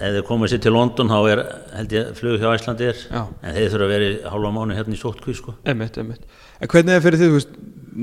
ef 0.00 0.14
þeir 0.16 0.24
komið 0.30 0.48
sér 0.54 0.62
til 0.64 0.72
London 0.72 1.10
þá 1.12 1.18
er 1.34 1.40
held 1.76 1.90
ég 1.98 2.10
flug 2.16 2.38
hjá 2.40 2.48
Íslandi 2.56 2.86
er 2.88 3.02
Já. 3.04 3.20
en 3.44 3.56
þeir 3.58 3.66
þurfa 3.74 3.84
að 3.86 3.92
vera 3.92 4.06
í 4.08 4.14
hálfa 4.32 4.52
mánu 4.56 4.76
hérna 4.78 4.96
í 4.96 5.00
sótkví 5.02 5.34
sko 5.36 5.54
Emmett, 5.68 5.98
emmett 6.00 6.24
En 6.60 6.68
hvernig 6.72 6.96
er 6.96 7.04
fyrir 7.04 7.20
þið, 7.20 7.28
þú 7.30 7.36
veist, 7.36 7.52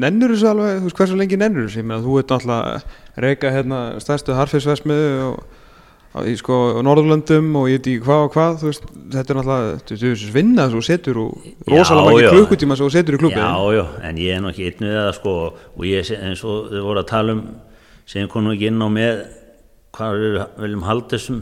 nennur 0.06 0.32
þessu 0.36 0.48
alveg, 0.52 0.78
þú 0.78 0.88
veist, 0.88 0.98
hversu 1.02 1.18
lengi 1.20 1.38
nennur 1.42 1.66
þessu? 1.68 1.82
Ég 1.82 1.86
meina, 1.90 2.00
þú 2.06 2.16
ert 2.22 2.32
náttúrulega 2.34 2.78
að 2.78 2.88
reyka 3.18 3.52
hérna 3.54 3.80
stærstu 4.04 4.36
á- 6.18 6.26
í 6.26 6.34
sko 6.40 6.56
á 6.78 6.80
Norðurlöndum 6.86 7.50
og 7.60 7.68
ég 7.70 7.78
veit 7.78 7.88
ekki 7.92 8.04
hvað 8.06 8.24
og 8.26 8.32
hvað, 8.34 8.56
þú 8.62 8.70
veist, 8.72 8.86
þetta 9.14 9.34
er 9.34 9.38
náttúrulega, 9.40 9.82
þessu 9.92 10.32
vinna 10.34 10.66
sem 10.70 10.78
þú 10.80 10.84
setur 10.88 11.18
og 11.24 11.48
rosalega 11.68 12.22
já. 12.24 12.30
klukkutíma 12.34 12.78
þú 12.80 12.92
setur 12.96 13.18
í 13.18 13.22
klubbi. 13.22 13.42
Já, 13.42 13.54
já, 13.78 13.84
en 14.10 14.16
ég 14.24 14.36
er 14.38 14.42
nú 14.42 14.50
ekki 14.54 14.66
einn 14.70 14.86
við 14.88 14.96
það 14.98 15.12
sko 15.20 15.34
og 15.78 15.84
ég 15.86 16.06
sé- 16.08 16.20
eins 16.24 16.44
og 16.48 16.72
þau 16.72 16.82
voru 16.88 17.00
að 17.04 17.08
tala 17.12 17.32
um 17.38 17.44
sem 18.06 18.28
nú 18.28 18.54
ekki 18.56 18.68
inn 18.72 18.82
á 18.82 18.88
með 18.90 19.26
hvað 19.98 20.18
við 20.22 20.38
viljum 20.64 20.84
halda 20.88 21.18
þessum 21.18 21.42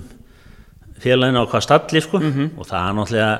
félaginu 1.03 1.43
á 1.43 1.45
hvað 1.51 1.63
stalli 1.67 2.01
sko 2.01 2.17
og 2.23 2.65
það 2.65 2.81
er 2.89 2.95
náttúrulega 2.99 3.31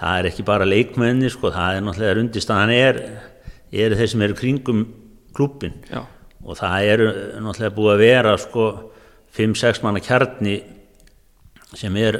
það 0.00 0.18
er 0.18 0.28
ekki 0.30 0.44
bara 0.44 0.64
leikmenni 0.68 1.30
sko 1.30 1.50
það 1.54 1.76
er 1.78 1.84
náttúrulega 1.86 2.16
rundistæðan 2.18 2.72
er 2.74 3.00
eru 3.72 3.94
þeir 3.98 4.08
sem 4.10 4.22
eru 4.26 4.34
kringum 4.38 4.84
klubbin 5.34 5.74
Já. 5.90 6.02
Og 6.44 6.58
það 6.58 6.88
eru 6.92 7.06
náttúrulega 7.40 7.76
búið 7.76 7.92
að 7.94 8.02
vera 8.04 8.34
sko 8.40 8.64
5-6 9.34 9.82
manna 9.84 10.02
kjarni 10.04 10.58
sem 11.74 11.96
er 11.98 12.18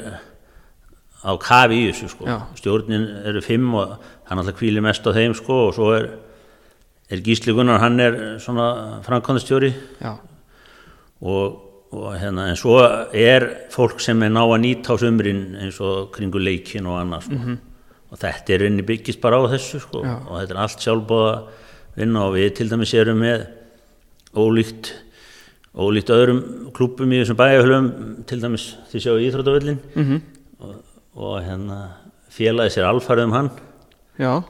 á 1.25 1.31
kafi 1.41 1.81
í 1.81 1.89
þessu 1.89 2.09
sko 2.11 2.27
Já. 2.27 2.37
stjórnin 2.59 3.05
eru 3.25 3.41
5 3.41 3.67
og 3.79 3.93
hann 4.29 4.39
náttúrulega 4.39 4.59
kvílir 4.59 4.85
mest 4.85 5.05
á 5.05 5.11
þeim 5.15 5.35
sko 5.37 5.59
og 5.67 5.75
svo 5.77 5.91
er, 5.95 6.09
er 7.09 7.21
Gísli 7.25 7.53
Gunnar 7.55 7.81
hann 7.81 7.99
er 8.03 8.17
svona 8.43 9.01
framkvæmdastjóri 9.05 9.71
Já, 10.01 10.15
og, 11.21 11.61
og 11.95 12.09
hérna 12.19 12.49
en 12.51 12.59
svo 12.59 12.77
er 13.13 13.47
fólk 13.73 14.01
sem 14.03 14.21
er 14.25 14.33
ná 14.33 14.43
að 14.43 14.61
nýta 14.65 14.97
á 14.97 15.01
sömrin 15.01 15.45
eins 15.63 15.79
og 15.81 16.11
kringu 16.15 16.41
leikin 16.41 16.89
og 16.89 16.99
annað 17.01 17.29
sko. 17.29 17.57
og 18.11 18.21
þetta 18.21 18.57
er 18.57 18.65
inni 18.69 18.85
byggist 18.85 19.21
bara 19.21 19.39
á 19.41 19.49
þessu 19.53 19.81
sko. 19.81 20.03
Já. 20.05 20.17
og 20.27 20.41
þetta 20.41 20.57
er 20.57 20.63
allt 20.65 20.83
sjálfbóða 20.83 21.35
vinna 21.95 22.25
og 22.27 22.35
við 22.35 22.49
til 22.59 22.69
dæmis 22.69 22.93
erum 22.93 23.23
með 23.23 23.47
ólíkt 24.35 24.91
ólíkt 25.75 26.09
öðrum 26.15 26.39
klúpum 26.75 27.11
í 27.11 27.19
þessum 27.21 27.37
bæjarhölum 27.39 27.87
til 28.29 28.39
dæmis 28.43 28.65
því 28.91 29.01
sjáu 29.03 29.17
íþróttavöllin 29.25 29.79
Mhm. 29.95 30.21
og, 30.59 30.75
og 31.15 31.41
hérna 31.43 31.79
félagi 32.31 32.75
sér 32.77 32.87
alfarið 32.89 33.23
um 33.29 33.31
hann. 33.35 33.49
Já, 34.19 34.43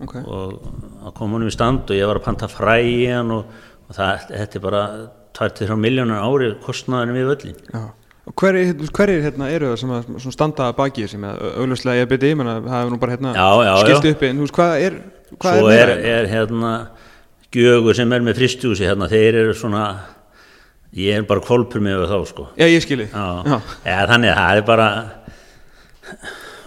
ok. 0.00 0.14
og 0.26 0.60
að 1.06 1.14
koma 1.14 1.32
honum 1.38 1.48
í 1.50 1.54
stand 1.54 1.90
og 1.90 1.96
ég 1.96 2.06
var 2.06 2.16
að 2.20 2.24
panta 2.28 2.46
fræ 2.48 2.76
í 2.82 3.06
hann 3.10 3.30
og, 3.30 3.44
og 3.88 3.94
það, 3.96 4.28
þetta 4.30 4.56
er 4.56 4.60
bara 4.66 4.82
2-3 5.34 5.76
miljónar 5.78 6.22
ári 6.26 6.52
kostnaðurinn 6.62 7.18
við 7.18 7.30
völlin 7.34 7.56
Já. 7.74 7.88
Hverjir 8.36 8.74
hver 8.94 9.10
hérna 9.24 9.48
eru 9.50 9.70
það 9.72 9.78
sem 9.80 9.90
að 9.90 10.08
svona 10.20 10.32
standa 10.36 10.66
baki 10.76 11.06
sem 11.08 11.22
ég 11.98 12.08
byrja, 12.10 12.28
ég 12.30 12.36
menna, 12.38 12.60
það 12.62 12.76
hefur 12.78 12.92
nú 12.94 12.98
bara 13.00 13.14
hérna 13.16 13.32
skilt 13.80 14.04
þú 14.38 14.44
veist, 14.44 14.54
hvað 14.54 14.74
er, 14.86 14.98
hvað 15.40 15.58
svo 15.58 15.70
er, 15.74 15.88
er, 15.96 16.02
er 16.20 16.28
hérna 16.30 16.72
Gjögur 17.50 17.96
sem 17.98 18.12
er 18.14 18.22
með 18.22 18.38
fristjúsi 18.38 18.86
hérna 18.86 19.08
þeir 19.10 19.40
eru 19.44 19.54
svona 19.58 19.84
ég 20.94 21.16
er 21.20 21.24
bara 21.26 21.42
kolpur 21.42 21.82
með 21.82 22.04
þá 22.10 22.18
sko 22.30 22.44
Já, 22.58 22.66
ég 22.70 22.82
skilji. 22.84 23.08
Já, 23.10 23.24
Já. 23.46 23.56
Eða, 23.84 24.04
þannig 24.12 24.30
að 24.34 24.38
það 24.40 24.60
er 24.60 24.66
bara 24.68 24.86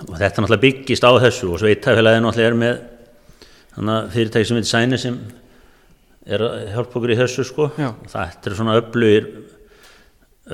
og 0.04 0.18
þetta 0.20 0.44
náttúrulega 0.44 0.64
byggist 0.66 1.08
á 1.08 1.12
þessu 1.24 1.50
og 1.54 1.62
sveitafélagið 1.64 2.26
náttúrulega 2.26 2.52
er 2.52 2.60
með 2.60 2.82
þannig 3.74 3.96
að 3.96 4.12
fyrirtæki 4.18 4.50
sem 4.50 4.60
heitir 4.60 4.72
Sæni 4.74 5.00
sem 5.02 5.18
er 6.24 6.44
að 6.46 6.60
hjálpa 6.76 7.00
okkur 7.00 7.14
í 7.16 7.20
þessu 7.20 7.46
sko 7.48 7.70
Já. 7.80 7.90
þetta 8.12 8.52
er 8.52 8.58
svona 8.60 8.78
öflugir 8.80 9.28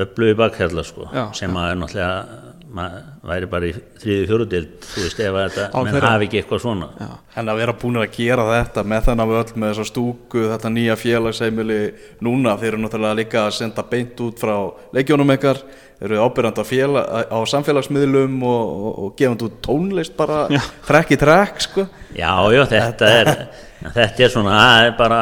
öflugi 0.06 0.38
bakhjalla 0.38 0.84
sko, 0.86 1.08
Já, 1.14 1.24
sem 1.38 1.56
að 1.58 1.72
er 1.74 1.80
náttúrulega 1.82 2.58
maður 2.76 3.04
væri 3.30 3.50
bara 3.50 3.68
í 3.70 3.74
þriði 4.02 4.26
fjóruðild 4.30 4.86
þú 4.86 5.04
veist 5.06 5.20
ef 5.24 5.36
að 5.36 5.46
þetta, 5.46 5.84
menn 5.84 5.96
þeirra. 5.96 6.12
hafi 6.14 6.28
ekki 6.28 6.40
eitthvað 6.42 6.62
svona 6.64 6.90
Já. 7.00 7.10
En 7.40 7.52
að 7.52 7.60
vera 7.62 7.76
búin 7.82 8.00
að 8.00 8.08
gera 8.16 8.46
þetta 8.50 8.84
með 8.94 9.06
þennan 9.08 9.30
völl 9.32 9.44
með 9.56 9.72
þessa 9.72 9.86
stúku, 9.90 10.46
þetta 10.52 10.72
nýja 10.76 10.98
félagsheimili 11.00 11.80
núna, 12.26 12.56
þeir 12.60 12.72
eru 12.74 12.82
náttúrulega 12.84 13.20
líka 13.22 13.44
að 13.46 13.56
senda 13.58 13.86
beint 13.90 14.24
út 14.26 14.42
frá 14.44 14.56
leikjónum 14.96 15.36
ykkar 15.38 15.62
eru 16.00 16.20
ábyrjandi 16.24 16.64
á, 16.96 17.28
á 17.28 17.40
samfélagsmiðlum 17.52 18.42
og, 18.48 18.74
og, 18.74 19.00
og 19.04 19.16
gefandi 19.20 19.50
út 19.50 19.62
tónlist 19.66 20.16
bara 20.20 20.46
Já. 20.54 20.62
trekk 20.88 21.16
í 21.16 21.20
trekk 21.20 21.64
sko. 21.66 21.88
Já, 22.16 22.34
já, 22.56 22.64
þetta 22.72 23.14
er 23.18 23.32
þetta 23.98 24.28
er 24.28 24.36
svona, 24.36 24.60
það 24.60 24.86
er 24.86 24.94
bara 25.00 25.22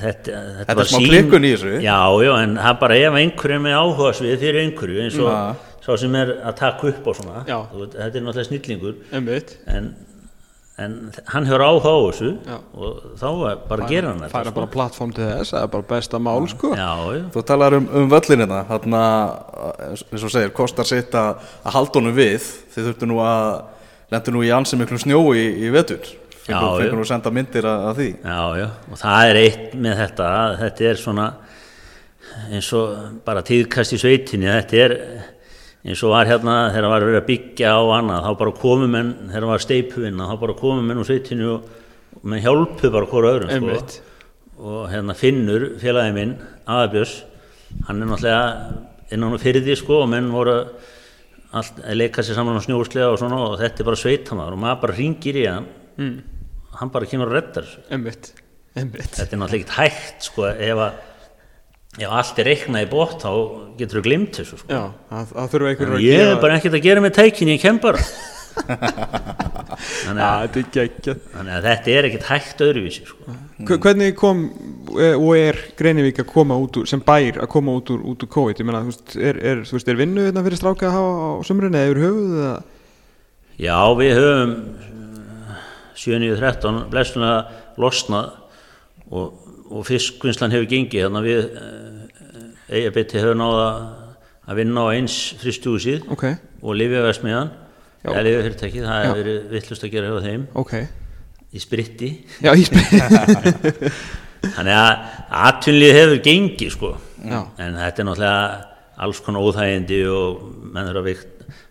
þetta, 0.00 0.42
þetta, 0.60 0.76
er 0.76 0.90
smá 0.90 1.00
klikkun 1.02 1.46
í 1.46 1.54
þessu. 1.54 1.72
Já, 1.84 1.98
já, 2.22 2.32
en 2.42 2.58
það 2.60 2.78
bara 2.82 2.98
ef 3.00 3.18
einhverju 3.22 3.56
er 3.56 3.64
með 3.66 3.78
áhuga 3.80 4.12
svið 4.20 4.36
fyrir 4.44 4.62
einhverju 4.64 5.02
eins 5.06 5.18
og 5.22 5.32
Já. 5.32 5.65
Sá 5.86 5.94
sem 6.00 6.18
er 6.18 6.34
að 6.42 6.58
taka 6.58 6.90
upp 6.90 7.06
og 7.06 7.16
svona 7.20 7.44
veit, 7.46 7.94
þetta 7.94 8.10
er 8.10 8.24
náttúrulega 8.26 8.48
snillingur. 8.48 8.96
Einmitt. 9.14 9.52
en, 9.70 9.92
en 10.82 10.96
hann 11.30 11.46
hefur 11.46 11.62
áhuga 11.62 11.92
á 11.94 11.98
þessu 12.08 12.30
Já. 12.42 12.56
og 12.74 13.04
þá 13.20 13.28
bara 13.68 13.86
að 13.86 13.94
gera 13.94 14.10
hann 14.10 14.32
Færa 14.32 14.54
bara 14.56 14.70
plattform 14.72 15.14
til 15.14 15.28
þess, 15.28 15.54
það 15.54 15.62
er 15.62 15.72
bara 15.76 15.88
besta 15.94 16.20
mál 16.20 16.50
sko. 16.50 16.72
Já, 16.74 16.90
já, 17.14 17.22
Þú 17.36 17.46
talar 17.52 17.78
um, 17.78 17.88
um 18.00 18.10
völlinina, 18.10 18.60
þarna, 18.72 19.02
eins 19.86 20.26
og 20.26 20.34
segir, 20.34 20.52
kostar 20.56 20.90
sitt 20.90 21.14
að, 21.16 21.46
að 21.62 21.78
halda 21.78 22.02
honum 22.02 22.18
við, 22.18 22.50
þið 22.74 22.90
þurftu 22.90 23.10
nú 23.12 23.22
að, 23.24 23.50
lendu 24.14 24.34
nú 24.34 24.44
í 24.46 24.52
ansi 24.58 24.80
miklu 24.80 24.98
snjói 25.02 25.38
í, 25.38 25.46
í 25.68 25.72
vetur, 25.74 26.10
fengur, 26.42 26.90
nú 26.98 27.06
að 27.06 27.12
senda 27.12 27.34
myndir 27.34 27.70
að, 27.70 27.86
að 27.92 28.02
því. 28.02 28.10
Já, 28.26 28.42
já, 28.64 28.68
og 28.90 29.00
það 29.04 29.30
er 29.30 29.40
eitt 29.44 29.78
með 29.86 30.02
þetta, 30.02 30.34
að 30.42 30.58
þetta 30.64 30.90
er 30.90 31.00
svona 31.06 31.30
eins 32.50 32.68
og 32.76 33.22
bara 33.24 33.46
tíðkast 33.46 33.94
í 33.96 34.02
sveitinni, 34.02 34.50
þetta 34.50 34.82
er 34.82 34.98
eins 35.86 36.02
og 36.02 36.12
var 36.12 36.26
hérna 36.26 36.56
þegar 36.74 36.90
var 36.90 37.06
verið 37.06 37.20
að 37.20 37.28
byggja 37.28 37.70
á 37.78 37.82
annað, 37.98 38.24
þá 38.26 38.40
bara 38.40 38.54
komum 38.58 38.92
menn, 38.96 39.12
þegar 39.30 39.48
var 39.52 39.62
steipuvinna, 39.62 40.26
þá 40.26 40.42
bara 40.42 40.58
komum 40.58 40.90
menn 40.90 41.00
úr 41.02 41.06
sveitinni 41.06 41.46
og, 41.52 41.70
og 42.18 42.26
menn 42.26 42.42
hjálpu 42.42 42.90
bara 42.94 43.10
hvora 43.10 43.32
öðrum, 43.36 43.70
sko. 43.70 44.02
Og 44.56 44.86
hérna 44.90 45.14
Finnur, 45.14 45.66
félagi 45.78 46.14
minn, 46.16 46.36
Aðabjörs, 46.66 47.16
hann 47.86 48.00
er 48.02 48.08
náttúrulega 48.10 49.14
innan 49.14 49.36
á 49.36 49.38
fyrði, 49.38 49.76
sko, 49.78 50.00
og 50.02 50.10
menn 50.10 50.30
voru 50.34 50.56
allt, 51.56 51.82
að 51.84 52.00
leika 52.00 52.24
sér 52.24 52.38
saman 52.40 52.58
á 52.58 52.62
snjóslega 52.64 53.12
og 53.12 53.20
svona 53.20 53.38
og 53.44 53.58
þetta 53.60 53.82
er 53.82 53.90
bara 53.90 54.00
sveitamæður 54.00 54.56
og 54.56 54.62
maður 54.64 54.80
bara 54.82 54.96
ringir 54.96 55.38
í 55.38 55.44
hann, 55.46 55.68
mm. 56.00 56.16
hann 56.80 56.92
bara 56.94 57.10
kemur 57.10 57.30
og 57.30 57.36
reddar 57.36 57.68
Einmitt, 57.92 58.32
einmitt. 58.74 59.12
Þetta 59.14 59.36
er 59.36 59.42
náttúrulega 59.42 59.62
ekkert 59.62 59.76
hægt 59.78 60.26
sko, 60.30 60.48
ef, 60.50 60.82
að, 60.88 60.98
ef 61.96 62.10
allt 62.20 62.38
er 62.42 62.48
reiknað 62.50 62.84
í 62.86 62.90
bótt 62.92 63.22
þá 63.24 63.30
getur 63.80 64.00
þú 64.00 64.04
glimt 64.06 64.36
þessu 64.40 64.58
sko. 64.60 64.68
Já, 64.72 64.82
það, 65.10 65.30
það 65.34 65.50
þurfa 65.54 65.70
einhverjum 65.72 65.96
að 65.98 66.04
ég 66.06 66.18
gera 66.20 66.32
er 66.36 66.40
bara 66.42 66.56
ekkert 66.60 66.76
að 66.80 66.84
gera 66.90 67.04
með 67.06 67.14
tækin 67.20 67.52
ég 67.54 67.62
kem 67.62 67.78
bara 67.82 68.02
þannig, 68.56 70.22
að, 70.24 70.44
þetta 70.54 71.14
þannig 71.34 71.52
að 71.58 71.66
þetta 71.68 71.92
er 71.96 72.06
ekkert 72.08 72.28
hægt 72.30 72.62
öðruvísi 72.64 73.02
sko. 73.08 73.34
Hve- 73.68 73.78
Hvernig 73.84 74.14
kom 74.16 74.42
eh, 74.96 75.12
og 75.16 75.32
er 75.36 75.58
Greinivík 75.76 76.22
að 76.22 76.30
koma 76.30 76.56
út 76.60 76.78
úr, 76.80 76.88
sem 76.88 77.02
bær 77.04 77.40
að 77.44 77.50
koma 77.52 77.74
út 77.76 77.92
úr, 77.92 78.00
út 78.12 78.24
úr 78.24 78.30
COVID, 78.32 78.60
ég 78.62 78.68
meina, 78.68 78.80
veist, 78.88 79.12
er, 79.16 79.36
er, 79.52 79.60
veist, 79.68 79.88
er 79.92 79.98
vinnu 80.00 80.24
hérna 80.24 80.44
fyrir 80.46 80.60
stráka 80.60 80.88
að 80.88 80.96
hafa 80.96 81.28
á 81.28 81.32
sumrunni 81.48 81.80
eða 81.82 81.90
yfir 81.92 82.02
höfuð 82.06 82.36
eða? 82.40 82.56
já 83.66 83.76
við 84.00 84.12
höfum 84.20 84.56
7.13 85.96 86.80
blessunlega 86.92 87.38
losnað 87.80 88.32
og, 89.12 89.26
og 89.72 89.86
fiskvinnslan 89.88 90.52
hefur 90.52 90.68
gengið 90.70 91.06
þannig 91.06 91.20
að 91.22 91.28
við 91.30 91.40
eigabiti 92.70 93.20
hefur 93.20 93.38
náða 93.38 93.68
að 94.46 94.60
vinna 94.60 94.84
á 94.86 94.88
eins 94.94 95.16
fristúsið 95.40 96.06
Ok, 96.14 96.24
og 96.62 96.76
lifjaversmiðan 96.78 97.50
Já. 98.04 98.10
eða 98.12 98.22
lifjafyrirtæki, 98.28 98.84
það 98.84 99.02
hefur 99.02 99.18
verið 99.22 99.48
vittlust 99.56 99.86
að 99.86 99.92
gera 99.96 100.12
hjá 100.12 100.26
þeim. 100.28 100.46
Ok. 100.62 100.74
Í 101.56 101.62
spritti. 101.62 102.10
Já, 102.44 102.52
ég 102.54 102.66
spyr 102.68 102.82
þannig 104.56 104.76
að 104.76 104.90
atvinnlið 105.42 105.96
hefur 105.96 106.20
gengið 106.26 106.72
sko. 106.74 106.90
Já. 107.26 107.40
en 107.58 107.78
þetta 107.80 108.02
er 108.02 108.06
náttúrulega 108.06 108.42
alls 109.02 109.20
konar 109.24 109.42
óþægindi 109.48 109.98
og 110.08 110.44
menn 110.72 110.90
eru 110.92 111.02
að 111.02 111.24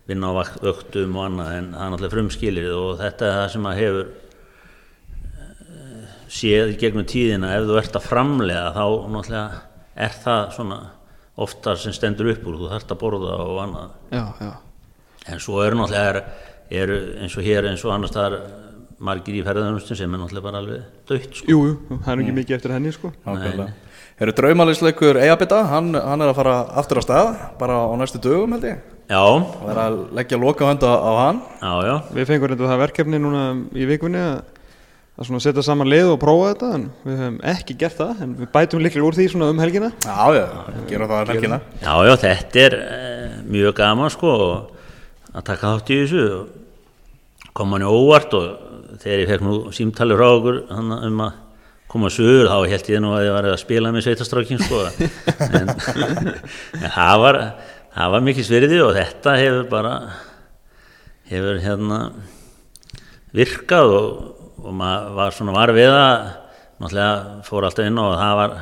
vinna 0.09 0.29
á 0.29 0.33
vöktum 0.61 1.15
og 1.15 1.23
annað 1.29 1.53
en 1.55 1.69
það 1.71 1.85
er 1.85 1.93
náttúrulega 1.93 2.15
frumskilir 2.15 2.73
og 2.75 2.89
þetta 2.99 3.29
er 3.29 3.37
það 3.39 3.47
sem 3.53 3.69
að 3.69 3.79
hefur 3.79 4.09
eh, 5.29 6.11
séð 6.39 6.73
í 6.73 6.77
gegnum 6.81 7.07
tíðina. 7.09 7.53
Ef 7.55 7.69
þú 7.69 7.79
ert 7.81 7.97
að 8.01 8.09
framlega 8.09 8.67
þá 8.75 8.83
náttúrulega 9.15 9.63
er 9.95 10.15
það 10.23 10.51
svona 10.55 10.79
oftar 11.37 11.77
sem 11.79 11.93
stendur 11.95 12.29
upp 12.33 12.45
úr 12.47 12.59
þú 12.61 12.69
þarft 12.71 12.91
að 12.95 12.99
borða 13.01 13.37
og 13.43 13.57
annað 13.65 13.89
Já, 14.15 14.25
já, 14.41 14.51
En 15.33 15.39
svo 15.41 15.61
eru 15.65 15.79
náttúrulega 15.79 16.11
er, 16.11 16.21
eru 16.83 16.99
eins 17.23 17.35
og 17.37 17.43
hér 17.47 17.65
eins 17.71 17.83
og 17.85 17.91
annars 17.95 18.11
staðar 18.13 18.35
margir 19.05 19.35
í 19.35 19.41
ferðarðunustum 19.43 19.97
sem 19.99 20.13
er 20.15 20.21
náttúrulega 20.21 20.45
bara 20.45 20.61
alveg 20.61 20.83
dött 21.09 21.39
sko. 21.41 21.47
jú, 21.51 21.57
jú, 21.67 21.97
það 22.05 22.11
er 22.13 22.21
ekki 22.23 22.35
mikið 22.37 22.55
eftir 22.59 22.73
henni 22.75 22.93
sko 22.95 23.11
Nákvæmlega. 23.25 23.73
Eru 24.23 24.31
draumalisleikur 24.31 25.17
Eyjabita, 25.19 25.57
hann, 25.67 25.89
hann 25.99 26.21
er 26.23 26.29
að 26.31 26.37
fara 26.37 26.53
aftur 26.79 27.01
á 27.01 27.03
stað, 27.03 27.31
bara 27.59 27.81
á 27.83 27.91
næstu 27.99 28.21
dögum 28.23 28.53
held 28.55 28.63
ég. 28.69 28.77
Já, 29.11 29.19
Það 29.19 29.71
er 29.73 29.79
að 29.83 29.97
leggja 30.15 30.37
loka 30.39 30.69
hönd 30.69 30.85
á, 30.87 30.93
hann. 31.19 31.41
já, 31.59 31.73
já, 31.89 31.95
Við 32.15 32.29
fengum 32.29 32.47
reynda 32.53 32.69
það 32.71 32.79
verkefni 32.85 33.19
núna 33.19 33.41
í 33.75 33.89
vikunni 33.89 34.21
að, 34.23 34.37
að 35.15 35.29
svona 35.29 35.41
setja 35.43 35.63
saman 35.63 35.87
lið 35.87 36.09
og 36.11 36.19
prófa 36.19 36.49
þetta 36.51 36.69
en 36.75 36.83
við 37.05 37.21
höfum 37.21 37.37
ekki 37.53 37.77
gert 37.79 37.97
það 38.01 38.23
en 38.25 38.33
við 38.41 38.49
bætum 38.55 38.83
líklega 38.83 39.07
úr 39.07 39.15
því 39.15 39.27
svona 39.31 39.47
um 39.53 39.61
helgina. 39.63 39.91
Já, 40.03 40.19
já, 40.35 40.45
gera 40.89 41.07
það 41.11 41.21
um 41.21 41.31
helgina. 41.31 41.59
já, 41.79 41.93
já, 42.09 42.13
þetta 42.25 42.63
er 42.65 42.75
e, 42.81 42.99
mjög 43.55 43.77
gaman 43.79 44.11
sko 44.11 44.33
að 45.31 45.47
taka 45.47 45.71
þátt 45.71 45.93
í 45.95 46.01
þessu 46.03 46.25
og 46.35 47.49
koma 47.55 47.77
hann 47.77 47.87
í 47.87 47.93
óvart 47.95 48.35
og 48.35 48.99
þegar 48.99 49.23
ég 49.23 49.31
fekk 49.31 49.47
nú 49.47 49.55
símtali 49.75 50.19
frá 50.19 50.27
okkur 50.33 50.61
um 50.75 51.25
að 51.29 51.41
koma 51.95 52.11
sögur 52.11 52.51
þá 52.51 52.57
held 52.73 52.91
ég 52.91 53.03
nú 53.03 53.15
að 53.15 53.25
ég 53.29 53.35
var 53.37 53.47
að 53.47 53.59
spila 53.61 53.91
með 53.95 54.07
sveitastrákin 54.09 54.63
sko. 54.63 54.83
En, 55.55 55.71
en 55.71 56.91
það 56.91 57.21
var 57.23 57.37
það 57.95 58.15
var 58.15 58.23
mikið 58.27 58.47
svirði 58.49 58.79
og 58.83 58.95
þetta 58.97 59.35
hefur 59.39 59.67
bara 59.71 59.93
hefur 61.31 61.61
hérna 61.63 61.99
virkað 63.35 63.93
og, 63.95 64.09
og 64.63 64.71
maður 64.75 65.15
var 65.19 65.35
svona 65.35 65.55
var 65.55 65.73
við 65.75 65.91
að 65.91 66.15
náttúrulega 66.81 67.15
fór 67.47 67.67
alltaf 67.67 67.89
inn 67.89 68.01
og 68.01 68.15
það 68.19 68.33
var 68.41 68.55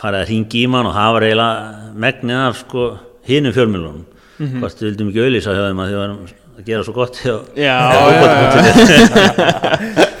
farið 0.00 0.20
að 0.20 0.28
ringi 0.30 0.58
í 0.62 0.70
mann 0.70 0.88
og 0.88 0.96
það 0.96 1.14
var 1.16 1.26
eiginlega 1.28 1.56
megnið 2.04 2.42
af 2.44 2.60
sko 2.60 2.86
hinum 3.28 3.56
fjölmjölunum 3.56 4.04
hvort 4.60 4.80
við 4.80 4.86
vildum 4.88 5.10
ekki 5.10 5.24
auðlýsa 5.24 5.56
hjá 5.56 5.64
þeim 5.66 5.82
að 5.82 5.90
þið 5.90 6.00
varum 6.00 6.20
að 6.60 6.68
gera 6.70 6.86
svo 6.86 6.94
gott 6.96 7.16
hjá 7.20 7.34
Já, 7.56 7.76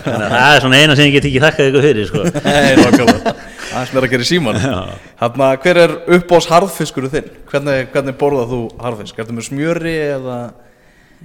þannig 0.04 0.26
að 0.26 0.34
það 0.34 0.54
er 0.54 0.64
svona 0.64 0.80
eina 0.80 0.96
sem 0.96 1.08
ég 1.08 1.16
get 1.16 1.28
ekki 1.28 1.42
þakkað 1.44 1.70
ykkur 1.70 1.84
fyrir 1.86 2.08
sko. 2.08 2.24
Nákvæmlega. 2.80 3.34
Aðeins 3.70 3.92
meira 3.94 4.08
að 4.08 4.14
gera 4.14 4.26
síman. 4.26 4.58
Hanna, 5.20 5.48
hver 5.62 5.80
er 5.84 5.92
uppbós 6.16 6.48
harðfiskur 6.50 7.06
þinn? 7.12 7.28
Hvernig, 7.50 7.90
hvernig 7.94 8.16
borðað 8.20 8.54
þú 8.54 8.60
harðfisk? 8.82 9.20
Ertu 9.22 9.36
með 9.36 9.46
smjöri 9.50 9.96
eða... 10.16 10.38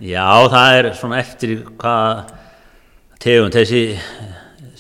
Já, 0.04 0.28
það 0.52 0.80
er 0.80 0.90
svona 1.00 1.22
eftir 1.24 1.56
hvað 1.80 2.34
tegund 3.24 3.56
þessi 3.56 3.82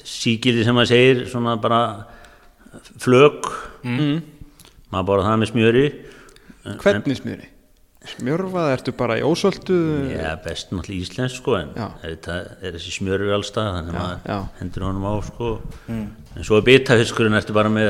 síkildi 0.06 0.66
sem 0.66 0.76
maður 0.78 0.92
segir 0.94 1.24
svona 1.32 1.56
bara 1.62 1.82
flög 3.02 3.48
maður 3.86 5.08
borða 5.10 5.28
það 5.30 5.42
með 5.42 5.52
smjöri. 5.52 5.86
Hvernig 6.82 7.20
smjöri? 7.20 7.52
Smjörfað, 8.06 8.68
ertu 8.76 8.94
bara 8.94 9.16
í 9.18 9.24
ósöldu? 9.26 9.78
Já, 10.14 10.36
best 10.44 10.70
náttúrulega 10.70 11.08
íslensk 11.08 11.40
sko 11.40 11.56
en 11.58 11.72
þetta 12.04 12.36
er 12.62 12.76
þessi 12.78 12.94
smjörur 13.00 13.34
allstað 13.34 13.72
þannig 13.80 13.96
að 13.96 13.98
maður 13.98 14.30
já. 14.30 14.38
hendur 14.60 14.86
honum 14.86 15.08
á 15.10 15.14
sko. 15.26 15.50
En 15.90 16.46
svo 16.46 16.60
er 16.60 16.68
bitafiskurinn 16.68 17.38
ertu 17.40 17.56
bara 17.58 17.72
með 17.74 17.90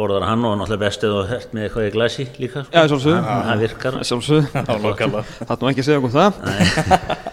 borðar 0.00 0.28
hann 0.28 0.44
og 0.48 0.58
náttúrulega 0.60 0.84
best 0.84 1.08
eða 1.08 1.24
þú 1.24 1.38
ert 1.38 1.56
með 1.56 1.66
eitthvað 1.66 1.88
í 1.88 1.94
glasi 1.96 2.28
líka 2.40 2.66
sko. 2.66 2.76
Já, 2.76 2.84
það, 2.92 3.32
það 3.48 3.64
virkar. 3.64 3.98
Sjálfsögðu, 4.10 4.46
Já, 4.52 4.62
nákvæmlega. 4.84 5.24
það 5.40 5.56
er 5.56 5.64
nú 5.64 5.72
ekki 5.72 5.84
að 5.84 5.90
segja 5.90 6.00
okkur 6.04 6.16
það 6.20 7.28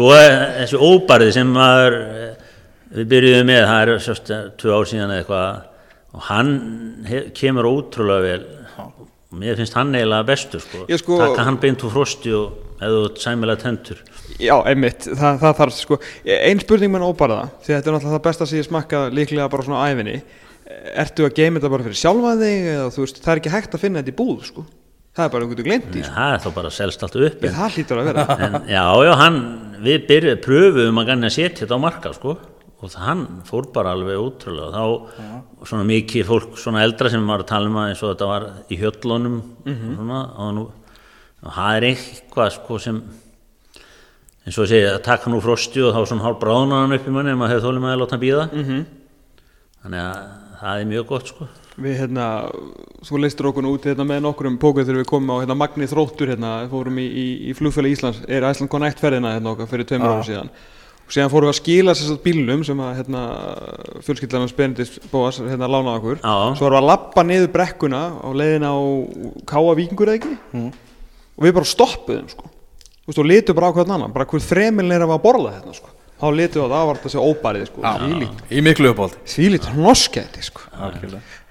Svo 0.00 0.14
þessi 0.16 0.78
óbarði 0.80 1.32
sem 1.36 1.50
maður, 1.52 1.96
eh, 2.00 2.46
við 2.96 3.08
byrjuðum 3.10 3.50
með, 3.50 3.64
það 3.68 3.82
er 3.82 4.02
sérst 4.06 4.30
tvö 4.62 4.72
ár 4.78 4.88
síðan 4.88 5.12
eitthvað 5.18 5.66
og 6.16 6.24
hann 6.30 6.52
kemur 7.36 7.68
ótrúlega 7.68 8.24
vel. 8.24 8.40
Og 8.80 9.36
mér 9.38 9.60
finnst 9.60 9.76
hann 9.76 9.92
eiginlega 9.94 10.26
bestur 10.26 10.62
sko, 10.64 10.86
sko- 10.88 11.18
taka 11.20 11.44
hann 11.46 11.60
beint 11.60 11.84
úr 11.84 11.92
frosti 11.92 12.32
og 12.34 12.80
eða 12.80 13.12
sæmilega 13.20 13.60
tentur. 13.60 14.00
Já, 14.40 14.56
einmitt, 14.64 15.04
það, 15.04 15.36
það 15.44 15.56
þarf 15.60 15.76
sko. 15.76 15.98
Ein 16.24 16.62
spurning 16.64 16.90
með 16.96 17.04
óbarða, 17.12 17.50
því 17.60 17.74
þetta 17.76 17.86
er 17.86 17.94
náttúrulega 17.98 18.16
það 18.16 18.24
besta 18.24 18.46
sem 18.48 18.58
ég 18.58 18.66
smakka 18.70 19.02
líklega 19.12 19.50
bara 19.52 19.66
svona 19.68 19.84
æfinni 19.90 20.22
Ertu 20.70 21.26
að 21.26 21.34
geima 21.34 21.58
þetta 21.58 21.70
bara 21.72 21.82
fyrir 21.82 21.98
sjálfa 21.98 22.32
þig 22.38 22.66
eða 22.72 22.90
þú 22.94 23.02
veist, 23.04 23.16
það 23.24 23.32
er 23.32 23.40
ekki 23.40 23.52
hægt 23.52 23.72
að 23.74 23.82
finna 23.82 24.02
þetta 24.02 24.12
í 24.12 24.18
búð 24.20 24.44
sko 24.46 24.62
Það 25.16 25.24
er 25.24 25.32
bara 25.32 25.46
einhvern 25.46 25.58
veginn 25.58 25.68
glemt 25.68 25.96
í 25.98 26.04
sko. 26.04 26.14
Það 26.14 26.34
er 26.34 26.44
þá 26.44 26.50
bara 26.54 26.70
selst 26.74 27.02
allt 27.02 27.18
upp. 27.18 27.44
En, 27.44 27.54
Það 27.56 27.76
hlýtur 27.76 28.00
að 28.00 28.08
vera. 28.10 28.24
en 28.46 28.56
já, 28.70 28.84
já, 29.06 29.12
hann, 29.20 29.38
við 29.82 30.06
byrjuðum, 30.10 30.42
pröfuðum 30.46 31.00
að 31.02 31.10
ganni 31.10 31.28
að 31.28 31.36
setja 31.36 31.64
þetta 31.64 31.78
á 31.80 31.84
marka 31.86 32.12
sko. 32.16 32.36
Og 32.80 32.94
hann 32.96 33.24
fór 33.44 33.66
bara 33.74 33.92
alveg 33.96 34.20
ótrúlega. 34.22 34.84
Og 34.86 35.10
þá 35.16 35.66
svona 35.68 35.86
mikið 35.88 36.28
fólk 36.28 36.54
svona 36.60 36.84
eldra 36.86 37.10
sem 37.12 37.26
var 37.28 37.42
að 37.42 37.50
tala 37.50 37.68
um 37.68 37.80
að 37.80 37.90
eins 37.90 38.04
og 38.04 38.14
þetta 38.14 38.28
var 38.30 38.46
í 38.70 38.78
hjöllunum 38.80 39.40
og 39.40 39.82
svona 39.98 40.20
og, 40.30 40.52
nú, 40.56 40.62
og 41.44 41.56
það 41.58 41.76
er 41.76 41.86
eitthvað 41.90 42.54
sko 42.56 42.78
sem 42.80 43.02
eins 44.46 44.56
og 44.56 44.64
ég 44.64 44.70
segi 44.72 44.88
að 44.88 45.02
taka 45.04 45.32
nú 45.32 45.40
frosti 45.44 45.82
og 45.84 45.92
þá 45.94 46.00
svona 46.08 46.24
hálf 46.24 46.40
bráðnaðan 46.40 46.96
upp 46.96 47.08
í 47.08 47.14
manni 47.14 47.34
ef 47.34 47.40
maður 47.40 47.54
hefur 47.54 47.66
þólið 47.66 47.84
með 47.84 47.92
að 47.92 48.00
láta 48.00 48.16
hann 48.16 48.24
býða 48.24 48.46
-hmm. 48.50 48.84
þannig 49.82 50.00
að 50.06 50.22
það 50.60 50.80
er 50.80 50.90
mjög 50.94 51.06
gott 51.12 51.26
sko 51.34 51.48
Við 51.80 51.96
hérna, 51.96 52.24
þú 53.08 53.22
leistur 53.22 53.48
okkur 53.48 53.68
út 53.70 53.86
hérna 53.88 54.04
með 54.04 54.18
nokkurum 54.26 54.58
pókuð 54.60 54.90
þegar 54.90 55.00
við 55.00 55.08
komum 55.08 55.30
á 55.32 55.40
hérna 55.40 55.56
Magni 55.56 55.86
Þróttur 55.88 56.28
hérna, 56.34 56.50
fórum 56.68 56.98
í, 57.00 57.06
í, 57.08 57.24
í 57.48 57.54
flugfæli 57.56 57.94
Íslands, 57.94 58.20
er 58.28 58.44
Æsland 58.44 58.68
Connect 58.72 59.00
ferðina 59.00 59.32
hérna 59.32 59.54
okkar 59.54 59.70
fyrir 59.70 59.88
tveimur 59.88 60.12
ára 60.12 60.26
síðan. 60.26 60.50
Og 61.06 61.14
síðan 61.14 61.32
fórum 61.32 61.48
við 61.48 61.54
að 61.54 61.58
skila 61.58 61.94
að 61.96 62.18
bílnum 62.26 62.64
sem 62.68 62.82
að 62.84 62.92
hérna 63.00 63.22
fjölskyldanum 64.06 64.52
Benedikt 64.58 65.08
Bóas 65.10 65.40
hérna 65.40 65.70
lánaði 65.72 66.02
okkur, 66.02 66.20
Já. 66.20 66.34
svo 66.60 66.68
varum 66.68 66.76
við 66.76 66.82
að 66.82 66.88
lappa 66.90 67.24
niður 67.26 67.50
brekkuna 67.56 68.02
á 68.20 68.28
leiðina 68.42 68.74
á 68.76 68.80
Káa 69.48 69.72
Víkingur 69.80 70.12
eða 70.12 70.20
ekki? 70.20 70.36
Og 71.40 71.48
við 71.48 71.56
bara 71.56 71.72
stoppuðum 71.72 72.28
sko, 72.30 72.52
og 73.08 73.24
litum 73.26 73.56
bara 73.56 73.72
á 73.72 73.74
hvern 73.80 73.96
annan, 73.96 74.14
bara 74.14 74.28
hver 74.28 74.44
þremilin 74.44 74.94
er 74.94 75.06
að 75.06 75.14
var 75.14 75.18
að 75.18 75.24
borða 75.24 75.56
hérna 75.56 75.74
sko, 75.80 75.90
þá 76.20 76.26
litum 76.36 76.60
við 76.60 76.68
á 76.68 76.74
það 76.76 76.86
var 76.90 77.00
þetta 77.00 77.14
sér 77.16 77.26
óbærið 77.26 77.68
sko, 77.72 77.84
þvílíkt. 78.04 78.44
Í 78.52 78.64
miklu 78.68 78.92
uppáld 78.92 79.18
þvílíkt 79.34 79.70
hnoskæti 79.74 80.44
sko 80.46 80.68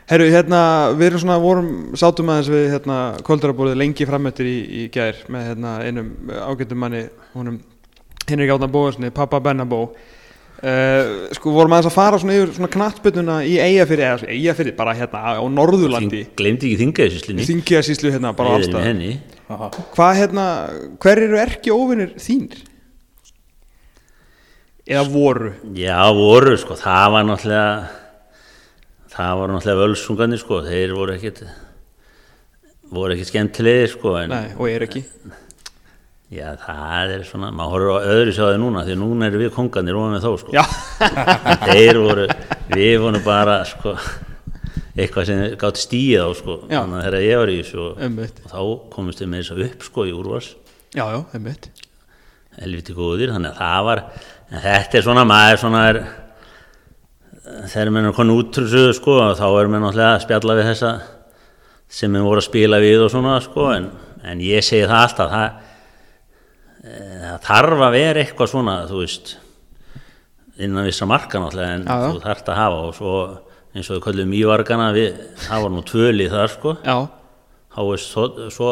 Herru, 0.09 0.25
hérna, 0.33 0.59
við 0.97 1.11
erum 1.11 1.21
svona, 1.21 1.35
vorum, 1.41 1.73
sátum 1.99 2.31
aðeins 2.33 2.47
við 2.49 2.63
hérna 2.73 2.95
kvöldarabórið 3.27 3.75
lengi 3.77 4.07
framöttir 4.09 4.47
í, 4.49 4.55
í 4.65 4.85
gær 4.93 5.19
með 5.29 5.51
hérna 5.51 5.73
einum 5.85 6.07
ágættum 6.33 6.79
manni, 6.81 7.03
honum 7.35 7.59
Henrik 8.29 8.53
Átna 8.55 8.69
Bóðarssoni, 8.73 9.11
pappa 9.13 9.37
Bennabó 9.45 9.83
uh, 9.91 11.11
sko 11.37 11.53
vorum 11.53 11.75
aðeins 11.77 11.91
að 11.91 11.97
fara 11.99 12.21
svona 12.21 12.39
yfir 12.39 12.55
svona 12.57 12.71
knattbötuna 12.73 13.37
í 13.45 13.59
Eyjafyrði, 13.61 14.07
eða 14.07 14.17
svona 14.23 14.33
Eyjafyrði 14.39 14.73
bara 14.81 14.97
hérna 14.97 15.35
á 15.37 15.43
Norðurlandi. 15.59 16.23
Glemdi 16.41 16.71
ekki 16.71 16.81
þingaðisíslinni 16.81 17.47
Þingiðasíslu 17.51 18.15
hérna 18.15 18.33
bara 18.37 18.49
á 18.49 18.57
allstað 18.57 18.89
henni. 18.89 19.13
Hvað 19.93 20.19
hérna, 20.23 20.49
hver 21.05 21.23
eru 21.27 21.41
erki 21.45 21.73
óvinnir 21.73 22.17
þínir? 22.17 22.65
Eða 24.89 25.05
voru? 25.13 25.53
Já, 25.77 26.01
voru, 26.17 26.57
sko, 26.57 26.81
það 26.81 27.11
var 27.13 27.29
náttúrulega 27.29 27.73
það 29.13 29.41
var 29.41 29.53
náttúrulega 29.53 29.81
völsungarnir, 29.83 30.41
sko, 30.41 30.61
þeir 30.65 30.95
voru 30.97 31.15
ekkit 31.17 31.43
voru 32.93 33.13
ekkit 33.15 33.29
skemmtilegir, 33.31 33.91
sko 33.93 34.15
en, 34.21 34.33
Nei, 34.33 34.55
og 34.57 34.69
er 34.69 34.85
ekki. 34.87 35.03
Já, 36.29 36.51
það 36.61 37.11
er 37.15 37.23
svona, 37.25 37.49
maður 37.57 37.73
horfir 37.73 37.89
á 37.89 37.97
öðru 38.13 38.33
sjáði 38.37 38.57
núna, 38.61 38.83
því 38.85 38.95
núna 39.01 39.29
erum 39.29 39.41
við 39.41 39.53
kongarnir 39.55 39.97
og 39.97 40.11
með 40.13 40.25
þó, 40.27 40.33
sko. 40.43 40.65
Þeir 41.65 41.99
voru, 42.03 42.25
við 42.75 42.95
vorum 43.01 43.23
bara, 43.25 43.59
sko 43.65 43.95
eitthvað 44.99 45.29
sem 45.29 45.41
gátt 45.59 45.79
stíð 45.79 46.25
á, 46.25 46.29
sko 46.35 46.55
Já. 46.67 46.81
þannig 46.81 46.97
að 46.97 47.05
þegar 47.05 47.25
ég 47.25 47.39
var 47.39 47.51
í 47.53 47.57
þessu 47.61 47.83
og, 47.85 48.01
og 48.03 48.49
þá 48.51 48.61
komist 48.93 49.21
við 49.23 49.29
með 49.31 49.41
þess 49.43 49.53
að 49.55 49.61
upp, 49.65 49.85
sko, 49.87 50.05
í 50.05 50.15
úrvars. 50.17 50.49
Já, 50.93 51.05
já, 51.13 51.19
einmitt. 51.37 51.69
Helviti 52.59 52.95
góðir, 52.97 53.33
þannig 53.33 53.53
að 53.53 53.61
það 53.63 53.85
var 53.87 54.01
þetta 54.49 54.99
er 54.99 55.05
svona, 55.05 55.25
maður 55.29 55.61
svona 55.63 55.83
er 55.89 56.01
þegar 57.67 57.91
menn 57.93 58.09
er 58.09 58.15
konu 58.15 58.35
út 58.39 58.59
úr 58.59 58.67
þessu 58.69 58.93
sko, 58.97 59.17
þá 59.37 59.45
er 59.49 59.71
menn 59.71 59.83
náttúrulega 59.83 60.15
að 60.15 60.23
spjalla 60.25 60.55
við 60.59 60.69
þessa 60.69 60.91
sem 61.99 62.13
við 62.15 62.25
voru 62.27 62.41
að 62.43 62.47
spila 62.47 62.79
við 62.83 63.03
og 63.05 63.11
svona 63.13 63.35
sko, 63.43 63.67
en, 63.73 63.89
en 64.29 64.41
ég 64.45 64.65
segi 64.65 64.87
það 64.87 65.03
alltaf 65.03 65.33
það, 65.33 65.59
e, 66.83 66.97
það 67.23 67.39
þarf 67.47 67.85
að 67.87 67.95
vera 67.97 68.23
eitthvað 68.23 68.51
svona, 68.53 68.75
þú 68.89 69.01
veist 69.03 69.35
innan 70.59 70.87
vissa 70.89 71.07
marka 71.09 71.41
náttúrulega 71.41 71.79
en 71.79 71.87
Já, 71.87 71.95
já. 71.95 72.09
þú 72.13 72.23
þarft 72.27 72.51
að 72.51 72.59
hafa 72.59 72.83
og 72.85 72.97
svo 72.99 73.15
eins 73.69 73.89
og 73.89 73.97
við 73.97 74.05
köllum 74.07 74.35
ívargana 74.39 74.91
við, 74.95 75.19
það 75.47 75.65
var 75.65 75.75
nú 75.75 75.83
tvöli 75.87 76.29
þar 76.29 76.53
sko, 76.53 76.75
Já, 76.85 76.97
þá 77.75 77.81
er 77.85 78.05
svo, 78.05 78.29
svo, 78.53 78.69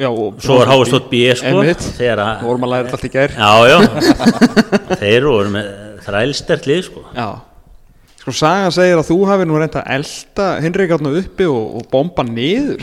er 0.00 0.72
háist 0.72 1.12
B 1.12 1.22
sko, 1.38 1.62
þegar 2.00 2.24
að 2.24 2.42
Vorum 2.48 2.66
að 2.66 2.74
læra 2.74 2.88
þetta 2.88 2.98
allt 2.98 3.06
í 3.06 3.12
gær. 3.14 3.36
Já, 3.36 3.52
já, 3.70 3.78
þeir 5.02 5.28
voru 5.28 5.54
með 5.54 5.70
þrælstert 6.08 6.66
lið 6.70 6.84
sko. 6.88 7.04
Já 7.14 7.28
Sko 8.20 8.30
Saga 8.36 8.68
segir 8.74 8.98
að 9.00 9.08
þú 9.08 9.16
hafi 9.30 9.44
nú 9.48 9.54
reynt 9.60 9.76
að 9.80 9.88
elda 9.96 10.46
Henrik 10.60 10.90
átna 10.96 11.10
uppi 11.22 11.44
og, 11.48 11.64
og 11.80 11.84
bomba 11.92 12.22
niður 12.26 12.80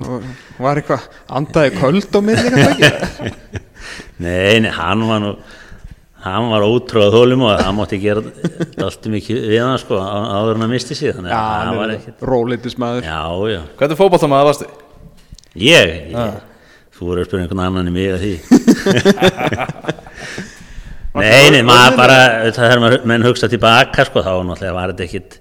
og 0.00 0.22
var 0.64 0.78
eitthvað 0.80 1.02
andaði 1.36 1.70
köld 1.76 2.14
á 2.16 2.20
milli 2.24 2.48
kannski 2.54 2.84
ekki? 2.88 3.28
Nei, 4.24 4.54
nei, 4.64 4.70
hann 4.72 5.00
var 5.08 5.18
nú, 5.20 5.32
hann 6.24 6.46
var 6.52 6.62
ótrúað 6.64 7.12
þólum 7.16 7.42
og 7.44 7.50
það 7.58 7.74
mátti 7.76 7.98
gera 8.00 8.20
allt 8.86 9.04
mikið 9.12 9.36
við 9.50 9.60
hann 9.66 9.80
sko, 9.82 9.94
á- 10.00 10.30
áður 10.38 10.56
en 10.60 10.66
að 10.68 10.72
misti 10.72 10.94
sig, 10.96 11.12
þannig 11.16 11.32
Já, 11.34 11.36
að 11.36 11.40
það 11.50 11.60
hann 11.66 11.78
var 11.82 11.88
er 11.90 11.94
ekkert. 11.98 12.20
róleitis 12.30 12.76
maður 12.80 13.02
Já, 13.10 13.20
já, 13.52 13.60
Hvernig 13.82 13.98
fótballtamaður 14.00 14.48
varstu? 14.52 14.66
ég, 15.60 15.86
ég 16.14 16.32
þú 16.96 17.00
voru 17.10 17.18
að 17.20 17.26
spyrja 17.28 17.42
einhvern 17.44 17.64
annan 17.66 17.90
í 17.90 17.92
mig 17.98 18.08
að 18.14 18.22
því. 18.22 18.34
Nei, 21.12 21.62
maður 21.66 21.96
bara, 21.98 22.18
það 22.56 22.70
er 22.72 22.80
maður 22.80 23.02
menn 23.10 23.26
hugsa 23.26 23.48
tilbaka 23.52 24.06
sko, 24.08 24.22
þá 24.24 24.32
náttúrulega 24.48 24.76
var 24.78 24.92
þetta 24.92 25.04
ekkit 25.08 25.34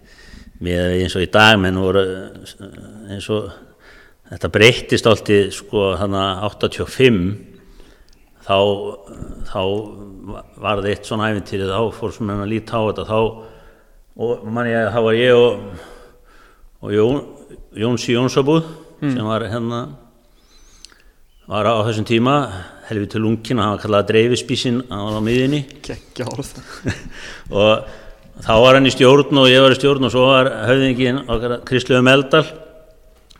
með 0.61 0.95
eins 0.97 1.15
og 1.15 1.23
í 1.23 1.29
dag, 1.31 1.59
menn 1.61 1.79
voru 1.79 2.03
eins 3.11 3.29
og 3.31 3.53
þetta 4.31 4.51
breyttist 4.51 5.07
alltið 5.07 5.47
sko 5.55 5.85
hann 5.99 6.17
85 6.17 7.21
þá, 8.45 8.57
þá 9.47 9.61
var 10.61 10.81
það 10.81 10.89
eitt 10.91 11.07
svona 11.07 11.31
æfintýri 11.31 11.69
þá 11.69 11.79
fór 11.95 12.13
svona 12.15 12.37
að 12.43 12.51
líta 12.51 12.79
á 12.79 12.81
þetta 12.89 13.07
þá 13.07 13.17
og 14.21 14.45
mann 14.51 14.69
ég 14.69 14.85
að 14.85 14.93
þá 14.93 15.01
var 15.07 15.17
ég 15.17 15.39
og, 15.39 15.81
og 16.83 16.95
Jón, 16.95 17.21
Jónsi 17.79 18.15
Jónsabúð 18.17 18.67
sem 19.01 19.23
var 19.25 19.47
hérna 19.49 19.81
var 21.47 21.67
á 21.67 21.79
þessum 21.87 22.07
tíma 22.07 22.35
helviti 22.91 23.21
lungin 23.21 23.59
og 23.59 23.65
hann 23.65 23.75
var 23.75 23.83
kallað 23.85 24.09
dreifispísin 24.11 24.81
hann 24.89 25.05
var 25.07 25.19
á 25.19 25.23
miðinni 25.23 25.61
Gekkja 25.85 26.27
orð. 26.31 26.51
Og 27.57 27.85
þá 28.41 28.53
var 28.63 28.77
hann 28.77 28.89
í 28.89 28.93
stjórn 28.93 29.41
og 29.41 29.49
ég 29.51 29.63
var 29.63 29.75
í 29.75 29.79
stjórn 29.79 30.07
og 30.07 30.13
svo 30.13 30.25
var 30.29 30.49
höfðingin 30.69 31.23
okkar 31.25 31.55
Kristlöfu 31.67 32.03
Meldal 32.05 32.43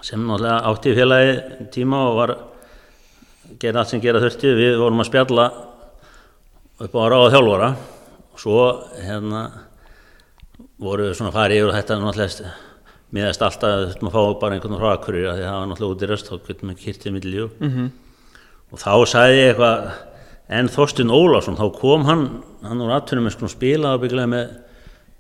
sem 0.02 0.22
náttúrulega 0.22 0.62
átti 0.72 0.92
í 0.92 0.98
félagi 0.98 1.34
tíma 1.74 2.06
og 2.10 2.16
var 2.18 2.36
gera 3.62 3.84
allt 3.84 3.92
sem 3.92 4.02
gera 4.02 4.22
þurfti. 4.24 4.56
Við 4.58 4.80
vorum 4.82 5.04
að 5.04 5.12
spjalla 5.12 5.48
upp 6.82 6.96
á 6.98 7.04
ráða 7.14 7.34
þjálfara. 7.36 7.70
Og 8.32 8.42
svo 8.42 8.64
hérna 8.98 9.44
voru 10.82 11.10
við 11.10 11.18
svona 11.20 11.34
fara 11.36 11.58
yfir 11.58 11.70
og 11.70 11.78
þetta 11.78 12.00
náttúrulega 12.02 12.54
miðast 13.12 13.44
alltaf 13.44 13.74
þurftum 13.86 14.10
að 14.10 14.16
fá 14.16 14.40
bara 14.42 14.58
einhvern 14.58 14.80
frá 14.80 14.94
akkurir 14.96 15.28
því 15.28 15.44
það 15.44 15.58
var 15.58 15.68
náttúrulega 15.70 15.96
út 15.96 16.06
í 16.06 16.10
röst 16.10 16.30
þá 16.32 16.36
getum 16.48 16.72
við 16.72 16.80
kyrtið 16.86 17.16
milli 17.18 17.44
mm 17.44 17.90
og 18.72 18.80
þá 18.80 18.94
sagði 19.12 19.38
ég 19.38 19.52
eitthvað 19.52 19.92
en 20.52 20.72
Þorstein 20.72 21.14
Ólafsson 21.16 21.60
þá 21.60 21.66
kom 21.78 22.08
hann 22.08 22.26
hann 22.66 22.84
úr 22.84 22.94
atvinnum 22.96 23.28
með 23.28 23.36
sko 23.38 23.52
spilaði 23.52 23.98
og 23.98 24.04
bygglaði 24.06 24.32
með 24.36 24.58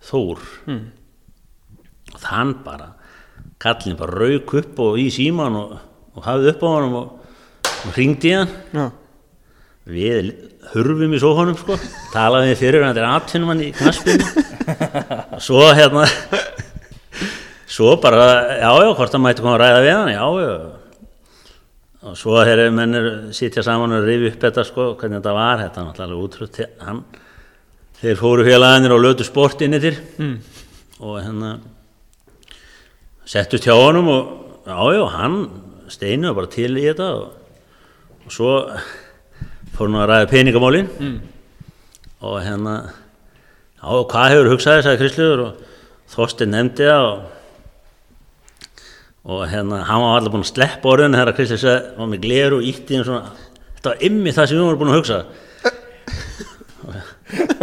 Þór. 0.01 0.39
Og 2.11 2.21
þann 2.23 2.55
bara 2.65 2.87
kallin 3.61 3.99
bara 3.99 4.17
rauk 4.17 4.55
upp 4.57 4.79
og 4.81 4.97
í 4.97 5.11
síman 5.13 5.57
og, 5.59 5.75
og 6.17 6.25
hafði 6.25 6.55
upp 6.55 6.63
á 6.65 6.69
hann 6.71 6.95
og, 6.97 7.35
og 7.69 7.93
hringdi 7.93 8.31
í 8.31 8.39
hann. 8.39 8.55
Já, 8.73 8.87
við 9.91 10.31
hurfum 10.71 11.13
í 11.15 11.21
sófanum 11.21 11.57
sko 11.57 11.77
talaði 12.13 12.51
við 12.51 12.59
fyrir 12.59 12.85
hann 12.85 12.93
þetta 12.93 13.05
er 13.05 13.15
atvinnumann 13.17 13.63
í 13.65 13.71
knaspinu 13.73 14.27
og 15.37 15.41
svo 15.47 15.63
hérna 15.73 16.05
svo 17.71 17.95
bara 18.01 18.27
já 18.61 18.69
já 18.69 18.91
hvort 18.97 19.17
hann 19.17 19.25
mætti 19.25 19.41
koma 19.41 19.57
að 19.57 19.63
ræða 19.63 19.81
við 19.85 19.95
hann 19.97 20.13
já 20.13 20.25
já 20.41 20.80
og 22.01 22.15
svo 22.17 22.39
þegar 22.41 22.71
mennir 22.73 23.09
sitja 23.35 23.61
saman 23.65 23.93
og 23.93 24.07
rifi 24.07 24.31
upp 24.31 24.41
þetta 24.41 24.63
sko 24.65 24.85
hvernig 24.97 25.19
þetta 25.19 25.33
var 25.37 25.59
þetta 25.61 25.81
er 25.81 25.87
náttúrulega 25.87 26.23
útrútt 26.25 26.61
hann 26.81 27.03
þeir 28.01 28.17
fóru 28.17 28.45
félagarnir 28.47 28.95
og 28.95 29.03
lötu 29.03 29.27
sport 29.27 29.61
inn 29.61 29.77
yfir 29.77 29.99
mm. 30.17 30.31
og 31.05 31.19
hérna 31.21 31.51
settust 33.29 33.67
hjá 33.67 33.75
honum 33.77 34.09
og 34.09 34.31
já 34.65 34.79
já 34.97 35.03
hann 35.13 35.37
steinu 35.93 36.33
bara 36.33 36.49
til 36.49 36.71
í 36.73 36.87
þetta 36.87 37.11
og, 37.19 37.27
og 38.25 38.33
svo 38.33 38.55
fór 39.75 39.85
hann 39.85 40.01
að 40.01 40.09
ræða 40.09 40.31
peningamálin 40.33 40.89
mm. 40.97 41.19
og 42.25 42.39
hérna 42.41 42.75
já 43.77 44.01
hvað 44.09 44.33
hefur 44.33 44.51
hugsaði 44.55 44.87
sagði 44.87 45.03
Kristluður 45.03 45.45
og 45.45 45.61
Þorstein 46.11 46.51
nefndi 46.51 46.89
það 46.89 47.05
og 47.11 47.40
og 49.21 49.45
hérna, 49.49 49.83
hann 49.85 50.01
var 50.01 50.17
allir 50.17 50.33
búinn 50.33 50.45
að 50.45 50.49
sleppa 50.49 50.89
orðinu 50.95 51.19
þegar 51.19 51.35
Kristi 51.37 51.57
sagði, 51.61 51.93
var 51.99 52.09
með 52.09 52.23
gleru 52.23 52.57
og 52.57 52.67
ítti 52.71 52.97
hann 52.97 53.05
svona, 53.05 53.49
þetta 53.77 53.91
var 53.91 54.05
ymmi 54.07 54.33
það 54.33 54.49
sem 54.49 54.57
við 54.57 54.65
vorum 54.65 54.81
búin 54.81 54.91
að 54.91 54.99
hugsa. 54.99 55.19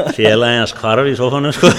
Félagi 0.16 0.60
hans 0.60 0.74
hvarf 0.78 1.10
í 1.10 1.16
sofanum 1.18 1.54
sko. 1.56 1.72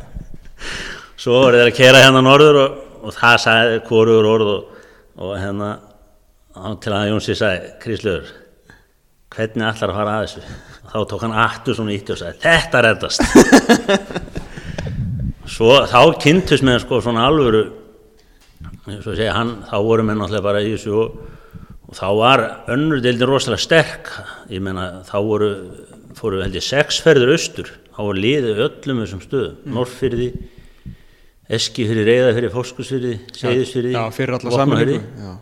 Svo 1.20 1.38
voru 1.38 1.60
þeir 1.60 1.70
að 1.70 1.78
kera 1.78 2.04
hérna 2.04 2.22
norður 2.24 2.60
og, 2.60 2.76
og 3.00 3.16
það 3.16 3.40
sagði 3.46 3.80
hvorugur 3.88 4.28
orð 4.34 4.52
og, 4.52 4.84
og 5.20 5.34
hérna 5.40 5.72
til 6.84 6.92
að 6.92 7.08
Jónsi 7.14 7.36
sagði, 7.38 7.72
Kristlur 7.80 8.28
hvernig 9.30 9.66
ætlar 9.70 9.92
að 9.92 9.98
fara 10.00 10.14
að 10.18 10.24
þessu? 10.26 10.40
Þá 10.90 10.98
tók 11.06 11.24
hann 11.24 11.36
aftur 11.38 11.76
svona 11.78 11.94
ítti 11.94 12.12
og 12.12 12.20
sagði 12.20 12.40
þetta 12.44 12.80
reddast. 12.84 13.20
Svo 15.54 15.76
þá 15.90 16.00
kynntust 16.22 16.66
með 16.66 16.82
sko 16.84 17.00
svona 17.02 17.24
alvöru 17.28 17.62
svo 18.86 19.14
segja 19.14 19.34
hann 19.36 19.58
þá 19.68 19.76
voru 19.84 20.06
menn 20.06 20.20
náttúrulega 20.20 20.46
bara 20.46 20.62
í 20.64 20.72
þessu 20.74 20.94
og, 20.96 21.18
og 21.88 21.98
þá 21.98 22.06
var 22.20 22.44
önnur 22.72 23.02
deildin 23.04 23.28
rosalega 23.30 23.64
sterk. 23.64 24.08
Ég 24.52 24.62
meina 24.64 25.02
þá 25.08 25.16
voru 25.26 25.50
fóru 26.18 26.40
held 26.42 26.56
ég 26.56 26.64
sex 26.64 27.02
ferður 27.04 27.34
austur. 27.34 27.70
Þá 27.94 28.00
voru 28.06 28.24
liðið 28.24 28.64
öllum 28.66 29.04
þessum 29.04 29.22
stöðum. 29.24 29.60
Mm. 29.60 29.76
Norrfyrði 29.76 30.30
Fórskursfyrði 32.54 33.16
Seyðisfyrði, 33.34 33.94
Já, 33.96 34.04
fyrir 34.14 34.36
alla 34.36 34.52
Vopnafirði. 34.54 34.98
saminningu 35.00 35.24
Já, 35.24 35.32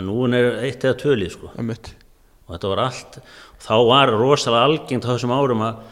en 0.00 0.06
nú 0.08 0.14
er 0.38 0.46
eitt 0.64 0.86
eða 0.86 0.96
tvölið 1.02 1.34
sko. 1.34 1.50
Og 1.52 2.54
þetta 2.54 2.70
var 2.72 2.82
allt 2.86 3.18
þá 3.62 3.74
var 3.88 4.14
rosalega 4.16 4.70
algengt 4.70 5.04
á 5.04 5.12
þessum 5.12 5.34
árum 5.36 5.66
að, 5.66 5.82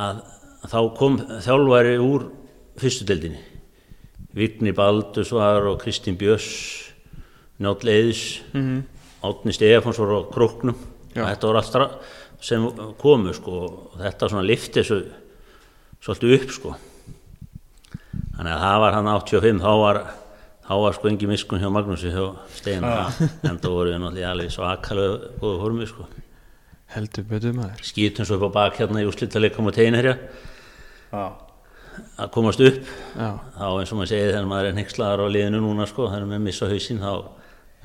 að, 0.00 0.24
þá 0.72 0.80
kom 0.98 1.20
þjálfari 1.46 1.94
úr 2.02 2.26
fyrstu 2.80 3.06
deildinni 3.08 3.40
Vigni 4.34 4.72
Baldurs 4.72 5.32
var 5.32 5.66
og 5.66 5.80
Kristín 5.82 6.18
Björns 6.18 6.46
Njáll 7.60 7.88
Eðis 7.88 8.42
mm 8.52 8.60
-hmm. 8.60 8.82
Átni 9.22 9.52
Stefáns 9.52 9.98
var 9.98 10.08
á 10.08 10.20
og 11.16 11.28
þetta 11.28 11.46
var 11.46 11.56
allt 11.56 11.66
stra- 11.66 11.98
sem 12.40 12.64
komu 12.98 13.32
sko 13.32 13.50
og 13.50 13.98
þetta 14.00 14.28
svona 14.28 14.46
lifti 14.46 14.80
þessu 14.80 15.00
svolítið 16.00 16.34
upp 16.38 16.50
sko. 16.50 16.74
Þannig 18.36 18.54
að 18.54 18.62
það 18.64 18.78
var 18.80 18.96
hann 18.96 19.10
85 19.12 19.60
þá 19.60 19.72
var 19.82 20.00
þá 20.64 20.74
var 20.84 20.96
sko 20.96 21.08
engi 21.08 21.26
miskun 21.26 21.60
hjá 21.60 21.68
Magnúsi 21.72 22.12
hjá 22.14 22.24
Steinar 22.54 23.12
en 23.48 23.58
það 23.58 23.76
voru 23.76 23.92
náttúrulega 23.98 24.30
alveg 24.30 24.54
svakalega 24.54 25.18
góða 25.42 25.60
formi 25.60 25.86
sko. 25.90 26.08
Heldur 26.90 27.26
betur 27.28 27.52
maður. 27.54 27.84
Skýtum 27.86 28.26
svo 28.26 28.38
upp 28.40 28.48
á 28.50 28.56
bak 28.56 28.80
hérna 28.80 29.02
í 29.04 29.06
úrslitaleikum 29.06 29.68
og 29.70 29.76
teginherja 29.76 30.16
Já. 31.10 31.49
Að 32.20 32.30
komast 32.34 32.62
upp 32.64 32.78
Já, 33.16 33.28
þá 33.56 33.64
eins 33.68 33.92
og 33.92 33.98
maður 34.00 34.10
segið 34.12 34.30
þegar 34.32 34.48
maður 34.50 34.68
er 34.70 34.76
nexlaðar 34.78 35.22
á 35.24 35.26
liðinu 35.34 35.60
núna 35.64 35.86
sko 35.90 36.08
þegar 36.08 36.26
maður 36.30 36.44
missa 36.46 36.70
hausinn 36.70 37.02
þá 37.02 37.12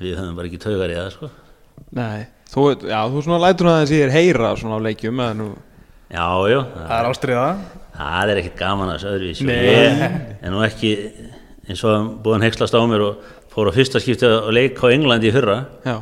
við 0.00 0.18
höfum 0.20 0.36
bara 0.38 0.50
ekki 0.50 0.60
taugar 0.60 0.92
í 0.92 0.96
það 0.98 1.12
sko. 1.14 1.30
Nei. 1.96 2.26
Þú, 2.52 2.66
já, 2.86 2.98
þú 3.12 3.22
svona 3.24 3.40
lætur 3.42 3.70
það 3.70 3.80
að 3.82 3.92
þér 3.92 4.14
heyra 4.14 4.52
svona 4.60 4.78
á 4.78 4.86
leikjum 4.86 5.22
eða 5.24 5.36
nú 5.40 5.48
já, 6.06 6.26
já, 6.52 6.58
það, 6.76 6.92
er 6.96 7.08
ástriða 7.10 7.46
það 7.96 8.32
er 8.32 8.40
ekkert 8.42 8.60
gaman 8.60 8.92
að 8.92 8.98
þessu 8.98 9.08
öðruvísi 9.14 9.46
Nei. 9.48 9.56
ég 9.66 10.04
er 10.46 10.54
nú 10.54 10.60
ekki 10.66 10.92
eins 11.66 11.82
og 11.88 12.12
búin 12.22 12.44
hekslast 12.46 12.76
á 12.76 12.80
mér 12.86 13.02
og 13.08 13.32
fór 13.50 13.72
á 13.72 13.76
fyrsta 13.76 14.02
skipti 14.02 14.28
að 14.28 14.52
leika 14.54 14.86
á 14.86 14.94
Englandi 14.94 15.30
í 15.30 15.34
fyrra. 15.34 15.56
Já, 15.82 15.96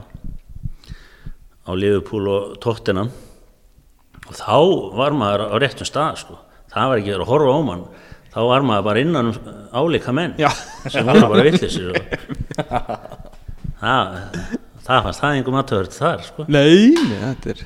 á 1.65 1.70
Liverpool 1.73 2.27
og 2.28 2.57
Tottenham. 2.61 3.12
Og 4.24 4.35
þá 4.36 4.59
var 4.99 5.16
maður 5.16 5.47
á 5.55 5.57
réttum 5.62 5.89
stað 5.89 6.19
sko. 6.24 6.39
það 6.74 6.91
var 6.91 7.01
ekki 7.01 7.12
verið 7.12 7.24
að 7.24 7.31
horfa 7.31 7.55
á 7.55 7.61
mann 7.62 7.85
þá 8.35 8.40
var 8.51 8.66
maður 8.66 8.89
bara 8.89 9.05
innan 9.05 9.31
um 9.31 9.39
álíka 9.74 10.15
menn 10.16 10.35
Já. 10.40 10.51
sem 10.90 11.06
voru 11.06 11.28
bara 11.31 11.47
villisir 11.47 11.94
og 11.94 12.02
það, 13.81 14.19
það 14.85 15.06
fannst 15.06 15.23
það 15.23 15.39
einhver 15.39 15.56
maturhört 15.61 15.97
þar 15.97 16.27
sko. 16.27 16.47
nei, 16.51 16.93
nei, 16.98 17.16
þetta 17.31 17.56
er 17.56 17.65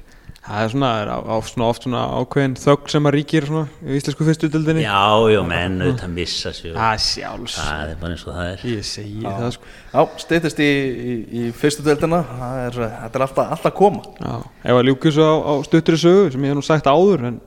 Það 0.48 0.62
er 0.64 0.70
svona, 0.72 0.88
er 1.02 1.08
á, 1.12 1.18
á, 1.28 1.36
svona 1.44 1.66
oft 1.68 1.84
svona 1.84 2.02
ákveðin 2.22 2.54
þögg 2.56 2.86
sem 2.88 3.08
að 3.10 3.12
ríkir 3.18 3.46
svona 3.50 3.66
í 3.84 3.98
íslensku 3.98 4.24
fyrstudöldinni 4.24 4.80
já, 4.80 5.02
já, 5.28 5.40
menn 5.44 5.74
auðvitað 5.82 6.14
missa 6.14 6.52
sig 6.56 6.70
og 6.70 6.78
Það 6.78 7.02
sjálfs 7.04 7.56
það 7.58 7.82
er 7.82 7.98
bara 8.00 8.14
eins 8.14 8.22
og 8.24 8.38
það 8.38 8.48
er. 8.54 8.62
Ég 8.72 8.86
segi 8.88 9.26
það 9.26 9.50
sko. 9.58 9.68
Já, 9.92 10.00
steytist 10.24 10.62
í, 10.64 10.70
í, 10.70 11.18
í 11.28 11.42
fyrstu 11.52 11.84
deildina. 11.84 12.22
Það 12.30 12.62
er, 12.62 12.78
þetta 12.94 13.20
er 13.20 13.26
alltaf, 13.26 13.52
alltaf 13.58 13.68
að 13.68 13.76
koma. 13.82 14.14
Já, 14.24 14.32
ef 14.72 14.80
að 14.80 14.88
ljúka 14.88 15.12
svo 15.18 15.28
á, 15.28 15.36
á 15.36 15.54
stuttri 15.68 16.00
sögu 16.00 16.32
sem 16.32 16.48
ég 16.48 16.54
hef 16.54 16.60
nú 16.62 16.64
sagt 16.70 16.88
áður 16.88 17.28
en 17.28 17.38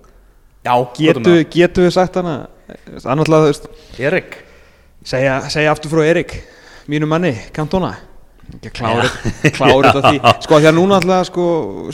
Já, 0.61 0.75
getu, 0.93 1.35
getu 1.57 1.87
við 1.87 1.93
sagt 1.97 2.21
hana 2.21 2.35
annaðlega 3.05 3.41
þú 3.41 3.49
veist 3.51 3.67
Erik. 4.11 4.37
segja, 5.03 5.39
segja 5.49 5.73
aftur 5.75 5.93
frá 5.95 6.05
Erik 6.11 6.37
mínu 6.91 7.07
manni, 7.09 7.35
Cantona. 7.55 7.93
Ekki 8.51 8.67
klárið, 8.81 9.13
klárið 9.55 9.85
af 10.01 10.05
því. 10.09 10.17
Sko 10.43 10.57
því 10.59 10.65
að 10.67 10.73
núna 10.75 10.97
alltaf 10.97 11.27
sko 11.29 11.43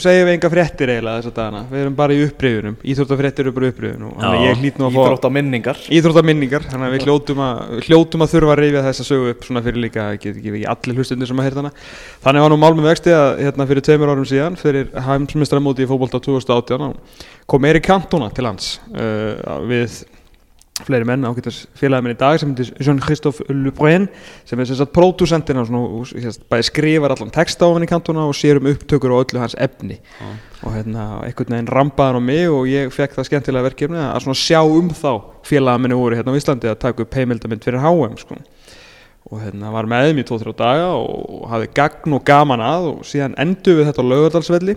segjum 0.02 0.24
við 0.26 0.32
enga 0.32 0.48
fréttir 0.50 0.90
eiginlega 0.90 1.20
þess 1.20 1.30
að 1.30 1.36
dana 1.36 1.60
við 1.70 1.82
erum 1.84 1.94
bara 2.00 2.16
í 2.16 2.22
uppriðunum, 2.24 2.74
íþróttafréttir 2.82 3.46
eru 3.46 3.52
bara 3.54 3.68
í 3.68 3.70
uppriðunum 3.74 4.08
og 4.08 4.24
þannig 4.24 4.40
að 4.40 4.48
ég 4.48 4.58
hlýt 4.64 4.80
nú 4.80 4.88
að 4.88 4.96
fá 4.96 4.98
Íþrótt 5.04 5.28
á 5.28 5.30
minningar 5.36 5.82
íþróttaminningar 6.00 6.66
þannig 6.72 6.88
að 6.88 6.96
við 6.96 7.06
hljótum 7.06 7.44
að, 7.46 7.62
hljótum 7.86 8.26
að 8.26 8.32
þurfa 8.34 8.54
að 8.56 8.60
reyfja 8.64 8.84
þessa 8.88 9.06
sögu 9.12 9.30
upp 9.36 9.46
svona 9.46 9.64
fyrir 9.68 9.84
líka, 9.86 10.08
get 10.18 10.34
ekki 10.34 10.54
ekki 10.56 10.66
allir 10.74 10.98
hlustundir 10.98 11.30
sem 11.30 11.38
að 11.44 11.46
heyrta 11.50 11.62
hana. 11.62 11.72
Þannig 12.26 12.46
var 12.48 12.54
nú 12.56 12.60
mál 12.64 12.74
með 12.80 12.90
vexti 12.90 13.14
að 13.14 13.30
hérna 13.44 13.68
fyrir 13.70 13.86
tveimur 13.92 14.14
árum 14.16 14.26
síðan 14.32 14.58
fyrir 14.58 14.90
heimsmestramóti 15.06 15.86
í 15.86 15.90
fótbolta 15.92 16.18
2018 16.26 16.88
á- 16.90 16.98
kom 17.46 17.70
Erik 17.70 17.86
Cantona 17.86 18.32
til 18.34 18.48
lands 18.50 18.80
uh, 18.90 19.60
við 19.70 20.00
fleiri 20.86 21.06
menn 21.08 21.26
ágætast 21.26 21.66
félagið 21.78 22.04
minn 22.04 22.14
í 22.14 22.18
dag 22.18 22.38
sem 22.40 22.52
heitir 22.52 22.70
Jean-Christophe 22.84 23.44
Lebrun 23.50 24.06
sem 24.46 24.60
er 24.60 24.68
sem 24.68 24.78
sagt 24.78 24.94
pródúsentin 24.94 25.58
og 25.58 26.12
bæði 26.50 26.66
skrifar 26.68 27.14
allan 27.14 27.32
texta 27.34 27.66
á 27.66 27.74
hann 27.74 27.86
í 27.86 27.90
kantona 27.90 28.26
og 28.28 28.36
sér 28.38 28.60
um 28.60 28.68
upptökur 28.70 29.14
og 29.14 29.24
öllu 29.26 29.42
hans 29.42 29.56
efni. 29.58 29.98
Og 30.62 30.74
hérna 30.74 31.08
einhvern 31.26 31.56
veginn 31.56 31.72
rampaði 31.72 32.12
hann 32.12 32.22
á 32.22 32.28
mig 32.28 32.50
og 32.50 32.68
ég 32.70 32.92
fekk 32.94 33.16
það 33.16 33.28
skemmtilega 33.30 33.68
verkefni 33.68 34.00
að 34.04 34.22
svona 34.26 34.38
sjá 34.38 34.60
um 34.62 34.90
þá 34.90 35.12
félagið 35.48 35.84
minni 35.84 35.98
voru 35.98 36.18
hérna 36.18 36.34
á 36.34 36.38
Íslandi 36.38 36.70
að 36.70 36.80
taka 36.84 37.04
upp 37.04 37.18
heimildamind 37.18 37.66
fyrir 37.66 37.82
HM 37.82 38.18
sko. 38.22 38.38
og 39.28 39.42
hérna 39.42 39.72
var 39.74 39.84
með 39.84 40.06
þeim 40.08 40.20
í 40.22 40.24
2-3 40.24 40.54
daga 40.56 40.92
og 40.96 41.48
hafði 41.50 41.66
gagn 41.76 42.14
og 42.16 42.22
gaman 42.24 42.62
að 42.64 42.86
og 42.94 43.02
síðan 43.04 43.34
endur 43.36 43.76
við 43.76 43.90
þetta 43.90 44.04
á 44.04 44.10
Laugardalsvelli. 44.10 44.76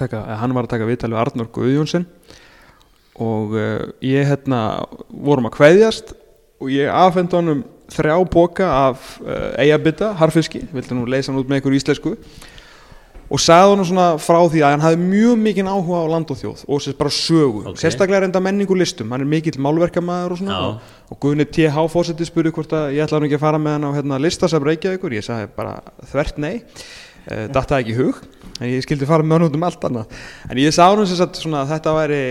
Hann 0.00 0.54
var 0.56 0.64
að 0.64 0.72
taka 0.72 0.88
viðtal 0.88 1.10
við 1.12 1.20
Arnur 1.20 1.50
Guðjónsson 1.52 2.06
og 3.20 3.52
uh, 3.56 3.90
ég 4.04 4.24
hérna 4.30 4.62
vorum 5.10 5.50
að 5.50 5.56
kveðjast 5.58 6.14
og 6.62 6.70
ég 6.72 6.88
afhendi 6.88 7.36
honum 7.36 7.62
þrjá 7.92 8.16
boka 8.32 8.68
af 8.88 9.18
uh, 9.20 9.52
eigabita, 9.60 10.14
harfiski, 10.16 10.62
vildi 10.72 10.96
nú 10.96 11.04
leysa 11.10 11.32
hann 11.32 11.42
út 11.42 11.50
með 11.50 11.60
einhver 11.60 11.76
íslensku? 11.76 12.14
Og 13.32 13.40
sagði 13.40 13.72
honum 13.72 13.86
svona 13.88 14.06
frá 14.20 14.38
því 14.52 14.60
að 14.60 14.74
hann 14.74 14.82
hafði 14.84 15.04
mjög 15.08 15.38
mikinn 15.40 15.68
áhuga 15.70 16.02
á 16.04 16.12
land 16.12 16.32
og 16.32 16.36
þjóð 16.40 16.64
og 16.68 16.82
sérst 16.84 16.98
bara 16.98 17.12
sögu, 17.16 17.62
Ok. 17.70 17.78
sérstaklega 17.80 18.24
reynda 18.24 18.42
menningu 18.44 18.76
listum, 18.76 19.12
hann 19.12 19.24
er 19.24 19.28
mikill 19.28 19.56
málverkamaður 19.56 20.34
og 20.34 20.40
svona. 20.42 20.52
Já. 20.52 20.66
og, 20.68 21.12
og 21.12 21.20
Guðni 21.24 21.46
T.H. 21.48 21.86
fósetti 21.92 22.28
spurði 22.28 22.52
hvort 22.52 22.72
að 22.76 22.92
ég 22.96 23.06
ætlaði 23.06 23.24
nú 23.24 23.30
ekki 23.30 23.38
að 23.40 23.44
fara 23.46 23.60
með 23.62 23.78
hann 23.78 23.88
á 23.88 23.96
hérna, 23.96 24.20
listasafn 24.20 24.68
Reykjavíkur, 24.68 25.16
ég 25.16 25.24
sagði 25.24 25.48
bara 25.56 25.78
þvert 26.12 26.42
nei, 26.44 26.54
uh, 27.30 27.46
datt 27.48 27.72
það 27.72 27.78
ekki 27.80 27.98
hug 28.02 28.20
en 28.62 28.70
ég 28.70 28.84
skildi 28.84 29.08
fara 29.08 29.26
með 29.26 29.38
hann 29.38 29.46
út 29.48 29.58
um 29.58 29.66
allt 29.66 29.86
annað. 29.88 30.18
En 30.48 30.62
ég 30.62 30.74
sá 30.74 30.84
hann 30.86 31.04
svona 31.08 31.62
að 31.64 31.72
þetta 31.74 31.94
væri 31.98 32.22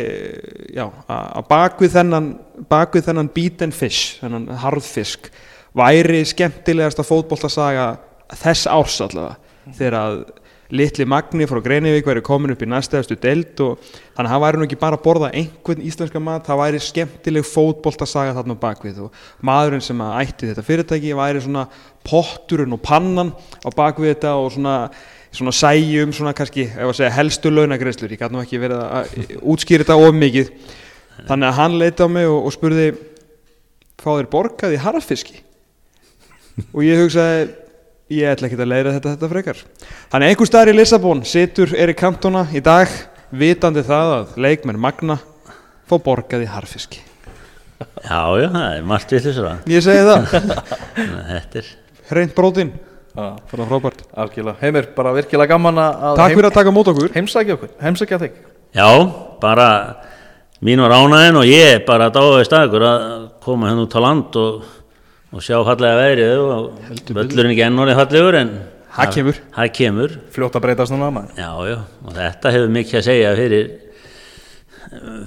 já, 0.78 0.86
að 0.88 1.24
að 1.41 1.48
bakvið 1.52 1.95
þennan 1.98 2.30
bakvið 2.72 3.08
þennan 3.10 3.32
beat 3.36 3.66
and 3.66 3.76
fish 3.76 4.20
þennan 4.22 4.48
harðfisk 4.64 5.32
væri 5.78 6.24
skemmtilegasta 6.28 7.06
fótboltasaga 7.08 7.88
þess 8.41 8.70
árs 8.72 9.02
allavega. 9.03 9.38
Þegar 9.78 9.98
að 9.99 10.16
litli 10.72 11.06
Magni 11.06 11.45
frá 11.49 11.60
Greinivík 11.64 12.08
væri 12.08 12.24
komin 12.24 12.53
upp 12.53 12.62
í 12.64 12.70
næstæðastu 12.70 13.18
deild 13.20 13.60
og 13.64 13.80
þannig 13.84 14.22
að 14.24 14.32
hann 14.32 14.44
væri 14.45 14.60
nú 14.60 14.68
ekki 14.68 14.80
bara 14.80 14.98
að 14.98 15.03
borða 15.03 15.32
einhvern 15.36 15.84
íslenska 15.84 16.22
mat, 16.24 16.45
það 16.48 16.62
væri 16.62 16.84
skemmtileg 16.86 17.48
fótboltasaga 17.48 18.36
þarna 18.38 18.58
bakvið 18.62 19.02
og 19.08 19.18
maðurinn 19.48 19.84
sem 19.84 20.03
að 20.03 20.18
ætti 20.24 20.52
þetta 20.52 20.66
fyrirtæki 20.68 21.18
væri 21.20 21.44
svona 21.44 21.66
potturinn 22.08 22.78
og 22.78 22.84
pannan 22.86 23.34
á 23.36 23.70
bakvið 23.76 24.14
þetta 24.14 24.36
og 24.40 24.53
svona 24.56 24.78
svona 25.32 25.53
sæjum, 25.56 26.12
svona 26.16 26.34
kannski, 26.36 26.68
segja 26.72 27.12
helstu 27.16 27.52
launagreislur, 27.53 28.12
ég 28.12 28.20
gæti 28.20 28.36
nú 28.36 28.41
ekki 28.44 28.60
verið 28.62 28.84
að 28.84 29.40
útskýra 29.53 29.86
þetta 29.86 29.98
of 30.02 30.18
mikið. 30.18 30.52
Þannig 31.22 31.48
að 31.48 31.58
hann 31.60 31.78
leiti 31.80 32.06
á 32.06 32.08
mig 32.12 32.28
og, 32.28 32.48
og 32.49 32.56
spurði 32.56 32.88
fá 34.02 34.10
þér 34.12 34.30
borgað 34.32 34.76
í 34.76 34.82
harfiski 34.82 35.41
og 36.74 36.82
ég 36.84 36.99
hugsaði 36.99 37.45
ég 38.12 38.34
ætla 38.34 38.49
ekki 38.49 38.58
að 38.60 38.72
leiða 38.72 38.95
þetta, 38.98 39.14
þetta 39.16 39.32
frekar. 39.32 39.62
Þannig 40.12 40.32
einhver 40.34 40.49
staðar 40.49 40.72
í 40.72 40.76
Lissabon 40.76 41.24
situr 41.28 41.76
Erik 41.78 42.02
Cantona 42.02 42.44
í 42.52 42.64
dag 42.66 42.91
vitandi 43.32 43.84
það 43.88 44.16
að 44.18 44.36
leikmenn 44.44 44.82
Magna 44.82 45.16
fá 45.88 45.95
borgað 46.03 46.45
í 46.45 46.52
harfiski 46.52 47.02
já, 48.03 48.22
já, 48.40 48.48
það 48.52 48.66
er 48.76 48.88
margt 48.88 49.14
við 49.14 49.28
þessu 49.28 49.52
ég 49.72 49.86
segi 49.86 50.06
það, 50.08 50.26
þetta 51.32 51.62
er 51.62 51.70
hreint 52.12 52.36
brótin 52.38 52.74
Fyrir 53.11 53.67
frábært. 53.67 54.03
Algjörlega. 54.15 54.57
Heimir, 54.61 54.88
bara 54.95 55.13
virkilega 55.15 55.51
gaman 55.51 55.81
að 55.83 56.19
takk 56.21 56.35
fyrir 56.38 56.49
að 56.49 56.57
taka 56.57 56.73
mót 56.75 56.91
okkur. 56.91 57.11
Heimsækja 57.15 57.57
okkur, 57.57 57.71
heimsækja 57.83 58.19
þig. 58.21 58.41
Já, 58.77 58.88
bara 59.41 59.69
mín 60.63 60.83
var 60.83 60.95
ánæðin 60.95 61.41
og 61.41 61.47
ég 61.49 61.85
bara 61.88 62.11
dáði 62.13 62.45
stakur 62.47 62.88
að 62.88 63.07
koma 63.43 63.71
hérna 63.71 63.88
út 63.88 63.97
á 63.97 64.01
land 64.05 64.38
og, 64.39 64.67
og 65.31 65.43
sjá 65.43 65.57
fallega 65.67 65.99
veðrið 65.99 66.43
og 66.45 66.91
völlurinn 67.11 67.55
ekki 67.55 67.65
enn 67.67 67.83
orðið 67.83 68.03
fallegur 68.03 68.39
en 68.41 68.53
Það 68.91 69.13
kemur. 69.15 69.38
Það 69.55 69.69
kemur, 69.77 70.15
Fljótt 70.35 70.55
að 70.57 70.63
breytast 70.65 70.91
núna 70.91 71.07
maður. 71.15 71.38
Já, 71.39 71.51
já, 71.69 71.77
og 72.03 72.15
þetta 72.17 72.51
hefur 72.51 72.73
mikið 72.75 72.97
að 72.99 73.05
segja 73.05 73.29
fyrir 73.38 73.69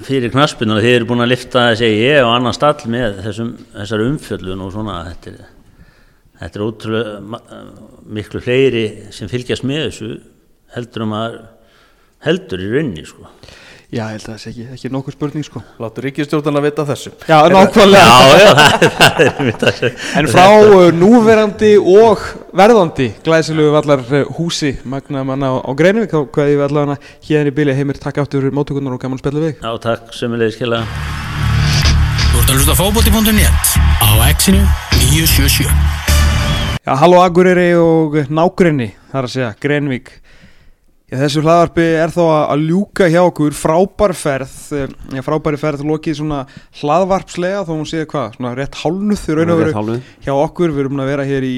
fyrir 0.04 0.32
knaspinu 0.34 0.76
og 0.76 0.84
þið 0.84 0.96
eru 0.98 1.08
búin 1.08 1.24
að 1.24 1.30
lifta 1.32 1.62
segi 1.78 2.02
ég 2.02 2.20
og 2.26 2.34
annan 2.34 2.56
stall 2.56 2.90
með 2.92 3.22
þessum, 3.24 3.54
þessar 3.72 4.04
umfjöllun 4.04 4.64
og 4.66 4.74
svona. 4.74 4.98
Þetta 5.08 5.30
er, 5.32 5.53
þetta 6.44 6.60
er 6.60 6.66
ótrúlega 6.68 7.42
miklu 8.04 8.44
fleiri 8.44 8.86
sem 9.14 9.30
fylgjast 9.30 9.64
með 9.66 9.88
þessu 9.88 10.14
heldur 10.74 11.06
um 11.06 11.14
að 11.16 11.36
heldur 12.24 12.62
í 12.64 12.70
rauninni 12.72 13.04
sko. 13.08 13.28
Já, 13.94 14.08
ég 14.10 14.16
held 14.16 14.24
að 14.24 14.30
það 14.32 14.38
sé 14.42 14.50
ekki, 14.50 14.64
ekki 14.74 14.88
nokkuð 14.90 15.14
spurning 15.14 15.44
sko. 15.46 15.60
Láttu 15.78 16.02
ríkistjórnarna 16.02 16.62
vita 16.64 16.82
af 16.82 16.88
þessu. 16.90 17.12
Já, 17.28 17.36
nákvæmlega. 17.54 18.06
Já, 18.10 18.38
já, 18.40 18.48
það, 18.58 18.86
það 18.96 19.20
er 19.24 19.48
mitt 19.48 19.62
að 19.62 19.76
segja 19.78 20.08
En 20.18 20.30
frá 20.32 20.46
uh, 20.64 20.86
núverandi 20.98 21.72
og 21.78 22.24
verðandi 22.58 23.08
glæsilegu 23.26 23.74
vallar 23.76 24.02
húsi 24.38 24.72
magna 24.82 25.22
manna 25.28 25.52
á, 25.54 25.56
á 25.62 25.70
Greinvík 25.78 26.10
þá 26.10 26.20
hvað 26.26 26.50
ég 26.50 26.58
við 26.58 26.66
allavega 26.66 26.98
hérna 27.28 27.52
í 27.52 27.58
bíli 27.60 27.76
heimir 27.78 28.00
takk 28.02 28.24
aftur 28.24 28.48
móttökurnar 28.50 28.96
og 28.96 29.04
gaman 29.04 29.22
spila 29.22 29.44
við 29.44 29.60
Já, 29.60 29.70
takk 29.84 30.10
sömulegis 30.16 30.58
kjærlega 30.58 30.88
Þú 32.32 32.40
ert 32.40 32.48
að 32.48 32.56
hlusta 32.56 32.74
á 32.74 32.80
fótbolti.net 32.82 33.76
á 34.02 34.10
exinu 34.32 34.64
977 35.04 36.03
Já, 36.84 36.92
halló 37.00 37.22
Akureyri 37.24 37.70
og 37.80 38.18
nágrinni 38.28 38.90
þar 39.08 39.24
að 39.24 39.30
segja, 39.32 39.46
Greinvík. 39.56 40.10
Já, 41.08 41.16
þessu 41.22 41.40
hlaðarpi 41.40 41.86
er 41.96 42.12
þá 42.12 42.20
að, 42.26 42.64
ljúka 42.68 43.08
hjá 43.08 43.22
okkur 43.22 43.56
frábær 43.56 44.12
ferð 44.16 44.52
eh, 44.76 44.92
Já, 45.16 45.22
frábæri 45.24 45.60
ferð 45.62 45.86
lokið 45.88 46.18
svona 46.18 46.42
hlaðvarpslega 46.82 47.64
þó 47.64 47.72
hún 47.72 47.88
séð 47.88 48.04
hvað, 48.12 48.36
svona 48.36 48.52
rétt 48.58 48.76
hálnuð 48.82 49.24
í 49.24 49.38
raun 49.38 49.54
og 49.54 49.62
veru 49.62 49.96
hjá 50.26 50.32
okkur, 50.34 50.76
við 50.76 50.84
erum 50.84 51.00
að 51.00 51.10
vera 51.14 51.26
hér 51.28 51.48
í, 51.48 51.56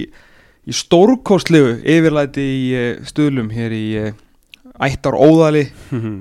í 0.62 0.78
stórkostlegu 0.84 1.76
yfirlæti 1.82 2.46
í 2.46 2.64
uh, 2.78 2.88
stuðlum 3.10 3.50
hér 3.54 3.74
í 3.74 3.84
uh, 4.04 4.10
ættar 4.86 5.18
óðali, 5.18 5.66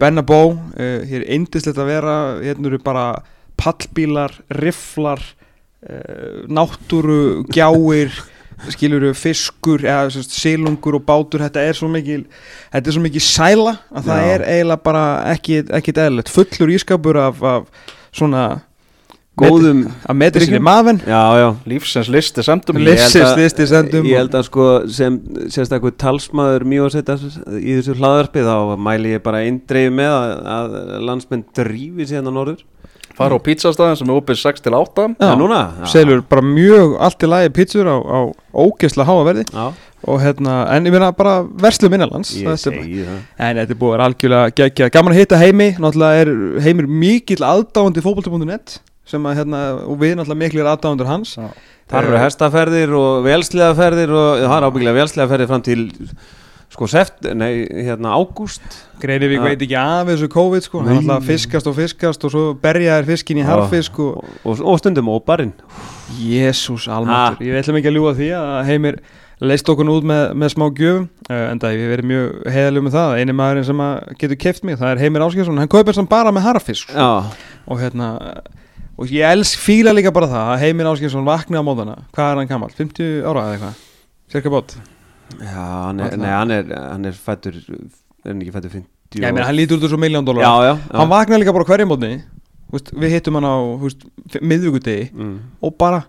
Bennabó 0.02 0.44
uh, 0.50 1.02
hér 1.06 1.20
er 1.22 1.32
eindislegt 1.38 1.78
að 1.78 1.94
vera 1.94 2.20
hérna 2.42 2.74
eru 2.74 2.82
bara 2.82 3.10
pallbílar 3.62 4.34
rifflar 4.66 5.22
uh, 5.22 6.46
náttúru, 6.50 7.44
gjáir 7.54 8.26
skiluru 8.74 9.14
fiskur 9.18 9.84
eða 9.86 10.12
sagt, 10.16 10.32
silungur 10.36 10.96
og 11.00 11.06
bátur 11.08 11.44
þetta 11.46 11.66
er 11.70 11.74
svo 11.78 11.90
mikil 11.92 12.24
þetta 12.74 12.88
er 12.88 12.96
svo 12.98 13.04
mikil 13.04 13.24
sæla 13.26 13.76
að 13.92 14.08
það 14.12 14.22
Já. 14.24 14.30
er 14.36 14.46
eiginlega 14.54 14.84
bara 14.84 15.04
ekki, 15.34 15.60
ekkit 15.80 16.00
eðlilegt. 16.06 16.32
Fullur 16.34 16.74
ískapur 16.78 17.20
af, 17.26 17.44
af 17.44 17.92
svona 18.16 18.46
Góðum 19.36 19.82
að 20.08 20.16
metri 20.16 20.46
sinni 20.48 20.62
maðurinn. 20.64 21.02
Já, 21.04 21.24
já. 21.36 21.48
Lífsins 21.68 22.08
listi 22.08 22.44
held 22.80 22.86
Lífsins 22.88 23.26
að- 23.34 23.40
listi 23.42 23.66
sendum. 23.68 24.06
Ég 24.08 24.16
held 24.22 24.32
að 24.40 24.46
sko 24.48 24.68
sem 24.88 25.18
sérstaklega 25.52 25.98
talsmaður 26.00 26.64
mjög 26.72 26.94
í 27.60 27.76
þessu 27.76 27.98
hlaðarpi 28.00 28.46
þá 28.48 28.54
mæli 28.80 29.12
ég 29.18 29.24
bara 29.26 29.42
eindreið 29.44 29.92
með 29.92 30.14
að, 30.16 30.32
að 30.56 30.78
landsmenn 31.10 31.44
drífi 31.52 32.08
síðan 32.08 32.32
á 32.32 32.34
norður 32.38 32.64
Fara 33.16 33.38
á 33.38 33.40
pizzastæðin 33.40 33.98
sem 34.00 34.10
er 34.12 34.18
opið 34.20 34.40
6 34.42 34.64
til 34.66 34.74
8 34.76 35.06
Já. 35.20 35.30
Núna? 35.40 35.60
Já. 35.82 35.86
selur 35.94 36.22
bara 36.30 36.42
mjög 36.44 36.96
allt 37.00 37.24
í 37.24 37.30
lagi 37.32 37.52
pizzur 37.56 37.88
á, 37.88 37.96
á 37.96 38.20
ógeðslega 38.54 39.08
háa 39.08 39.24
verði. 39.28 39.46
Já, 39.54 39.68
og 40.06 40.20
hérna, 40.22 40.56
en 40.76 40.86
ég 40.86 40.92
meina 40.94 41.12
bara 41.16 41.38
er- 42.74 42.82
segi 42.82 43.06
það. 43.06 43.22
En 43.40 43.56
þetta 43.62 43.72
er 43.72 43.80
búið 43.80 43.92
að 43.92 43.96
vera 43.96 44.10
algjörlega 44.10 44.56
geggjað. 44.60 44.92
Gaman 44.92 45.14
að 45.16 45.20
hitta 45.22 45.40
heimi, 45.42 45.70
náttúrulega 45.80 46.22
er 46.26 46.34
heimir 46.68 46.88
mikill 46.88 47.44
aðdáandi 47.48 48.04
fótbolti.net 48.06 48.80
sem 49.06 49.24
að 49.24 49.36
hérna, 49.40 49.64
og 49.88 49.98
við 50.02 50.16
náttúrulega 50.18 50.44
miklir 50.44 50.70
aðdáandur 50.76 51.08
hans. 51.08 51.36
Já. 51.38 51.50
Það 51.86 52.08
eru 52.08 52.18
hestaferðir 52.18 52.94
og 52.98 53.24
velsliðaferðir 53.28 54.10
og 54.18 54.40
það 54.42 54.56
er 54.58 54.66
ábyggilega 54.70 55.00
velsliðaferðir 55.04 55.48
fram 55.52 55.62
til 55.62 55.82
sko 56.76 56.88
seft, 56.92 57.26
nei, 57.38 57.66
hérna 57.88 58.14
ágúst. 58.20 58.64
Greinivík 59.00 59.40
Já. 59.40 59.46
veit 59.48 59.66
ekki 59.66 59.78
af 59.80 60.08
þessu 60.12 60.30
COVID 60.32 60.66
sko, 60.68 60.84
hann 60.84 61.00
náttúrulega 61.00 61.28
fiskast 61.28 61.68
og 61.72 61.76
fiskast 61.78 62.26
og 62.28 62.34
svo 62.34 62.46
berja 62.60 63.00
þær 63.00 63.10
fiskin 63.12 63.40
í 63.40 63.46
harfisk 63.48 64.00
og 64.04 64.18
og, 64.22 64.32
og, 64.44 64.64
og 64.74 64.80
stundum 64.82 65.12
óbarinn 65.12 65.54
Jésús 66.20 66.88
almáttur, 66.92 67.46
ég 67.48 67.60
ætlum 67.60 67.80
ekki 67.80 67.92
að 67.92 67.98
ljúga 67.98 68.16
því 68.20 68.32
að 68.40 68.58
heimir 68.70 69.00
leist 69.44 69.70
okkur 69.72 69.90
út 69.92 70.08
með, 70.08 70.26
með 70.38 70.54
smá 70.54 70.66
gjöfum 70.78 71.08
uh, 71.28 71.40
en 71.52 71.62
það 71.62 71.76
ég 71.76 71.92
verið 71.92 72.10
mjög 72.12 72.36
heiðalug 72.56 72.86
með 72.86 72.96
það. 72.96 73.16
Eini 73.20 73.36
maðurinn 73.36 73.68
sem 73.68 73.84
getur 74.22 74.42
keft 74.46 74.68
mig, 74.68 74.80
það 74.80 74.94
er 74.94 75.04
Heimir 75.04 75.26
Áskjörsson 75.26 75.60
hann 75.60 75.72
kaupir 75.72 75.98
sem 75.98 76.08
bara 76.10 76.34
með 76.36 76.48
harfisk 76.48 76.88
sko. 76.88 76.96
Já, 76.96 77.46
og 77.68 77.84
hérna 77.84 78.10
og 78.96 79.12
ég 79.12 79.28
elsk 79.28 79.60
fíla 79.60 79.96
líka 79.96 80.14
bara 80.16 80.32
það 80.32 80.52
að 80.56 80.64
Heimir 80.64 80.92
Áskjörsson 80.94 81.28
vakna 81.28 81.60
á 81.64 81.68
móðana, 81.68 82.02
hvað 82.16 82.32
er 82.32 82.44
hann 82.44 82.52
gammal 82.52 82.72
50 82.76 83.24
ára 83.28 83.48
eða 83.50 83.56
eitthvað, 83.58 83.88
cirka 84.32 84.56
bót 84.56 84.78
já 85.40 85.62
hann, 85.62 86.00
er, 86.06 86.18
nei, 86.22 86.32
hann, 86.32 86.54
er, 86.54 86.72
hann 86.94 87.10
er 87.10 87.18
fættur 87.18 87.58
er 87.58 88.30
hann 88.30 88.42
ekki 88.44 88.56
fættur 88.56 88.76
50 88.78 88.92
Já, 89.16 89.30
ég 89.30 89.36
meina, 89.36 89.46
hann 89.48 89.56
lítur 89.56 89.78
út 89.80 89.86
úr 89.88 89.94
svo 89.94 90.00
miljón 90.02 90.26
dólar 90.28 90.44
já, 90.44 90.54
já, 90.66 90.72
já. 90.76 90.98
Hann 91.00 91.12
vaknaði 91.12 91.44
líka 91.44 91.54
bara 91.56 91.68
hverjum 91.70 91.94
mótni 91.94 92.16
Við 92.74 93.14
hittum 93.14 93.38
hann 93.38 93.48
á 93.48 93.56
miðvíkudegi 94.42 95.12
mm. 95.14 95.36
Og 95.64 95.76
bara 95.80 96.02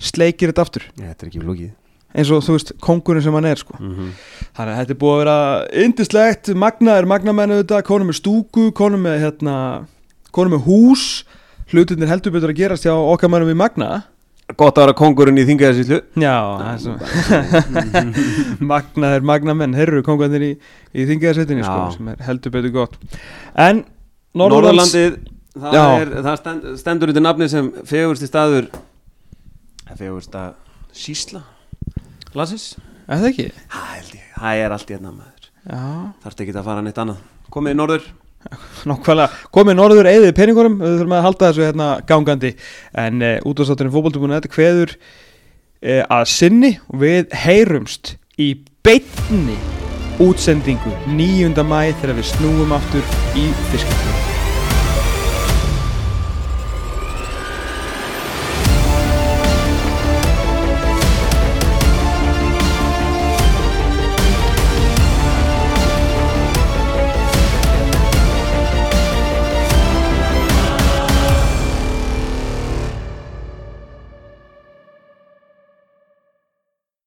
sleikir 0.00 0.52
þetta 0.52 0.64
aftur. 0.64 0.86
Já, 0.94 1.10
Þetta 1.10 1.24
er 1.26 1.30
ekki 1.30 1.42
flókið. 1.42 1.72
Eins 2.16 2.30
og 2.32 2.44
þú 2.46 2.54
veist, 2.56 2.72
kongurinn 2.84 3.24
sem 3.24 3.34
hann 3.36 3.48
er 3.48 3.60
sko. 3.60 3.76
mm 3.76 4.12
Þannig 4.56 4.72
að 4.72 4.78
þetta 4.80 4.94
er 4.94 5.00
búið 5.02 5.12
að 5.12 5.20
vera 5.20 5.38
Indislegt, 5.84 6.52
magnaður, 6.56 7.08
magnamennu 7.12 7.58
þetta 7.60 7.82
Konum 7.84 8.08
með 8.08 8.20
stúku, 8.22 8.70
konum 8.76 9.02
með 9.04 9.18
hérna 9.26 9.56
Konum 10.32 10.56
með 10.56 10.68
hús. 10.68 11.06
Hlutinir 11.72 12.08
heldur 12.08 12.32
betur 12.32 12.54
að 12.54 12.60
gerast 12.62 12.86
hjá 12.86 12.94
okkar 12.94 13.32
mannum 13.32 13.50
í 13.52 13.58
Magna 13.58 13.90
Gott 14.54 14.76
að 14.78 14.84
vera 14.84 14.94
kongurinn 14.94 15.40
í 15.42 15.44
þingaðarsýslu 15.48 15.96
Já, 16.22 16.34
Magnaður, 18.70 19.24
magnamenn 19.26 19.74
Herru 19.74 20.04
kongarnir 20.06 20.44
í, 20.46 20.50
í 20.94 21.06
þingaðarsveitinni 21.08 21.64
sko. 21.66 21.88
Sem 21.96 22.10
er 22.12 22.22
heldur 22.28 22.54
betur 22.54 22.74
gott. 22.76 22.94
En 23.58 23.82
Norðurlands 24.38 24.94
Norðurlandið 24.94 25.16
það, 25.56 25.78
er, 26.04 26.12
það 26.28 26.38
stend, 26.42 26.68
stendur 26.84 27.12
undir 27.12 27.24
nafni 27.26 27.48
sem 27.50 27.72
fegursti 27.90 28.28
staður 28.30 28.68
fegursta 29.98 30.44
sísla 30.94 31.42
Er 33.06 33.18
það 33.18 34.62
er 34.62 34.76
allt 34.76 34.92
í 34.92 34.96
enna 34.98 35.10
maður. 35.14 35.50
Já. 35.66 35.82
Þarfst 36.22 36.44
ekki 36.44 36.54
að 36.54 36.70
fara 36.70 36.86
neitt 36.86 37.02
annað? 37.02 37.26
Komið 37.54 37.74
í 37.74 37.78
norður 37.80 38.08
Nákvæmlega, 38.86 39.30
komið 39.54 39.78
norður 39.78 40.10
eðið 40.10 40.34
peningurum 40.36 40.76
við 40.82 40.98
þurfum 40.98 41.16
að 41.16 41.24
halda 41.26 41.48
þessu 41.50 41.66
hérna 41.66 41.88
gangandi. 42.08 42.52
En 43.06 43.24
uh, 43.24 43.38
útastátturinn 43.48 43.94
fótbolti.net 43.94 44.50
kveður 44.52 44.94
uh, 44.96 46.02
að 46.02 46.28
sinni. 46.34 46.76
Og 46.92 47.02
við 47.06 47.34
heyrumst 47.46 48.14
í 48.38 48.52
beinni 48.86 49.58
útsendingu 50.22 50.94
9. 51.16 51.52
mæ 51.66 51.80
þegar 52.00 52.16
við 52.20 52.30
snúum 52.34 52.72
aftur 52.76 53.04
í 53.36 53.50
fiskaflöðu 53.72 54.25